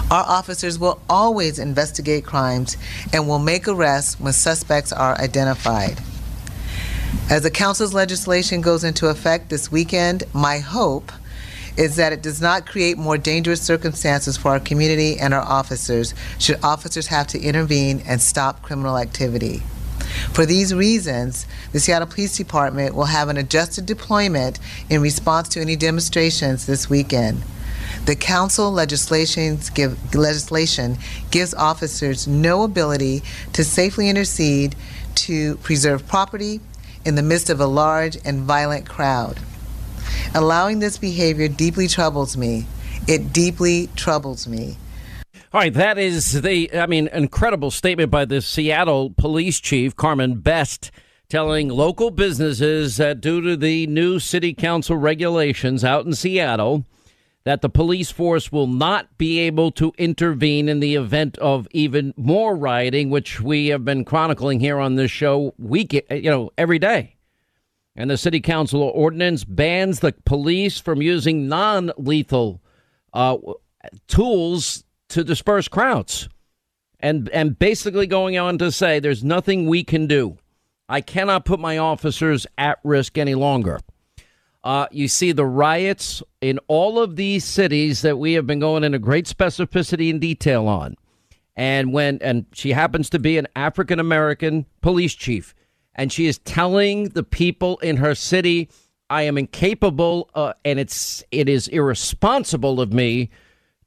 Our 0.10 0.24
officers 0.24 0.80
will 0.80 1.02
always 1.10 1.60
investigate 1.60 2.24
crimes 2.24 2.78
and 3.12 3.28
will 3.28 3.40
make 3.40 3.68
arrests 3.68 4.18
when 4.18 4.32
suspects 4.32 4.94
are 4.94 5.20
identified. 5.20 6.02
As 7.30 7.42
the 7.42 7.50
council's 7.50 7.94
legislation 7.94 8.62
goes 8.62 8.84
into 8.84 9.08
effect 9.08 9.50
this 9.50 9.72
weekend, 9.72 10.24
my 10.34 10.60
hope 10.60 11.12
is 11.78 11.96
that 11.96 12.14
it 12.14 12.22
does 12.22 12.42
not 12.42 12.68
create 12.68 12.98
more 12.98 13.18
dangerous 13.18 13.62
circumstances 13.62 14.38
for 14.38 14.50
our 14.50 14.60
community 14.60 15.18
and 15.20 15.34
our 15.34 15.42
officers 15.42 16.14
should 16.38 16.64
officers 16.64 17.08
have 17.08 17.26
to 17.28 17.40
intervene 17.40 18.04
and 18.06 18.22
stop 18.22 18.62
criminal 18.62 18.98
activity. 18.98 19.64
For 20.34 20.46
these 20.46 20.76
reasons, 20.76 21.48
the 21.72 21.80
Seattle 21.80 22.08
Police 22.08 22.38
Department 22.38 22.94
will 22.94 23.06
have 23.06 23.30
an 23.30 23.38
adjusted 23.38 23.86
deployment 23.86 24.60
in 24.90 25.02
response 25.02 25.48
to 25.50 25.62
any 25.62 25.76
demonstrations 25.76 26.66
this 26.66 26.90
weekend. 26.90 27.42
The 28.06 28.16
council 28.16 28.76
give, 29.74 30.16
legislation 30.16 30.98
gives 31.32 31.54
officers 31.54 32.28
no 32.28 32.64
ability 32.64 33.24
to 33.54 33.64
safely 33.64 34.10
intercede 34.10 34.76
to 35.16 35.56
preserve 35.58 36.06
property 36.06 36.60
in 37.06 37.16
the 37.16 37.24
midst 37.24 37.50
of 37.50 37.60
a 37.60 37.66
large 37.66 38.18
and 38.26 38.42
violent 38.42 38.88
crowd. 38.88 39.40
Allowing 40.36 40.80
this 40.80 40.98
behavior 40.98 41.48
deeply 41.48 41.88
troubles 41.88 42.38
me. 42.38 42.66
It 43.08 43.34
deeply 43.34 43.88
troubles 43.96 44.48
me. 44.48 44.78
All 45.54 45.60
right, 45.60 45.74
that 45.74 46.00
is 46.00 46.42
the, 46.42 46.74
I 46.74 46.88
mean, 46.88 47.08
incredible 47.14 47.70
statement 47.70 48.10
by 48.10 48.26
the 48.26 48.42
Seattle 48.42 49.12
police 49.12 49.60
chief, 49.60 49.96
Carmen 49.96 50.40
Best, 50.40 50.90
telling 51.30 51.70
local 51.70 52.10
businesses 52.10 52.98
that 52.98 53.22
due 53.22 53.42
to 53.42 53.56
the 53.56 53.86
new 53.88 54.20
city 54.20 54.54
council 54.54 54.98
regulations 54.98 55.84
out 55.84 56.06
in 56.06 56.14
Seattle, 56.14 56.86
that 57.46 57.62
the 57.62 57.70
police 57.70 58.10
force 58.10 58.52
will 58.52 58.68
not 58.68 59.18
be 59.18 59.40
able 59.40 59.72
to 59.72 59.94
intervene 59.98 60.70
in 60.70 60.80
the 60.80 60.96
event 60.96 61.38
of 61.40 61.68
even 61.72 62.14
more 62.16 62.56
rioting, 62.56 63.10
which 63.10 63.42
we 63.42 63.68
have 63.68 63.84
been 63.84 64.06
chronicling 64.06 64.60
here 64.60 64.80
on 64.80 64.96
this 64.96 65.12
show 65.12 65.54
week, 65.58 65.94
you 66.10 66.30
know, 66.30 66.52
every 66.58 66.80
day. 66.80 67.16
And 67.96 68.10
the 68.10 68.18
city 68.18 68.40
council 68.40 68.82
ordinance 68.82 69.44
bans 69.44 70.00
the 70.00 70.14
police 70.26 70.80
from 70.80 71.02
using 71.02 71.48
non 71.48 71.92
lethal 71.98 72.62
uh, 73.12 73.38
tools 74.08 74.84
to 75.10 75.24
disperse 75.24 75.68
crowds. 75.68 76.30
And, 77.00 77.30
and 77.30 77.60
basically 77.60 78.08
going 78.08 78.38
on 78.38 78.58
to 78.60 78.72
say 78.72 79.00
there's 79.00 79.24
nothing 79.24 79.68
we 79.68 79.84
can 79.84 80.08
do. 80.08 80.38
I 80.88 81.02
cannot 81.02 81.46
put 81.46 81.60
my 81.60 81.78
officers 81.78 82.48
at 82.58 82.80
risk 82.84 83.18
any 83.18 83.36
longer. 83.36 83.80
Uh, 84.64 84.88
you 84.92 85.08
see 85.08 85.32
the 85.32 85.46
riots 85.46 86.24
in 86.40 86.58
all 86.68 87.00
of 87.00 87.18
these 87.18 87.44
cities 87.44 88.02
that 88.02 88.18
we 88.18 88.34
have 88.34 88.48
been 88.48 88.60
going 88.60 88.84
into 88.84 88.98
great 88.98 89.26
specificity 89.26 90.10
and 90.10 90.22
detail 90.22 90.68
on. 90.68 90.96
And 91.56 91.92
when 91.92 92.18
and 92.22 92.46
she 92.54 92.72
happens 92.72 93.10
to 93.12 93.20
be 93.20 93.38
an 93.38 93.48
African 93.56 94.00
American 94.00 94.66
police 94.82 95.14
chief, 95.14 95.54
and 95.94 96.12
she 96.12 96.26
is 96.26 96.40
telling 96.40 97.10
the 97.10 97.24
people 97.24 97.78
in 97.80 97.98
her 97.98 98.16
city, 98.16 98.70
"I 99.10 99.24
am 99.24 99.38
incapable, 99.38 100.30
uh, 100.34 100.54
and 100.66 100.80
it's 100.80 101.24
it 101.30 101.48
is 101.48 101.68
irresponsible 101.68 102.82
of 102.82 102.92
me 102.92 103.30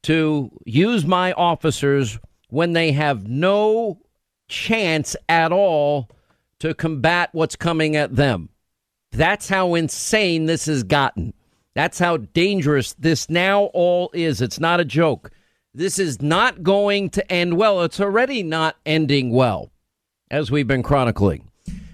to 0.02 0.50
use 0.64 1.04
my 1.04 1.32
officers 1.32 2.18
when 2.50 2.74
they 2.74 2.92
have 2.92 3.26
no 3.26 3.98
chance 4.46 5.16
at 5.28 5.50
all 5.50 6.08
to 6.60 6.74
combat 6.74 7.30
what's 7.32 7.56
coming 7.56 7.96
at 7.96 8.14
them." 8.14 8.50
That's 9.12 9.48
how 9.48 9.74
insane 9.74 10.46
this 10.46 10.66
has 10.66 10.82
gotten. 10.82 11.32
That's 11.74 11.98
how 11.98 12.16
dangerous 12.16 12.94
this 12.94 13.28
now 13.28 13.64
all 13.74 14.10
is. 14.14 14.40
It's 14.40 14.58
not 14.58 14.80
a 14.80 14.84
joke. 14.84 15.30
This 15.74 15.98
is 15.98 16.22
not 16.22 16.62
going 16.62 17.10
to 17.10 17.32
end 17.32 17.58
well. 17.58 17.82
It's 17.82 18.00
already 18.00 18.42
not 18.42 18.76
ending 18.86 19.30
well, 19.30 19.70
as 20.30 20.50
we've 20.50 20.66
been 20.66 20.82
chronicling. 20.82 21.50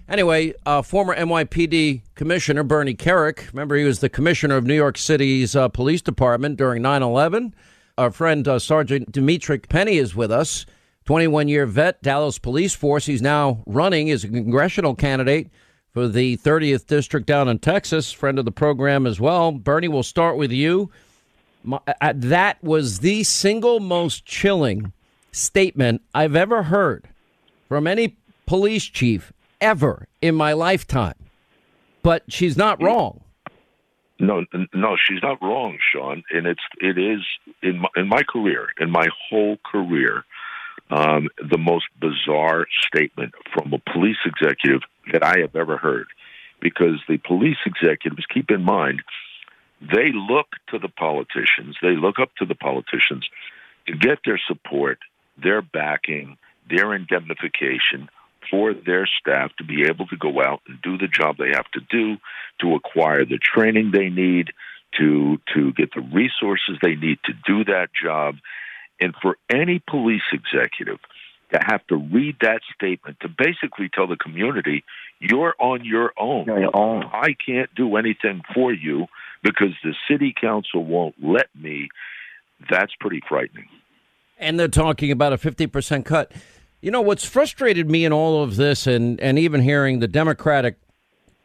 Anyway, 0.09 0.53
uh, 0.67 0.83
former 0.83 1.17
NYPD 1.17 2.03
Commissioner 2.15 2.63
Bernie 2.63 2.95
Kerik, 2.95 3.51
remember 3.53 3.77
he 3.77 3.85
was 3.85 3.99
the 3.99 4.09
commissioner 4.09 4.57
of 4.57 4.65
New 4.65 4.75
York 4.75 4.99
City's 4.99 5.57
uh, 5.57 5.69
police 5.69 6.03
department 6.03 6.59
during 6.59 6.83
9 6.83 7.03
11. 7.03 7.55
Our 7.99 8.11
friend 8.11 8.47
uh, 8.47 8.59
Sergeant 8.59 9.11
Demetrick 9.11 9.69
Pennie 9.69 9.99
is 9.99 10.15
with 10.15 10.31
us, 10.31 10.65
21 11.07 11.49
year 11.49 11.67
vet, 11.67 12.03
Dallas 12.03 12.39
Police 12.39 12.75
Force. 12.75 13.07
He's 13.07 13.23
now 13.23 13.63
running 13.67 14.11
as 14.11 14.23
a 14.23 14.29
congressional 14.29 14.95
candidate 14.95 15.51
for 15.93 16.09
the 16.09 16.37
30th 16.39 16.87
district 16.87 17.27
down 17.27 17.49
in 17.49 17.59
Texas, 17.59 18.13
friend 18.13 18.39
of 18.39 18.45
the 18.45 18.53
program 18.53 19.07
as 19.07 19.21
well. 19.21 19.53
Bernie, 19.53 19.89
we'll 19.89 20.03
start 20.03 20.37
with 20.37 20.51
you. 20.51 20.91
That 22.15 22.63
was 22.63 23.01
the 23.01 23.23
single 23.25 23.79
most 23.79 24.25
chilling 24.25 24.93
statement 25.33 26.03
I've 26.15 26.35
ever 26.35 26.65
heard 26.65 27.09
from 27.69 27.87
any 27.87 28.17
police 28.47 28.85
chief 28.85 29.33
ever 29.61 30.09
in 30.21 30.35
my 30.35 30.55
lifetime. 30.55 31.15
But 32.03 32.25
she's 32.29 32.57
not 32.57 32.83
wrong. 32.83 33.21
No, 34.19 34.45
no, 34.73 34.97
she's 34.97 35.23
not 35.23 35.41
wrong, 35.43 35.79
Sean. 35.93 36.23
And 36.31 36.47
it's 36.47 36.61
it 36.81 36.99
is 36.99 37.21
in 37.63 37.79
my, 37.79 37.89
in 37.97 38.09
my 38.09 38.23
career, 38.23 38.69
in 38.81 38.91
my 38.91 39.07
whole 39.29 39.59
career, 39.65 40.25
um, 40.93 41.29
the 41.51 41.59
most 41.59 41.87
bizarre 41.99 42.67
statement 42.87 43.33
from 43.53 43.73
a 43.73 43.79
police 43.93 44.19
executive 44.27 44.83
that 45.11 45.25
I 45.25 45.39
have 45.39 45.57
ever 45.57 45.79
heard. 45.79 46.07
Because 46.61 47.01
the 47.09 47.17
police 47.17 47.57
executives, 47.65 48.25
keep 48.33 48.51
in 48.51 48.63
mind, 48.63 49.03
they 49.81 50.13
look 50.13 50.49
to 50.69 50.79
the 50.79 50.91
politicians, 50.91 51.77
they 51.83 51.97
look 51.97 52.21
up 52.21 52.31
to 52.37 52.45
the 52.45 52.55
politicians 52.55 53.27
to 53.87 53.97
get 53.97 54.19
their 54.25 54.41
support, 54.47 54.99
their 55.43 55.63
backing, 55.63 56.37
their 56.69 56.95
indemnification 56.95 58.09
for 58.51 58.75
their 58.75 59.09
staff 59.19 59.51
to 59.57 59.65
be 59.65 59.85
able 59.85 60.07
to 60.09 60.17
go 60.17 60.43
out 60.43 60.61
and 60.69 60.81
do 60.83 60.99
the 60.99 61.09
job 61.09 61.37
they 61.39 61.51
have 61.55 61.71
to 61.73 61.81
do, 61.91 62.19
to 62.61 62.75
acquire 62.75 63.25
the 63.25 63.39
training 63.39 63.91
they 63.93 64.11
need, 64.11 64.51
to 64.99 65.39
to 65.55 65.73
get 65.73 65.95
the 65.95 66.03
resources 66.13 66.77
they 66.83 66.97
need 66.97 67.19
to 67.25 67.33
do 67.47 67.65
that 67.65 67.89
job. 68.01 68.37
And 69.03 69.15
for 69.21 69.37
any 69.51 69.83
police 69.85 70.23
executive 70.33 70.99
to 71.53 71.59
have 71.61 71.85
to 71.89 71.97
read 71.97 72.37
that 72.41 72.61
statement 72.73 73.19
to 73.21 73.29
basically 73.29 73.91
tell 73.93 74.07
the 74.07 74.17
community, 74.17 74.85
you're 75.19 75.57
on 75.59 75.85
your 75.85 76.13
own. 76.17 76.45
You're 76.47 76.55
on 76.55 76.63
your 76.63 76.77
own. 76.77 77.05
I 77.13 77.35
can't 77.45 77.75
do 77.75 77.97
anything 77.97 78.43
for 78.55 78.73
you 78.73 79.07
because 79.43 79.71
the 79.83 79.95
city 80.09 80.33
council 80.41 80.85
won't 80.85 81.17
let 81.21 81.49
me. 81.61 81.89
That's 82.71 82.93
pretty 83.01 83.21
frightening. 83.29 83.67
And 84.39 84.59
they're 84.59 84.69
talking 84.69 85.11
about 85.11 85.33
a 85.33 85.37
50% 85.37 86.05
cut. 86.05 86.31
You 86.81 86.93
know, 86.93 87.01
what's 87.01 87.25
frustrated 87.25 87.91
me 87.91 88.05
in 88.05 88.13
all 88.13 88.45
of 88.45 88.55
this, 88.55 88.87
and, 88.87 89.21
and 89.21 89.37
even 89.37 89.63
hearing 89.63 89.99
the 89.99 90.09
Democratic 90.09 90.79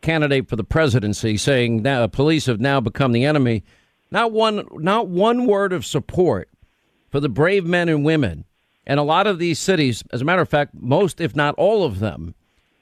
candidate 0.01 0.47
for 0.47 0.55
the 0.55 0.63
presidency 0.63 1.37
saying 1.37 1.81
now 1.81 2.05
police 2.05 2.45
have 2.45 2.59
now 2.59 2.79
become 2.79 3.13
the 3.13 3.25
enemy, 3.25 3.63
not 4.11 4.31
one, 4.31 4.67
not 4.73 5.07
one 5.07 5.47
word 5.47 5.73
of 5.73 5.83
support 5.83 6.49
for 7.09 7.19
the 7.19 7.29
brave 7.29 7.65
men 7.65 7.89
and 7.89 8.03
women. 8.03 8.45
And 8.85 8.99
a 8.99 9.03
lot 9.03 9.27
of 9.27 9.39
these 9.39 9.59
cities, 9.59 10.03
as 10.11 10.21
a 10.21 10.25
matter 10.25 10.41
of 10.41 10.49
fact, 10.49 10.73
most, 10.73 11.19
if 11.19 11.35
not 11.35 11.55
all 11.55 11.83
of 11.83 11.99
them, 11.99 12.35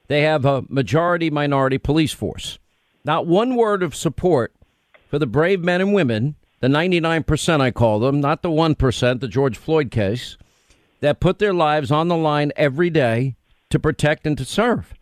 they 0.08 0.22
have 0.22 0.46
a 0.46 0.64
majority 0.70 1.30
minority 1.30 1.78
police 1.78 2.14
force. 2.14 2.60
Not 3.04 3.28
one 3.28 3.56
word 3.56 3.82
of 3.82 3.96
support 3.96 4.54
for 5.08 5.20
the 5.20 5.28
brave 5.28 5.62
men 5.62 5.82
and 5.82 5.94
women, 5.94 6.36
the 6.60 6.68
99% 6.68 7.62
I 7.62 7.72
call 7.72 8.00
them, 8.00 8.20
not 8.20 8.42
the 8.42 8.50
1%, 8.50 9.20
the 9.20 9.28
George 9.28 9.58
Floyd 9.58 9.92
case, 9.92 10.38
that 11.02 11.20
put 11.20 11.40
their 11.40 11.54
lives 11.54 11.92
on 11.92 12.08
the 12.08 12.18
line 12.18 12.52
every 12.56 12.90
day 12.90 13.36
to 13.70 13.80
protect 13.80 14.26
and 14.26 14.38
to 14.38 14.46
serve. 14.46 14.94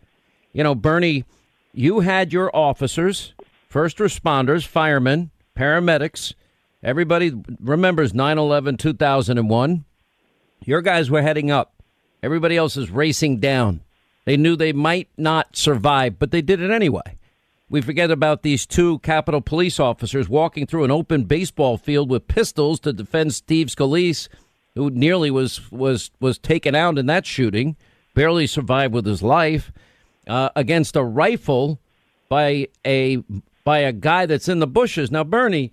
You 0.52 0.62
know, 0.62 0.74
Bernie, 0.74 1.24
you 1.72 2.00
had 2.00 2.32
your 2.32 2.54
officers, 2.54 3.34
first 3.68 3.98
responders, 3.98 4.66
firemen, 4.66 5.30
paramedics, 5.56 6.34
everybody 6.84 7.32
remembers 7.58 8.14
9 8.14 8.38
11 8.38 8.76
2001. 8.76 9.84
Your 10.64 10.82
guys 10.82 11.10
were 11.10 11.22
heading 11.22 11.50
up, 11.50 11.82
everybody 12.22 12.56
else 12.56 12.76
is 12.76 12.90
racing 12.90 13.40
down. 13.40 13.80
They 14.24 14.36
knew 14.36 14.56
they 14.56 14.72
might 14.72 15.08
not 15.18 15.56
survive, 15.56 16.18
but 16.18 16.30
they 16.30 16.40
did 16.40 16.60
it 16.60 16.70
anyway. 16.70 17.18
We 17.68 17.80
forget 17.80 18.10
about 18.10 18.42
these 18.42 18.66
two 18.66 18.98
Capitol 19.00 19.40
police 19.40 19.80
officers 19.80 20.28
walking 20.28 20.66
through 20.66 20.84
an 20.84 20.90
open 20.90 21.24
baseball 21.24 21.76
field 21.76 22.10
with 22.10 22.28
pistols 22.28 22.78
to 22.80 22.92
defend 22.92 23.34
Steve 23.34 23.66
Scalise, 23.68 24.28
who 24.74 24.90
nearly 24.90 25.30
was 25.30 25.70
was 25.72 26.10
was 26.20 26.38
taken 26.38 26.74
out 26.74 26.98
in 26.98 27.06
that 27.06 27.26
shooting, 27.26 27.76
barely 28.14 28.46
survived 28.46 28.94
with 28.94 29.06
his 29.06 29.22
life, 29.22 29.72
uh, 30.28 30.50
against 30.54 30.96
a 30.96 31.02
rifle 31.02 31.80
by 32.28 32.68
a 32.86 33.22
by 33.64 33.78
a 33.78 33.92
guy 33.92 34.26
that's 34.26 34.48
in 34.48 34.60
the 34.60 34.66
bushes. 34.66 35.10
Now, 35.10 35.24
Bernie, 35.24 35.72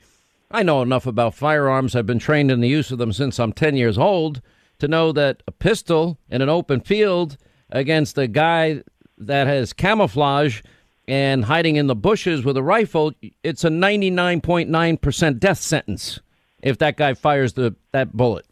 I 0.53 0.63
know 0.63 0.81
enough 0.81 1.05
about 1.05 1.33
firearms. 1.35 1.95
I've 1.95 2.05
been 2.05 2.19
trained 2.19 2.51
in 2.51 2.59
the 2.61 2.67
use 2.67 2.91
of 2.91 2.97
them 2.97 3.13
since 3.13 3.39
I'm 3.39 3.53
10 3.53 3.75
years 3.75 3.97
old 3.97 4.41
to 4.79 4.87
know 4.87 5.11
that 5.11 5.43
a 5.47 5.51
pistol 5.51 6.17
in 6.29 6.41
an 6.41 6.49
open 6.49 6.81
field 6.81 7.37
against 7.69 8.17
a 8.17 8.27
guy 8.27 8.81
that 9.17 9.47
has 9.47 9.73
camouflage 9.73 10.61
and 11.07 11.45
hiding 11.45 11.75
in 11.75 11.87
the 11.87 11.95
bushes 11.95 12.43
with 12.43 12.57
a 12.57 12.63
rifle, 12.63 13.11
it's 13.43 13.63
a 13.63 13.69
99.9% 13.69 15.39
death 15.39 15.59
sentence 15.59 16.19
if 16.61 16.77
that 16.79 16.97
guy 16.97 17.13
fires 17.13 17.53
the 17.53 17.75
that 17.91 18.13
bullet. 18.13 18.45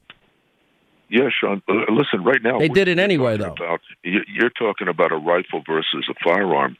Yeah, 1.09 1.29
Sean. 1.39 1.61
Uh, 1.67 1.73
listen, 1.91 2.23
right 2.23 2.41
now 2.43 2.59
They 2.59 2.67
did 2.69 2.87
it 2.87 2.99
anyway, 2.99 3.37
though. 3.37 3.53
About, 3.53 3.81
you- 4.03 4.23
you're 4.31 4.51
talking 4.51 4.87
about 4.87 5.11
a 5.11 5.15
rifle 5.17 5.63
versus 5.65 6.07
a 6.09 6.13
firearm. 6.23 6.77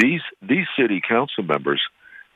These 0.00 0.20
these 0.42 0.66
city 0.78 1.00
council 1.06 1.42
members, 1.44 1.80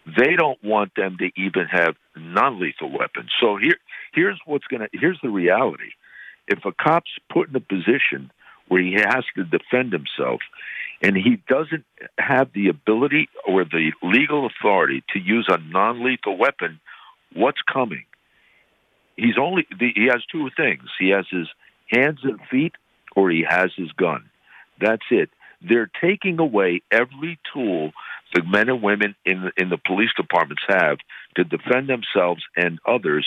they 0.06 0.36
don't 0.36 0.62
want 0.62 0.94
them 0.96 1.16
to 1.18 1.30
even 1.36 1.66
have 1.70 1.94
non-lethal 2.16 2.90
weapons. 2.90 3.30
So 3.40 3.56
here 3.56 3.76
here's 4.12 4.38
what's 4.46 4.66
gonna 4.66 4.88
here's 4.92 5.18
the 5.22 5.30
reality. 5.30 5.92
If 6.48 6.64
a 6.64 6.72
cop's 6.72 7.10
put 7.32 7.48
in 7.48 7.56
a 7.56 7.60
position 7.60 8.30
where 8.68 8.82
he 8.82 8.94
has 8.94 9.24
to 9.36 9.44
defend 9.44 9.92
himself, 9.92 10.40
and 11.02 11.16
he 11.16 11.40
doesn't 11.48 11.84
have 12.18 12.52
the 12.52 12.68
ability 12.68 13.28
or 13.46 13.64
the 13.64 13.92
legal 14.02 14.46
authority 14.46 15.04
to 15.12 15.18
use 15.18 15.46
a 15.48 15.58
non-lethal 15.58 16.36
weapon, 16.36 16.80
what's 17.32 17.60
coming? 17.62 18.04
he's 19.16 19.38
only 19.40 19.66
he 19.78 20.08
has 20.10 20.22
two 20.30 20.48
things. 20.56 20.82
He 20.98 21.10
has 21.10 21.26
his 21.30 21.48
hands 21.88 22.20
and 22.22 22.40
feet, 22.50 22.74
or 23.14 23.30
he 23.30 23.44
has 23.48 23.70
his 23.76 23.92
gun. 23.92 24.28
That's 24.80 25.02
it. 25.10 25.30
They're 25.68 25.90
taking 26.00 26.38
away 26.38 26.82
every 26.90 27.38
tool 27.52 27.92
the 28.34 28.42
men 28.42 28.68
and 28.68 28.82
women 28.82 29.14
in 29.24 29.50
in 29.56 29.68
the 29.68 29.78
police 29.78 30.10
departments 30.16 30.62
have 30.68 30.98
to 31.36 31.44
defend 31.44 31.88
themselves 31.88 32.42
and 32.56 32.78
others, 32.86 33.26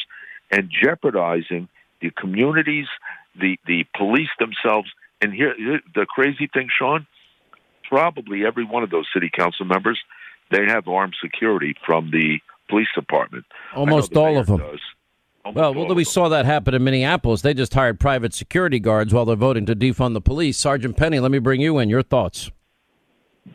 and 0.51 0.69
jeopardizing 0.71 1.67
the 2.01 2.09
communities, 2.11 2.87
the 3.39 3.57
the 3.67 3.85
police 3.95 4.29
themselves. 4.39 4.89
And 5.21 5.33
here, 5.33 5.55
the 5.93 6.05
crazy 6.05 6.49
thing, 6.53 6.67
Sean, 6.77 7.07
probably 7.87 8.45
every 8.45 8.65
one 8.65 8.83
of 8.83 8.89
those 8.89 9.07
city 9.13 9.29
council 9.33 9.65
members, 9.65 9.99
they 10.51 10.65
have 10.67 10.87
armed 10.87 11.15
security 11.21 11.75
from 11.85 12.11
the 12.11 12.39
police 12.69 12.89
department. 12.93 13.45
Almost 13.75 14.15
all 14.15 14.37
of 14.37 14.47
them. 14.47 14.57
does. 14.57 14.81
Almost 15.45 15.57
Well, 15.57 15.85
well, 15.85 15.95
we 15.95 16.03
saw 16.03 16.27
that 16.29 16.45
happen 16.45 16.73
in 16.73 16.83
Minneapolis. 16.83 17.41
They 17.41 17.53
just 17.53 17.73
hired 17.73 17.99
private 17.99 18.33
security 18.33 18.79
guards 18.79 19.13
while 19.13 19.25
they're 19.25 19.35
voting 19.35 19.67
to 19.67 19.75
defund 19.75 20.13
the 20.13 20.21
police. 20.21 20.57
Sergeant 20.57 20.97
Pennie, 20.97 21.19
let 21.19 21.29
me 21.29 21.37
bring 21.37 21.61
you 21.61 21.77
in. 21.77 21.87
Your 21.87 22.01
thoughts? 22.01 22.49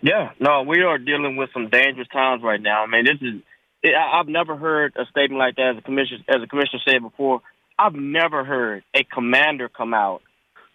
Yeah, 0.01 0.31
no, 0.39 0.63
we 0.63 0.83
are 0.83 0.99
dealing 0.99 1.37
with 1.37 1.51
some 1.53 1.69
dangerous 1.69 2.07
times 2.13 2.45
right 2.45 2.63
now. 2.63 2.85
I 2.85 2.87
mean, 2.87 3.05
this 3.05 3.21
is 3.21 3.43
I- 3.85 4.21
I've 4.21 4.29
never 4.29 4.57
heard 4.57 4.95
a 4.97 5.05
statement 5.07 5.39
like 5.41 5.57
that 5.57 5.71
as 5.71 5.79
a 5.79 5.83
commissioner 5.83 6.21
as 6.29 6.43
a 6.43 6.47
commissioner 6.47 6.81
said 6.87 7.03
before. 7.03 7.43
I've 7.77 7.95
never 7.95 8.45
heard 8.45 8.85
a 8.95 9.03
commander 9.03 9.69
come 9.69 9.93
out 9.93 10.23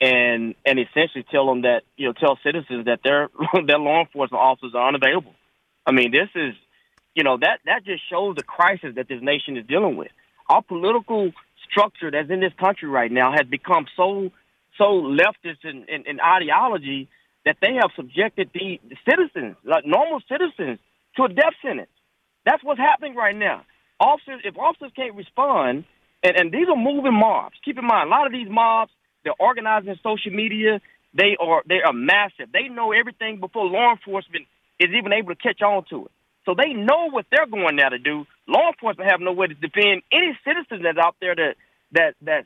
and 0.02 0.56
and 0.66 0.80
essentially 0.80 1.24
tell 1.32 1.46
them 1.48 1.62
that 1.62 1.84
you 1.96 2.08
know 2.08 2.14
tell 2.14 2.38
citizens 2.44 2.86
that 2.86 3.00
their 3.04 3.30
their 3.66 3.80
law 3.80 4.02
enforcement 4.02 4.42
officers 4.42 4.74
are 4.76 4.88
unavailable. 4.88 5.34
I 5.86 5.92
mean, 5.92 6.12
this 6.12 6.30
is 6.36 6.56
you 7.14 7.24
know 7.24 7.38
that 7.38 7.60
that 7.66 7.86
just 7.86 8.04
shows 8.10 8.36
the 8.36 8.44
crisis 8.44 8.96
that 8.96 9.08
this 9.08 9.22
nation 9.22 9.56
is 9.56 9.66
dealing 9.66 9.96
with. 9.96 10.12
Our 10.50 10.62
political 10.62 11.32
structure 11.70 12.12
that's 12.12 12.30
in 12.30 12.40
this 12.40 12.54
country 12.60 12.90
right 12.90 13.12
now 13.12 13.32
has 13.32 13.48
become 13.50 13.86
so 13.96 14.32
so 14.78 14.84
leftist 14.84 15.64
in, 15.64 15.86
in, 15.88 16.04
in 16.06 16.20
ideology 16.20 17.08
that 17.46 17.58
they 17.62 17.76
have 17.76 17.92
subjected 17.96 18.50
the, 18.54 18.80
the 18.90 18.96
citizens, 19.10 19.56
like 19.64 19.86
normal 19.86 20.20
citizens, 20.28 20.80
to 21.16 21.24
a 21.24 21.30
death 21.30 21.56
sentence. 21.64 21.90
That's 22.46 22.64
what's 22.64 22.80
happening 22.80 23.16
right 23.16 23.36
now. 23.36 23.64
Officers, 24.00 24.42
if 24.44 24.58
officers 24.58 24.92
can't 24.96 25.16
respond, 25.16 25.86
and, 26.24 26.36
and 26.36 26.52
these 26.52 26.68
are 26.68 26.76
moving 26.76 27.14
mobs. 27.14 27.56
Keep 27.64 27.78
in 27.78 27.86
mind, 27.86 28.08
a 28.08 28.12
lot 28.12 28.26
of 28.26 28.34
these 28.34 28.50
mobs, 28.50 28.92
they're 29.24 29.34
organized 29.40 29.88
in 29.88 29.98
social 30.04 30.32
media. 30.32 30.82
They 31.14 31.38
are 31.40 31.64
they 31.68 31.82
are 31.86 31.94
massive. 31.94 32.52
They 32.52 32.68
know 32.68 32.92
everything 32.92 33.40
before 33.40 33.66
law 33.66 33.92
enforcement 33.92 34.46
is 34.80 34.90
even 34.98 35.14
able 35.14 35.30
to 35.30 35.36
catch 35.36 35.62
on 35.62 35.86
to 35.90 36.06
it. 36.06 36.12
So 36.46 36.54
they 36.54 36.74
know 36.74 37.10
what 37.10 37.26
they're 37.32 37.48
going 37.48 37.78
there 37.78 37.90
to 37.90 37.98
do. 38.00 38.26
Law 38.48 38.70
enforcement 38.70 39.10
have 39.10 39.22
no 39.22 39.32
way 39.32 39.48
to 39.48 39.54
defend 39.54 40.04
any 40.12 40.38
citizen 40.46 40.84
that's 40.84 40.98
out 40.98 41.16
there 41.20 41.36
that 41.36 41.56
that 41.94 42.16
that 42.22 42.46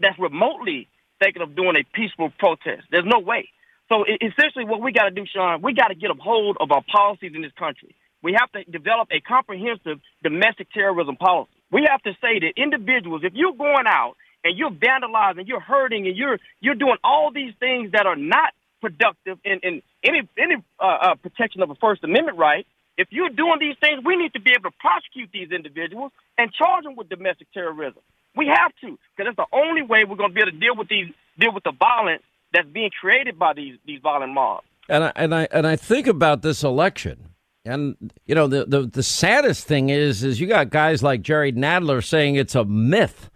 that's 0.00 0.18
remotely 0.18 0.88
thinking 1.22 1.42
of 1.42 1.54
doing 1.54 1.76
a 1.76 1.84
peaceful 1.94 2.30
protest. 2.38 2.84
There's 2.90 3.04
no 3.06 3.18
way. 3.18 3.48
So 3.88 4.04
essentially, 4.04 4.64
what 4.64 4.80
we 4.82 4.92
got 4.92 5.04
to 5.04 5.10
do, 5.10 5.24
Sean, 5.26 5.62
we 5.62 5.74
got 5.74 5.88
to 5.88 5.94
get 5.94 6.10
a 6.10 6.14
hold 6.14 6.58
of 6.60 6.70
our 6.70 6.82
policies 6.90 7.32
in 7.34 7.42
this 7.42 7.52
country. 7.58 7.94
We 8.22 8.36
have 8.38 8.50
to 8.52 8.64
develop 8.70 9.08
a 9.10 9.20
comprehensive 9.20 10.00
domestic 10.22 10.70
terrorism 10.72 11.16
policy. 11.16 11.50
We 11.70 11.86
have 11.90 12.02
to 12.02 12.12
say 12.20 12.40
that 12.40 12.52
individuals, 12.56 13.22
if 13.24 13.32
you're 13.34 13.52
going 13.52 13.86
out 13.86 14.14
and 14.44 14.56
you're 14.56 14.70
vandalizing, 14.70 15.46
you're 15.46 15.60
hurting, 15.60 16.06
and 16.06 16.16
you're 16.16 16.38
you're 16.60 16.74
doing 16.74 16.96
all 17.04 17.30
these 17.32 17.52
things 17.60 17.92
that 17.92 18.06
are 18.06 18.16
not 18.16 18.52
productive 18.80 19.38
in, 19.44 19.60
in 19.62 19.82
any 20.04 20.28
any 20.38 20.56
uh, 20.78 20.84
uh, 20.84 21.14
protection 21.16 21.62
of 21.62 21.70
a 21.70 21.74
First 21.76 22.04
Amendment 22.04 22.38
right, 22.38 22.66
if 22.98 23.08
you're 23.10 23.30
doing 23.30 23.58
these 23.60 23.76
things, 23.80 24.02
we 24.04 24.16
need 24.16 24.32
to 24.34 24.40
be 24.40 24.50
able 24.50 24.70
to 24.70 24.76
prosecute 24.80 25.30
these 25.32 25.50
individuals 25.52 26.12
and 26.36 26.52
charge 26.52 26.84
them 26.84 26.96
with 26.96 27.08
domestic 27.08 27.50
terrorism. 27.52 28.02
We 28.36 28.48
have 28.48 28.72
to, 28.82 28.98
because 29.16 29.34
that's 29.34 29.36
the 29.36 29.56
only 29.56 29.82
way 29.82 30.04
we're 30.04 30.16
going 30.16 30.30
to 30.30 30.34
be 30.34 30.42
able 30.42 30.52
to 30.52 30.58
deal 30.58 30.76
with 30.76 30.88
these 30.88 31.06
deal 31.38 31.54
with 31.54 31.64
the 31.64 31.72
violence 31.72 32.22
that's 32.52 32.68
being 32.68 32.90
created 33.00 33.38
by 33.38 33.54
these 33.54 33.78
these 33.86 34.00
violent 34.02 34.34
mobs. 34.34 34.66
And 34.88 35.04
I, 35.04 35.12
and 35.16 35.34
I 35.34 35.48
and 35.52 35.66
I 35.66 35.76
think 35.76 36.06
about 36.06 36.42
this 36.42 36.62
election, 36.64 37.30
and 37.64 37.96
you 38.26 38.34
know 38.34 38.48
the, 38.48 38.66
the 38.66 38.82
the 38.82 39.02
saddest 39.02 39.66
thing 39.66 39.88
is 39.88 40.24
is 40.24 40.40
you 40.40 40.46
got 40.46 40.70
guys 40.70 41.02
like 41.02 41.22
Jerry 41.22 41.52
Nadler 41.52 42.04
saying 42.04 42.34
it's 42.34 42.54
a 42.54 42.64
myth 42.64 43.30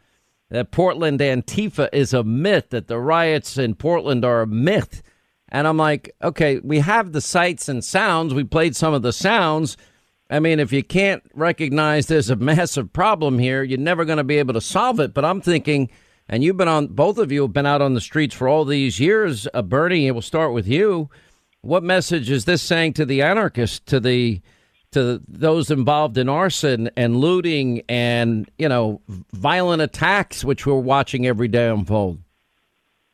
that 0.50 0.70
Portland 0.70 1.20
Antifa 1.20 1.88
is 1.92 2.12
a 2.12 2.22
myth 2.22 2.70
that 2.70 2.88
the 2.88 2.98
riots 2.98 3.56
in 3.56 3.74
Portland 3.74 4.24
are 4.24 4.42
a 4.42 4.46
myth, 4.46 5.02
and 5.52 5.68
I'm 5.68 5.76
like, 5.76 6.16
okay, 6.22 6.60
we 6.64 6.78
have 6.78 7.12
the 7.12 7.20
sights 7.20 7.68
and 7.68 7.84
sounds. 7.84 8.32
We 8.32 8.42
played 8.42 8.74
some 8.74 8.94
of 8.94 9.02
the 9.02 9.12
sounds. 9.12 9.76
I 10.30 10.40
mean, 10.40 10.58
if 10.58 10.72
you 10.72 10.82
can't 10.82 11.22
recognize 11.34 12.06
there's 12.06 12.30
a 12.30 12.36
massive 12.52 12.92
problem 12.92 13.38
here, 13.38 13.62
you're 13.62 13.78
never 13.78 14.06
going 14.06 14.16
to 14.16 14.24
be 14.24 14.38
able 14.38 14.54
to 14.54 14.62
solve 14.62 14.98
it. 14.98 15.12
But 15.12 15.26
I'm 15.26 15.42
thinking, 15.42 15.90
and 16.26 16.42
you've 16.42 16.56
been 16.56 16.68
on, 16.68 16.86
both 16.88 17.18
of 17.18 17.30
you 17.30 17.42
have 17.42 17.52
been 17.52 17.66
out 17.66 17.82
on 17.82 17.92
the 17.92 18.00
streets 18.00 18.34
for 18.34 18.48
all 18.48 18.64
these 18.64 18.98
years. 18.98 19.46
Uh, 19.52 19.60
Bernie, 19.60 20.10
we'll 20.10 20.22
start 20.22 20.54
with 20.54 20.66
you. 20.66 21.10
What 21.60 21.82
message 21.82 22.30
is 22.30 22.46
this 22.46 22.62
saying 22.62 22.94
to 22.94 23.04
the 23.04 23.20
anarchists, 23.20 23.78
to 23.86 24.00
the 24.00 24.40
to 24.92 25.22
those 25.26 25.70
involved 25.70 26.18
in 26.18 26.28
arson 26.28 26.90
and 26.98 27.16
looting 27.16 27.82
and 27.88 28.50
you 28.58 28.68
know 28.68 29.00
violent 29.32 29.80
attacks, 29.80 30.44
which 30.44 30.66
we're 30.66 30.74
watching 30.74 31.26
every 31.26 31.48
day 31.48 31.68
unfold? 31.68 32.18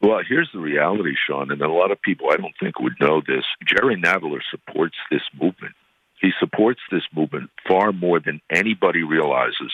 Well, 0.00 0.20
here's 0.26 0.50
the 0.52 0.60
reality, 0.60 1.14
Sean, 1.26 1.50
and 1.50 1.60
a 1.60 1.68
lot 1.68 1.90
of 1.90 2.00
people 2.00 2.28
I 2.30 2.36
don't 2.36 2.54
think 2.60 2.78
would 2.78 3.00
know 3.00 3.20
this. 3.20 3.44
Jerry 3.66 3.96
Nadler 3.96 4.40
supports 4.50 4.94
this 5.10 5.22
movement. 5.34 5.74
He 6.20 6.30
supports 6.38 6.80
this 6.90 7.02
movement 7.14 7.50
far 7.66 7.92
more 7.92 8.20
than 8.20 8.40
anybody 8.50 9.02
realizes. 9.02 9.72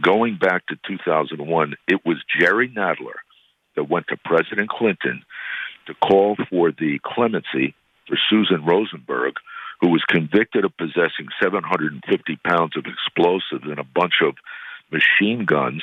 Going 0.00 0.36
back 0.36 0.66
to 0.66 0.76
2001, 0.86 1.74
it 1.86 2.04
was 2.04 2.16
Jerry 2.40 2.68
Nadler 2.68 3.20
that 3.76 3.88
went 3.88 4.06
to 4.08 4.16
President 4.16 4.68
Clinton 4.68 5.22
to 5.86 5.94
call 5.94 6.36
for 6.50 6.72
the 6.72 6.98
clemency 7.04 7.74
for 8.08 8.18
Susan 8.30 8.64
Rosenberg, 8.64 9.34
who 9.80 9.90
was 9.90 10.02
convicted 10.08 10.64
of 10.64 10.76
possessing 10.76 11.28
750 11.42 12.36
pounds 12.44 12.76
of 12.76 12.84
explosives 12.86 13.64
and 13.64 13.78
a 13.78 13.84
bunch 13.84 14.14
of 14.22 14.34
machine 14.90 15.44
guns, 15.44 15.82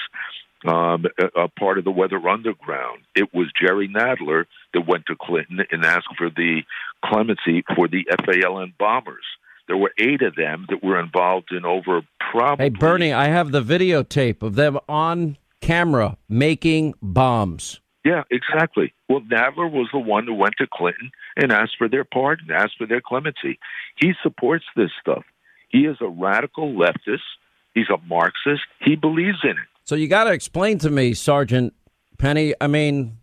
um, 0.66 1.06
a, 1.18 1.44
a 1.44 1.48
part 1.48 1.78
of 1.78 1.84
the 1.84 1.92
Weather 1.92 2.28
Underground. 2.28 3.02
It 3.16 3.34
was 3.34 3.48
Jerry 3.60 3.88
Nadler 3.88 4.46
that 4.74 4.88
went 4.88 5.06
to 5.08 5.16
Clinton 5.20 5.60
and 5.72 5.86
asked 5.86 6.16
for 6.18 6.30
the 6.30 6.62
clemency 7.04 7.64
for 7.76 7.88
the 7.88 8.06
FALN 8.26 8.74
bombers. 8.78 9.26
There 9.68 9.78
were 9.78 9.94
eight 10.00 10.22
of 10.22 10.36
them 10.36 10.66
that 10.70 10.84
were 10.84 11.00
involved 11.00 11.52
in 11.52 11.64
over 11.64 12.02
probably. 12.32 12.66
Hey, 12.66 12.70
Bernie, 12.70 13.14
I 13.14 13.28
have 13.28 13.52
the 13.52 13.62
videotape 13.62 14.42
of 14.42 14.56
them 14.56 14.80
on 14.90 15.38
camera 15.62 16.18
making 16.28 16.96
bombs. 17.02 17.80
Yeah, 18.04 18.24
exactly. 18.32 18.94
Well, 19.08 19.22
Nadler 19.22 19.72
was 19.72 19.90
the 19.92 20.00
one 20.00 20.26
who 20.26 20.34
went 20.34 20.56
to 20.58 20.68
Clinton 20.72 21.12
and 21.36 21.52
asked 21.52 21.76
for 21.78 21.88
their 21.88 22.04
pardon, 22.04 22.50
asked 22.50 22.78
for 22.78 22.88
their 22.88 23.02
clemency. 23.02 23.60
He 23.98 24.14
supports 24.24 24.66
this 24.76 24.90
stuff. 25.00 25.24
He 25.70 25.80
is 25.86 25.98
a 26.02 26.08
radical 26.08 26.74
leftist. 26.74 27.20
He's 27.76 27.90
a 27.90 27.98
Marxist. 28.08 28.64
He 28.82 28.96
believes 28.96 29.40
in 29.44 29.52
it. 29.52 29.58
So 29.90 29.96
you 29.96 30.08
got 30.08 30.26
to 30.26 30.32
explain 30.32 30.78
to 30.80 30.92
me, 30.92 31.16
Sergeant 31.16 31.74
Pennie. 32.20 32.54
I 32.62 32.68
mean, 32.68 33.18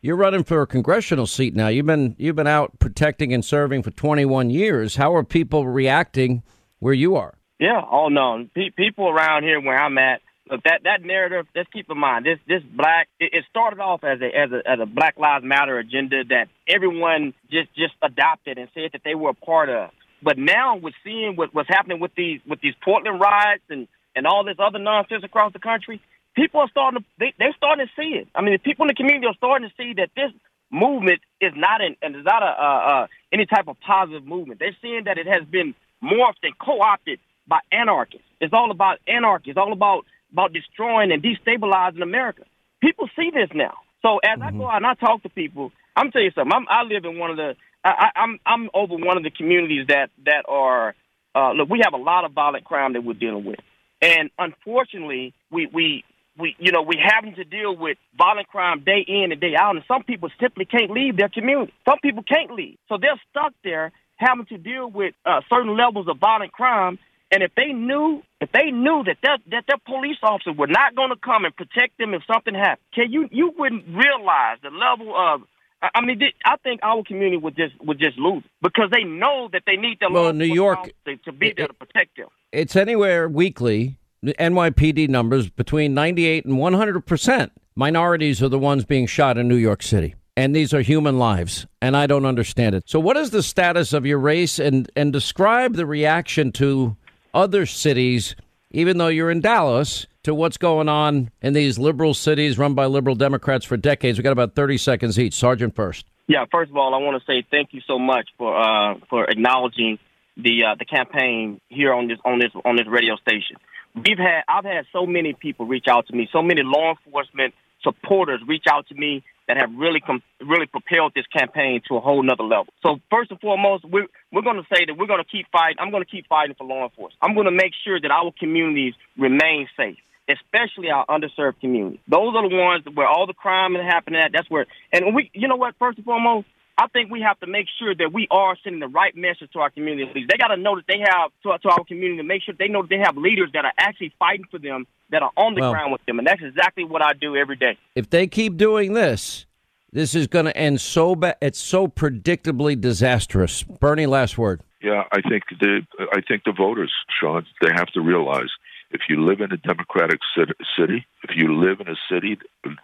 you're 0.00 0.14
running 0.14 0.44
for 0.44 0.62
a 0.62 0.68
congressional 0.68 1.26
seat 1.26 1.52
now. 1.52 1.66
You've 1.66 1.86
been 1.86 2.14
you've 2.16 2.36
been 2.36 2.46
out 2.46 2.78
protecting 2.78 3.34
and 3.34 3.44
serving 3.44 3.82
for 3.82 3.90
21 3.90 4.48
years. 4.48 4.94
How 4.94 5.16
are 5.16 5.24
people 5.24 5.66
reacting 5.66 6.44
where 6.78 6.94
you 6.94 7.16
are? 7.16 7.34
Yeah, 7.58 7.82
oh 7.90 8.06
no, 8.06 8.46
Pe- 8.54 8.70
people 8.70 9.08
around 9.08 9.42
here 9.42 9.60
where 9.60 9.76
I'm 9.76 9.98
at, 9.98 10.20
look 10.48 10.62
that 10.62 10.82
that 10.84 11.02
narrative. 11.02 11.46
Let's 11.56 11.68
keep 11.72 11.90
in 11.90 11.98
mind 11.98 12.24
this 12.24 12.38
this 12.46 12.62
black. 12.72 13.08
It, 13.18 13.30
it 13.32 13.44
started 13.50 13.80
off 13.80 14.04
as 14.04 14.20
a 14.20 14.26
as 14.26 14.52
a 14.52 14.62
as 14.64 14.78
a 14.80 14.86
Black 14.86 15.18
Lives 15.18 15.44
Matter 15.44 15.76
agenda 15.76 16.22
that 16.28 16.46
everyone 16.68 17.34
just 17.50 17.74
just 17.74 17.94
adopted 18.00 18.58
and 18.58 18.68
said 18.74 18.90
that 18.92 19.00
they 19.04 19.16
were 19.16 19.30
a 19.30 19.34
part 19.34 19.70
of. 19.70 19.90
But 20.22 20.38
now 20.38 20.76
we're 20.76 20.92
seeing 21.02 21.34
what, 21.34 21.52
what's 21.52 21.68
happening 21.68 21.98
with 21.98 22.14
these 22.14 22.38
with 22.48 22.60
these 22.60 22.74
Portland 22.84 23.18
riots 23.18 23.64
and 23.68 23.88
and 24.14 24.24
all 24.24 24.44
this 24.44 24.56
other 24.64 24.78
nonsense 24.78 25.24
across 25.24 25.52
the 25.52 25.58
country. 25.58 26.00
People 26.34 26.60
are 26.60 26.68
starting 26.70 27.00
to 27.00 27.06
they, 27.18 27.34
they're 27.38 27.54
starting 27.56 27.86
to 27.86 27.92
see 28.00 28.16
it. 28.16 28.28
I 28.34 28.40
mean, 28.42 28.52
the 28.54 28.58
people 28.58 28.84
in 28.84 28.88
the 28.88 28.94
community 28.94 29.26
are 29.26 29.34
starting 29.34 29.68
to 29.68 29.74
see 29.76 29.94
that 29.94 30.10
this 30.16 30.32
movement 30.70 31.20
is 31.40 31.52
not 31.56 31.80
an 31.82 31.96
and 32.02 32.16
is 32.16 32.24
not 32.24 32.42
a 32.42 32.46
uh, 32.46 33.02
uh, 33.02 33.06
any 33.32 33.46
type 33.46 33.68
of 33.68 33.78
positive 33.80 34.26
movement. 34.26 34.58
They're 34.60 34.76
seeing 34.80 35.04
that 35.04 35.18
it 35.18 35.26
has 35.26 35.44
been 35.48 35.74
morphed 36.02 36.42
and 36.42 36.56
co-opted 36.58 37.18
by 37.46 37.58
anarchists. 37.70 38.26
It's 38.40 38.54
all 38.54 38.70
about 38.70 38.98
anarchy. 39.06 39.50
It's 39.50 39.58
all 39.58 39.72
about 39.72 40.06
about 40.32 40.52
destroying 40.52 41.12
and 41.12 41.22
destabilizing 41.22 42.02
America. 42.02 42.44
People 42.80 43.08
see 43.14 43.30
this 43.32 43.50
now. 43.54 43.74
So 44.00 44.18
as 44.18 44.40
I 44.42 44.50
go 44.52 44.68
out 44.68 44.76
and 44.76 44.86
I 44.86 44.94
talk 44.94 45.22
to 45.22 45.28
people, 45.28 45.70
I'm 45.94 46.10
tell 46.10 46.22
you 46.22 46.30
something. 46.34 46.52
I'm, 46.52 46.66
I 46.68 46.82
live 46.82 47.04
in 47.04 47.18
one 47.18 47.30
of 47.30 47.36
the. 47.36 47.54
I- 47.84 48.10
I'm 48.16 48.38
I'm 48.46 48.70
over 48.74 48.94
one 48.96 49.16
of 49.16 49.22
the 49.22 49.30
communities 49.30 49.86
that 49.88 50.10
that 50.24 50.44
are. 50.48 50.94
Uh, 51.34 51.52
look, 51.52 51.68
we 51.70 51.80
have 51.82 51.94
a 51.94 52.02
lot 52.02 52.24
of 52.24 52.32
violent 52.32 52.64
crime 52.64 52.92
that 52.92 53.04
we're 53.04 53.14
dealing 53.14 53.44
with, 53.44 53.58
and 54.02 54.30
unfortunately, 54.38 55.34
we 55.50 55.66
we 55.66 56.04
we 56.38 56.56
you 56.58 56.72
know 56.72 56.82
we 56.82 56.98
having 57.02 57.34
to 57.34 57.44
deal 57.44 57.76
with 57.76 57.98
violent 58.16 58.48
crime 58.48 58.82
day 58.84 59.04
in 59.06 59.32
and 59.32 59.40
day 59.40 59.54
out, 59.58 59.76
and 59.76 59.84
some 59.86 60.02
people 60.02 60.30
simply 60.40 60.64
can't 60.64 60.90
leave 60.90 61.16
their 61.16 61.28
community. 61.28 61.72
Some 61.88 61.98
people 62.02 62.22
can't 62.22 62.50
leave, 62.50 62.78
so 62.88 62.96
they're 62.98 63.20
stuck 63.30 63.52
there 63.64 63.92
having 64.16 64.46
to 64.46 64.58
deal 64.58 64.88
with 64.90 65.14
uh, 65.26 65.40
certain 65.50 65.76
levels 65.76 66.06
of 66.08 66.18
violent 66.18 66.52
crime. 66.52 66.98
And 67.32 67.42
if 67.42 67.54
they 67.56 67.72
knew, 67.72 68.22
if 68.42 68.52
they 68.52 68.70
knew 68.70 69.02
that 69.06 69.16
their, 69.22 69.38
that 69.50 69.64
their 69.66 69.78
police 69.86 70.18
officer 70.22 70.52
were 70.52 70.66
not 70.66 70.94
going 70.94 71.08
to 71.08 71.16
come 71.16 71.46
and 71.46 71.56
protect 71.56 71.96
them 71.98 72.12
if 72.12 72.22
something 72.30 72.54
happened, 72.54 72.86
can 72.94 73.10
you 73.10 73.28
you 73.30 73.52
wouldn't 73.56 73.86
realize 73.88 74.58
the 74.62 74.70
level 74.70 75.14
of. 75.16 75.42
I 75.82 76.00
mean, 76.00 76.20
I 76.44 76.56
think 76.62 76.78
our 76.84 77.02
community 77.02 77.38
would 77.38 77.56
just 77.56 77.74
would 77.82 77.98
just 77.98 78.16
lose 78.16 78.44
because 78.60 78.90
they 78.92 79.02
know 79.02 79.48
that 79.52 79.62
they 79.66 79.74
need 79.76 79.98
their 79.98 80.10
Well, 80.10 80.32
New 80.32 80.44
York- 80.44 80.78
officer 80.78 81.16
to 81.24 81.32
be 81.32 81.52
there 81.56 81.66
to 81.66 81.74
protect 81.74 82.16
them. 82.18 82.28
It's 82.52 82.76
anywhere 82.76 83.28
weekly. 83.28 83.96
NYPD 84.24 85.08
numbers 85.08 85.50
between 85.50 85.94
98 85.94 86.44
and 86.44 86.58
100 86.58 87.06
percent. 87.06 87.52
Minorities 87.74 88.42
are 88.42 88.48
the 88.48 88.58
ones 88.58 88.84
being 88.84 89.06
shot 89.06 89.38
in 89.38 89.48
New 89.48 89.56
York 89.56 89.82
City, 89.82 90.14
and 90.36 90.54
these 90.54 90.74
are 90.74 90.82
human 90.82 91.18
lives. 91.18 91.66
And 91.80 91.96
I 91.96 92.06
don't 92.06 92.26
understand 92.26 92.74
it. 92.74 92.84
So, 92.86 93.00
what 93.00 93.16
is 93.16 93.30
the 93.30 93.42
status 93.42 93.92
of 93.92 94.06
your 94.06 94.18
race? 94.18 94.58
And 94.58 94.90
and 94.94 95.12
describe 95.12 95.74
the 95.74 95.86
reaction 95.86 96.52
to 96.52 96.96
other 97.34 97.66
cities, 97.66 98.36
even 98.70 98.98
though 98.98 99.08
you're 99.08 99.30
in 99.30 99.40
Dallas, 99.40 100.06
to 100.24 100.34
what's 100.34 100.56
going 100.56 100.88
on 100.88 101.30
in 101.40 101.52
these 101.52 101.78
liberal 101.78 102.14
cities 102.14 102.58
run 102.58 102.74
by 102.74 102.86
liberal 102.86 103.16
Democrats 103.16 103.64
for 103.64 103.76
decades. 103.76 104.18
We've 104.18 104.24
got 104.24 104.32
about 104.32 104.54
30 104.54 104.78
seconds 104.78 105.18
each. 105.18 105.34
Sergeant 105.34 105.74
first. 105.74 106.06
Yeah, 106.28 106.44
first 106.50 106.70
of 106.70 106.76
all, 106.76 106.94
I 106.94 106.98
want 106.98 107.20
to 107.20 107.26
say 107.26 107.44
thank 107.50 107.70
you 107.72 107.80
so 107.86 107.98
much 107.98 108.28
for 108.38 108.56
uh, 108.56 108.94
for 109.10 109.24
acknowledging 109.24 109.98
the 110.36 110.64
uh, 110.64 110.74
the 110.78 110.84
campaign 110.84 111.60
here 111.68 111.92
on 111.92 112.08
this 112.08 112.18
on 112.24 112.38
this 112.38 112.50
on 112.64 112.76
this 112.76 112.86
radio 112.86 113.16
station. 113.16 113.56
We've 113.94 114.18
had 114.18 114.42
I've 114.48 114.64
had 114.64 114.86
so 114.92 115.06
many 115.06 115.34
people 115.34 115.66
reach 115.66 115.86
out 115.88 116.06
to 116.08 116.16
me, 116.16 116.28
so 116.32 116.42
many 116.42 116.62
law 116.62 116.90
enforcement 116.90 117.54
supporters 117.82 118.40
reach 118.46 118.64
out 118.70 118.86
to 118.88 118.94
me 118.94 119.22
that 119.48 119.56
have 119.56 119.70
really 119.76 120.00
com- 120.00 120.22
really 120.40 120.66
propelled 120.66 121.12
this 121.14 121.26
campaign 121.26 121.82
to 121.88 121.96
a 121.96 122.00
whole 122.00 122.22
nother 122.22 122.44
level. 122.44 122.72
So 122.82 123.00
first 123.10 123.30
and 123.30 123.40
foremost, 123.40 123.84
we're 123.84 124.06
we're 124.32 124.42
going 124.42 124.56
to 124.56 124.66
say 124.74 124.86
that 124.86 124.96
we're 124.96 125.06
going 125.06 125.22
to 125.22 125.28
keep 125.28 125.46
fighting. 125.50 125.76
I'm 125.78 125.90
going 125.90 126.04
to 126.04 126.08
keep 126.10 126.26
fighting 126.26 126.54
for 126.56 126.66
law 126.66 126.84
enforcement. 126.84 127.18
I'm 127.20 127.34
going 127.34 127.46
to 127.46 127.52
make 127.52 127.72
sure 127.84 128.00
that 128.00 128.10
our 128.10 128.32
communities 128.38 128.94
remain 129.18 129.68
safe, 129.76 129.98
especially 130.28 130.90
our 130.90 131.04
underserved 131.06 131.60
communities. 131.60 132.00
Those 132.08 132.34
are 132.34 132.48
the 132.48 132.54
ones 132.54 132.84
where 132.94 133.06
all 133.06 133.26
the 133.26 133.34
crime 133.34 133.76
is 133.76 133.82
happening 133.82 134.20
at. 134.20 134.32
That's 134.32 134.48
where, 134.48 134.66
and 134.92 135.14
we, 135.14 135.30
you 135.34 135.48
know 135.48 135.56
what? 135.56 135.74
First 135.78 135.98
and 135.98 136.04
foremost, 136.04 136.46
I 136.78 136.86
think 136.88 137.10
we 137.10 137.20
have 137.20 137.38
to 137.40 137.46
make 137.46 137.66
sure 137.78 137.94
that 137.94 138.12
we 138.12 138.26
are 138.30 138.56
sending 138.64 138.80
the 138.80 138.88
right 138.88 139.14
message 139.14 139.50
to 139.52 139.60
our 139.60 139.70
community. 139.70 140.26
They 140.28 140.36
got 140.38 140.48
to 140.48 140.56
know 140.56 140.76
that 140.76 140.86
they 140.88 141.00
have 141.00 141.30
to, 141.42 141.58
to 141.58 141.68
our 141.68 141.84
community 141.84 142.16
to 142.16 142.22
make 142.22 142.42
sure 142.42 142.54
they 142.58 142.68
know 142.68 142.82
that 142.82 142.88
they 142.88 142.98
have 142.98 143.16
leaders 143.16 143.50
that 143.52 143.64
are 143.64 143.72
actually 143.78 144.12
fighting 144.18 144.46
for 144.50 144.58
them, 144.58 144.86
that 145.10 145.22
are 145.22 145.32
on 145.36 145.54
the 145.54 145.60
Well- 145.60 145.72
ground 145.72 145.92
with 145.92 146.04
them, 146.06 146.18
and 146.18 146.26
that's 146.26 146.42
exactly 146.42 146.84
what 146.84 147.02
I 147.02 147.12
do 147.12 147.36
every 147.36 147.56
day. 147.56 147.76
If 147.94 148.08
they 148.08 148.26
keep 148.26 148.56
doing 148.56 148.94
this, 148.94 149.46
this 149.92 150.14
is 150.14 150.26
going 150.26 150.46
to 150.46 150.56
end 150.56 150.80
so 150.80 151.14
bad. 151.14 151.36
It's 151.42 151.58
so 151.58 151.86
predictably 151.86 152.80
disastrous. 152.80 153.62
Bernie, 153.62 154.06
last 154.06 154.38
word. 154.38 154.62
Yeah, 154.82 155.04
I 155.12 155.20
think 155.20 155.44
the 155.60 155.82
I 156.12 156.22
think 156.26 156.42
the 156.44 156.52
voters, 156.52 156.92
Sean, 157.20 157.46
they 157.60 157.70
have 157.74 157.86
to 157.88 158.00
realize 158.00 158.48
if 158.90 159.02
you 159.08 159.24
live 159.24 159.40
in 159.40 159.52
a 159.52 159.56
democratic 159.56 160.20
city, 160.34 161.06
if 161.22 161.36
you 161.36 161.54
live 161.54 161.80
in 161.80 161.88
a 161.88 161.96
city 162.10 162.38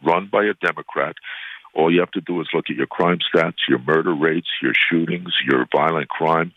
run 0.05 0.28
by 0.30 0.45
a 0.45 0.55
Democrat, 0.55 1.16
all 1.75 1.93
you 1.93 2.01
have 2.01 2.11
to 2.12 2.21
do 2.21 2.41
is 2.41 2.49
look 2.53 2.66
at 2.71 2.77
your 2.77 2.87
crime 2.87 3.19
stats, 3.19 3.69
your 3.69 3.79
murder 3.79 4.14
rates, 4.14 4.49
your 4.62 4.73
shootings, 4.75 5.33
your 5.45 5.66
violent 5.75 6.09
crime. 6.09 6.53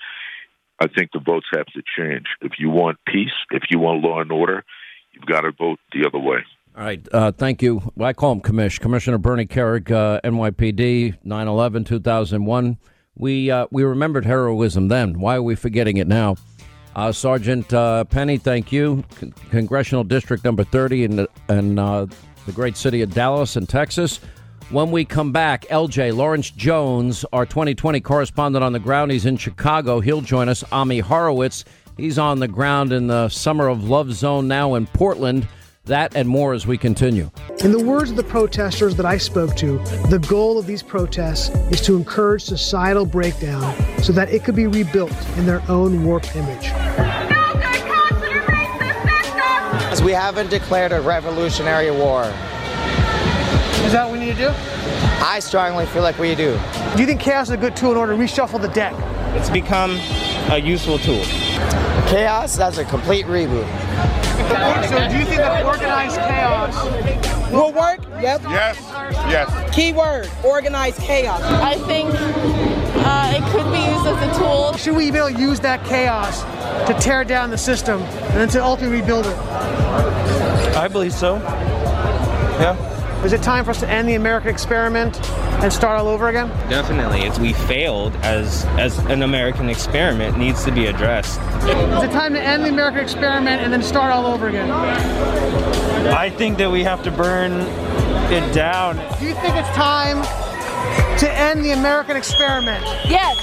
I 0.79 0.87
think 0.87 1.11
the 1.11 1.19
votes 1.19 1.45
have 1.53 1.67
to 1.67 1.81
change. 1.97 2.25
If 2.41 2.53
you 2.57 2.69
want 2.69 2.97
peace, 3.05 3.33
if 3.51 3.63
you 3.69 3.79
want 3.79 4.03
law 4.03 4.19
and 4.19 4.31
order, 4.31 4.63
you've 5.11 5.25
got 5.25 5.41
to 5.41 5.51
vote 5.51 5.79
the 5.93 6.07
other 6.07 6.19
way. 6.19 6.39
All 6.75 6.83
right. 6.83 7.05
Uh, 7.11 7.31
thank 7.31 7.61
you. 7.61 7.81
Well, 7.95 8.07
I 8.07 8.13
call 8.13 8.31
him 8.31 8.41
Commish. 8.41 8.79
Commissioner 8.79 9.17
Bernie 9.17 9.45
Kerik, 9.45 9.91
uh, 9.91 10.21
NYPD, 10.23 11.17
9 11.23 11.47
11, 11.47 11.83
2001. 11.83 12.77
We, 13.15 13.51
uh, 13.51 13.67
we 13.71 13.83
remembered 13.83 14.25
heroism 14.25 14.87
then. 14.87 15.19
Why 15.19 15.35
are 15.35 15.43
we 15.43 15.55
forgetting 15.55 15.97
it 15.97 16.07
now? 16.07 16.37
Uh, 16.95 17.11
Sergeant 17.11 17.73
uh, 17.73 18.05
Pennie, 18.05 18.37
thank 18.37 18.71
you. 18.71 19.03
Con- 19.15 19.33
Congressional 19.49 20.03
District 20.03 20.43
Number 20.43 20.63
30 20.63 21.03
in, 21.03 21.15
the, 21.17 21.29
in 21.49 21.77
uh, 21.77 22.07
the 22.45 22.51
great 22.51 22.77
city 22.77 23.01
of 23.01 23.13
Dallas 23.13 23.55
in 23.55 23.67
Texas. 23.67 24.19
When 24.71 24.91
we 24.91 25.03
come 25.03 25.33
back, 25.33 25.65
LJ 25.65 26.15
Lawrence 26.15 26.49
Jones, 26.49 27.25
our 27.33 27.45
2020 27.45 27.99
correspondent 27.99 28.63
on 28.63 28.71
the 28.71 28.79
ground, 28.79 29.11
he's 29.11 29.25
in 29.25 29.35
Chicago. 29.35 29.99
He'll 29.99 30.21
join 30.21 30.47
us. 30.47 30.63
Ami 30.71 30.99
Horowitz, 30.99 31.65
he's 31.97 32.17
on 32.17 32.39
the 32.39 32.47
ground 32.47 32.93
in 32.93 33.07
the 33.07 33.27
Summer 33.27 33.67
of 33.67 33.83
Love 33.83 34.13
Zone 34.13 34.47
now 34.47 34.75
in 34.75 34.87
Portland. 34.87 35.45
That 35.85 36.15
and 36.15 36.29
more 36.29 36.53
as 36.53 36.65
we 36.65 36.77
continue. 36.77 37.29
In 37.65 37.73
the 37.73 37.83
words 37.83 38.11
of 38.11 38.15
the 38.15 38.23
protesters 38.23 38.95
that 38.95 39.05
I 39.05 39.17
spoke 39.17 39.57
to, 39.57 39.79
the 40.09 40.25
goal 40.29 40.57
of 40.57 40.67
these 40.67 40.83
protests 40.83 41.49
is 41.69 41.81
to 41.81 41.97
encourage 41.97 42.43
societal 42.43 43.05
breakdown 43.05 43.75
so 44.01 44.13
that 44.13 44.29
it 44.29 44.45
could 44.45 44.55
be 44.55 44.67
rebuilt 44.67 45.11
in 45.35 45.45
their 45.45 45.61
own 45.67 46.05
warped 46.05 46.33
image. 46.33 46.67
As 49.91 50.01
we 50.01 50.13
haven't 50.13 50.49
declared 50.49 50.93
a 50.93 51.01
revolutionary 51.01 51.91
war. 51.91 52.31
Is 53.91 53.95
that 53.95 54.05
what 54.07 54.13
we 54.13 54.25
need 54.25 54.37
to 54.37 54.43
do? 54.43 54.53
I 55.21 55.39
strongly 55.41 55.85
feel 55.85 56.01
like 56.01 56.17
we 56.17 56.33
do. 56.33 56.57
Do 56.95 57.01
you 57.01 57.05
think 57.05 57.19
chaos 57.19 57.49
is 57.49 57.55
a 57.55 57.57
good 57.57 57.75
tool 57.75 57.91
in 57.91 57.97
order 57.97 58.13
to 58.13 58.17
reshuffle 58.17 58.61
the 58.61 58.69
deck? 58.69 58.93
It's 59.35 59.49
become 59.49 59.99
a 60.49 60.57
useful 60.57 60.97
tool. 60.97 61.21
Chaos, 62.07 62.55
that's 62.55 62.77
a 62.77 62.85
complete 62.85 63.25
reboot. 63.25 63.67
So 64.87 65.09
do 65.09 65.17
you 65.17 65.25
think 65.25 65.39
that 65.39 65.65
organized 65.65 66.15
chaos 66.15 67.51
will 67.51 67.73
work? 67.73 67.99
Yep. 68.21 68.43
Yes. 68.43 68.79
Yes. 69.27 69.75
Keyword: 69.75 70.29
organized 70.45 70.99
chaos. 70.99 71.41
I 71.41 71.75
think 71.79 72.11
uh, 72.15 73.33
it 73.35 73.43
could 73.51 73.69
be 73.73 73.79
used 73.79 74.07
as 74.07 74.37
a 74.37 74.39
tool. 74.39 74.71
Should 74.77 74.95
we 74.95 75.11
be 75.11 75.17
able 75.17 75.31
to 75.31 75.37
use 75.37 75.59
that 75.59 75.83
chaos 75.85 76.43
to 76.87 76.93
tear 76.93 77.25
down 77.25 77.49
the 77.49 77.57
system 77.57 78.01
and 78.01 78.37
then 78.37 78.47
to 78.47 78.63
ultimately 78.63 79.01
rebuild 79.01 79.25
it? 79.25 79.37
I 80.77 80.87
believe 80.87 81.11
so. 81.11 81.39
Yeah. 82.61 82.87
Is 83.23 83.33
it 83.33 83.43
time 83.43 83.63
for 83.63 83.69
us 83.69 83.79
to 83.81 83.87
end 83.87 84.09
the 84.09 84.15
American 84.15 84.49
experiment 84.49 85.15
and 85.61 85.71
start 85.71 85.99
all 85.99 86.07
over 86.07 86.29
again? 86.29 86.47
Definitely. 86.69 87.21
It's 87.21 87.37
we 87.37 87.53
failed 87.53 88.15
as 88.23 88.65
as 88.79 88.97
an 89.05 89.21
American 89.21 89.69
experiment 89.69 90.39
needs 90.39 90.65
to 90.65 90.71
be 90.71 90.87
addressed. 90.87 91.39
Is 91.39 92.03
it 92.03 92.11
time 92.11 92.33
to 92.33 92.41
end 92.41 92.65
the 92.65 92.69
American 92.69 93.01
experiment 93.01 93.61
and 93.61 93.71
then 93.71 93.83
start 93.83 94.11
all 94.11 94.25
over 94.25 94.47
again? 94.47 94.71
I 94.71 96.31
think 96.31 96.57
that 96.57 96.71
we 96.71 96.83
have 96.83 97.03
to 97.03 97.11
burn 97.11 97.51
it 98.31 98.53
down. 98.55 98.95
Do 99.19 99.25
you 99.27 99.35
think 99.35 99.55
it's 99.55 99.69
time 99.69 100.23
to 101.19 101.31
end 101.39 101.63
the 101.63 101.71
American 101.73 102.17
experiment? 102.17 102.83
Yes. 103.07 103.37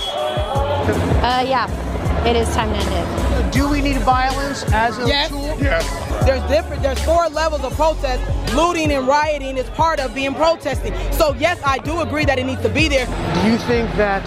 Uh, 1.22 1.45
yeah. 1.47 1.88
It 2.27 2.37
is 2.37 2.49
time 2.55 2.73
to 2.73 2.79
end 2.79 3.47
it. 3.47 3.53
Do 3.53 3.69
we 3.69 3.81
need 3.81 3.99
violence 3.99 4.64
as 4.73 4.99
a 4.99 5.07
Yes. 5.07 5.29
tool? 5.31 5.57
Yes. 5.61 5.85
There's 6.25 6.43
different. 6.51 6.83
There's 6.83 7.01
four 7.01 7.29
levels 7.29 7.62
of 7.64 7.73
protest. 7.75 8.21
Looting 8.55 8.93
and 8.93 9.07
rioting 9.07 9.57
is 9.57 9.69
part 9.71 10.01
of 10.01 10.14
being 10.14 10.35
protesting. 10.35 10.93
So 11.12 11.35
yes, 11.39 11.59
I 11.64 11.79
do 11.79 12.01
agree 12.01 12.25
that 12.27 12.39
it 12.39 12.45
needs 12.45 12.62
to 12.62 12.69
be 12.69 12.89
there. 12.89 13.07
Do 13.07 13.51
you 13.51 13.57
think 13.59 13.91
that 13.97 14.27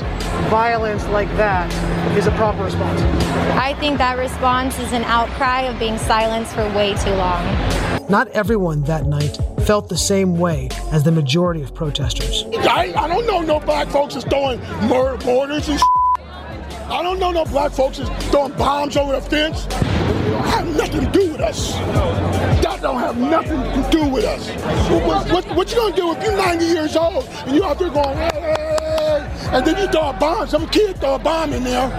violence 0.50 1.06
like 1.10 1.30
that 1.38 1.72
is 2.18 2.28
a 2.28 2.32
proper 2.32 2.64
response? 2.64 3.02
I 3.58 3.76
think 3.80 3.98
that 4.00 4.18
response 4.18 4.80
is 4.80 4.92
an 4.94 5.04
outcry 5.04 5.62
of 5.62 5.78
being 5.78 5.98
silenced 5.98 6.54
for 6.54 6.68
way 6.74 6.96
too 6.96 7.12
long. 7.14 7.44
Not 8.10 8.28
everyone 8.30 8.82
that 8.84 9.06
night 9.06 9.38
felt 9.66 9.90
the 9.90 9.98
same 9.98 10.38
way 10.40 10.70
as 10.92 11.04
the 11.04 11.12
majority 11.12 11.62
of 11.62 11.74
protesters. 11.76 12.46
I, 12.62 12.94
I 12.98 13.08
don't 13.08 13.28
know 13.28 13.42
no 13.42 13.60
black 13.60 13.88
folks 13.90 14.16
is 14.16 14.24
throwing 14.24 14.60
murder 14.90 15.18
borders 15.24 15.70
and 15.70 15.80
I 16.92 17.02
don't 17.02 17.20
know 17.20 17.32
no 17.32 17.46
black 17.46 17.72
folks 17.72 18.00
is 18.00 18.10
throwing 18.32 18.52
bombs 18.58 18.98
over 18.98 19.14
the 19.14 19.22
fence. 19.22 19.64
Have 20.52 20.68
nothing 20.76 21.06
to 21.06 21.12
do 21.12 21.32
with 21.32 21.40
us. 21.40 21.72
That 22.62 22.80
don't 22.82 23.00
have 23.00 23.18
nothing 23.18 23.62
to 23.62 23.90
do 23.90 24.06
with 24.10 24.26
us. 24.26 24.50
What, 25.08 25.32
what, 25.32 25.56
what 25.56 25.72
you 25.72 25.78
gonna 25.78 25.96
do 25.96 26.12
if 26.12 26.22
you're 26.22 26.36
90 26.36 26.66
years 26.66 26.98
old 26.98 27.26
and 27.46 27.56
you 27.56 27.64
out 27.64 27.80
there 27.80 27.90
going, 27.90 28.18
hey, 28.18 28.30
hey, 28.34 29.50
and 29.54 29.66
then 29.66 29.78
you 29.78 29.88
throw 29.90 30.10
a 30.10 30.14
bomb, 30.14 30.48
some 30.50 30.68
kid 30.68 30.98
throw 30.98 31.16
a 31.16 31.20
bomb 31.20 31.54
in 31.54 31.64
there, 31.64 31.90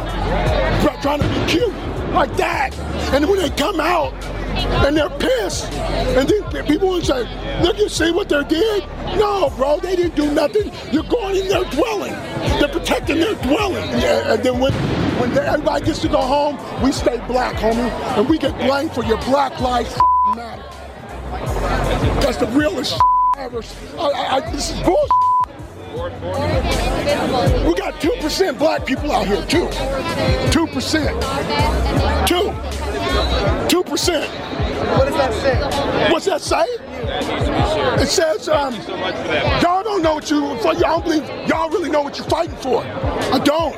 trying 1.01 1.21
to 1.21 1.29
be 1.29 1.51
cute, 1.51 1.75
like 2.13 2.37
that. 2.37 2.75
And 3.15 3.27
when 3.27 3.39
they 3.39 3.49
come 3.51 3.81
out, 3.81 4.13
and 4.57 4.97
they're 4.97 5.11
pissed. 5.11 5.73
And 5.73 6.29
then 6.29 6.67
people 6.67 6.89
will 6.89 7.03
say, 7.03 7.23
look, 7.63 7.79
you 7.79 7.89
see 7.89 8.11
what 8.11 8.29
they 8.29 8.43
did? 8.45 8.87
No, 9.17 9.51
bro, 9.57 9.79
they 9.81 9.97
didn't 9.97 10.17
do 10.17 10.33
nothing. 10.33 10.73
You're 10.93 11.05
going 11.05 11.37
in 11.37 11.49
their 11.49 11.65
dwelling. 11.65 12.13
They're 12.59 12.69
protecting 12.69 13.21
their 13.21 13.35
dwelling. 13.37 13.89
Yeah, 14.01 14.35
and 14.35 14.43
then 14.43 14.59
when, 14.59 14.73
when 15.21 15.37
everybody 15.39 15.87
gets 15.87 16.01
to 16.01 16.09
go 16.09 16.21
home, 16.21 16.59
we 16.83 16.93
stay 16.93 17.19
black, 17.27 17.57
homie. 17.57 17.91
And 18.17 18.29
we 18.29 18.39
get 18.39 18.57
blamed 18.59 18.93
for 18.93 19.05
your 19.05 19.19
black 19.23 19.59
lives 19.61 19.97
matter. 20.37 20.63
That's 22.21 22.37
the 22.37 22.47
realest 22.49 22.99
ever. 23.39 23.63
I, 23.99 24.37
I, 24.37 24.51
this 24.51 24.71
is 24.71 24.81
bullshit. 24.81 25.11
We 25.93 25.99
got 27.75 28.01
2% 28.01 28.59
black 28.59 28.87
people 28.87 29.13
out 29.13 29.27
here, 29.27 29.45
too. 29.47 29.67
2%. 29.67 31.21
Two. 33.69 33.83
2%. 33.83 34.27
What 34.99 35.07
does 35.07 35.17
that 35.17 35.33
say? 35.35 36.11
What's 36.13 36.27
that 36.27 36.41
say? 36.41 36.65
It 38.03 38.09
says, 38.09 38.49
um, 38.49 38.75
y'all 39.63 39.83
don't 39.83 40.03
know 40.03 40.15
what 40.15 40.31
you, 40.31 40.57
for 40.59 40.75
y'all 40.75 41.01
don't 41.01 41.05
believe, 41.05 41.49
y'all 41.49 41.71
really 41.71 41.91
know 41.91 42.03
what 42.03 42.19
you're 42.19 42.27
fighting 42.29 42.57
for. 42.57 42.83
I 42.85 43.39
don't. 43.45 43.75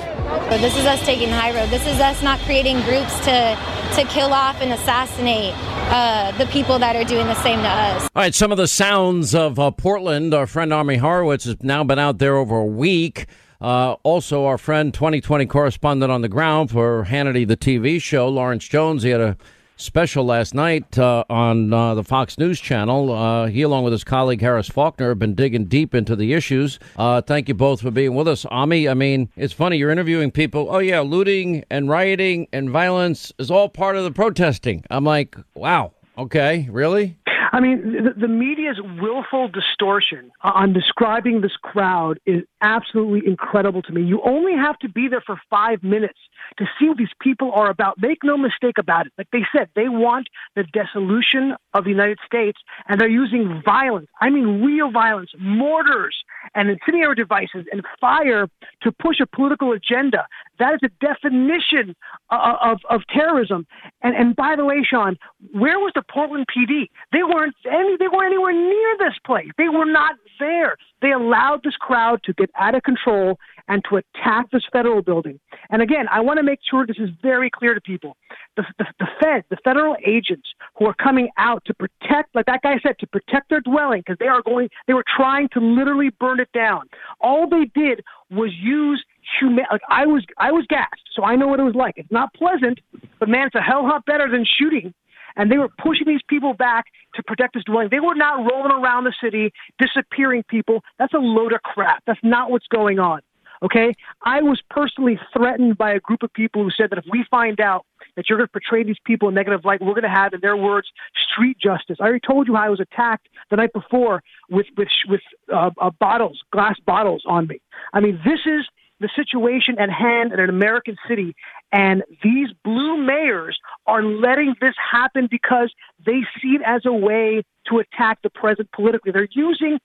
So 0.51 0.59
this 0.59 0.77
is 0.77 0.87
us 0.87 1.05
taking 1.05 1.31
the 1.31 1.37
high 1.37 1.55
road. 1.55 1.69
This 1.71 1.87
is 1.87 2.01
us 2.01 2.23
not 2.23 2.39
creating 2.41 2.81
groups 2.83 3.19
to 3.27 3.59
to 3.95 4.05
kill 4.07 4.33
off 4.33 4.61
and 4.61 4.73
assassinate 4.73 5.55
uh, 5.91 6.33
the 6.39 6.47
people 6.47 6.79
that 6.81 6.97
are 6.97 7.05
doing 7.05 7.27
the 7.27 7.35
same 7.37 7.61
to 7.61 7.69
us. 7.69 8.03
All 8.03 8.23
right, 8.23 8.35
some 8.35 8.51
of 8.51 8.59
the 8.59 8.67
sounds 8.67 9.35
of 9.35 9.59
uh, 9.61 9.71
Portland. 9.71 10.35
Our 10.35 10.49
friend 10.49 10.73
Ami 10.73 10.97
Horowitz 10.97 11.45
has 11.45 11.63
now 11.63 11.85
been 11.85 12.01
out 12.01 12.19
there 12.19 12.37
over 12.37 12.57
a 12.57 12.65
week. 12.65 13.27
Uh, 13.65 13.97
also, 14.03 14.45
our 14.45 14.59
friend 14.59 14.93
2020 14.93 15.47
correspondent 15.47 16.13
on 16.13 16.21
the 16.21 16.29
ground 16.29 16.71
for 16.71 17.07
Hannity, 17.09 17.49
the 17.49 17.57
TV 17.57 17.99
show, 17.99 18.29
Lawrence 18.29 18.69
Jones. 18.69 19.05
He 19.05 19.09
had 19.09 19.23
a 19.23 19.39
special 19.77 20.27
last 20.27 20.53
night 20.53 20.99
uh, 20.99 21.25
on 21.31 21.73
uh, 21.73 21.95
the 21.95 22.05
Fox 22.05 22.37
News 22.37 22.61
channel. 22.61 23.11
Uh, 23.11 23.47
he, 23.47 23.63
along 23.63 23.85
with 23.85 23.95
his 23.95 24.05
colleague 24.05 24.43
Harris 24.43 24.69
Faulkner, 24.69 25.09
have 25.09 25.19
been 25.19 25.35
digging 25.35 25.65
deep 25.65 25.95
into 25.95 26.15
the 26.15 26.35
issues. 26.35 26.79
Uh, 26.97 27.23
thank 27.23 27.49
you 27.49 27.55
both 27.55 27.81
for 27.81 27.91
being 27.91 28.15
with 28.15 28.29
us. 28.29 28.45
Ami, 28.51 28.87
I 28.87 28.93
mean, 28.93 29.31
it's 29.35 29.55
funny, 29.55 29.79
you're 29.79 29.91
interviewing 29.91 30.31
people. 30.31 30.67
Oh, 30.69 30.81
yeah, 30.81 31.01
looting 31.01 31.65
and 31.71 31.89
rioting 31.89 32.49
and 32.53 32.69
violence 32.69 33.33
is 33.39 33.51
all 33.51 33.71
part 33.71 33.97
of 33.97 34.05
the 34.05 34.13
protesting. 34.13 34.85
I'm 34.91 35.05
like, 35.05 35.39
wow, 35.55 35.95
okay, 36.19 36.69
really? 36.71 37.17
I 37.53 37.61
mean, 37.61 38.03
the, 38.03 38.21
the 38.21 38.29
media's 38.29 38.81
willful 39.01 39.49
distortion 39.49 40.33
on 40.43 40.73
describing 40.73 41.41
this 41.41 41.57
crowd 41.63 42.19
is 42.27 42.43
absolutely 42.61 43.23
incredible 43.29 43.81
to 43.83 43.93
me. 43.93 44.03
You 44.03 44.21
only 44.25 44.55
have 44.55 44.77
to 44.81 44.89
be 44.89 45.07
there 45.09 45.23
for 45.25 45.41
five 45.49 45.83
minutes 45.85 46.19
to 46.59 46.67
see 46.79 46.89
what 46.89 46.99
these 46.99 47.09
people 47.21 47.53
are 47.53 47.71
about. 47.71 48.01
Make 48.01 48.19
no 48.23 48.37
mistake 48.37 48.79
about 48.79 49.07
it. 49.07 49.13
Like 49.19 49.29
they 49.33 49.45
said, 49.57 49.69
they 49.75 49.89
want 49.89 50.29
the 50.57 50.65
dissolution 50.65 51.55
of 51.73 51.85
the 51.85 51.91
United 51.91 52.19
States, 52.25 52.59
and 52.89 53.01
they're 53.01 53.09
using 53.09 53.63
violence. 53.65 54.09
I 54.21 54.31
mean, 54.31 54.63
real 54.63 54.91
violence, 54.91 55.31
mortars 55.39 56.17
and 56.55 56.71
incendiary 56.71 57.15
devices 57.15 57.67
and 57.73 57.83
fire 58.01 58.49
to 58.83 58.93
push 58.93 59.21
a 59.21 59.27
political 59.27 59.73
agenda. 59.73 60.27
That 60.59 60.75
is 60.75 60.81
a 60.85 61.05
definition 61.05 61.95
of, 62.31 62.57
of, 62.63 62.79
of 62.91 63.01
terrorism. 63.13 63.67
And, 64.03 64.15
and 64.15 64.37
by 64.37 64.55
the 64.57 64.65
way, 64.65 64.87
Sean, 64.89 65.17
where 65.53 65.79
was 65.79 65.93
the 65.95 66.03
Portland 66.11 66.47
PD? 66.55 66.89
They 67.13 67.23
weren't 67.23 67.55
any, 67.67 67.97
they 67.99 68.09
weren't 68.09 68.33
anywhere 68.33 68.53
near 68.53 68.97
this 68.99 69.19
place. 69.25 69.49
They 69.59 69.69
were 69.69 69.87
not 69.87 70.17
there. 70.39 70.77
They 71.01 71.13
allowed 71.13 71.63
this 71.65 71.77
crowd 71.77 72.23
to 72.25 72.33
get 72.33 72.51
out 72.59 72.75
of 72.75 72.83
control 72.83 73.39
and 73.69 73.83
to 73.89 73.97
attack 73.97 74.51
this 74.51 74.63
federal 74.73 75.03
building. 75.03 75.41
And 75.71 75.83
again, 75.83 76.07
I 76.11 76.21
want 76.21 76.39
to 76.39 76.43
make 76.43 76.61
sure 76.69 76.87
this 76.87 76.99
is 76.99 77.11
very 77.23 77.51
clear 77.51 77.75
to 77.75 77.81
people. 77.81 78.17
The, 78.57 78.65
the, 78.79 78.87
the 78.99 79.07
Fed, 79.21 79.45
the 79.51 79.57
federal 79.65 79.97
agents 80.05 80.49
who 80.79 80.87
are 80.87 80.95
coming 80.95 81.31
out 81.39 81.65
to 81.67 81.75
protect, 81.75 82.35
like 82.35 82.47
that 82.47 82.63
guy 82.63 82.79
said, 82.83 82.99
to 83.01 83.07
protect 83.07 83.51
their 83.51 83.61
dwelling 83.61 84.01
because 84.01 84.17
they 84.19 84.29
are 84.29 84.43
going, 84.43 84.69
they 84.87 84.95
were 84.95 85.05
trying 85.17 85.49
to 85.51 85.61
literally 85.61 86.11
burn 86.21 86.41
it 86.41 86.53
down. 86.53 86.83
All 87.21 87.49
they 87.49 87.71
did 87.75 88.03
was 88.31 88.51
use 88.55 89.05
human. 89.41 89.65
Like 89.71 89.83
I 89.89 90.07
was, 90.07 90.25
I 90.39 90.53
was 90.53 90.67
gassed, 90.69 91.09
so 91.15 91.25
I 91.25 91.37
know 91.37 91.47
what 91.47 91.61
it 91.61 91.65
was 91.65 91.75
like. 91.75 91.95
It's 91.97 92.13
not 92.13 92.35
pleasant, 92.35 92.81
but 93.19 93.29
man, 93.29 93.47
it's 93.47 93.55
a 93.55 93.61
hell 93.61 93.81
a 93.81 93.89
lot 93.89 94.05
better 94.05 94.31
than 94.31 94.45
shooting 94.45 94.95
and 95.37 95.51
they 95.51 95.59
were 95.59 95.69
pushing 95.69 96.07
these 96.07 96.23
people 96.29 96.55
back 96.55 96.87
to 97.15 97.23
protect 97.23 97.55
this 97.55 97.65
dwelling. 97.65 97.89
They 97.91 98.01
were 98.01 98.15
not 98.15 98.51
rolling 98.51 98.71
around 98.71 99.05
the 99.05 99.13
city, 99.23 99.53
disappearing 99.79 100.45
people. 100.49 100.83
That's 100.99 101.15
a 101.15 101.19
load 101.19 101.53
of 101.53 101.63
crap. 101.63 102.03
That's 102.07 102.21
not 102.23 102.51
what's 102.51 102.67
going 102.69 102.99
on. 102.99 103.21
Okay? 103.65 103.95
I 104.23 104.43
was 104.43 104.61
personally 104.71 105.19
threatened 105.37 105.79
by 105.79 105.93
a 105.93 106.01
group 106.01 106.23
of 106.23 106.33
people 106.33 106.63
who 106.63 106.71
said 106.71 106.91
that 106.91 106.99
if 106.99 107.05
we 107.11 107.25
find 107.31 107.61
out 107.61 107.87
that 108.17 108.29
you're 108.29 108.39
going 108.39 108.47
to 108.47 108.53
portray 108.53 108.85
these 108.85 108.99
people 109.05 109.29
in 109.29 109.35
negative 109.35 109.65
light, 109.65 109.81
we're 109.81 109.95
going 109.95 110.03
to 110.03 110.09
have, 110.09 110.35
in 110.35 110.41
their 110.41 110.57
words, 110.57 110.89
street 111.33 111.57
justice. 111.59 111.97
I 112.01 112.05
already 112.05 112.21
told 112.21 112.47
you 112.47 112.55
how 112.55 112.65
I 112.65 112.69
was 112.69 112.81
attacked 112.81 113.29
the 113.51 113.57
night 113.57 113.73
before 113.73 114.23
with 114.51 114.67
with 114.77 114.89
with 115.09 115.21
uh, 115.53 115.71
uh, 115.81 115.91
bottles, 115.99 116.43
glass 116.53 116.77
bottles 116.87 117.23
on 117.27 117.47
me. 117.47 117.61
I 117.93 118.01
mean, 118.01 118.21
this 118.25 118.41
is 118.47 118.67
the 119.05 119.11
situation 119.15 119.79
at 119.79 119.91
hand 119.91 120.33
in 120.33 120.41
an 120.41 120.49
American 120.49 120.97
city. 121.07 121.35
And 121.73 122.03
these 122.23 122.49
blue 122.65 122.97
mayors 122.97 123.59
are 123.87 124.03
letting 124.03 124.55
this 124.61 124.75
happen 124.91 125.29
because 125.31 125.71
they 126.07 126.21
see 126.41 126.55
it 126.55 126.63
as 126.65 126.83
a 126.87 126.93
way 126.93 127.43
to 127.69 127.79
attack 127.79 128.19
the 128.23 128.31
president 128.31 128.71
politically. 128.75 129.13
They're 129.13 129.29
using 129.33 129.79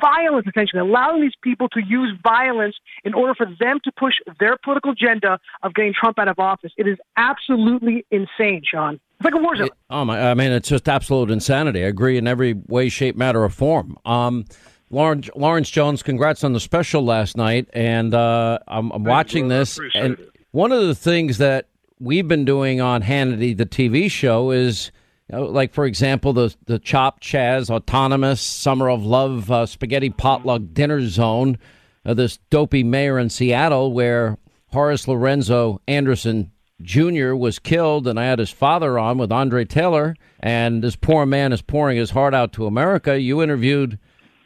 violence, 0.00 0.46
essentially, 0.48 0.80
allowing 0.80 1.22
these 1.22 1.34
people 1.42 1.68
to 1.70 1.80
use 1.80 2.12
violence 2.24 2.74
in 3.04 3.14
order 3.14 3.34
for 3.34 3.46
them 3.46 3.78
to 3.84 3.92
push 3.96 4.14
their 4.40 4.56
political 4.64 4.92
agenda 4.92 5.38
of 5.62 5.74
getting 5.74 5.92
Trump 5.98 6.18
out 6.18 6.28
of 6.28 6.38
office. 6.38 6.72
It 6.76 6.88
is 6.88 6.98
absolutely 7.16 8.04
insane, 8.10 8.62
Sean. 8.64 8.94
It's 8.94 9.24
like 9.24 9.34
a 9.34 9.38
war 9.38 9.56
zone. 9.56 9.70
Oh 9.90 10.04
my! 10.04 10.30
I 10.30 10.34
mean, 10.34 10.52
it's 10.52 10.68
just 10.68 10.88
absolute 10.88 11.30
insanity. 11.30 11.84
I 11.84 11.88
agree 11.88 12.18
in 12.18 12.26
every 12.26 12.52
way, 12.52 12.88
shape, 12.90 13.16
matter, 13.16 13.42
or 13.42 13.48
form. 13.48 13.96
Um, 14.04 14.44
Lawrence, 14.90 15.28
Lawrence 15.34 15.70
Jones, 15.70 16.02
congrats 16.02 16.44
on 16.44 16.52
the 16.52 16.60
special 16.60 17.04
last 17.04 17.36
night, 17.36 17.68
and 17.72 18.14
uh, 18.14 18.58
I'm, 18.68 18.90
I'm 18.92 19.04
watching 19.04 19.48
this. 19.48 19.78
And 19.94 20.14
it. 20.14 20.32
one 20.52 20.70
of 20.72 20.86
the 20.86 20.94
things 20.94 21.38
that 21.38 21.68
we've 21.98 22.28
been 22.28 22.44
doing 22.44 22.80
on 22.80 23.02
Hannity, 23.02 23.56
the 23.56 23.66
TV 23.66 24.10
show, 24.10 24.52
is 24.52 24.92
you 25.28 25.36
know, 25.38 25.44
like, 25.46 25.74
for 25.74 25.86
example, 25.86 26.32
the 26.32 26.54
the 26.66 26.78
Chop 26.78 27.20
Chaz 27.20 27.68
Autonomous 27.68 28.40
Summer 28.40 28.88
of 28.88 29.04
Love 29.04 29.50
uh, 29.50 29.66
Spaghetti 29.66 30.10
Potluck 30.10 30.62
Dinner 30.72 31.06
Zone. 31.06 31.58
Uh, 32.04 32.14
this 32.14 32.38
dopey 32.50 32.84
mayor 32.84 33.18
in 33.18 33.28
Seattle, 33.28 33.92
where 33.92 34.38
Horace 34.68 35.08
Lorenzo 35.08 35.80
Anderson 35.88 36.52
Jr. 36.80 37.34
was 37.34 37.58
killed, 37.58 38.06
and 38.06 38.20
I 38.20 38.24
had 38.26 38.38
his 38.38 38.50
father 38.50 38.98
on 38.98 39.18
with 39.18 39.32
Andre 39.32 39.64
Taylor, 39.64 40.14
and 40.38 40.84
this 40.84 40.94
poor 40.94 41.26
man 41.26 41.52
is 41.52 41.62
pouring 41.62 41.96
his 41.96 42.10
heart 42.10 42.34
out 42.34 42.52
to 42.52 42.66
America. 42.66 43.18
You 43.18 43.42
interviewed 43.42 43.98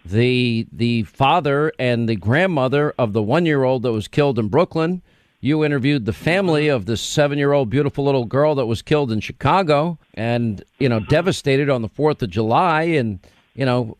the 0.04 0.66
the 0.72 1.02
father 1.04 1.72
and 1.78 2.08
the 2.08 2.16
grandmother 2.16 2.94
of 2.98 3.12
the 3.12 3.22
one 3.22 3.46
year 3.46 3.64
old 3.64 3.82
that 3.82 3.92
was 3.92 4.08
killed 4.08 4.38
in 4.38 4.48
Brooklyn. 4.48 5.02
You 5.42 5.64
interviewed 5.64 6.04
the 6.04 6.12
family 6.12 6.68
of 6.68 6.84
the 6.84 6.96
seven 6.96 7.38
year 7.38 7.52
old 7.52 7.70
beautiful 7.70 8.04
little 8.04 8.26
girl 8.26 8.54
that 8.56 8.66
was 8.66 8.82
killed 8.82 9.10
in 9.10 9.20
Chicago 9.20 9.98
and, 10.14 10.62
you 10.78 10.88
know, 10.88 11.00
devastated 11.00 11.70
on 11.70 11.80
the 11.80 11.88
4th 11.88 12.20
of 12.20 12.28
July. 12.28 12.82
And, 12.82 13.20
you 13.54 13.64
know, 13.64 13.96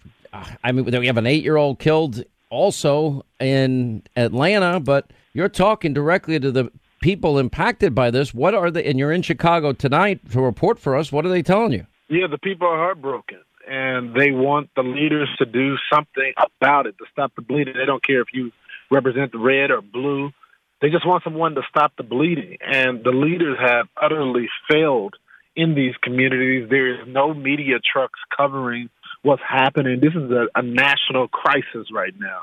I 0.63 0.73
mean, 0.73 0.85
we 0.85 1.07
have 1.07 1.17
an 1.17 1.27
eight 1.27 1.43
year 1.43 1.57
old 1.57 1.79
killed 1.79 2.23
also 2.51 3.25
in 3.39 4.03
Atlanta, 4.17 4.81
but 4.81 5.11
you're 5.33 5.49
talking 5.49 5.95
directly 5.95 6.39
to 6.39 6.53
the 6.53 6.71
people 7.01 7.39
impacted 7.39 7.95
by 7.95 8.11
this. 8.11 8.35
What 8.35 8.55
are 8.55 8.71
they, 8.71 8.85
and 8.85 8.99
you're 8.99 9.13
in 9.13 9.23
Chicago 9.23 9.73
tonight 9.73 10.31
to 10.33 10.41
report 10.43 10.79
for 10.79 10.95
us. 10.95 11.11
What 11.11 11.25
are 11.25 11.31
they 11.31 11.43
telling 11.43 11.73
you? 11.73 11.87
Yeah, 12.09 12.27
the 12.27 12.39
people 12.39 12.67
are 12.67 12.77
heartbroken 12.77 13.39
and 13.71 14.15
they 14.17 14.33
want 14.33 14.69
the 14.75 14.83
leaders 14.83 15.29
to 15.39 15.47
do 15.47 15.77
something 15.95 16.33
about 16.37 16.87
it 16.87 16.99
to 16.99 17.05
stop 17.13 17.33
the 17.37 17.43
bleeding. 17.43 17.75
They 17.79 17.87
don't 17.87 18.05
care 18.05 18.21
if 18.21 18.29
you 18.33 18.51
represent 18.91 19.31
the 19.31 19.39
red 19.39 19.71
or 19.71 19.81
blue. 19.81 20.33
They 20.83 20.91
just 20.91 21.07
want 21.07 21.23
someone 21.23 21.55
to 21.55 21.63
stop 21.71 21.93
the 21.97 22.03
bleeding. 22.03 22.57
And 22.61 23.05
the 23.05 23.13
leaders 23.13 23.59
have 23.61 23.87
utterly 23.97 24.49
failed 24.69 25.15
in 25.55 25.77
these 25.77 25.95
communities. 26.03 26.69
There 26.69 26.89
is 26.93 27.07
no 27.07 27.33
media 27.33 27.77
trucks 27.79 28.19
covering 28.37 28.91
what's 29.23 29.43
happening. 29.49 30.01
This 30.01 30.15
is 30.15 30.31
a, 30.33 30.47
a 30.57 30.63
national 30.63 31.29
crisis 31.29 31.87
right 31.93 32.15
now. 32.19 32.41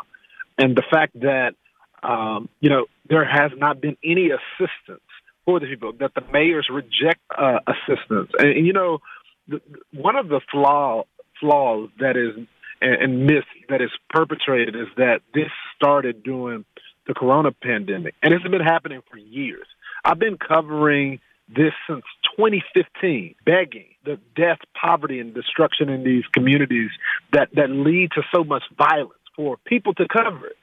And 0.58 0.78
the 0.78 0.84
fact 0.90 1.20
that, 1.20 1.56
um, 2.04 2.48
you 2.62 2.70
know, 2.70 2.86
there 3.10 3.26
has 3.26 3.52
not 3.58 3.82
been 3.82 3.98
any 4.02 4.30
assistance 4.30 5.02
for 5.44 5.60
the 5.60 5.66
people, 5.66 5.92
that 6.00 6.14
the 6.16 6.24
mayors 6.32 6.68
reject 6.72 7.20
uh, 7.38 7.60
assistance. 7.68 8.32
And, 8.40 8.50
and, 8.50 8.66
you 8.66 8.74
know, 8.74 9.00
the, 9.48 9.62
one 9.94 10.16
of 10.16 10.30
the 10.30 10.42
flaw, 10.52 11.04
flaws 11.40 11.90
that 12.00 12.18
is 12.18 12.46
and, 12.82 13.26
myth 13.26 13.46
that 13.70 13.82
is 13.82 13.90
perpetrated 14.10 14.76
is 14.76 14.88
that 14.98 15.22
this 15.34 15.50
started 15.76 16.24
during 16.24 16.66
the 17.08 17.14
corona 17.14 17.52
pandemic, 17.52 18.14
and 18.22 18.34
it's 18.34 18.48
been 18.48 18.62
happening 18.62 19.02
for 19.10 19.18
years. 19.18 19.66
I've 20.06 20.20
been 20.20 20.38
covering 20.38 21.20
this 21.50 21.74
since 21.88 22.04
2015, 22.38 23.36
begging 23.46 23.88
the 24.06 24.20
death, 24.36 24.60
poverty, 24.80 25.20
and 25.20 25.34
destruction 25.34 25.90
in 25.90 26.04
these 26.04 26.24
communities 26.34 26.92
that 27.32 27.50
that 27.56 27.70
lead 27.70 28.12
to 28.12 28.22
so 28.34 28.44
much 28.44 28.64
violence 28.78 29.14
for 29.36 29.58
people 29.66 29.94
to 29.96 30.08
cover 30.08 30.48
it. 30.48 30.58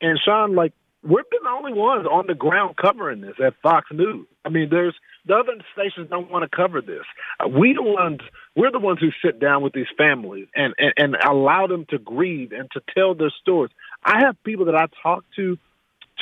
And 0.00 0.18
Sean, 0.24 0.54
like 0.54 0.72
we've 1.02 1.30
been 1.30 1.42
the 1.42 1.50
only 1.50 1.72
ones 1.72 2.06
on 2.06 2.26
the 2.26 2.34
ground 2.34 2.76
covering 2.76 3.20
this 3.20 3.34
at 3.44 3.54
Fox 3.62 3.88
News. 3.92 4.26
I 4.44 4.48
mean, 4.48 4.68
there's 4.70 4.94
the 5.26 5.34
other 5.34 5.52
stations 5.72 6.08
don't 6.10 6.30
want 6.30 6.50
to 6.50 6.56
cover 6.56 6.80
this. 6.80 7.04
Uh, 7.38 7.48
we 7.48 7.74
the 7.74 7.82
ones, 7.82 8.20
we're 8.56 8.72
the 8.72 8.78
ones 8.78 8.98
who 9.00 9.10
sit 9.24 9.40
down 9.40 9.62
with 9.62 9.72
these 9.72 9.86
families 9.96 10.48
and, 10.54 10.74
and 10.78 10.92
and 10.96 11.16
allow 11.16 11.66
them 11.66 11.86
to 11.90 11.98
grieve 11.98 12.52
and 12.52 12.70
to 12.72 12.80
tell 12.94 13.14
their 13.14 13.32
stories. 13.40 13.72
I 14.04 14.20
have 14.24 14.42
people 14.44 14.66
that 14.66 14.74
I 14.74 14.86
talked 15.02 15.34
to 15.36 15.58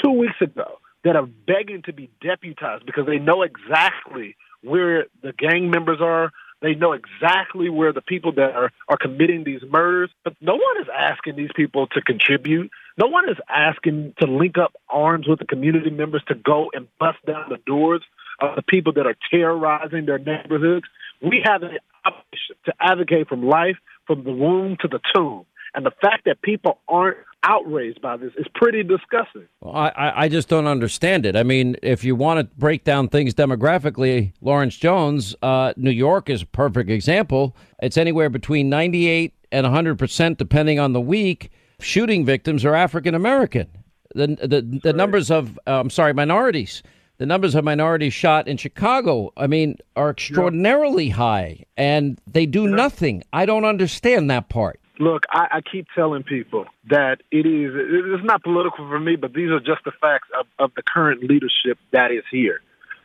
two 0.03 0.11
weeks 0.11 0.41
ago 0.41 0.79
that 1.05 1.17
are 1.17 1.27
begging 1.27 1.83
to 1.83 1.93
be 1.93 2.11
deputized 2.21 2.85
because 2.85 3.07
they 3.07 3.19
know 3.19 3.43
exactly 3.43 4.37
where 4.63 5.07
the 5.23 5.33
gang 5.33 5.71
members 5.71 6.01
are. 6.01 6.33
They 6.67 6.75
know 6.75 6.95
exactly 6.95 7.71
where 7.71 7.93
the 7.93 8.01
people 8.01 8.33
that 8.33 8.57
are, 8.57 8.73
are 8.89 8.97
committing 8.97 9.45
these 9.45 9.63
murders, 9.71 10.11
but 10.25 10.35
no 10.41 10.55
one 10.55 10.81
is 10.81 10.89
asking 10.93 11.37
these 11.37 11.53
people 11.55 11.87
to 11.87 12.03
contribute. 12.03 12.73
No 12.99 13.07
one 13.07 13.29
is 13.29 13.37
asking 13.49 14.15
to 14.21 14.27
link 14.27 14.59
up 14.59 14.75
arms 14.89 15.29
with 15.29 15.39
the 15.39 15.45
community 15.45 15.91
members 15.91 16.25
to 16.27 16.35
go 16.35 16.73
and 16.75 16.89
bust 16.99 17.19
down 17.25 17.51
the 17.51 17.59
doors 17.69 18.03
of 18.41 18.57
the 18.57 18.63
people 18.63 18.93
that 18.95 19.07
are 19.07 19.15
terrorizing 19.31 20.07
their 20.07 20.19
neighborhoods. 20.19 20.87
We 21.23 21.41
have 21.45 21.63
an 21.63 21.79
obligation 22.05 22.57
to 22.65 22.75
advocate 22.81 23.29
from 23.29 23.47
life, 23.47 23.77
from 24.09 24.25
the 24.25 24.33
womb 24.33 24.77
to 24.81 24.89
the 24.89 24.99
tomb. 25.15 25.47
And 25.77 25.85
the 25.85 25.93
fact 26.01 26.25
that 26.25 26.41
people 26.41 26.79
aren't 26.89 27.19
outraged 27.43 28.01
by 28.01 28.17
this 28.17 28.33
is 28.39 28.47
pretty 28.55 28.83
disgusting. 28.83 29.47
Well, 29.61 29.77
I, 29.77 30.25
I 30.25 30.29
just 30.29 30.49
don't 30.49 30.67
understand 30.67 31.27
it. 31.27 31.37
I 31.37 31.43
mean, 31.43 31.77
if 31.83 32.03
you 32.03 32.17
want 32.17 32.41
to 32.41 32.57
break 32.57 32.83
down 32.83 33.09
things 33.09 33.35
demographically, 33.35 34.33
Lawrence 34.41 34.77
Jones, 34.77 35.37
uh, 35.43 35.75
New 35.77 35.91
York 35.91 36.31
is 36.31 36.43
a 36.43 36.47
perfect 36.47 36.89
example. 36.89 37.55
It's 37.83 37.99
anywhere 37.99 38.31
between 38.31 38.71
98 38.71 39.35
and 39.53 39.67
100%, 39.67 40.39
depending 40.39 40.81
on 40.81 40.95
the 40.95 41.01
week. 41.01 41.51
Shooting 41.79 42.25
victims 42.25 42.65
are 42.65 42.75
African 42.75 43.15
American. 43.15 43.69
The, 44.15 44.29
the, 44.29 44.81
the 44.83 44.95
numbers 44.95 45.31
of, 45.31 45.59
uh, 45.67 45.79
I'm 45.79 45.91
sorry, 45.91 46.15
minorities 46.15 46.83
the 47.19 47.27
numbers 47.27 47.55
of 47.55 47.65
minorities 47.65 48.13
shot 48.13 48.47
in 48.47 48.57
Chicago, 48.57 49.33
I 49.37 49.47
mean, 49.47 49.79
are 49.95 50.11
extraordinarily 50.11 51.09
high, 51.09 51.65
and 51.77 52.21
they 52.27 52.45
do 52.45 52.69
nothing. 52.69 53.23
I 53.33 53.47
don't 53.47 53.65
understand 53.65 54.31
that 54.31 54.51
part. 54.51 54.81
Look, 54.99 55.25
I, 55.31 55.47
I 55.53 55.61
keep 55.61 55.87
telling 55.95 56.23
people 56.23 56.67
that 56.89 57.19
it 57.31 57.47
is, 57.47 57.73
it's 57.75 58.25
not 58.25 58.43
political 58.43 58.89
for 58.89 58.99
me, 58.99 59.17
but 59.17 59.35
these 59.35 59.51
are 59.51 59.61
just 59.61 59.85
the 59.85 59.93
facts 60.01 60.29
of, 60.39 60.47
of 60.59 60.71
the 60.75 60.83
current 60.83 61.23
leadership 61.23 61.79
that 61.93 62.11
is 62.13 62.25
here. 62.31 62.61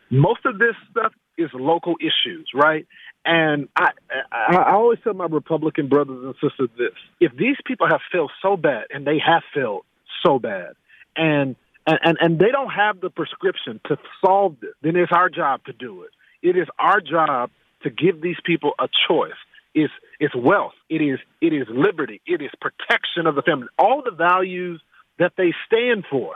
Most 0.09 0.45
of 0.45 0.57
this 0.57 0.75
stuff 0.89 1.13
is 1.37 1.49
local 1.53 1.95
issues, 1.99 2.49
right? 2.53 2.85
And 3.25 3.67
I, 3.75 3.89
I, 4.31 4.55
I 4.55 4.71
always 4.73 4.99
tell 5.03 5.13
my 5.13 5.25
Republican 5.25 5.89
brothers 5.89 6.23
and 6.23 6.33
sisters 6.35 6.69
this: 6.77 6.93
if 7.19 7.35
these 7.37 7.57
people 7.65 7.87
have 7.87 8.01
failed 8.11 8.31
so 8.41 8.57
bad, 8.57 8.85
and 8.89 9.05
they 9.05 9.19
have 9.25 9.43
failed 9.53 9.85
so 10.25 10.39
bad, 10.39 10.73
and 11.15 11.55
and, 11.85 11.99
and, 12.03 12.17
and 12.19 12.39
they 12.39 12.51
don't 12.51 12.69
have 12.69 12.99
the 13.01 13.09
prescription 13.09 13.79
to 13.87 13.97
solve 14.23 14.55
this, 14.61 14.71
then 14.81 14.95
it's 14.95 15.11
our 15.11 15.29
job 15.29 15.63
to 15.65 15.73
do 15.73 16.03
it. 16.03 16.11
It 16.41 16.57
is 16.57 16.67
our 16.79 16.99
job 17.01 17.51
to 17.83 17.89
give 17.89 18.21
these 18.21 18.37
people 18.43 18.73
a 18.79 18.87
choice. 19.07 19.31
It's, 19.73 19.93
it's 20.19 20.35
wealth. 20.35 20.73
It 20.89 21.01
is, 21.01 21.19
it 21.39 21.53
is 21.53 21.67
liberty. 21.69 22.21
It 22.25 22.41
is 22.41 22.49
protection 22.59 23.27
of 23.27 23.35
the 23.35 23.41
family. 23.41 23.67
All 23.77 24.01
the 24.03 24.11
values 24.11 24.81
that 25.19 25.33
they 25.37 25.53
stand 25.65 26.05
for. 26.09 26.35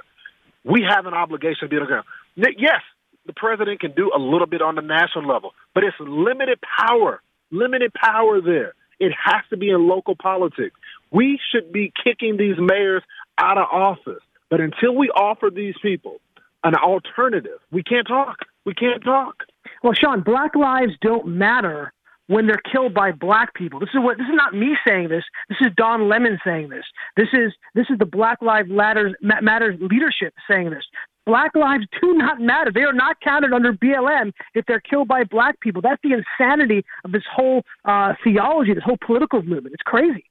We 0.63 0.85
have 0.89 1.05
an 1.05 1.13
obligation 1.13 1.61
to 1.61 1.67
be 1.67 1.75
able 1.75 1.87
to 1.87 1.93
go. 1.93 2.49
Yes, 2.57 2.81
the 3.25 3.33
president 3.33 3.79
can 3.79 3.91
do 3.91 4.11
a 4.15 4.19
little 4.19 4.47
bit 4.47 4.61
on 4.61 4.75
the 4.75 4.81
national 4.81 5.27
level, 5.27 5.51
but 5.73 5.83
it's 5.83 5.95
limited 5.99 6.59
power, 6.61 7.21
limited 7.51 7.93
power 7.93 8.41
there. 8.41 8.73
It 8.99 9.13
has 9.23 9.43
to 9.49 9.57
be 9.57 9.69
in 9.69 9.87
local 9.87 10.15
politics. 10.15 10.75
We 11.11 11.39
should 11.51 11.71
be 11.71 11.91
kicking 12.03 12.37
these 12.37 12.55
mayors 12.57 13.03
out 13.37 13.57
of 13.57 13.65
office. 13.71 14.23
But 14.49 14.61
until 14.61 14.95
we 14.95 15.09
offer 15.09 15.49
these 15.53 15.75
people 15.81 16.17
an 16.63 16.75
alternative, 16.75 17.59
we 17.71 17.83
can't 17.83 18.07
talk. 18.07 18.39
We 18.65 18.73
can't 18.73 19.03
talk. 19.03 19.43
Well, 19.83 19.93
Sean, 19.93 20.21
black 20.21 20.55
lives 20.55 20.93
don't 21.01 21.27
matter 21.27 21.93
when 22.27 22.47
they're 22.47 22.61
killed 22.71 22.93
by 22.93 23.11
black 23.11 23.53
people. 23.53 23.79
This 23.79 23.89
is 23.93 24.01
what 24.01 24.17
this 24.17 24.27
is 24.27 24.35
not 24.35 24.53
me 24.53 24.75
saying 24.87 25.09
this. 25.09 25.23
This 25.49 25.57
is 25.61 25.67
Don 25.77 26.09
Lemon 26.09 26.39
saying 26.45 26.69
this. 26.69 26.85
This 27.15 27.27
is 27.33 27.53
this 27.73 27.85
is 27.89 27.97
the 27.99 28.05
Black 28.05 28.41
Lives 28.41 28.69
Matters 28.69 29.13
Matters 29.21 29.77
leadership 29.79 30.33
saying 30.49 30.69
this. 30.69 30.83
Black 31.25 31.55
lives 31.55 31.85
do 32.01 32.13
not 32.13 32.39
matter. 32.39 32.71
They 32.71 32.83
are 32.83 32.93
not 32.93 33.19
counted 33.19 33.51
under 33.51 33.73
BLM 33.73 34.31
if 34.53 34.63
they're 34.67 34.79
killed 34.79 35.07
by 35.07 35.23
black 35.23 35.59
people. 35.59 35.81
That's 35.81 36.01
the 36.03 36.13
insanity 36.13 36.85
of 37.03 37.11
this 37.11 37.23
whole 37.33 37.63
uh, 37.83 38.13
theology, 38.23 38.75
this 38.75 38.83
whole 38.83 38.99
political 39.03 39.41
movement. 39.41 39.73
It's 39.73 39.83
crazy. 39.83 40.25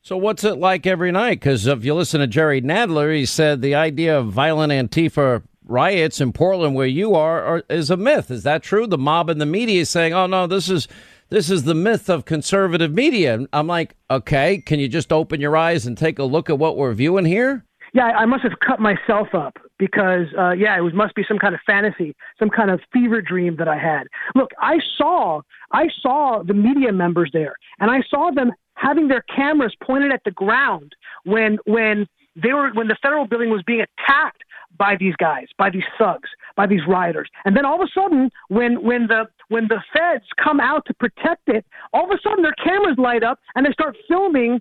So, 0.00 0.16
what's 0.16 0.44
it 0.44 0.58
like 0.58 0.86
every 0.86 1.10
night? 1.10 1.40
Because 1.40 1.66
if 1.66 1.84
you 1.84 1.94
listen 1.94 2.20
to 2.20 2.26
Jerry 2.28 2.60
Nadler, 2.60 3.16
he 3.16 3.26
said 3.26 3.62
the 3.62 3.74
idea 3.74 4.18
of 4.18 4.32
violent 4.32 4.72
Antifa 4.72 5.42
riots 5.64 6.20
in 6.20 6.32
Portland, 6.32 6.74
where 6.74 6.86
you 6.86 7.14
are, 7.14 7.42
are, 7.42 7.62
is 7.68 7.90
a 7.90 7.96
myth. 7.96 8.30
Is 8.30 8.42
that 8.42 8.62
true? 8.62 8.86
The 8.86 8.98
mob 8.98 9.30
and 9.30 9.40
the 9.40 9.46
media 9.46 9.82
is 9.82 9.90
saying, 9.90 10.12
"Oh 10.12 10.26
no, 10.26 10.46
this 10.46 10.68
is 10.68 10.88
this 11.32 11.50
is 11.50 11.64
the 11.64 11.74
myth 11.74 12.08
of 12.08 12.24
conservative 12.24 12.92
media." 12.92 13.46
I'm 13.52 13.66
like, 13.66 13.96
okay, 14.10 14.58
can 14.58 14.78
you 14.78 14.88
just 14.88 15.12
open 15.12 15.40
your 15.40 15.56
eyes 15.56 15.86
and 15.86 15.96
take 15.98 16.18
a 16.18 16.24
look 16.24 16.48
at 16.48 16.58
what 16.58 16.76
we're 16.76 16.94
viewing 16.94 17.24
here? 17.24 17.64
Yeah, 17.94 18.04
I 18.04 18.24
must 18.24 18.42
have 18.42 18.52
cut 18.66 18.80
myself 18.80 19.28
up 19.34 19.58
because, 19.78 20.26
uh, 20.38 20.52
yeah, 20.52 20.76
it 20.78 20.80
was 20.80 20.94
must 20.94 21.14
be 21.14 21.24
some 21.28 21.38
kind 21.38 21.54
of 21.54 21.60
fantasy, 21.66 22.14
some 22.38 22.48
kind 22.48 22.70
of 22.70 22.80
fever 22.90 23.20
dream 23.20 23.56
that 23.56 23.68
I 23.68 23.76
had. 23.76 24.04
Look, 24.34 24.52
I 24.58 24.78
saw, 24.96 25.42
I 25.72 25.88
saw 26.00 26.42
the 26.42 26.54
media 26.54 26.92
members 26.92 27.30
there, 27.34 27.54
and 27.80 27.90
I 27.90 28.00
saw 28.08 28.30
them 28.30 28.52
having 28.76 29.08
their 29.08 29.22
cameras 29.34 29.74
pointed 29.82 30.10
at 30.10 30.22
the 30.24 30.30
ground 30.30 30.92
when, 31.24 31.58
when 31.66 32.06
they 32.34 32.54
were, 32.54 32.70
when 32.72 32.88
the 32.88 32.96
federal 33.02 33.26
building 33.26 33.50
was 33.50 33.62
being 33.66 33.80
attacked 33.82 34.42
by 34.78 34.96
these 34.98 35.14
guys, 35.16 35.46
by 35.58 35.70
these 35.70 35.84
thugs, 35.98 36.28
by 36.56 36.66
these 36.66 36.80
rioters. 36.86 37.28
And 37.44 37.56
then 37.56 37.64
all 37.64 37.80
of 37.80 37.88
a 37.88 37.90
sudden, 37.92 38.30
when 38.48 38.82
when 38.82 39.06
the 39.06 39.26
when 39.48 39.68
the 39.68 39.82
feds 39.92 40.24
come 40.42 40.60
out 40.60 40.84
to 40.86 40.94
protect 40.94 41.48
it, 41.48 41.64
all 41.92 42.04
of 42.04 42.10
a 42.10 42.20
sudden 42.22 42.42
their 42.42 42.54
cameras 42.64 42.96
light 42.98 43.22
up 43.22 43.38
and 43.54 43.66
they 43.66 43.72
start 43.72 43.96
filming 44.08 44.60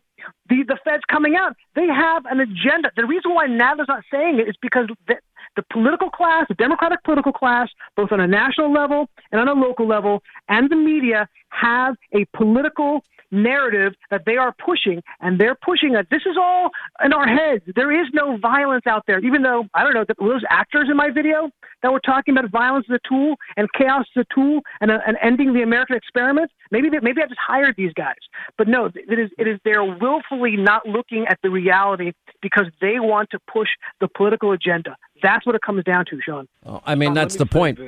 the 0.50 0.64
the 0.68 0.78
feds 0.84 1.04
coming 1.10 1.36
out. 1.36 1.56
They 1.76 1.88
have 1.88 2.26
an 2.26 2.40
agenda. 2.40 2.92
The 2.96 3.06
reason 3.06 3.34
why 3.34 3.48
Nadler's 3.48 3.88
not 3.88 4.04
saying 4.12 4.40
it 4.40 4.48
is 4.48 4.56
because 4.62 4.88
the, 5.08 5.16
the 5.56 5.64
political 5.72 6.10
class, 6.10 6.46
the 6.48 6.56
Democratic 6.56 7.04
political 7.04 7.34
class, 7.34 7.70
both 7.96 8.12
on 8.12 8.20
a 8.20 8.28
national 8.28 8.72
level 8.72 9.10
and 9.32 9.42
on 9.42 9.48
a 9.48 9.60
local 9.60 9.88
level, 9.88 10.24
and 10.50 10.70
the 10.70 10.76
media 10.76 11.28
have 11.50 11.96
a 12.14 12.26
political 12.36 13.04
narrative 13.32 13.94
that 14.10 14.24
they 14.26 14.38
are 14.38 14.54
pushing, 14.64 15.02
and 15.20 15.40
they're 15.40 15.56
pushing 15.56 15.94
that 15.94 16.08
this 16.10 16.22
is 16.26 16.36
all 16.40 16.70
in 17.04 17.14
our 17.14 17.28
heads. 17.28 17.64
There 17.76 17.92
is 17.92 18.08
no 18.14 18.38
violence 18.38 18.86
out 18.88 19.04
there, 19.08 19.20
even 19.20 19.42
though, 19.42 19.66
I 19.74 19.84
don't 19.84 19.94
know, 19.94 20.06
those 20.20 20.44
actors 20.50 20.88
in 20.90 20.98
my 20.98 21.10
video 21.10 21.50
that 21.82 21.92
were 21.92 22.00
talking 22.00 22.38
about 22.38 22.52
violence 22.52 22.86
as 22.90 23.00
a 23.04 23.08
tool 23.08 23.36
and 23.58 23.68
chaos 23.78 24.06
as 24.16 24.26
a 24.30 24.36
tool 24.36 24.62
and, 24.82 24.92
uh, 24.92 25.00
and 25.06 25.18
ending 25.22 25.54
the 25.54 25.62
American 25.62 25.96
experiment, 25.96 26.52
maybe 26.70 26.90
they, 26.90 27.00
maybe 27.02 27.22
I 27.22 27.28
just 27.28 27.40
hired 27.40 27.76
these 27.78 27.94
guys. 27.94 28.16
But 28.58 28.68
no, 28.68 28.86
it 28.86 29.20
is, 29.20 29.32
it 29.38 29.48
is 29.48 29.60
they're 29.64 29.84
willfully 29.84 30.58
not 30.58 30.86
looking 30.88 31.26
at 31.28 31.40
the 31.42 31.50
reality 31.50 32.12
because 32.42 32.66
they 32.82 33.00
want 33.00 33.30
to 33.32 33.40
push 33.52 33.70
the 34.00 34.08
political 34.08 34.52
agenda. 34.52 34.96
That's 35.24 35.46
what 35.46 35.56
it 35.56 35.62
comes 35.62 35.84
down 35.84 36.06
to, 36.10 36.20
Sean. 36.22 36.48
Oh, 36.66 36.82
I 36.86 36.96
mean, 36.96 37.14
that's 37.14 37.36
the 37.36 37.46
point. 37.46 37.80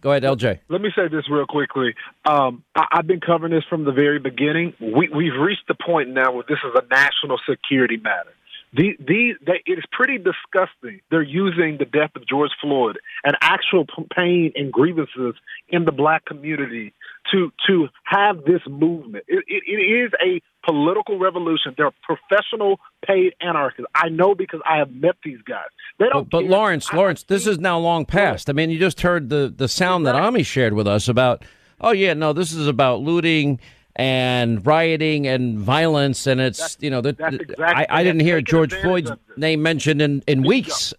Go 0.00 0.10
ahead, 0.10 0.22
LJ. 0.22 0.60
Let 0.68 0.80
me 0.80 0.90
say 0.94 1.08
this 1.08 1.28
real 1.30 1.46
quickly. 1.46 1.94
Um, 2.24 2.64
I, 2.74 2.86
have 2.92 3.06
been 3.06 3.20
covering 3.20 3.52
this 3.52 3.64
from 3.68 3.84
the 3.84 3.92
very 3.92 4.18
beginning. 4.18 4.74
We, 4.80 5.08
we've 5.08 5.38
reached 5.40 5.68
the 5.68 5.74
point 5.74 6.10
now 6.10 6.32
where 6.32 6.44
this 6.48 6.58
is 6.64 6.72
a 6.74 6.86
national 6.88 7.38
security 7.48 7.96
matter. 7.96 8.30
The, 8.76 8.96
the, 8.98 9.34
they, 9.46 9.62
it 9.66 9.78
is 9.78 9.84
pretty 9.92 10.18
disgusting. 10.18 11.00
They're 11.10 11.22
using 11.22 11.76
the 11.78 11.84
death 11.84 12.10
of 12.16 12.26
George 12.26 12.50
Floyd 12.60 12.98
and 13.22 13.36
actual 13.40 13.86
pain 14.14 14.52
and 14.56 14.72
grievances 14.72 15.34
in 15.68 15.84
the 15.84 15.92
black 15.92 16.24
community 16.24 16.92
to 17.32 17.52
to 17.66 17.88
have 18.04 18.44
this 18.44 18.60
movement. 18.68 19.24
It, 19.28 19.44
it, 19.46 19.62
it 19.66 19.80
is 19.80 20.12
a 20.24 20.40
political 20.64 21.18
revolution. 21.18 21.74
They're 21.76 21.90
professional 22.02 22.80
paid 23.06 23.34
anarchists. 23.40 23.86
I 23.94 24.08
know 24.08 24.34
because 24.34 24.60
I 24.68 24.78
have 24.78 24.92
met 24.92 25.16
these 25.24 25.40
guys. 25.46 25.66
They 25.98 26.06
don't. 26.08 26.28
But, 26.30 26.42
but 26.42 26.44
Lawrence, 26.44 26.92
Lawrence, 26.92 27.22
this 27.24 27.46
is 27.46 27.58
now 27.58 27.78
long 27.78 28.04
past. 28.04 28.50
I 28.50 28.52
mean, 28.52 28.70
you 28.70 28.78
just 28.78 29.00
heard 29.00 29.28
the 29.28 29.52
the 29.54 29.68
sound 29.68 30.06
that 30.06 30.14
Ami 30.14 30.42
shared 30.42 30.74
with 30.74 30.86
us 30.86 31.08
about. 31.08 31.44
Oh 31.80 31.92
yeah, 31.92 32.14
no, 32.14 32.32
this 32.32 32.52
is 32.52 32.66
about 32.66 33.00
looting 33.00 33.60
and 33.96 34.64
rioting 34.66 35.26
and 35.26 35.58
violence, 35.58 36.26
and 36.26 36.40
it's 36.40 36.58
that's, 36.58 36.78
you 36.80 36.90
know 36.90 37.00
that 37.00 37.16
exactly, 37.20 37.56
I, 37.58 37.86
I 37.90 38.04
didn't 38.04 38.20
hear 38.20 38.40
George 38.40 38.74
Floyd's 38.74 39.12
name 39.36 39.62
mentioned 39.62 40.00
in 40.02 40.22
in 40.26 40.42
weeks 40.42 40.94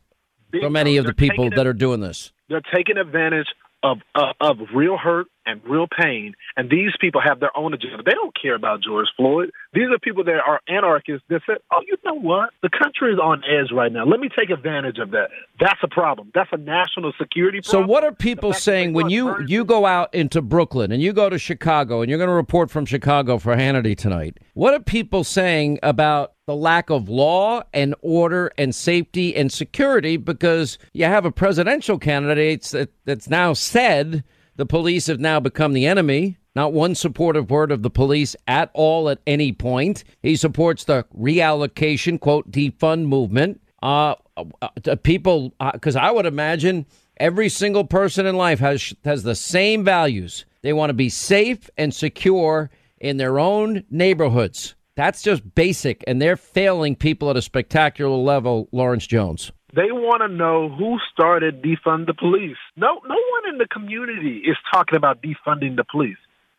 from 0.52 0.76
any 0.76 0.98
of 0.98 1.06
the 1.06 1.14
people 1.14 1.50
that 1.50 1.68
are 1.68 1.74
doing 1.74 2.00
this. 2.02 2.32
They're 2.48 2.62
taking 2.74 2.98
advantage 2.98 3.48
of, 3.86 4.00
of 4.16 4.36
of 4.42 4.58
real 4.74 4.98
hurt 4.98 5.28
and 5.46 5.62
real 5.64 5.86
pain, 5.88 6.34
and 6.58 6.70
these 6.70 6.92
people 7.00 7.22
have 7.22 7.40
their 7.40 7.56
own 7.56 7.74
agenda. 7.74 8.02
They 8.04 8.14
don't 8.14 8.36
care 8.40 8.56
about 8.56 8.82
George 8.82 9.08
Floyd. 9.16 9.52
These 9.76 9.92
are 9.92 10.00
people 10.00 10.24
that 10.24 10.40
are 10.48 10.62
anarchists 10.70 11.26
that 11.30 11.42
said, 11.46 11.58
"Oh, 11.72 11.82
you 11.86 11.98
know 12.06 12.16
what? 12.16 12.52
The 12.64 12.70
country 12.70 13.12
is 13.12 13.20
on 13.20 13.44
edge 13.44 13.72
right 13.74 13.92
now. 13.92 14.06
Let 14.06 14.22
me 14.22 14.30
take 14.30 14.50
advantage 14.50 15.00
of 15.00 15.12
that." 15.12 15.30
That's 15.60 15.80
a 15.84 15.88
problem. 15.90 16.32
That's 16.34 16.50
a 16.54 16.58
national 16.58 17.12
security 17.20 17.60
problem. 17.60 17.84
So, 17.84 17.92
what 17.92 18.06
are 18.06 18.14
people 18.14 18.54
saying 18.54 18.94
when 18.94 19.10
you 19.10 19.36
you 19.48 19.66
go 19.66 19.86
out 19.86 20.14
into 20.14 20.42
Brooklyn 20.42 20.94
and 20.94 21.02
you 21.02 21.12
go 21.12 21.30
to 21.30 21.38
Chicago 21.38 22.02
and 22.02 22.10
you're 22.10 22.18
going 22.18 22.30
to 22.30 22.34
report 22.34 22.72
from 22.72 22.86
Chicago 22.86 23.38
for 23.38 23.56
Hannity 23.56 23.98
tonight? 23.98 24.38
What 24.54 24.74
are 24.74 24.80
people 24.80 25.26
saying 25.26 25.80
about 25.84 26.36
the 26.46 26.56
lack 26.56 26.90
of 26.90 27.10
law 27.10 27.64
and 27.74 27.96
order 28.02 28.52
and 28.58 28.74
safety 28.74 29.36
and 29.36 29.52
security 29.52 30.16
because 30.16 30.78
you 30.94 31.06
have 31.06 31.26
a 31.26 31.32
presidential 31.32 31.98
candidate 31.98 32.64
that, 32.66 32.92
that's 33.06 33.28
now 33.28 33.54
said 33.54 34.24
the 34.56 34.66
police 34.66 35.08
have 35.08 35.20
now 35.20 35.40
become 35.40 35.74
the 35.74 35.86
enemy. 35.86 36.38
Not 36.56 36.72
one 36.72 36.96
supportive 36.96 37.50
word 37.50 37.72
of 37.72 37.84
the 37.84 37.90
police 37.90 38.36
at 38.48 38.72
all 38.74 39.10
at 39.10 39.20
any 39.28 39.52
point. 39.52 40.04
He 40.24 40.36
supports 40.36 40.86
the 40.86 41.06
reallocation, 41.18 42.20
quote, 42.20 42.50
defund 42.50 43.08
movement. 43.08 43.62
Uh, 43.84 44.16
uh 44.38 44.96
people, 45.04 45.54
because 45.74 45.96
uh, 45.96 46.00
I 46.00 46.12
would 46.12 46.26
imagine 46.26 46.86
every 47.18 47.50
single 47.50 47.84
person 47.84 48.26
in 48.26 48.36
life 48.36 48.60
has 48.60 48.94
has 49.04 49.24
the 49.24 49.36
same 49.36 49.84
values. 49.84 50.46
They 50.62 50.74
want 50.74 50.90
to 50.90 50.96
be 50.96 51.10
safe 51.10 51.70
and 51.78 51.94
secure 51.94 52.72
in 53.00 53.18
their 53.18 53.38
own 53.38 53.84
neighborhoods. 53.92 54.76
That's 54.96 55.22
just 55.22 55.56
basic, 55.56 56.04
and 56.08 56.22
they're 56.22 56.38
failing 56.38 56.96
people 56.96 57.30
at 57.30 57.36
a 57.36 57.42
spectacular 57.42 58.16
level, 58.16 58.70
Lawrence 58.72 59.06
Jones. 59.06 59.52
They 59.76 59.92
want 59.92 60.22
to 60.22 60.30
know 60.30 60.70
who 60.70 60.98
started 61.12 61.62
defund 61.62 62.08
the 62.08 62.14
police. 62.14 62.56
No, 62.78 63.02
no 63.06 63.16
one 63.16 63.50
in 63.50 63.58
the 63.58 63.68
community 63.70 64.38
is 64.48 64.56
talking 64.74 64.96
about 64.96 65.22
defunding 65.22 65.76
the 65.76 65.84
police. 65.84 66.18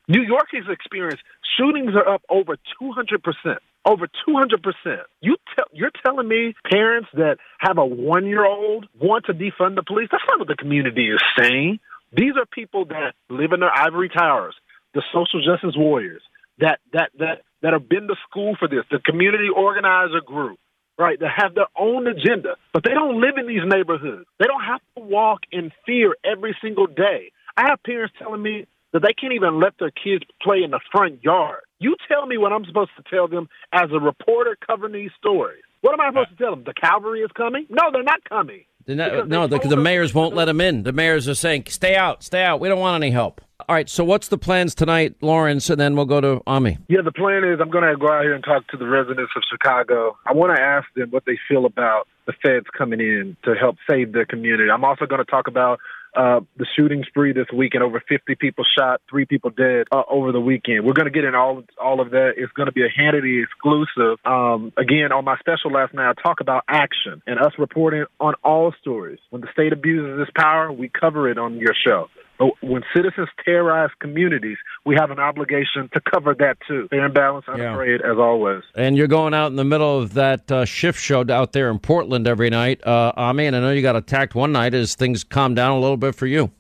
New 0.09 0.23
York 0.23 0.49
has 0.53 0.65
experienced 0.71 1.23
shootings 1.59 1.95
are 1.95 2.09
up 2.09 2.23
over 2.29 2.57
200%. 2.81 3.57
Over 3.85 4.09
200%. 4.29 5.03
You 5.21 5.37
te- 5.57 5.63
you're 5.73 5.91
telling 6.05 6.29
me 6.29 6.55
parents 6.71 7.09
that 7.15 7.39
have 7.59 7.79
a 7.79 7.85
one 7.85 8.27
year 8.27 8.45
old 8.45 8.87
want 8.99 9.27
to 9.27 9.33
defund 9.33 9.75
the 9.75 9.83
police? 9.83 10.09
That's 10.11 10.25
not 10.29 10.39
what 10.39 10.49
the 10.49 10.57
community 10.57 11.09
is 11.09 11.21
saying. 11.39 11.79
These 12.13 12.33
are 12.37 12.47
people 12.47 12.85
that 12.87 13.15
live 13.29 13.53
in 13.53 13.61
their 13.61 13.77
ivory 13.77 14.09
towers, 14.09 14.55
the 14.95 15.03
social 15.13 15.43
justice 15.45 15.75
warriors, 15.77 16.23
that, 16.59 16.79
that, 16.93 17.11
that, 17.19 17.43
that 17.63 17.73
have 17.73 17.89
been 17.89 18.09
to 18.09 18.15
school 18.29 18.57
for 18.59 18.69
this, 18.69 18.85
the 18.91 18.99
community 18.99 19.49
organizer 19.55 20.21
group, 20.25 20.59
right, 20.99 21.19
that 21.21 21.31
have 21.37 21.55
their 21.55 21.69
own 21.77 22.07
agenda, 22.07 22.57
but 22.73 22.85
they 22.85 22.95
don't 22.95 23.21
live 23.21 23.39
in 23.39 23.47
these 23.47 23.65
neighborhoods. 23.67 24.27
They 24.39 24.47
don't 24.47 24.63
have 24.63 24.81
to 24.97 25.03
walk 25.03 25.41
in 25.53 25.73
fear 25.85 26.17
every 26.25 26.57
single 26.63 26.87
day. 26.87 27.33
I 27.57 27.69
have 27.71 27.83
parents 27.83 28.15
telling 28.19 28.43
me 28.43 28.67
that 28.97 29.03
they 29.03 29.13
can't 29.13 29.35
even 29.35 29.61
let 29.61 29.75
their 29.79 29.91
kids 29.91 30.25
play 30.43 30.63
in 30.65 30.71
the 30.71 30.81
front 30.91 31.23
yard. 31.23 31.61
You 31.79 31.97
tell 32.09 32.25
me 32.25 32.39
what 32.39 32.53
I'm 32.53 32.65
supposed 32.65 32.93
to 32.97 33.03
tell 33.11 33.29
them 33.29 33.47
as 33.73 33.91
a 33.93 34.01
reporter 34.01 34.57
covering 34.67 34.95
these 34.95 35.11
stories. 35.19 35.63
What 35.83 35.93
am 35.93 36.01
I 36.01 36.09
supposed 36.09 36.31
to 36.31 36.37
tell 36.37 36.51
them? 36.53 36.65
The 36.65 36.73
cavalry 36.73 37.21
is 37.21 37.31
coming? 37.37 37.67
No, 37.69 37.83
they're 37.93 38.03
not 38.03 38.25
coming. 38.27 38.65
No, 38.87 39.25
no 39.25 39.47
the, 39.47 39.59
the 39.59 39.77
mayors 39.77 40.15
won't 40.15 40.35
let 40.35 40.47
them 40.47 40.61
in. 40.61 40.85
The 40.85 40.93
mayors 40.93 41.29
are 41.29 41.35
saying, 41.35 41.65
"Stay 41.69 41.97
out, 41.97 42.23
stay 42.23 42.43
out. 42.43 42.61
We 42.61 42.69
don't 42.69 42.79
want 42.79 43.03
any 43.03 43.11
help." 43.11 43.41
All 43.69 43.75
right. 43.75 43.89
So 43.89 44.05
what's 44.05 44.29
the 44.29 44.39
plans 44.39 44.75
tonight, 44.75 45.17
Lawrence? 45.21 45.69
And 45.71 45.81
then 45.81 45.97
we'll 45.97 46.07
go 46.07 46.21
to 46.21 46.41
Ami. 46.47 46.79
Yeah, 46.89 47.03
the 47.05 47.13
plan 47.13 47.43
is 47.43 47.59
I'm 47.61 47.71
going 47.71 47.85
to 47.85 47.97
go 47.97 48.09
out 48.13 48.23
here 48.23 48.35
and 48.35 48.45
talk 48.45 48.67
to 48.69 48.77
the 48.77 48.87
residents 48.87 49.33
of 49.37 49.43
Chicago. 49.51 50.17
I 50.25 50.35
want 50.35 50.57
to 50.57 50.63
ask 50.63 50.87
them 50.95 51.11
what 51.11 51.25
they 51.27 51.37
feel 51.49 51.67
about 51.67 52.07
the 52.27 52.33
feds 52.43 52.67
coming 52.77 53.01
in 53.01 53.37
to 53.45 53.55
help 53.55 53.77
save 53.91 54.13
their 54.13 54.27
community. 54.27 54.71
I'm 54.71 54.85
also 54.85 55.07
going 55.07 55.25
to 55.25 55.31
talk 55.31 55.49
about 55.49 55.81
uh, 56.17 56.41
the 56.57 56.67
shooting 56.77 57.05
spree 57.07 57.33
this 57.33 57.47
weekend. 57.55 57.85
Over 57.85 58.03
50 58.09 58.35
people 58.37 58.65
shot, 58.77 59.01
three 59.09 59.27
people 59.27 59.51
dead 59.51 59.87
uh, 59.93 60.03
over 60.09 60.33
the 60.33 60.41
weekend. 60.41 60.85
We're 60.85 60.95
going 60.95 61.07
to 61.07 61.11
get 61.11 61.25
in 61.25 61.35
all 61.35 61.63
all 61.81 62.01
of 62.01 62.11
that. 62.11 62.33
It's 62.37 62.53
going 62.53 62.67
to 62.67 62.73
be 62.73 62.83
a 62.83 62.89
Hannity 62.89 63.45
exclusive. 63.45 64.19
Um, 64.25 64.73
again, 64.77 65.13
on 65.13 65.25
my 65.25 65.37
special 65.39 65.71
last 65.71 65.95
night, 65.95 66.11
I 66.11 66.23
talk 66.23 66.41
about 66.41 66.65
action 66.69 67.23
and 67.27 67.39
us 67.39 67.53
reporting 67.59 68.07
on 68.19 68.35
all 68.43 68.73
stories. 68.81 69.19
When 69.31 69.43
the 69.43 69.49
state 69.53 69.73
abuses 69.73 70.21
its 70.21 70.31
power, 70.37 70.73
we 70.73 70.89
cover 70.89 71.29
it 71.31 71.39
on 71.39 71.59
your 71.59 71.75
show. 71.75 72.09
But 72.39 72.51
when 72.63 72.83
citizens 72.95 73.29
terrorize 73.45 73.91
communities, 74.01 74.59
we 74.85 74.95
have 74.97 75.11
an 75.11 75.19
obligation 75.19 75.89
to 75.93 76.01
cover 76.01 76.35
that 76.35 76.59
too. 76.67 76.89
Fair 76.89 77.05
and 77.05 77.15
balanced, 77.15 77.49
unafraid, 77.49 78.03
as 78.03 78.19
always. 78.19 78.63
And 78.75 78.97
you're 78.97 79.07
going 79.07 79.35
out 79.35 79.49
in 79.49 79.57
the 79.57 79.65
middle 79.65 79.99
of 79.99 80.15
that 80.15 80.51
uh, 80.51 80.65
shift 80.65 81.01
show 81.01 81.25
out 81.31 81.53
there 81.53 81.71
in 81.71 81.79
Portland 81.79 82.27
every 82.29 82.51
night, 82.51 82.87
uh, 82.87 83.13
Ami. 83.17 83.47
And 83.47 83.57
I 83.57 83.61
know 83.61 83.71
you 83.71 83.83
got 83.83 83.97
attacked 83.97 84.35
one 84.35 84.53
night 84.53 84.75
as 84.75 84.95
things 84.95 85.25
calmed 85.25 85.57
down 85.57 85.73
a 85.73 85.81
little 85.81 85.97
bit 85.97 86.15
for 86.15 86.27
you. 86.27 86.51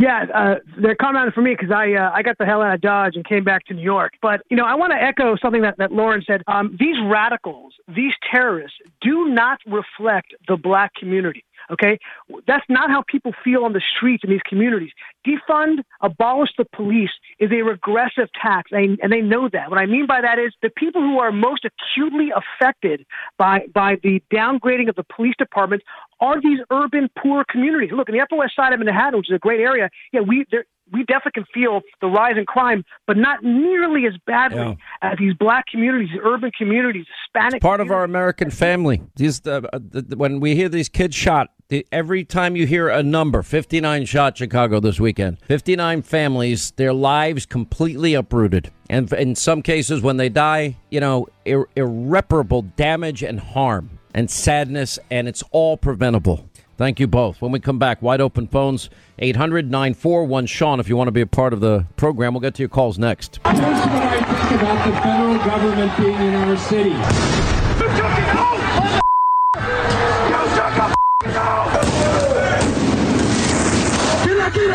Yeah, 0.00 0.24
uh, 0.34 0.54
they're 0.80 0.96
coming 0.96 1.20
out 1.20 1.34
for 1.34 1.42
me 1.42 1.50
because 1.50 1.70
I 1.70 1.92
uh, 1.92 2.10
I 2.14 2.22
got 2.22 2.38
the 2.38 2.46
hell 2.46 2.62
out 2.62 2.72
of 2.72 2.80
Dodge 2.80 3.16
and 3.16 3.24
came 3.24 3.44
back 3.44 3.66
to 3.66 3.74
New 3.74 3.82
York. 3.82 4.14
But 4.22 4.40
you 4.48 4.56
know, 4.56 4.64
I 4.64 4.74
want 4.74 4.92
to 4.92 4.96
echo 4.96 5.36
something 5.36 5.60
that 5.60 5.76
that 5.76 5.92
Lawrence 5.92 6.24
said. 6.26 6.40
Um, 6.46 6.74
these 6.80 6.96
radicals, 7.04 7.74
these 7.86 8.14
terrorists, 8.32 8.78
do 9.02 9.28
not 9.28 9.58
reflect 9.66 10.32
the 10.48 10.56
black 10.56 10.94
community. 10.94 11.44
Okay, 11.72 11.98
that's 12.46 12.64
not 12.68 12.90
how 12.90 13.02
people 13.06 13.32
feel 13.44 13.64
on 13.64 13.72
the 13.72 13.82
streets 13.96 14.24
in 14.24 14.30
these 14.30 14.40
communities. 14.48 14.90
Defund, 15.26 15.78
abolish 16.00 16.50
the 16.58 16.64
police 16.74 17.10
is 17.38 17.50
a 17.52 17.62
regressive 17.62 18.28
tax, 18.40 18.70
and, 18.72 18.98
and 19.02 19.12
they 19.12 19.20
know 19.20 19.48
that. 19.52 19.70
What 19.70 19.78
I 19.78 19.86
mean 19.86 20.06
by 20.06 20.20
that 20.20 20.38
is 20.38 20.52
the 20.62 20.70
people 20.70 21.00
who 21.00 21.18
are 21.20 21.30
most 21.30 21.64
acutely 21.64 22.30
affected 22.34 23.06
by 23.38 23.66
by 23.72 23.96
the 24.02 24.20
downgrading 24.32 24.88
of 24.88 24.96
the 24.96 25.04
police 25.14 25.34
departments 25.38 25.84
are 26.20 26.40
these 26.40 26.58
urban 26.70 27.08
poor 27.22 27.44
communities. 27.48 27.90
Look, 27.92 28.08
in 28.08 28.14
the 28.16 28.20
Upper 28.20 28.36
West 28.36 28.56
Side 28.56 28.72
of 28.72 28.78
Manhattan, 28.80 29.18
which 29.18 29.30
is 29.30 29.36
a 29.36 29.38
great 29.38 29.60
area, 29.60 29.90
yeah, 30.12 30.20
we 30.20 30.44
there 30.50 30.64
we 30.92 31.04
definitely 31.04 31.30
can 31.32 31.44
feel 31.54 31.82
the 32.00 32.08
rise 32.08 32.34
in 32.36 32.44
crime, 32.46 32.84
but 33.06 33.16
not 33.16 33.44
nearly 33.44 34.06
as 34.06 34.14
badly 34.26 34.58
Yeah. 34.58 34.74
as 35.12 35.18
these 35.18 35.34
black 35.34 35.66
communities, 35.70 36.08
urban 36.20 36.50
communities, 36.50 37.06
Hispanic. 37.22 37.62
Part 37.62 37.80
of 37.80 37.92
our 37.92 38.02
American 38.02 38.50
family. 38.50 39.00
These 39.14 39.46
uh, 39.46 39.60
uh, 39.72 39.78
the- 39.80 40.16
when 40.16 40.40
we 40.40 40.56
hear 40.56 40.68
these 40.68 40.88
kids 40.88 41.14
shot, 41.14 41.50
the, 41.70 41.86
every 41.90 42.24
time 42.24 42.54
you 42.56 42.66
hear 42.66 42.88
a 42.88 43.02
number, 43.02 43.42
59 43.42 44.04
shot 44.04 44.36
Chicago 44.36 44.78
this 44.80 45.00
weekend, 45.00 45.38
59 45.46 46.02
families, 46.02 46.72
their 46.72 46.92
lives 46.92 47.46
completely 47.46 48.12
uprooted, 48.14 48.70
and 48.90 49.10
in 49.12 49.34
some 49.36 49.62
cases, 49.62 50.02
when 50.02 50.18
they 50.18 50.28
die, 50.28 50.76
you 50.90 51.00
know, 51.00 51.28
ir- 51.44 51.68
irreparable 51.76 52.62
damage 52.62 53.22
and 53.22 53.38
harm 53.40 53.98
and 54.12 54.28
sadness, 54.28 54.98
and 55.10 55.28
it's 55.28 55.44
all 55.52 55.76
preventable. 55.76 56.44
Thank 56.76 56.98
you 56.98 57.06
both. 57.06 57.40
When 57.40 57.52
we 57.52 57.60
come 57.60 57.78
back, 57.78 58.02
wide 58.02 58.20
open 58.20 58.48
phones, 58.48 58.90
800 59.20 59.70
941 59.70 60.46
Sean, 60.46 60.80
if 60.80 60.88
you 60.88 60.96
want 60.96 61.06
to 61.08 61.12
be 61.12 61.20
a 61.20 61.26
part 61.26 61.52
of 61.52 61.60
the 61.60 61.86
program. 61.96 62.34
We'll 62.34 62.40
get 62.40 62.54
to 62.54 62.62
your 62.62 62.70
calls 62.70 62.98
next. 62.98 63.38
Here's 63.44 63.60
what 63.60 63.68
I 63.68 64.48
think 64.48 64.60
about 64.60 64.86
the 64.86 64.92
federal 65.02 65.36
government 65.38 65.96
being 65.98 66.14
in 66.14 66.34
our 66.34 66.56
city. 66.56 66.94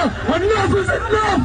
Kinakira, 0.05 0.43
enough 0.43 0.75
is 0.75 0.89
enough! 0.89 1.41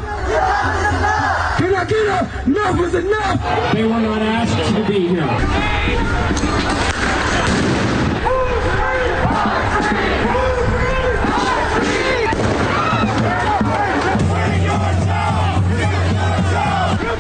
Kinakira, 1.56 2.46
enough 2.46 2.80
is 2.80 2.94
enough! 2.94 3.72
They 3.72 3.84
were 3.84 4.00
not 4.00 4.22
asked 4.22 4.74
to 4.74 4.84
be 4.86 5.08
here. 5.08 5.90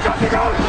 That's 0.02 0.60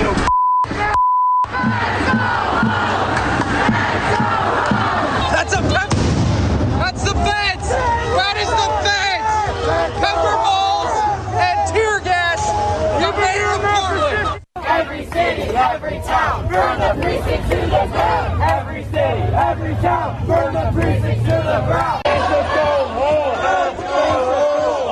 Every 14.72 15.04
city, 15.04 15.52
every 15.52 16.00
town, 16.08 16.48
burn 16.48 16.80
the 16.80 17.02
precinct 17.02 17.44
to 17.50 17.58
the 17.58 17.84
ground. 17.92 18.42
Every 18.42 18.84
city, 18.86 19.24
every 19.36 19.76
town, 19.84 20.26
burn 20.26 20.54
the 20.54 20.72
precinct 20.72 21.26
to 21.26 21.36
the 21.44 21.60
ground. 21.68 22.02
Let's 22.06 22.30
just 22.32 22.56
go 22.56 22.72
home. 22.96 23.36
Let's 23.44 23.82
go 23.84 24.00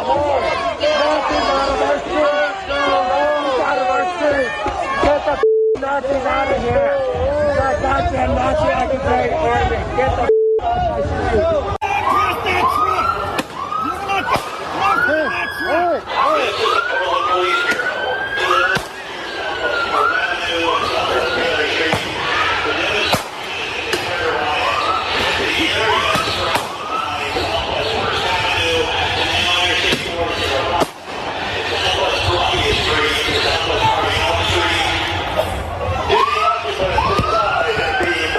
home. 0.09 0.43
Nothing 0.83 1.47
out 1.55 1.69
of 1.71 1.79
our 1.87 1.99
streets. 2.03 2.59
Nothing 2.67 3.63
out 3.63 3.79
of 3.79 3.87
our 3.95 4.05
streets. 4.19 4.55
Get 4.99 5.19
the 5.23 5.35
Nazis 5.79 6.27
out 6.27 6.51
of 6.51 6.59
here. 6.61 6.95
You 7.15 7.55
got 7.55 7.75
goddamn 7.81 8.31
Nazi 8.35 8.67
occupying 8.79 9.33
army. 9.33 9.79
Get 9.95 10.11
the 10.17 10.25
off 10.61 10.91
the 10.97 11.03
street. 11.07 11.79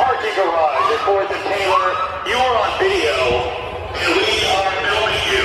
parking 0.01 0.35
garage 0.35 0.91
at 0.91 1.01
Fourth 1.05 1.31
and 1.31 1.45
Taylor. 1.45 1.93
You 2.25 2.37
are 2.41 2.57
on 2.57 2.71
video, 2.81 3.17
and 4.01 4.11
we 4.17 4.29
are 4.49 4.73
filming 4.81 5.25
you. 5.29 5.45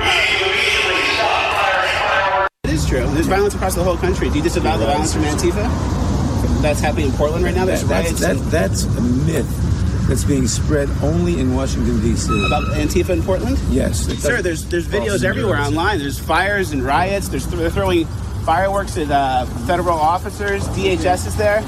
You 0.00 0.12
need 0.16 0.40
to 0.40 0.46
immediately 0.48 1.04
stop 1.14 1.44
firing 1.52 1.96
fireworks. 2.00 2.50
It 2.64 2.72
is 2.72 2.86
true. 2.88 3.06
There's 3.14 3.26
violence 3.26 3.54
across 3.54 3.74
the 3.74 3.84
whole 3.84 3.96
country. 4.20 4.30
Do 4.32 4.38
you 4.38 4.42
disavow 4.42 4.76
the 4.76 4.86
violence 4.86 5.12
from 5.14 5.22
Antifa? 5.22 6.62
That's 6.62 6.80
happening 6.80 7.06
in 7.06 7.12
Portland 7.12 7.44
right 7.44 7.54
now. 7.54 7.64
There's 7.64 7.82
That- 7.84 8.04
riots 8.04 8.20
that's, 8.20 8.40
that, 8.40 8.50
that's 8.50 8.84
a 8.84 9.00
myth 9.00 10.06
that's 10.08 10.24
being 10.24 10.46
spread 10.46 10.88
only 11.02 11.38
in 11.40 11.54
Washington, 11.54 12.00
D.C. 12.00 12.44
about 12.46 12.64
Antifa 12.74 13.10
in 13.10 13.22
Portland. 13.22 13.58
Yes. 13.70 14.00
Sir, 14.20 14.42
there's 14.42 14.64
there's 14.66 14.86
videos 14.86 15.24
everywhere 15.24 15.56
endurance. 15.56 15.68
online. 15.68 15.98
There's 15.98 16.18
fires 16.18 16.72
and 16.72 16.82
riots. 16.82 17.28
There's 17.28 17.46
they're 17.46 17.70
throwing 17.70 18.06
fireworks 18.44 18.96
at 18.98 19.10
uh, 19.10 19.46
federal 19.66 19.98
officers. 19.98 20.66
DHS 20.68 21.26
is 21.26 21.36
there. 21.36 21.62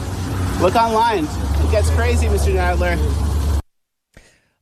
Look 0.61 0.75
online. 0.77 1.25
It 1.25 1.71
gets 1.71 1.89
crazy, 1.91 2.27
Mr. 2.27 2.53
Nadler. 2.53 2.99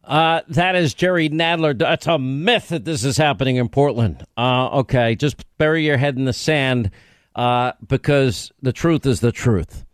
Uh, 0.05 0.43
that 0.49 0.75
is 0.75 0.93
Jerry 0.93 1.29
Nadler. 1.29 1.77
That's 1.79 2.07
a 2.07 2.19
myth 2.19 2.69
that 2.69 2.85
this 2.85 3.05
is 3.05 3.17
happening 3.17 3.57
in 3.57 3.69
Portland. 3.69 4.25
Uh, 4.37 4.69
okay, 4.81 5.15
just 5.15 5.45
bury 5.57 5.85
your 5.87 5.97
head 5.97 6.17
in 6.17 6.25
the 6.25 6.33
sand 6.33 6.91
uh, 7.35 7.73
because 7.87 8.53
the 8.61 8.73
truth 8.73 9.07
is 9.07 9.21
the 9.21 9.33
truth. 9.33 9.85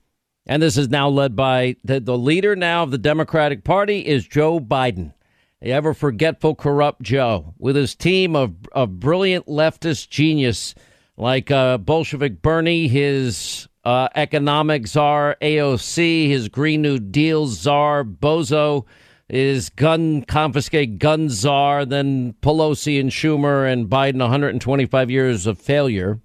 And 0.47 0.63
this 0.63 0.77
is 0.77 0.89
now 0.89 1.09
led 1.09 1.35
by 1.35 1.77
the, 1.83 1.99
the 1.99 2.17
leader 2.17 2.55
now 2.55 2.85
of 2.85 2.91
the 2.91 2.99
Democratic 2.99 3.65
Party 3.65 4.07
is 4.07 4.27
Joe 4.27 4.61
Biden, 4.61 5.13
the 5.61 5.73
ever 5.73 5.93
forgetful, 5.93 6.55
corrupt 6.55 7.03
Joe, 7.03 7.55
with 7.59 7.75
his 7.75 7.95
team 7.97 8.37
of, 8.37 8.55
of 8.73 9.01
brilliant 9.01 9.47
leftist 9.47 10.09
genius 10.09 10.75
like 11.17 11.51
uh, 11.51 11.79
Bolshevik 11.79 12.43
Bernie, 12.43 12.87
his 12.87 13.69
uh, 13.85 14.09
economic 14.15 14.87
czar 14.87 15.37
AOC, 15.41 16.29
his 16.29 16.49
Green 16.49 16.83
New 16.83 16.99
Deal 16.99 17.47
czar 17.47 18.05
Bozo, 18.05 18.85
his 19.29 19.71
gun 19.71 20.23
confiscate 20.23 20.99
gun 20.99 21.29
czar, 21.29 21.85
then 21.85 22.35
Pelosi 22.43 23.01
and 23.01 23.11
Schumer 23.11 23.71
and 23.71 23.89
Biden, 23.89 24.19
125 24.19 25.11
years 25.11 25.47
of 25.47 25.59
failure. 25.59 26.21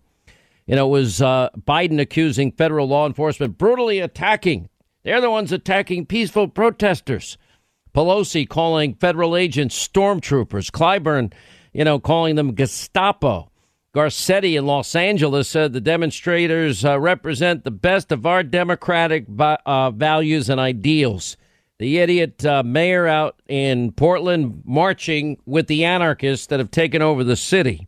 You 0.68 0.76
know, 0.76 0.88
it 0.88 0.92
was 0.92 1.22
uh, 1.22 1.50
Biden 1.58 2.00
accusing 2.00 2.52
federal 2.52 2.88
law 2.88 3.06
enforcement 3.08 3.58
brutally 3.58 4.00
attacking. 4.00 4.70
They're 5.04 5.22
the 5.22 5.32
ones 5.32 5.52
attacking 5.52 6.06
peaceful 6.06 6.48
protesters. 6.48 7.38
Pelosi 7.94 8.48
calling 8.48 8.94
federal 8.94 9.36
agents 9.36 9.76
stormtroopers. 9.88 10.72
Clyburn, 10.72 11.34
you 11.74 11.84
know, 11.84 12.00
calling 12.00 12.36
them 12.36 12.54
Gestapo. 12.54 13.50
Garcetti 13.94 14.58
in 14.58 14.66
Los 14.66 14.96
Angeles 14.96 15.50
said 15.50 15.74
the 15.74 15.82
demonstrators 15.82 16.86
uh, 16.86 16.98
represent 16.98 17.66
the 17.66 17.72
best 17.72 18.14
of 18.14 18.26
our 18.26 18.44
democratic 18.44 19.26
uh, 19.38 19.92
values 19.92 20.50
and 20.50 20.62
ideals. 20.62 21.36
the 21.82 21.98
idiot 21.98 22.46
uh, 22.46 22.62
mayor 22.64 23.08
out 23.08 23.42
in 23.48 23.92
Portland 23.92 24.62
marching 24.66 25.36
with 25.48 25.66
the 25.66 25.84
anarchists 25.84 26.46
that 26.46 26.60
have 26.60 26.70
taken 26.70 27.02
over 27.02 27.24
the 27.24 27.36
city. 27.36 27.88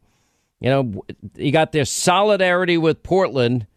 You 0.64 0.70
know, 0.70 1.04
you 1.36 1.52
got 1.52 1.74
their 1.74 1.84
solidarity 1.84 2.78
with 2.78 3.04
Portland, 3.04 3.68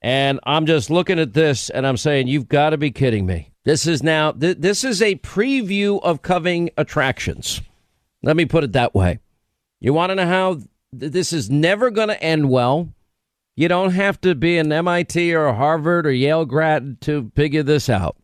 and 0.00 0.38
I'm 0.44 0.64
just 0.64 0.88
looking 0.88 1.18
at 1.18 1.34
this 1.34 1.70
and 1.70 1.84
I'm 1.84 1.96
saying, 1.96 2.28
you've 2.28 2.48
got 2.48 2.70
to 2.70 2.78
be 2.78 2.92
kidding 2.92 3.26
me. 3.26 3.50
This 3.64 3.84
is 3.84 4.00
now, 4.00 4.30
th- 4.30 4.58
this 4.58 4.84
is 4.84 5.02
a 5.02 5.16
preview 5.16 6.00
of 6.02 6.22
coming 6.22 6.70
attractions. 6.78 7.60
Let 8.22 8.36
me 8.36 8.44
put 8.44 8.62
it 8.62 8.72
that 8.74 8.94
way. 8.94 9.18
You 9.80 9.92
want 9.92 10.10
to 10.10 10.14
know 10.14 10.26
how 10.26 10.54
th- 10.54 11.12
this 11.12 11.32
is 11.32 11.50
never 11.50 11.90
going 11.90 12.08
to 12.08 12.22
end 12.22 12.48
well? 12.48 12.88
You 13.56 13.66
don't 13.66 13.90
have 13.90 14.20
to 14.20 14.36
be 14.36 14.56
an 14.56 14.70
MIT 14.70 15.34
or 15.34 15.52
Harvard 15.52 16.06
or 16.06 16.12
Yale 16.12 16.44
grad 16.44 17.00
to 17.02 17.32
figure 17.34 17.64
this 17.64 17.88
out. 17.88 18.16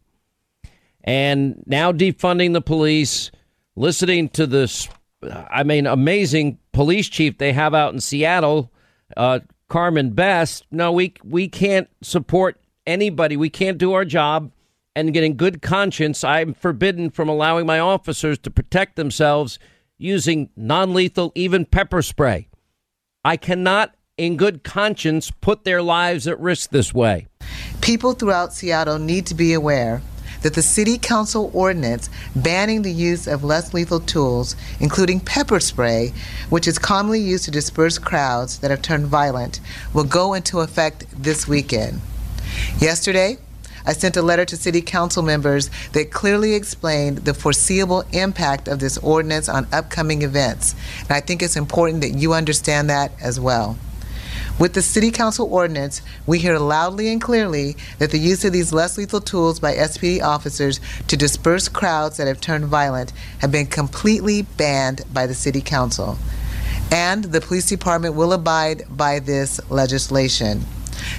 And 1.03 1.61
now 1.67 1.91
defunding 1.91 2.53
the 2.53 2.63
police, 2.63 3.33
listening 3.75 4.29
to 4.31 4.47
this, 4.47 4.89
I 5.23 5.65
mean, 5.65 5.87
amazing 5.87 6.59
police 6.77 7.09
chief 7.09 7.39
they 7.39 7.55
have 7.55 7.73
out 7.73 7.95
in 7.95 8.01
Seattle, 8.01 8.71
uh, 9.17 9.41
Carmen 9.69 10.11
Best. 10.11 10.67
No, 10.71 10.93
we 10.93 11.15
we 11.25 11.49
can't 11.49 11.89
support 12.03 12.61
anybody. 12.87 13.35
We 13.35 13.49
can't 13.49 13.79
do 13.79 13.95
our 13.95 14.05
job. 14.05 14.53
And 14.95 15.13
getting 15.13 15.37
good 15.37 15.61
conscience, 15.63 16.23
I'm 16.23 16.55
forbidden 16.55 17.11
from 17.11 17.29
allowing 17.31 17.67
my 17.67 17.79
officers 17.79 18.39
to 18.41 18.51
protect 18.51 18.97
themselves 18.97 19.59
using 19.97 20.51
non 20.55 20.93
lethal, 20.93 21.33
even 21.35 21.65
pepper 21.65 22.03
spray. 22.03 22.49
I 23.25 23.39
cannot, 23.39 23.95
in 24.19 24.37
good 24.37 24.63
conscience, 24.63 25.31
put 25.31 25.65
their 25.65 25.81
lives 25.81 26.29
at 26.29 26.39
risk 26.39 26.71
this 26.71 26.93
way. 26.93 27.27
People 27.81 28.13
throughout 28.13 28.53
Seattle 28.53 28.99
need 28.99 29.25
to 29.27 29.35
be 29.35 29.55
aware 29.55 30.03
that 30.47 30.55
the 30.55 30.63
City 30.63 30.97
Council 30.97 31.51
ordinance 31.53 32.09
banning 32.37 32.83
the 32.83 32.93
use 32.93 33.27
of 33.27 33.43
less 33.43 33.75
lethal 33.75 33.99
tools, 33.99 34.55
including 34.79 35.19
pepper 35.19 35.59
spray, 35.59 36.13
which 36.51 36.69
is 36.69 36.79
commonly 36.79 37.19
used 37.19 37.47
to 37.47 37.51
disperse 37.51 37.99
crowds 37.99 38.61
that 38.61 38.71
have 38.71 38.81
turned 38.81 39.07
violent, 39.07 39.59
will 39.93 40.05
go 40.05 40.35
into 40.35 40.61
effect 40.61 41.05
this 41.21 41.49
weekend. 41.49 42.01
Yesterday, 42.79 43.39
I 43.85 43.93
sent 43.93 44.17
a 44.17 44.23
letter 44.23 44.45
to 44.45 44.57
City 44.57 44.83
Council 44.83 45.25
members 45.25 45.69
that 45.95 46.13
clearly 46.13 46.55
explained 46.55 47.19
the 47.19 47.35
foreseeable 47.35 48.05
impact 48.13 48.69
of 48.69 48.79
this 48.79 48.99
ordinance 48.99 49.49
on 49.49 49.67
upcoming 49.73 50.23
events. 50.23 50.77
And 51.01 51.11
I 51.11 51.23
think 51.23 51.43
it's 51.43 51.57
important 51.57 52.03
that 52.03 52.11
you 52.11 52.35
understand 52.35 52.89
that 52.89 53.11
as 53.21 53.41
well. 53.41 53.77
With 54.59 54.73
the 54.73 54.81
City 54.81 55.11
Council 55.11 55.47
ordinance, 55.53 56.01
we 56.27 56.39
hear 56.39 56.59
loudly 56.59 57.09
and 57.09 57.21
clearly 57.21 57.77
that 57.99 58.11
the 58.11 58.19
use 58.19 58.43
of 58.43 58.55
these 58.55 58.73
less 58.73 58.97
lethal 58.97 59.21
tools 59.21 59.61
by 59.61 59.75
SPD 59.75 60.23
officers 60.23 60.81
to 61.09 61.17
disperse 61.17 61.69
crowds 61.69 62.17
that 62.17 62.27
have 62.27 62.41
turned 62.41 62.65
violent 62.65 63.13
have 63.41 63.53
been 63.53 63.67
completely 63.67 64.43
banned 64.43 65.03
by 65.13 65.27
the 65.27 65.35
City 65.35 65.61
Council. 65.61 66.17
And 66.91 67.25
the 67.25 67.43
police 67.43 67.67
department 67.67 68.15
will 68.15 68.33
abide 68.33 68.85
by 68.89 69.19
this 69.19 69.61
legislation. 69.71 70.63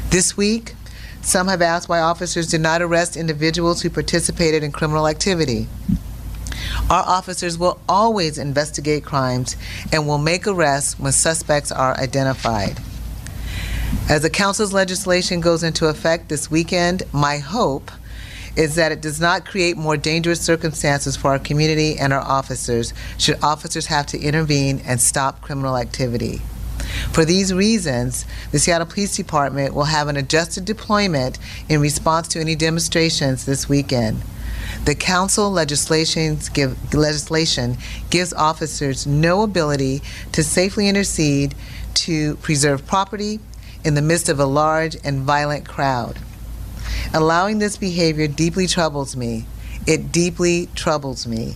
This 0.10 0.36
week, 0.36 0.74
some 1.22 1.48
have 1.48 1.62
asked 1.62 1.88
why 1.88 2.00
officers 2.00 2.48
did 2.48 2.62
not 2.62 2.82
arrest 2.82 3.16
individuals 3.16 3.84
who 3.84 3.92
participated 3.92 4.64
in 4.64 4.72
criminal 4.72 5.08
activity. 5.08 5.68
Our 6.90 7.04
officers 7.04 7.56
will 7.56 7.80
always 7.88 8.40
investigate 8.40 9.06
crimes 9.06 9.58
and 9.92 10.08
will 10.08 10.18
make 10.18 10.48
arrests 10.48 10.98
when 10.98 11.12
suspects 11.12 11.72
are 11.72 11.96
identified. 11.98 12.80
As 14.10 14.22
the 14.22 14.30
council's 14.30 14.74
legislation 14.74 15.42
goes 15.42 15.64
into 15.64 15.88
effect 15.88 16.30
this 16.30 16.50
weekend, 16.50 17.04
my 17.12 17.38
hope 17.38 17.92
is 18.56 18.76
that 18.76 18.92
it 18.92 19.02
does 19.02 19.22
not 19.22 19.46
create 19.46 19.78
more 19.78 19.96
dangerous 19.96 20.42
circumstances 20.42 21.16
for 21.16 21.30
our 21.32 21.40
community 21.40 21.98
and 21.98 22.12
our 22.12 22.22
officers 22.22 22.94
should 23.18 23.42
officers 23.44 23.86
have 23.86 24.08
to 24.08 24.20
intervene 24.20 24.82
and 24.86 25.00
stop 25.00 25.42
criminal 25.42 25.78
activity. 25.78 26.42
For 27.12 27.24
these 27.24 27.54
reasons, 27.54 28.26
the 28.52 28.60
Seattle 28.60 28.88
Police 28.88 29.16
Department 29.16 29.74
will 29.74 29.86
have 29.86 30.08
an 30.08 30.18
adjusted 30.18 30.66
deployment 30.66 31.38
in 31.70 31.82
response 31.82 32.28
to 32.30 32.40
any 32.40 32.56
demonstrations 32.56 33.46
this 33.46 33.70
weekend. 33.70 34.22
The 34.86 34.96
council 34.96 35.54
give, 35.54 36.94
legislation 36.94 37.78
gives 38.10 38.34
officers 38.34 39.06
no 39.06 39.44
ability 39.44 40.02
to 40.32 40.44
safely 40.44 40.88
intercede 40.88 41.56
to 41.94 42.36
preserve 42.38 42.86
property 42.86 43.40
in 43.84 43.94
the 43.94 44.02
midst 44.02 44.30
of 44.30 44.40
a 44.40 44.46
large 44.46 44.98
and 45.04 45.22
violent 45.22 45.68
crowd. 45.68 46.20
Allowing 47.14 47.60
this 47.60 47.78
behavior 47.78 48.28
deeply 48.28 48.68
troubles 48.68 49.16
me. 49.16 49.46
It 49.86 50.12
deeply 50.12 50.68
troubles 50.76 51.28
me. 51.28 51.56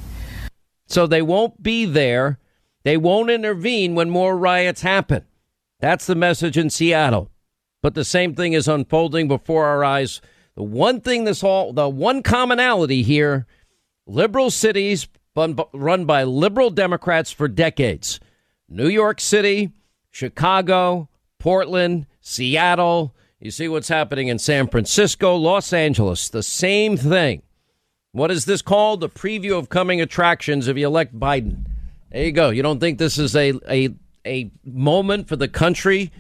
So 0.88 1.08
they 1.08 1.22
won't 1.22 1.62
be 1.62 1.86
there. 1.86 2.40
They 2.84 2.98
won't 2.98 3.30
intervene 3.30 3.96
when 3.96 4.10
more 4.10 4.38
riots 4.38 4.82
happen. 4.82 5.26
That's 5.80 6.06
the 6.06 6.16
message 6.16 6.58
in 6.58 6.70
Seattle. 6.70 7.30
But 7.82 7.96
the 7.96 8.06
same 8.06 8.36
thing 8.36 8.54
is 8.54 8.68
unfolding 8.68 9.28
before 9.28 9.66
our 9.66 9.84
eyes. 9.84 10.22
The 10.56 10.64
one 10.64 11.02
thing 11.02 11.24
this 11.24 11.44
all, 11.44 11.74
the 11.74 11.90
one 11.90 12.24
commonality 12.24 13.04
here 13.04 13.46
liberal 14.06 14.52
cities 14.52 15.08
run 15.36 16.06
by 16.06 16.24
liberal 16.24 16.70
Democrats 16.70 17.32
for 17.32 17.48
decades. 17.48 18.20
New 18.68 18.88
York 18.88 19.20
City, 19.22 19.72
Chicago, 20.10 21.10
Portland, 21.40 22.06
Seattle. 22.22 23.16
You 23.40 23.52
see 23.52 23.68
what's 23.68 23.88
happening 23.88 24.28
in 24.28 24.40
San 24.40 24.68
Francisco, 24.68 25.36
Los 25.36 25.74
Angeles. 25.74 26.30
The 26.30 26.44
same 26.44 26.96
thing. 26.96 27.42
What 28.14 28.32
is 28.32 28.46
this 28.46 28.62
called? 28.62 29.02
The 29.02 29.10
preview 29.10 29.58
of 29.58 29.70
coming 29.70 30.00
attractions 30.00 30.68
if 30.68 30.78
you 30.78 30.86
elect 30.86 31.18
Biden. 31.18 31.66
There 32.12 32.24
you 32.24 32.32
go. 32.32 32.50
You 32.50 32.62
don't 32.62 32.80
think 32.80 32.98
this 32.98 33.18
is 33.18 33.36
a, 33.36 33.54
a, 33.70 33.90
a 34.26 34.52
moment 34.66 35.28
for 35.28 35.36
the 35.36 35.48
country 35.48 36.12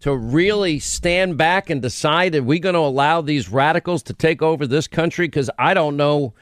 to 0.00 0.14
really 0.14 0.78
stand 0.78 1.36
back 1.36 1.70
and 1.70 1.82
decide 1.82 2.34
are 2.34 2.42
we 2.42 2.60
going 2.60 2.74
to 2.74 2.80
allow 2.80 3.20
these 3.20 3.48
radicals 3.48 4.02
to 4.04 4.12
take 4.12 4.42
over 4.42 4.66
this 4.66 4.86
country? 4.86 5.26
Because 5.26 5.50
I 5.58 5.74
don't 5.74 5.96
know 5.96 6.34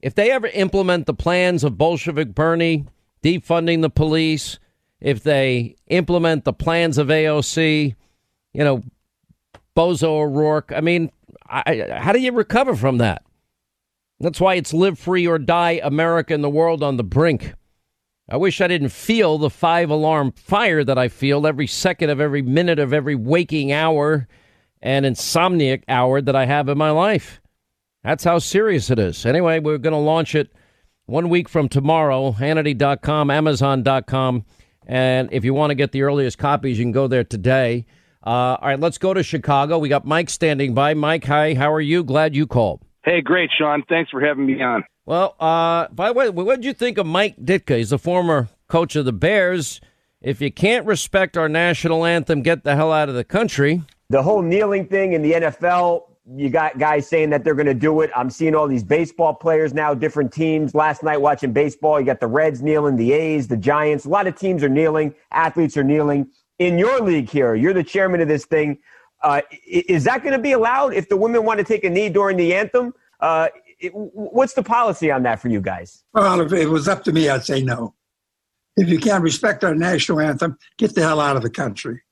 if 0.00 0.14
they 0.14 0.30
ever 0.30 0.46
implement 0.48 1.06
the 1.06 1.14
plans 1.14 1.64
of 1.64 1.76
Bolshevik 1.76 2.34
Bernie, 2.34 2.86
defunding 3.22 3.82
the 3.82 3.90
police, 3.90 4.58
if 5.00 5.22
they 5.22 5.76
implement 5.88 6.44
the 6.44 6.52
plans 6.52 6.96
of 6.96 7.08
AOC, 7.08 7.94
you 8.54 8.64
know, 8.64 8.82
Bozo 9.76 10.04
O'Rourke. 10.04 10.72
I 10.74 10.80
mean, 10.80 11.10
I, 11.46 11.86
how 11.98 12.12
do 12.12 12.20
you 12.20 12.32
recover 12.32 12.74
from 12.74 12.98
that? 12.98 13.22
That's 14.20 14.40
why 14.40 14.54
it's 14.54 14.72
live 14.72 14.98
free 14.98 15.26
or 15.26 15.38
die 15.38 15.80
America 15.82 16.32
and 16.32 16.42
the 16.42 16.48
world 16.48 16.82
on 16.82 16.96
the 16.96 17.04
brink. 17.04 17.52
I 18.28 18.38
wish 18.38 18.60
I 18.60 18.68
didn't 18.68 18.88
feel 18.88 19.36
the 19.36 19.50
five 19.50 19.90
alarm 19.90 20.32
fire 20.32 20.82
that 20.84 20.96
I 20.96 21.08
feel 21.08 21.46
every 21.46 21.66
second 21.66 22.08
of 22.08 22.20
every 22.20 22.40
minute 22.40 22.78
of 22.78 22.92
every 22.94 23.14
waking 23.14 23.70
hour 23.70 24.26
and 24.80 25.04
insomniac 25.04 25.82
hour 25.88 26.22
that 26.22 26.34
I 26.34 26.46
have 26.46 26.68
in 26.68 26.78
my 26.78 26.90
life. 26.90 27.42
That's 28.02 28.24
how 28.24 28.38
serious 28.38 28.90
it 28.90 28.98
is. 28.98 29.26
Anyway, 29.26 29.58
we're 29.58 29.78
going 29.78 29.92
to 29.92 29.98
launch 29.98 30.34
it 30.34 30.52
one 31.06 31.28
week 31.28 31.48
from 31.48 31.68
tomorrow. 31.68 32.32
Hannity.com, 32.32 33.30
Amazon.com. 33.30 34.44
And 34.86 35.28
if 35.32 35.44
you 35.44 35.52
want 35.52 35.70
to 35.70 35.74
get 35.74 35.92
the 35.92 36.02
earliest 36.02 36.38
copies, 36.38 36.78
you 36.78 36.84
can 36.84 36.92
go 36.92 37.08
there 37.08 37.24
today. 37.24 37.86
Uh, 38.26 38.56
all 38.60 38.68
right, 38.68 38.80
let's 38.80 38.96
go 38.96 39.12
to 39.12 39.22
Chicago. 39.22 39.78
We 39.78 39.88
got 39.88 40.06
Mike 40.06 40.30
standing 40.30 40.72
by. 40.72 40.94
Mike, 40.94 41.24
hi. 41.24 41.54
How 41.54 41.72
are 41.72 41.80
you? 41.80 42.02
Glad 42.02 42.34
you 42.34 42.46
called. 42.46 42.80
Hey, 43.04 43.20
great, 43.20 43.50
Sean. 43.56 43.82
Thanks 43.88 44.10
for 44.10 44.20
having 44.20 44.46
me 44.46 44.62
on. 44.62 44.82
Well, 45.04 45.36
uh, 45.38 45.88
by 45.88 46.08
the 46.08 46.12
way, 46.14 46.30
what 46.30 46.56
did 46.56 46.64
you 46.64 46.72
think 46.72 46.96
of 46.96 47.04
Mike 47.06 47.36
Ditka? 47.36 47.76
He's 47.76 47.90
the 47.90 47.98
former 47.98 48.48
coach 48.68 48.96
of 48.96 49.04
the 49.04 49.12
Bears. 49.12 49.82
If 50.22 50.40
you 50.40 50.50
can't 50.50 50.86
respect 50.86 51.36
our 51.36 51.50
national 51.50 52.06
anthem, 52.06 52.40
get 52.40 52.64
the 52.64 52.74
hell 52.74 52.90
out 52.90 53.10
of 53.10 53.14
the 53.14 53.24
country. 53.24 53.82
The 54.08 54.22
whole 54.22 54.40
kneeling 54.40 54.86
thing 54.86 55.12
in 55.12 55.20
the 55.20 55.32
NFL, 55.32 56.04
you 56.34 56.48
got 56.48 56.78
guys 56.78 57.06
saying 57.06 57.28
that 57.28 57.44
they're 57.44 57.54
going 57.54 57.66
to 57.66 57.74
do 57.74 58.00
it. 58.00 58.10
I'm 58.16 58.30
seeing 58.30 58.54
all 58.54 58.66
these 58.66 58.84
baseball 58.84 59.34
players 59.34 59.74
now, 59.74 59.92
different 59.92 60.32
teams. 60.32 60.74
Last 60.74 61.02
night 61.02 61.20
watching 61.20 61.52
baseball, 61.52 62.00
you 62.00 62.06
got 62.06 62.20
the 62.20 62.26
Reds 62.26 62.62
kneeling, 62.62 62.96
the 62.96 63.12
A's, 63.12 63.48
the 63.48 63.58
Giants. 63.58 64.06
A 64.06 64.08
lot 64.08 64.26
of 64.26 64.34
teams 64.34 64.62
are 64.62 64.68
kneeling, 64.70 65.14
athletes 65.30 65.76
are 65.76 65.84
kneeling. 65.84 66.30
In 66.58 66.78
your 66.78 67.00
league 67.00 67.30
here, 67.30 67.54
you're 67.54 67.74
the 67.74 67.84
chairman 67.84 68.20
of 68.20 68.28
this 68.28 68.44
thing. 68.44 68.78
Uh, 69.22 69.40
is 69.66 70.04
that 70.04 70.22
going 70.22 70.32
to 70.34 70.38
be 70.38 70.52
allowed 70.52 70.94
if 70.94 71.08
the 71.08 71.16
women 71.16 71.44
want 71.44 71.58
to 71.58 71.64
take 71.64 71.84
a 71.84 71.90
knee 71.90 72.08
during 72.08 72.36
the 72.36 72.54
anthem? 72.54 72.92
Uh, 73.20 73.48
it, 73.80 73.90
what's 73.94 74.54
the 74.54 74.62
policy 74.62 75.10
on 75.10 75.22
that 75.22 75.40
for 75.40 75.48
you 75.48 75.60
guys? 75.60 76.04
Well, 76.12 76.40
if 76.40 76.52
it 76.52 76.66
was 76.66 76.88
up 76.88 77.04
to 77.04 77.12
me, 77.12 77.28
I'd 77.28 77.44
say 77.44 77.62
no. 77.62 77.94
If 78.76 78.88
you 78.88 78.98
can't 78.98 79.22
respect 79.22 79.64
our 79.64 79.74
national 79.74 80.20
anthem, 80.20 80.58
get 80.78 80.94
the 80.94 81.02
hell 81.02 81.20
out 81.20 81.36
of 81.36 81.42
the 81.42 81.50
country. 81.50 82.02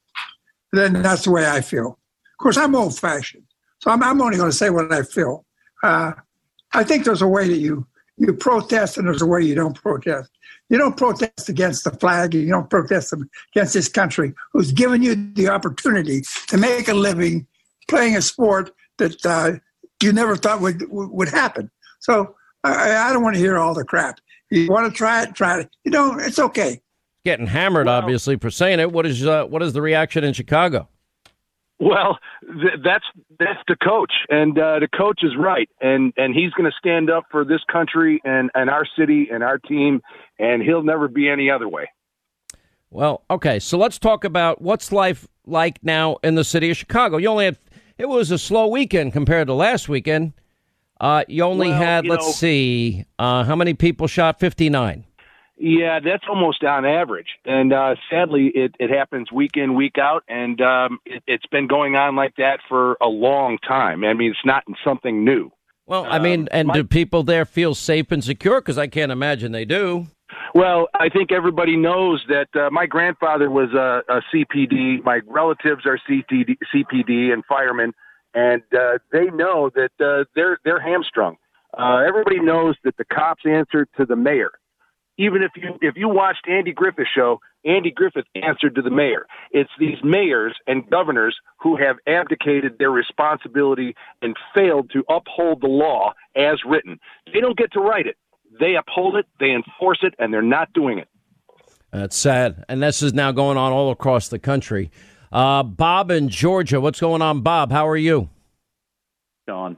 Then 0.71 1.01
that's 1.01 1.25
the 1.25 1.31
way 1.31 1.47
I 1.47 1.61
feel. 1.61 1.87
Of 1.87 2.37
course, 2.41 2.57
I'm 2.57 2.75
old 2.75 2.97
fashioned, 2.97 3.45
so 3.79 3.91
I'm, 3.91 4.01
I'm 4.01 4.21
only 4.21 4.37
going 4.37 4.49
to 4.49 4.57
say 4.57 4.69
what 4.69 4.91
I 4.91 5.03
feel. 5.03 5.45
Uh, 5.83 6.13
I 6.73 6.83
think 6.83 7.05
there's 7.05 7.21
a 7.21 7.27
way 7.27 7.47
that 7.47 7.57
you 7.57 7.85
you 8.17 8.33
protest 8.33 8.97
and 8.97 9.07
there's 9.07 9.21
a 9.21 9.25
way 9.25 9.41
you 9.41 9.55
don't 9.55 9.79
protest. 9.81 10.29
You 10.69 10.77
don't 10.77 10.97
protest 10.97 11.49
against 11.49 11.83
the 11.83 11.91
flag. 11.91 12.33
You 12.33 12.47
don't 12.47 12.69
protest 12.69 13.13
against 13.53 13.73
this 13.73 13.89
country 13.89 14.33
who's 14.51 14.71
given 14.71 15.01
you 15.01 15.15
the 15.33 15.49
opportunity 15.49 16.23
to 16.47 16.57
make 16.57 16.87
a 16.87 16.93
living 16.93 17.47
playing 17.87 18.15
a 18.15 18.21
sport 18.21 18.71
that 18.97 19.25
uh, 19.25 19.53
you 20.01 20.13
never 20.13 20.35
thought 20.35 20.61
would 20.61 20.83
would 20.89 21.29
happen. 21.29 21.69
So 21.99 22.35
I, 22.63 23.09
I 23.09 23.13
don't 23.13 23.23
want 23.23 23.35
to 23.35 23.41
hear 23.41 23.57
all 23.57 23.73
the 23.73 23.83
crap. 23.83 24.19
You 24.49 24.67
want 24.67 24.91
to 24.91 24.95
try 24.95 25.23
it, 25.23 25.35
try 25.35 25.61
it. 25.61 25.69
You 25.83 25.91
know, 25.91 26.17
it's 26.19 26.39
okay. 26.39 26.81
Getting 27.25 27.47
hammered, 27.47 27.87
obviously, 27.87 28.37
for 28.37 28.51
saying 28.51 28.79
it. 28.79 28.91
What 28.91 29.05
is 29.05 29.25
uh, 29.25 29.45
what 29.45 29.63
is 29.63 29.73
the 29.73 29.81
reaction 29.81 30.23
in 30.23 30.33
Chicago? 30.33 30.89
Well, 31.83 32.17
th- 32.41 32.79
that's 32.83 33.03
that's 33.39 33.59
the 33.67 33.75
coach, 33.75 34.11
and 34.29 34.57
uh, 34.57 34.79
the 34.79 34.87
coach 34.87 35.19
is 35.23 35.31
right, 35.37 35.67
and 35.81 36.13
and 36.15 36.33
he's 36.33 36.51
going 36.51 36.69
to 36.71 36.75
stand 36.77 37.09
up 37.09 37.25
for 37.29 37.43
this 37.43 37.59
country 37.69 38.21
and 38.23 38.49
and 38.55 38.69
our 38.69 38.85
city 38.97 39.27
and 39.33 39.43
our 39.43 39.57
team, 39.57 40.01
and 40.39 40.61
he'll 40.63 40.83
never 40.83 41.07
be 41.09 41.27
any 41.27 41.49
other 41.51 41.67
way. 41.67 41.89
Well, 42.89 43.23
okay, 43.29 43.59
so 43.59 43.77
let's 43.77 43.97
talk 43.99 44.23
about 44.23 44.61
what's 44.61 44.91
life 44.91 45.27
like 45.45 45.83
now 45.83 46.17
in 46.23 46.35
the 46.35 46.43
city 46.43 46.69
of 46.71 46.77
Chicago. 46.77 47.17
You 47.17 47.27
only 47.29 47.45
had 47.45 47.57
it 47.97 48.07
was 48.07 48.31
a 48.31 48.37
slow 48.37 48.67
weekend 48.67 49.11
compared 49.11 49.47
to 49.47 49.53
last 49.53 49.89
weekend. 49.89 50.33
Uh, 51.01 51.23
you 51.27 51.43
only 51.43 51.69
Well, 51.69 51.77
had 51.81 52.05
you 52.05 52.11
let's 52.11 52.25
know- 52.27 52.31
see, 52.31 53.05
uh, 53.19 53.43
how 53.43 53.55
many 53.57 53.73
people 53.73 54.07
shot? 54.07 54.39
Fifty 54.39 54.69
nine. 54.69 55.03
Yeah, 55.57 55.99
that's 55.99 56.23
almost 56.27 56.63
on 56.63 56.83
average, 56.83 57.27
and 57.45 57.71
uh, 57.71 57.95
sadly, 58.09 58.51
it, 58.55 58.75
it 58.79 58.89
happens 58.89 59.31
week 59.31 59.51
in, 59.55 59.75
week 59.75 59.97
out, 59.99 60.23
and 60.27 60.59
um, 60.61 60.99
it, 61.05 61.21
it's 61.27 61.45
been 61.45 61.67
going 61.67 61.95
on 61.95 62.15
like 62.15 62.35
that 62.37 62.59
for 62.67 62.97
a 62.99 63.07
long 63.07 63.59
time. 63.59 64.03
I 64.03 64.13
mean, 64.13 64.31
it's 64.31 64.45
not 64.45 64.63
something 64.83 65.23
new. 65.23 65.51
Well, 65.85 66.07
I 66.09 66.17
mean, 66.17 66.47
and 66.49 66.71
do 66.71 66.83
people 66.83 67.23
there 67.23 67.45
feel 67.45 67.75
safe 67.75 68.11
and 68.11 68.23
secure? 68.23 68.61
Because 68.61 68.77
I 68.77 68.87
can't 68.87 69.11
imagine 69.11 69.51
they 69.51 69.65
do. 69.65 70.07
Well, 70.55 70.87
I 70.93 71.09
think 71.09 71.31
everybody 71.31 71.75
knows 71.75 72.23
that 72.29 72.47
uh, 72.55 72.69
my 72.71 72.85
grandfather 72.85 73.49
was 73.49 73.69
a, 73.73 74.01
a 74.11 74.21
CPD. 74.33 75.03
My 75.03 75.21
relatives 75.27 75.85
are 75.85 75.99
CPD, 76.09 76.57
CPD 76.73 77.33
and 77.33 77.43
firemen, 77.45 77.93
and 78.33 78.61
uh, 78.73 78.99
they 79.11 79.25
know 79.25 79.69
that 79.75 79.91
uh, 79.99 80.25
they're 80.35 80.57
they're 80.63 80.81
hamstrung. 80.81 81.37
Uh, 81.77 82.03
everybody 82.07 82.39
knows 82.39 82.75
that 82.83 82.97
the 82.97 83.05
cops 83.05 83.43
answer 83.45 83.87
to 83.97 84.05
the 84.05 84.15
mayor. 84.15 84.51
Even 85.17 85.43
if 85.43 85.51
you 85.55 85.77
if 85.81 85.95
you 85.95 86.09
watched 86.09 86.47
Andy 86.47 86.71
Griffith's 86.71 87.09
show, 87.15 87.39
Andy 87.65 87.91
Griffith 87.91 88.25
answered 88.35 88.75
to 88.75 88.81
the 88.81 88.89
mayor. 88.89 89.27
It's 89.51 89.69
these 89.79 89.97
mayors 90.03 90.55
and 90.65 90.89
governors 90.89 91.37
who 91.59 91.77
have 91.77 91.97
abdicated 92.07 92.77
their 92.79 92.89
responsibility 92.89 93.95
and 94.21 94.35
failed 94.55 94.89
to 94.93 95.03
uphold 95.09 95.61
the 95.61 95.67
law 95.67 96.13
as 96.35 96.59
written. 96.67 96.99
They 97.31 97.41
don't 97.41 97.57
get 97.57 97.71
to 97.73 97.79
write 97.79 98.07
it. 98.07 98.17
They 98.59 98.75
uphold 98.75 99.15
it, 99.15 99.25
they 99.39 99.51
enforce 99.51 99.99
it, 100.01 100.13
and 100.19 100.33
they're 100.33 100.41
not 100.41 100.73
doing 100.73 100.99
it. 100.99 101.07
That's 101.91 102.17
sad, 102.17 102.65
and 102.67 102.81
this 102.81 103.03
is 103.03 103.13
now 103.13 103.31
going 103.31 103.57
on 103.57 103.71
all 103.71 103.91
across 103.91 104.27
the 104.27 104.39
country. 104.39 104.91
Uh, 105.31 105.63
Bob 105.63 106.11
in 106.11 106.29
Georgia, 106.29 106.81
what's 106.81 106.99
going 106.99 107.21
on, 107.21 107.41
Bob? 107.41 107.71
How 107.71 107.87
are 107.87 107.97
you? 107.97 108.29
Sean. 109.47 109.77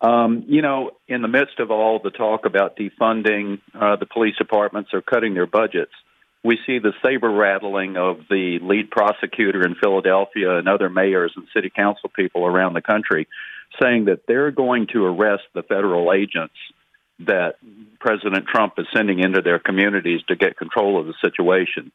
Um, 0.00 0.44
you 0.46 0.62
know, 0.62 0.92
in 1.08 1.22
the 1.22 1.28
midst 1.28 1.58
of 1.58 1.70
all 1.70 1.98
the 2.02 2.10
talk 2.10 2.46
about 2.46 2.76
defunding 2.76 3.60
uh, 3.74 3.96
the 3.96 4.06
police 4.06 4.36
departments 4.36 4.90
or 4.92 5.02
cutting 5.02 5.34
their 5.34 5.46
budgets, 5.46 5.92
we 6.44 6.58
see 6.66 6.78
the 6.78 6.92
saber 7.04 7.30
rattling 7.30 7.96
of 7.96 8.20
the 8.30 8.58
lead 8.62 8.90
prosecutor 8.90 9.66
in 9.66 9.74
Philadelphia 9.74 10.56
and 10.56 10.68
other 10.68 10.88
mayors 10.88 11.32
and 11.36 11.46
city 11.52 11.70
council 11.74 12.10
people 12.14 12.46
around 12.46 12.74
the 12.74 12.82
country 12.82 13.26
saying 13.82 14.06
that 14.06 14.20
they're 14.26 14.52
going 14.52 14.86
to 14.92 15.04
arrest 15.04 15.42
the 15.54 15.62
federal 15.62 16.12
agents 16.12 16.54
that 17.20 17.56
President 17.98 18.46
Trump 18.46 18.74
is 18.78 18.86
sending 18.94 19.18
into 19.18 19.42
their 19.42 19.58
communities 19.58 20.20
to 20.28 20.36
get 20.36 20.56
control 20.56 21.00
of 21.00 21.06
the 21.06 21.14
situation. 21.20 21.90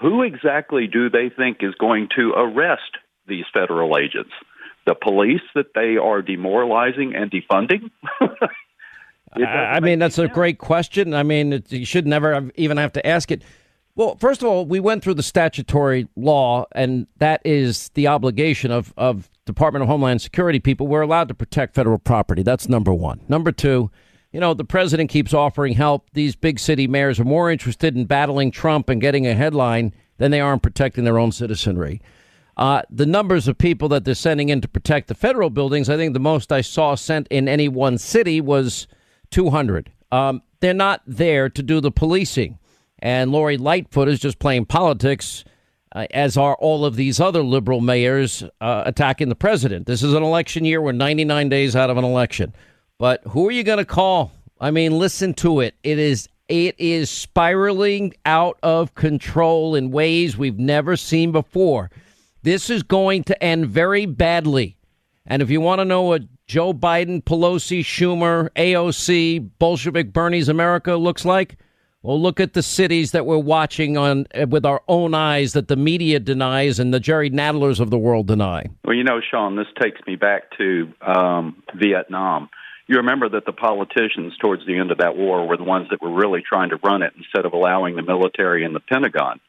Who 0.00 0.22
exactly 0.22 0.88
do 0.88 1.08
they 1.08 1.30
think 1.34 1.58
is 1.60 1.74
going 1.76 2.08
to 2.16 2.32
arrest 2.36 2.98
these 3.26 3.44
federal 3.52 3.96
agents? 3.96 4.32
The 4.86 4.94
police 4.94 5.40
that 5.54 5.74
they 5.74 5.96
are 5.96 6.22
demoralizing 6.22 7.14
and 7.14 7.30
defunding? 7.30 7.90
I, 9.36 9.80
mean, 9.80 9.98
that's 9.98 10.18
a 10.18 10.28
great 10.28 10.58
question. 10.58 11.14
I 11.14 11.22
mean, 11.22 11.54
it, 11.54 11.72
you 11.72 11.84
should 11.84 12.06
never 12.06 12.50
even 12.54 12.76
have 12.76 12.92
to 12.92 13.06
ask 13.06 13.30
it. 13.30 13.42
Well, 13.96 14.16
first 14.16 14.42
of 14.42 14.48
all, 14.48 14.66
we 14.66 14.80
went 14.80 15.02
through 15.02 15.14
the 15.14 15.22
statutory 15.22 16.08
law, 16.16 16.66
and 16.72 17.06
that 17.18 17.40
is 17.44 17.90
the 17.94 18.08
obligation 18.08 18.70
of, 18.70 18.92
of 18.96 19.30
Department 19.46 19.82
of 19.82 19.88
Homeland 19.88 20.20
Security 20.20 20.58
people. 20.58 20.86
We're 20.88 21.02
allowed 21.02 21.28
to 21.28 21.34
protect 21.34 21.74
federal 21.74 21.98
property. 21.98 22.42
That's 22.42 22.68
number 22.68 22.92
one. 22.92 23.20
Number 23.28 23.52
two, 23.52 23.90
you 24.32 24.40
know, 24.40 24.52
the 24.52 24.64
president 24.64 25.10
keeps 25.10 25.32
offering 25.32 25.74
help. 25.74 26.10
These 26.12 26.34
big 26.34 26.58
city 26.58 26.88
mayors 26.88 27.20
are 27.20 27.24
more 27.24 27.50
interested 27.52 27.96
in 27.96 28.06
battling 28.06 28.50
Trump 28.50 28.88
and 28.88 29.00
getting 29.00 29.28
a 29.28 29.34
headline 29.34 29.94
than 30.18 30.32
they 30.32 30.40
are 30.40 30.52
in 30.52 30.60
protecting 30.60 31.04
their 31.04 31.18
own 31.18 31.30
citizenry. 31.30 32.00
Uh, 32.56 32.82
the 32.88 33.06
numbers 33.06 33.48
of 33.48 33.58
people 33.58 33.88
that 33.88 34.04
they're 34.04 34.14
sending 34.14 34.48
in 34.48 34.60
to 34.60 34.68
protect 34.68 35.08
the 35.08 35.14
federal 35.14 35.50
buildings, 35.50 35.88
I 35.88 35.96
think 35.96 36.12
the 36.12 36.20
most 36.20 36.52
I 36.52 36.60
saw 36.60 36.94
sent 36.94 37.26
in 37.28 37.48
any 37.48 37.68
one 37.68 37.98
city 37.98 38.40
was 38.40 38.86
200. 39.30 39.90
Um, 40.12 40.42
they're 40.60 40.72
not 40.72 41.02
there 41.06 41.48
to 41.48 41.62
do 41.62 41.80
the 41.80 41.90
policing. 41.90 42.58
And 43.00 43.32
Lori 43.32 43.58
Lightfoot 43.58 44.08
is 44.08 44.20
just 44.20 44.38
playing 44.38 44.66
politics, 44.66 45.44
uh, 45.92 46.06
as 46.12 46.36
are 46.36 46.54
all 46.54 46.84
of 46.84 46.96
these 46.96 47.20
other 47.20 47.42
liberal 47.42 47.80
mayors 47.80 48.44
uh, 48.60 48.82
attacking 48.86 49.28
the 49.28 49.34
president. 49.34 49.86
This 49.86 50.02
is 50.02 50.14
an 50.14 50.22
election 50.22 50.64
year. 50.64 50.80
We're 50.80 50.92
99 50.92 51.48
days 51.48 51.74
out 51.74 51.90
of 51.90 51.96
an 51.96 52.04
election. 52.04 52.54
But 52.98 53.22
who 53.28 53.48
are 53.48 53.52
you 53.52 53.64
going 53.64 53.78
to 53.78 53.84
call? 53.84 54.32
I 54.60 54.70
mean, 54.70 54.98
listen 54.98 55.34
to 55.34 55.60
it. 55.60 55.74
It 55.82 55.98
is 55.98 56.28
it 56.48 56.74
is 56.78 57.10
spiraling 57.10 58.12
out 58.26 58.58
of 58.62 58.94
control 58.94 59.74
in 59.74 59.90
ways 59.90 60.36
we've 60.36 60.58
never 60.58 60.96
seen 60.96 61.32
before. 61.32 61.90
This 62.44 62.68
is 62.68 62.82
going 62.82 63.24
to 63.24 63.42
end 63.42 63.68
very 63.68 64.04
badly. 64.04 64.76
And 65.24 65.40
if 65.40 65.48
you 65.48 65.62
want 65.62 65.78
to 65.78 65.86
know 65.86 66.02
what 66.02 66.24
Joe 66.46 66.74
Biden, 66.74 67.24
Pelosi, 67.24 67.80
Schumer, 67.80 68.50
AOC, 68.50 69.48
Bolshevik 69.58 70.12
Bernie's 70.12 70.50
America 70.50 70.96
looks 70.96 71.24
like, 71.24 71.56
well, 72.02 72.20
look 72.20 72.40
at 72.40 72.52
the 72.52 72.62
cities 72.62 73.12
that 73.12 73.24
we're 73.24 73.38
watching 73.38 73.96
on 73.96 74.26
uh, 74.34 74.44
with 74.46 74.66
our 74.66 74.82
own 74.88 75.14
eyes 75.14 75.54
that 75.54 75.68
the 75.68 75.76
media 75.76 76.20
denies 76.20 76.78
and 76.78 76.92
the 76.92 77.00
Jerry 77.00 77.30
Nadlers 77.30 77.80
of 77.80 77.88
the 77.88 77.96
world 77.96 78.26
deny. 78.26 78.66
Well, 78.84 78.94
you 78.94 79.04
know, 79.04 79.22
Sean, 79.22 79.56
this 79.56 79.68
takes 79.80 80.02
me 80.06 80.16
back 80.16 80.42
to 80.58 80.92
um, 81.00 81.62
Vietnam. 81.74 82.50
You 82.88 82.96
remember 82.96 83.30
that 83.30 83.46
the 83.46 83.54
politicians 83.54 84.36
towards 84.36 84.66
the 84.66 84.76
end 84.76 84.90
of 84.90 84.98
that 84.98 85.16
war 85.16 85.48
were 85.48 85.56
the 85.56 85.64
ones 85.64 85.88
that 85.88 86.02
were 86.02 86.12
really 86.12 86.42
trying 86.46 86.68
to 86.68 86.76
run 86.84 87.00
it 87.00 87.14
instead 87.16 87.46
of 87.46 87.54
allowing 87.54 87.96
the 87.96 88.02
military 88.02 88.66
and 88.66 88.74
the 88.74 88.80
Pentagon. 88.80 89.40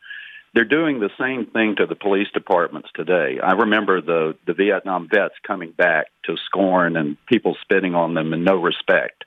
They're 0.56 0.64
doing 0.64 1.02
the 1.02 1.10
same 1.20 1.48
thing 1.48 1.76
to 1.80 1.86
the 1.86 1.96
police 1.96 2.30
departments 2.34 2.88
today. 2.96 3.40
I 3.44 3.52
remember 3.52 4.00
the, 4.00 4.38
the 4.48 4.54
Vietnam 4.54 5.10
vets 5.14 5.36
coming 5.46 5.72
back 5.72 6.08
to 6.28 6.38
scorn 6.46 6.96
and 6.96 7.18
people 7.28 7.58
spitting 7.62 7.94
on 7.94 8.14
them 8.14 8.32
and 8.32 8.46
no 8.46 8.56
respect. 8.56 9.26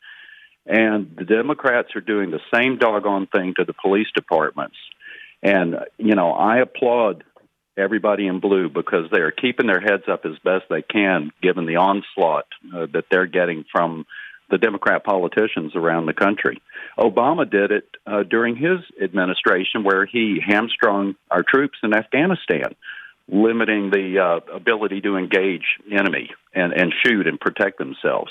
And 0.65 1.15
the 1.19 1.27
Democrats 1.27 1.95
are 1.95 2.01
doing 2.01 2.31
the 2.31 2.41
same 2.53 2.79
doggone 2.79 3.27
thing 3.27 3.53
to 3.59 3.65
the 3.67 3.75
police 3.75 4.07
departments. 4.15 4.77
And, 5.43 5.77
you 5.99 6.15
know, 6.15 6.33
I 6.33 6.61
applaud 6.61 7.25
everybody 7.77 8.27
in 8.27 8.41
blue 8.41 8.71
because 8.71 9.11
they 9.13 9.21
are 9.21 9.31
keeping 9.31 9.67
their 9.67 9.81
heads 9.81 10.05
up 10.11 10.25
as 10.25 10.39
best 10.43 10.65
they 10.71 10.83
can 10.83 11.31
given 11.43 11.67
the 11.67 11.77
onslaught 11.77 12.47
uh, 12.75 12.87
that 12.95 13.05
they're 13.11 13.27
getting 13.27 13.67
from 13.71 14.07
the 14.51 14.59
Democrat 14.59 15.05
politicians 15.05 15.73
around 15.75 16.07
the 16.07 16.13
country. 16.13 16.61
Obama 16.99 17.49
did 17.49 17.71
it 17.71 17.89
uh, 18.07 18.23
during 18.23 18.57
his 18.57 18.79
administration 19.03 19.85
where 19.85 20.07
he 20.07 20.41
hamstrung 20.45 21.17
our 21.31 21.43
troops 21.43 21.79
in 21.83 21.95
Afghanistan, 21.95 22.75
limiting 23.29 23.91
the 23.91 24.19
uh, 24.19 24.55
ability 24.55 25.01
to 25.03 25.17
engage 25.17 25.65
enemy 25.93 26.31
and, 26.55 26.73
and 26.73 26.93
shoot 27.05 27.27
and 27.27 27.39
protect 27.39 27.79
themselves. 27.79 28.31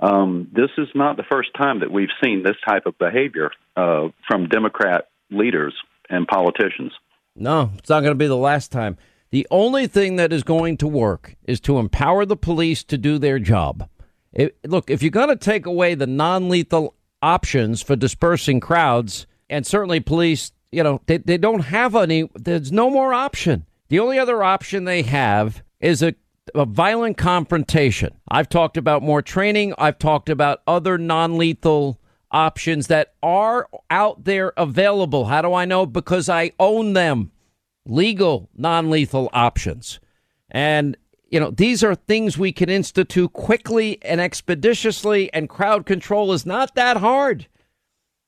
Um, 0.00 0.48
this 0.52 0.70
is 0.78 0.88
not 0.94 1.16
the 1.16 1.22
first 1.30 1.50
time 1.54 1.80
that 1.80 1.92
we've 1.92 2.08
seen 2.22 2.42
this 2.42 2.56
type 2.66 2.86
of 2.86 2.98
behavior 2.98 3.52
uh, 3.76 4.08
from 4.26 4.48
Democrat 4.48 5.08
leaders 5.30 5.74
and 6.10 6.26
politicians. 6.26 6.92
No, 7.36 7.70
it's 7.78 7.88
not 7.88 8.00
going 8.00 8.10
to 8.10 8.16
be 8.16 8.26
the 8.26 8.36
last 8.36 8.72
time. 8.72 8.98
The 9.30 9.46
only 9.50 9.86
thing 9.86 10.16
that 10.16 10.32
is 10.32 10.42
going 10.42 10.76
to 10.78 10.88
work 10.88 11.36
is 11.44 11.60
to 11.60 11.78
empower 11.78 12.26
the 12.26 12.36
police 12.36 12.84
to 12.84 12.98
do 12.98 13.18
their 13.18 13.38
job. 13.38 13.88
It, 14.32 14.56
look, 14.66 14.90
if 14.90 15.02
you're 15.02 15.10
going 15.10 15.28
to 15.28 15.36
take 15.36 15.66
away 15.66 15.94
the 15.94 16.06
non 16.06 16.48
lethal 16.48 16.94
options 17.20 17.82
for 17.82 17.96
dispersing 17.96 18.60
crowds, 18.60 19.26
and 19.48 19.66
certainly 19.66 20.00
police, 20.00 20.52
you 20.70 20.82
know, 20.82 21.00
they, 21.06 21.18
they 21.18 21.38
don't 21.38 21.60
have 21.60 21.94
any, 21.94 22.30
there's 22.34 22.72
no 22.72 22.90
more 22.90 23.12
option. 23.12 23.66
The 23.88 24.00
only 24.00 24.18
other 24.18 24.42
option 24.42 24.84
they 24.84 25.02
have 25.02 25.62
is 25.80 26.02
a, 26.02 26.14
a 26.54 26.64
violent 26.64 27.18
confrontation. 27.18 28.14
I've 28.28 28.48
talked 28.48 28.76
about 28.76 29.02
more 29.02 29.22
training, 29.22 29.74
I've 29.76 29.98
talked 29.98 30.30
about 30.30 30.62
other 30.66 30.96
non 30.96 31.36
lethal 31.36 32.00
options 32.30 32.86
that 32.86 33.12
are 33.22 33.68
out 33.90 34.24
there 34.24 34.52
available. 34.56 35.26
How 35.26 35.42
do 35.42 35.52
I 35.52 35.66
know? 35.66 35.84
Because 35.84 36.28
I 36.28 36.52
own 36.58 36.94
them. 36.94 37.30
Legal, 37.84 38.48
non 38.56 38.90
lethal 38.90 39.28
options. 39.32 40.00
And, 40.50 40.96
you 41.32 41.40
know, 41.40 41.50
these 41.50 41.82
are 41.82 41.94
things 41.94 42.36
we 42.36 42.52
can 42.52 42.68
institute 42.68 43.32
quickly 43.32 43.98
and 44.02 44.20
expeditiously, 44.20 45.32
and 45.32 45.48
crowd 45.48 45.86
control 45.86 46.30
is 46.34 46.44
not 46.44 46.74
that 46.74 46.98
hard. 46.98 47.46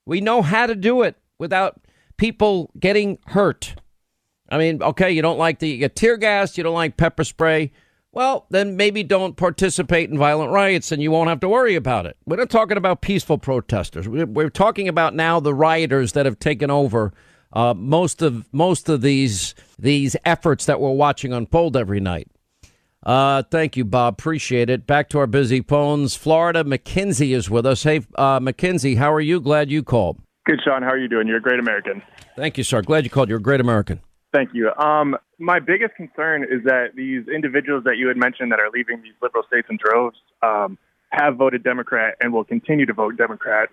We 0.06 0.22
know 0.22 0.40
how 0.40 0.66
to 0.66 0.74
do 0.74 1.02
it 1.02 1.16
without 1.38 1.82
people 2.16 2.70
getting 2.80 3.18
hurt. 3.26 3.74
I 4.48 4.56
mean, 4.56 4.82
okay, 4.82 5.12
you 5.12 5.20
don't 5.20 5.38
like 5.38 5.58
the 5.58 5.86
tear 5.90 6.16
gas, 6.16 6.56
you 6.56 6.64
don't 6.64 6.74
like 6.74 6.96
pepper 6.96 7.24
spray. 7.24 7.72
Well, 8.10 8.46
then 8.48 8.76
maybe 8.76 9.02
don't 9.02 9.36
participate 9.36 10.08
in 10.08 10.16
violent 10.16 10.52
riots 10.52 10.90
and 10.90 11.02
you 11.02 11.10
won't 11.10 11.28
have 11.28 11.40
to 11.40 11.48
worry 11.48 11.74
about 11.74 12.06
it. 12.06 12.16
We're 12.24 12.36
not 12.36 12.48
talking 12.48 12.78
about 12.78 13.02
peaceful 13.02 13.36
protesters. 13.36 14.08
We're, 14.08 14.24
we're 14.24 14.48
talking 14.48 14.88
about 14.88 15.14
now 15.14 15.40
the 15.40 15.52
rioters 15.52 16.12
that 16.12 16.24
have 16.24 16.38
taken 16.38 16.70
over 16.70 17.12
uh, 17.52 17.74
most 17.74 18.22
of 18.22 18.48
most 18.52 18.88
of 18.88 19.02
these 19.02 19.54
these 19.78 20.16
efforts 20.24 20.64
that 20.66 20.80
we're 20.80 20.90
watching 20.90 21.32
unfold 21.32 21.76
every 21.76 22.00
night. 22.00 22.28
Uh, 23.04 23.42
thank 23.42 23.76
you, 23.76 23.84
Bob. 23.84 24.14
Appreciate 24.14 24.70
it. 24.70 24.86
Back 24.86 25.08
to 25.10 25.18
our 25.18 25.26
busy 25.26 25.60
phones. 25.60 26.16
Florida, 26.16 26.64
McKenzie 26.64 27.34
is 27.34 27.50
with 27.50 27.66
us. 27.66 27.82
Hey, 27.82 28.00
uh, 28.14 28.40
McKenzie, 28.40 28.96
how 28.96 29.12
are 29.12 29.20
you? 29.20 29.40
Glad 29.40 29.70
you 29.70 29.82
called. 29.82 30.18
Good, 30.46 30.60
Sean. 30.64 30.82
How 30.82 30.90
are 30.90 30.98
you 30.98 31.08
doing? 31.08 31.26
You're 31.26 31.38
a 31.38 31.42
great 31.42 31.58
American. 31.58 32.02
Thank 32.36 32.58
you, 32.58 32.64
sir. 32.64 32.82
Glad 32.82 33.04
you 33.04 33.10
called. 33.10 33.28
You're 33.28 33.38
a 33.38 33.42
great 33.42 33.60
American. 33.60 34.00
Thank 34.32 34.50
you. 34.52 34.72
Um, 34.74 35.16
my 35.38 35.60
biggest 35.60 35.94
concern 35.94 36.42
is 36.42 36.64
that 36.64 36.96
these 36.96 37.28
individuals 37.28 37.84
that 37.84 37.96
you 37.98 38.08
had 38.08 38.16
mentioned 38.16 38.50
that 38.52 38.58
are 38.58 38.70
leaving 38.72 39.00
these 39.02 39.12
liberal 39.22 39.44
states 39.46 39.68
in 39.70 39.78
droves 39.82 40.16
um, 40.42 40.76
have 41.10 41.36
voted 41.36 41.62
Democrat 41.62 42.16
and 42.20 42.32
will 42.32 42.44
continue 42.44 42.84
to 42.86 42.92
vote 42.92 43.16
Democrat. 43.16 43.68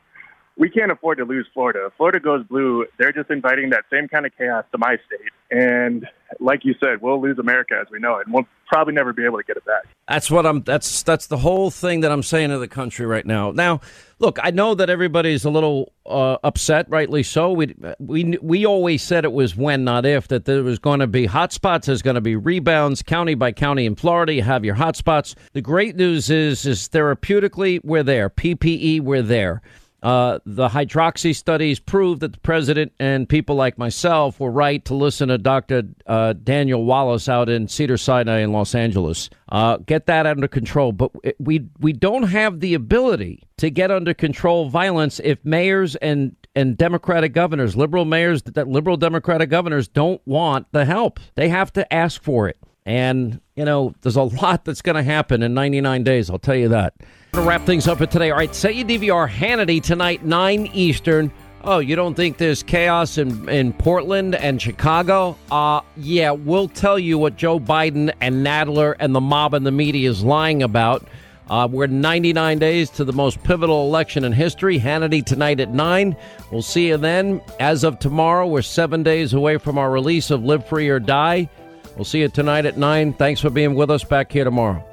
We 0.58 0.70
can't 0.70 0.92
afford 0.92 1.18
to 1.18 1.26
lose 1.26 1.48
Florida. 1.54 1.88
If 1.88 1.94
Florida 1.94 2.20
goes 2.20 2.46
blue, 2.46 2.86
they're 2.98 3.14
just 3.14 3.30
inviting 3.30 3.70
that 3.72 3.86
same 3.92 4.08
kind 4.08 4.26
of 4.26 4.32
chaos 4.38 4.66
to 4.72 4.78
my 4.78 4.98
state. 5.08 5.32
And 5.50 6.08
like 6.40 6.64
you 6.64 6.76
said, 6.80 7.02
we'll 7.02 7.22
lose 7.22 7.38
America 7.40 7.76
as 7.80 7.88
we 7.92 8.00
know 8.00 8.18
it, 8.18 8.26
and 8.26 8.34
we'll 8.34 8.48
probably 8.68 8.94
never 8.94 9.12
be 9.12 9.26
able 9.26 9.38
to 9.38 9.44
get 9.44 9.58
it 9.58 9.66
back. 9.66 9.84
That's 10.08 10.32
what 10.32 10.46
I'm. 10.46 10.62
That's 10.64 11.04
that's 11.04 11.28
the 11.28 11.38
whole 11.38 11.70
thing 11.72 12.02
that 12.02 12.12
I'm 12.12 12.24
saying 12.24 12.50
to 12.50 12.58
the 12.58 12.68
country 12.68 13.06
right 13.06 13.26
now. 13.26 13.52
Now, 13.52 13.82
look, 14.20 14.40
I 14.42 14.52
know 14.52 14.74
that 14.76 14.90
everybody's 14.90 15.44
a 15.44 15.50
little 15.50 15.92
uh, 16.06 16.38
upset, 16.44 16.90
rightly 16.90 17.24
so. 17.24 17.52
We 17.52 17.76
we 18.00 18.38
we 18.42 18.66
always 18.66 19.04
said 19.04 19.26
it 19.26 19.34
was 19.34 19.58
when, 19.58 19.84
not 19.84 20.06
if, 20.06 20.30
that 20.30 20.46
there 20.46 20.64
was 20.64 20.80
going 20.80 21.02
to 21.02 21.08
be 21.08 21.28
hotspots. 21.28 21.86
There's 21.86 22.02
going 22.02 22.16
to 22.16 22.22
be 22.22 22.38
rebounds, 22.38 23.02
county 23.02 23.36
by 23.36 23.52
county 23.52 23.86
in 23.86 23.96
Florida. 23.96 24.34
You 24.34 24.44
have 24.44 24.64
your 24.64 24.76
hotspots. 24.76 25.36
The 25.52 25.62
great 25.62 25.98
news 25.98 26.30
is, 26.30 26.66
is 26.66 26.88
therapeutically 26.88 27.82
we're 27.84 28.04
there. 28.04 28.30
PPE 28.30 29.02
we're 29.02 29.22
there. 29.22 29.62
Uh, 30.04 30.40
the 30.46 30.68
hydroxy 30.68 31.36
studies 31.36 31.80
prove 31.80 32.20
that 32.22 32.34
the 32.34 32.40
president 32.40 32.92
and 33.00 33.30
people 33.30 33.56
like 33.56 33.78
myself 33.78 34.40
were 34.40 34.50
right 34.50 34.84
to 34.86 34.96
listen 34.96 35.30
to 35.30 35.38
Dr. 35.38 35.84
Uh, 36.08 36.34
Daniel 36.34 36.84
Wallace 36.84 37.30
out 37.30 37.50
in 37.50 37.68
Cedar 37.68 37.98
Sinai 37.98 38.40
in 38.40 38.52
Los 38.52 38.74
Angeles. 38.74 39.30
Uh, 39.50 39.78
get 39.78 40.08
that 40.08 40.26
under 40.26 40.48
control. 40.48 40.92
But 40.92 41.12
we 41.40 41.68
we 41.80 41.94
don't 41.94 42.24
have 42.24 42.62
the 42.62 42.74
ability 42.74 43.44
to 43.58 43.70
get 43.70 43.92
under 43.92 44.14
control 44.14 44.70
violence 44.70 45.22
if 45.24 45.38
mayors 45.44 45.96
and 45.98 46.36
and 46.56 46.78
Democratic 46.78 47.34
governors, 47.34 47.76
liberal 47.76 48.06
mayors, 48.06 48.42
that 48.44 48.68
liberal 48.68 48.98
Democratic 48.98 49.50
governors 49.50 49.88
don't 49.88 50.22
want 50.26 50.68
the 50.72 50.86
help. 50.86 51.20
They 51.36 51.50
have 51.50 51.72
to 51.74 51.94
ask 51.94 52.22
for 52.22 52.50
it. 52.50 52.58
And, 52.86 53.40
you 53.56 53.64
know, 53.64 53.94
there's 54.02 54.16
a 54.16 54.24
lot 54.24 54.66
that's 54.66 54.82
going 54.82 54.96
to 54.96 55.04
happen 55.04 55.44
in 55.44 55.54
99 55.54 56.04
days. 56.04 56.30
I'll 56.30 56.40
tell 56.40 56.56
you 56.56 56.70
that. 56.70 56.96
To 57.34 57.42
wrap 57.42 57.66
things 57.66 57.88
up 57.88 58.00
for 58.00 58.06
today. 58.06 58.30
All 58.30 58.38
right, 58.38 58.54
set 58.54 58.76
your 58.76 58.86
DVR 58.86 59.30
Hannity 59.30 59.82
tonight, 59.82 60.26
9 60.26 60.70
Eastern. 60.74 61.32
Oh, 61.64 61.80
you 61.80 61.96
don't 61.96 62.14
think 62.14 62.38
there's 62.38 62.62
chaos 62.62 63.18
in, 63.18 63.48
in 63.48 63.72
Portland 63.72 64.36
and 64.36 64.62
Chicago? 64.62 65.38
Uh, 65.50 65.80
yeah, 65.96 66.32
we'll 66.32 66.68
tell 66.68 67.00
you 67.00 67.18
what 67.18 67.38
Joe 67.38 67.58
Biden 67.58 68.14
and 68.20 68.46
Nadler 68.46 68.98
and 69.00 69.16
the 69.16 69.22
mob 69.22 69.54
and 69.54 69.66
the 69.66 69.72
media 69.72 70.10
is 70.10 70.26
lying 70.26 70.62
about. 70.62 71.08
Uh, 71.50 71.70
we're 71.72 71.88
99 71.88 72.60
days 72.60 72.90
to 72.90 73.06
the 73.06 73.14
most 73.14 73.42
pivotal 73.44 73.88
election 73.88 74.26
in 74.26 74.34
history. 74.34 74.78
Hannity 74.78 75.26
tonight 75.26 75.62
at 75.62 75.70
9. 75.70 76.18
We'll 76.52 76.62
see 76.62 76.90
you 76.90 76.98
then. 76.98 77.40
As 77.62 77.86
of 77.86 77.98
tomorrow, 78.00 78.46
we're 78.46 78.62
seven 78.62 79.04
days 79.04 79.32
away 79.32 79.58
from 79.58 79.78
our 79.78 79.90
release 79.90 80.32
of 80.32 80.44
Live 80.44 80.68
Free 80.68 80.90
or 80.90 81.00
Die. 81.00 81.50
We'll 81.96 82.04
see 82.04 82.20
you 82.20 82.28
tonight 82.28 82.66
at 82.66 82.78
9. 82.78 83.14
Thanks 83.14 83.40
for 83.40 83.50
being 83.50 83.76
with 83.76 83.90
us 83.90 84.04
back 84.04 84.34
here 84.34 84.44
tomorrow. 84.44 84.86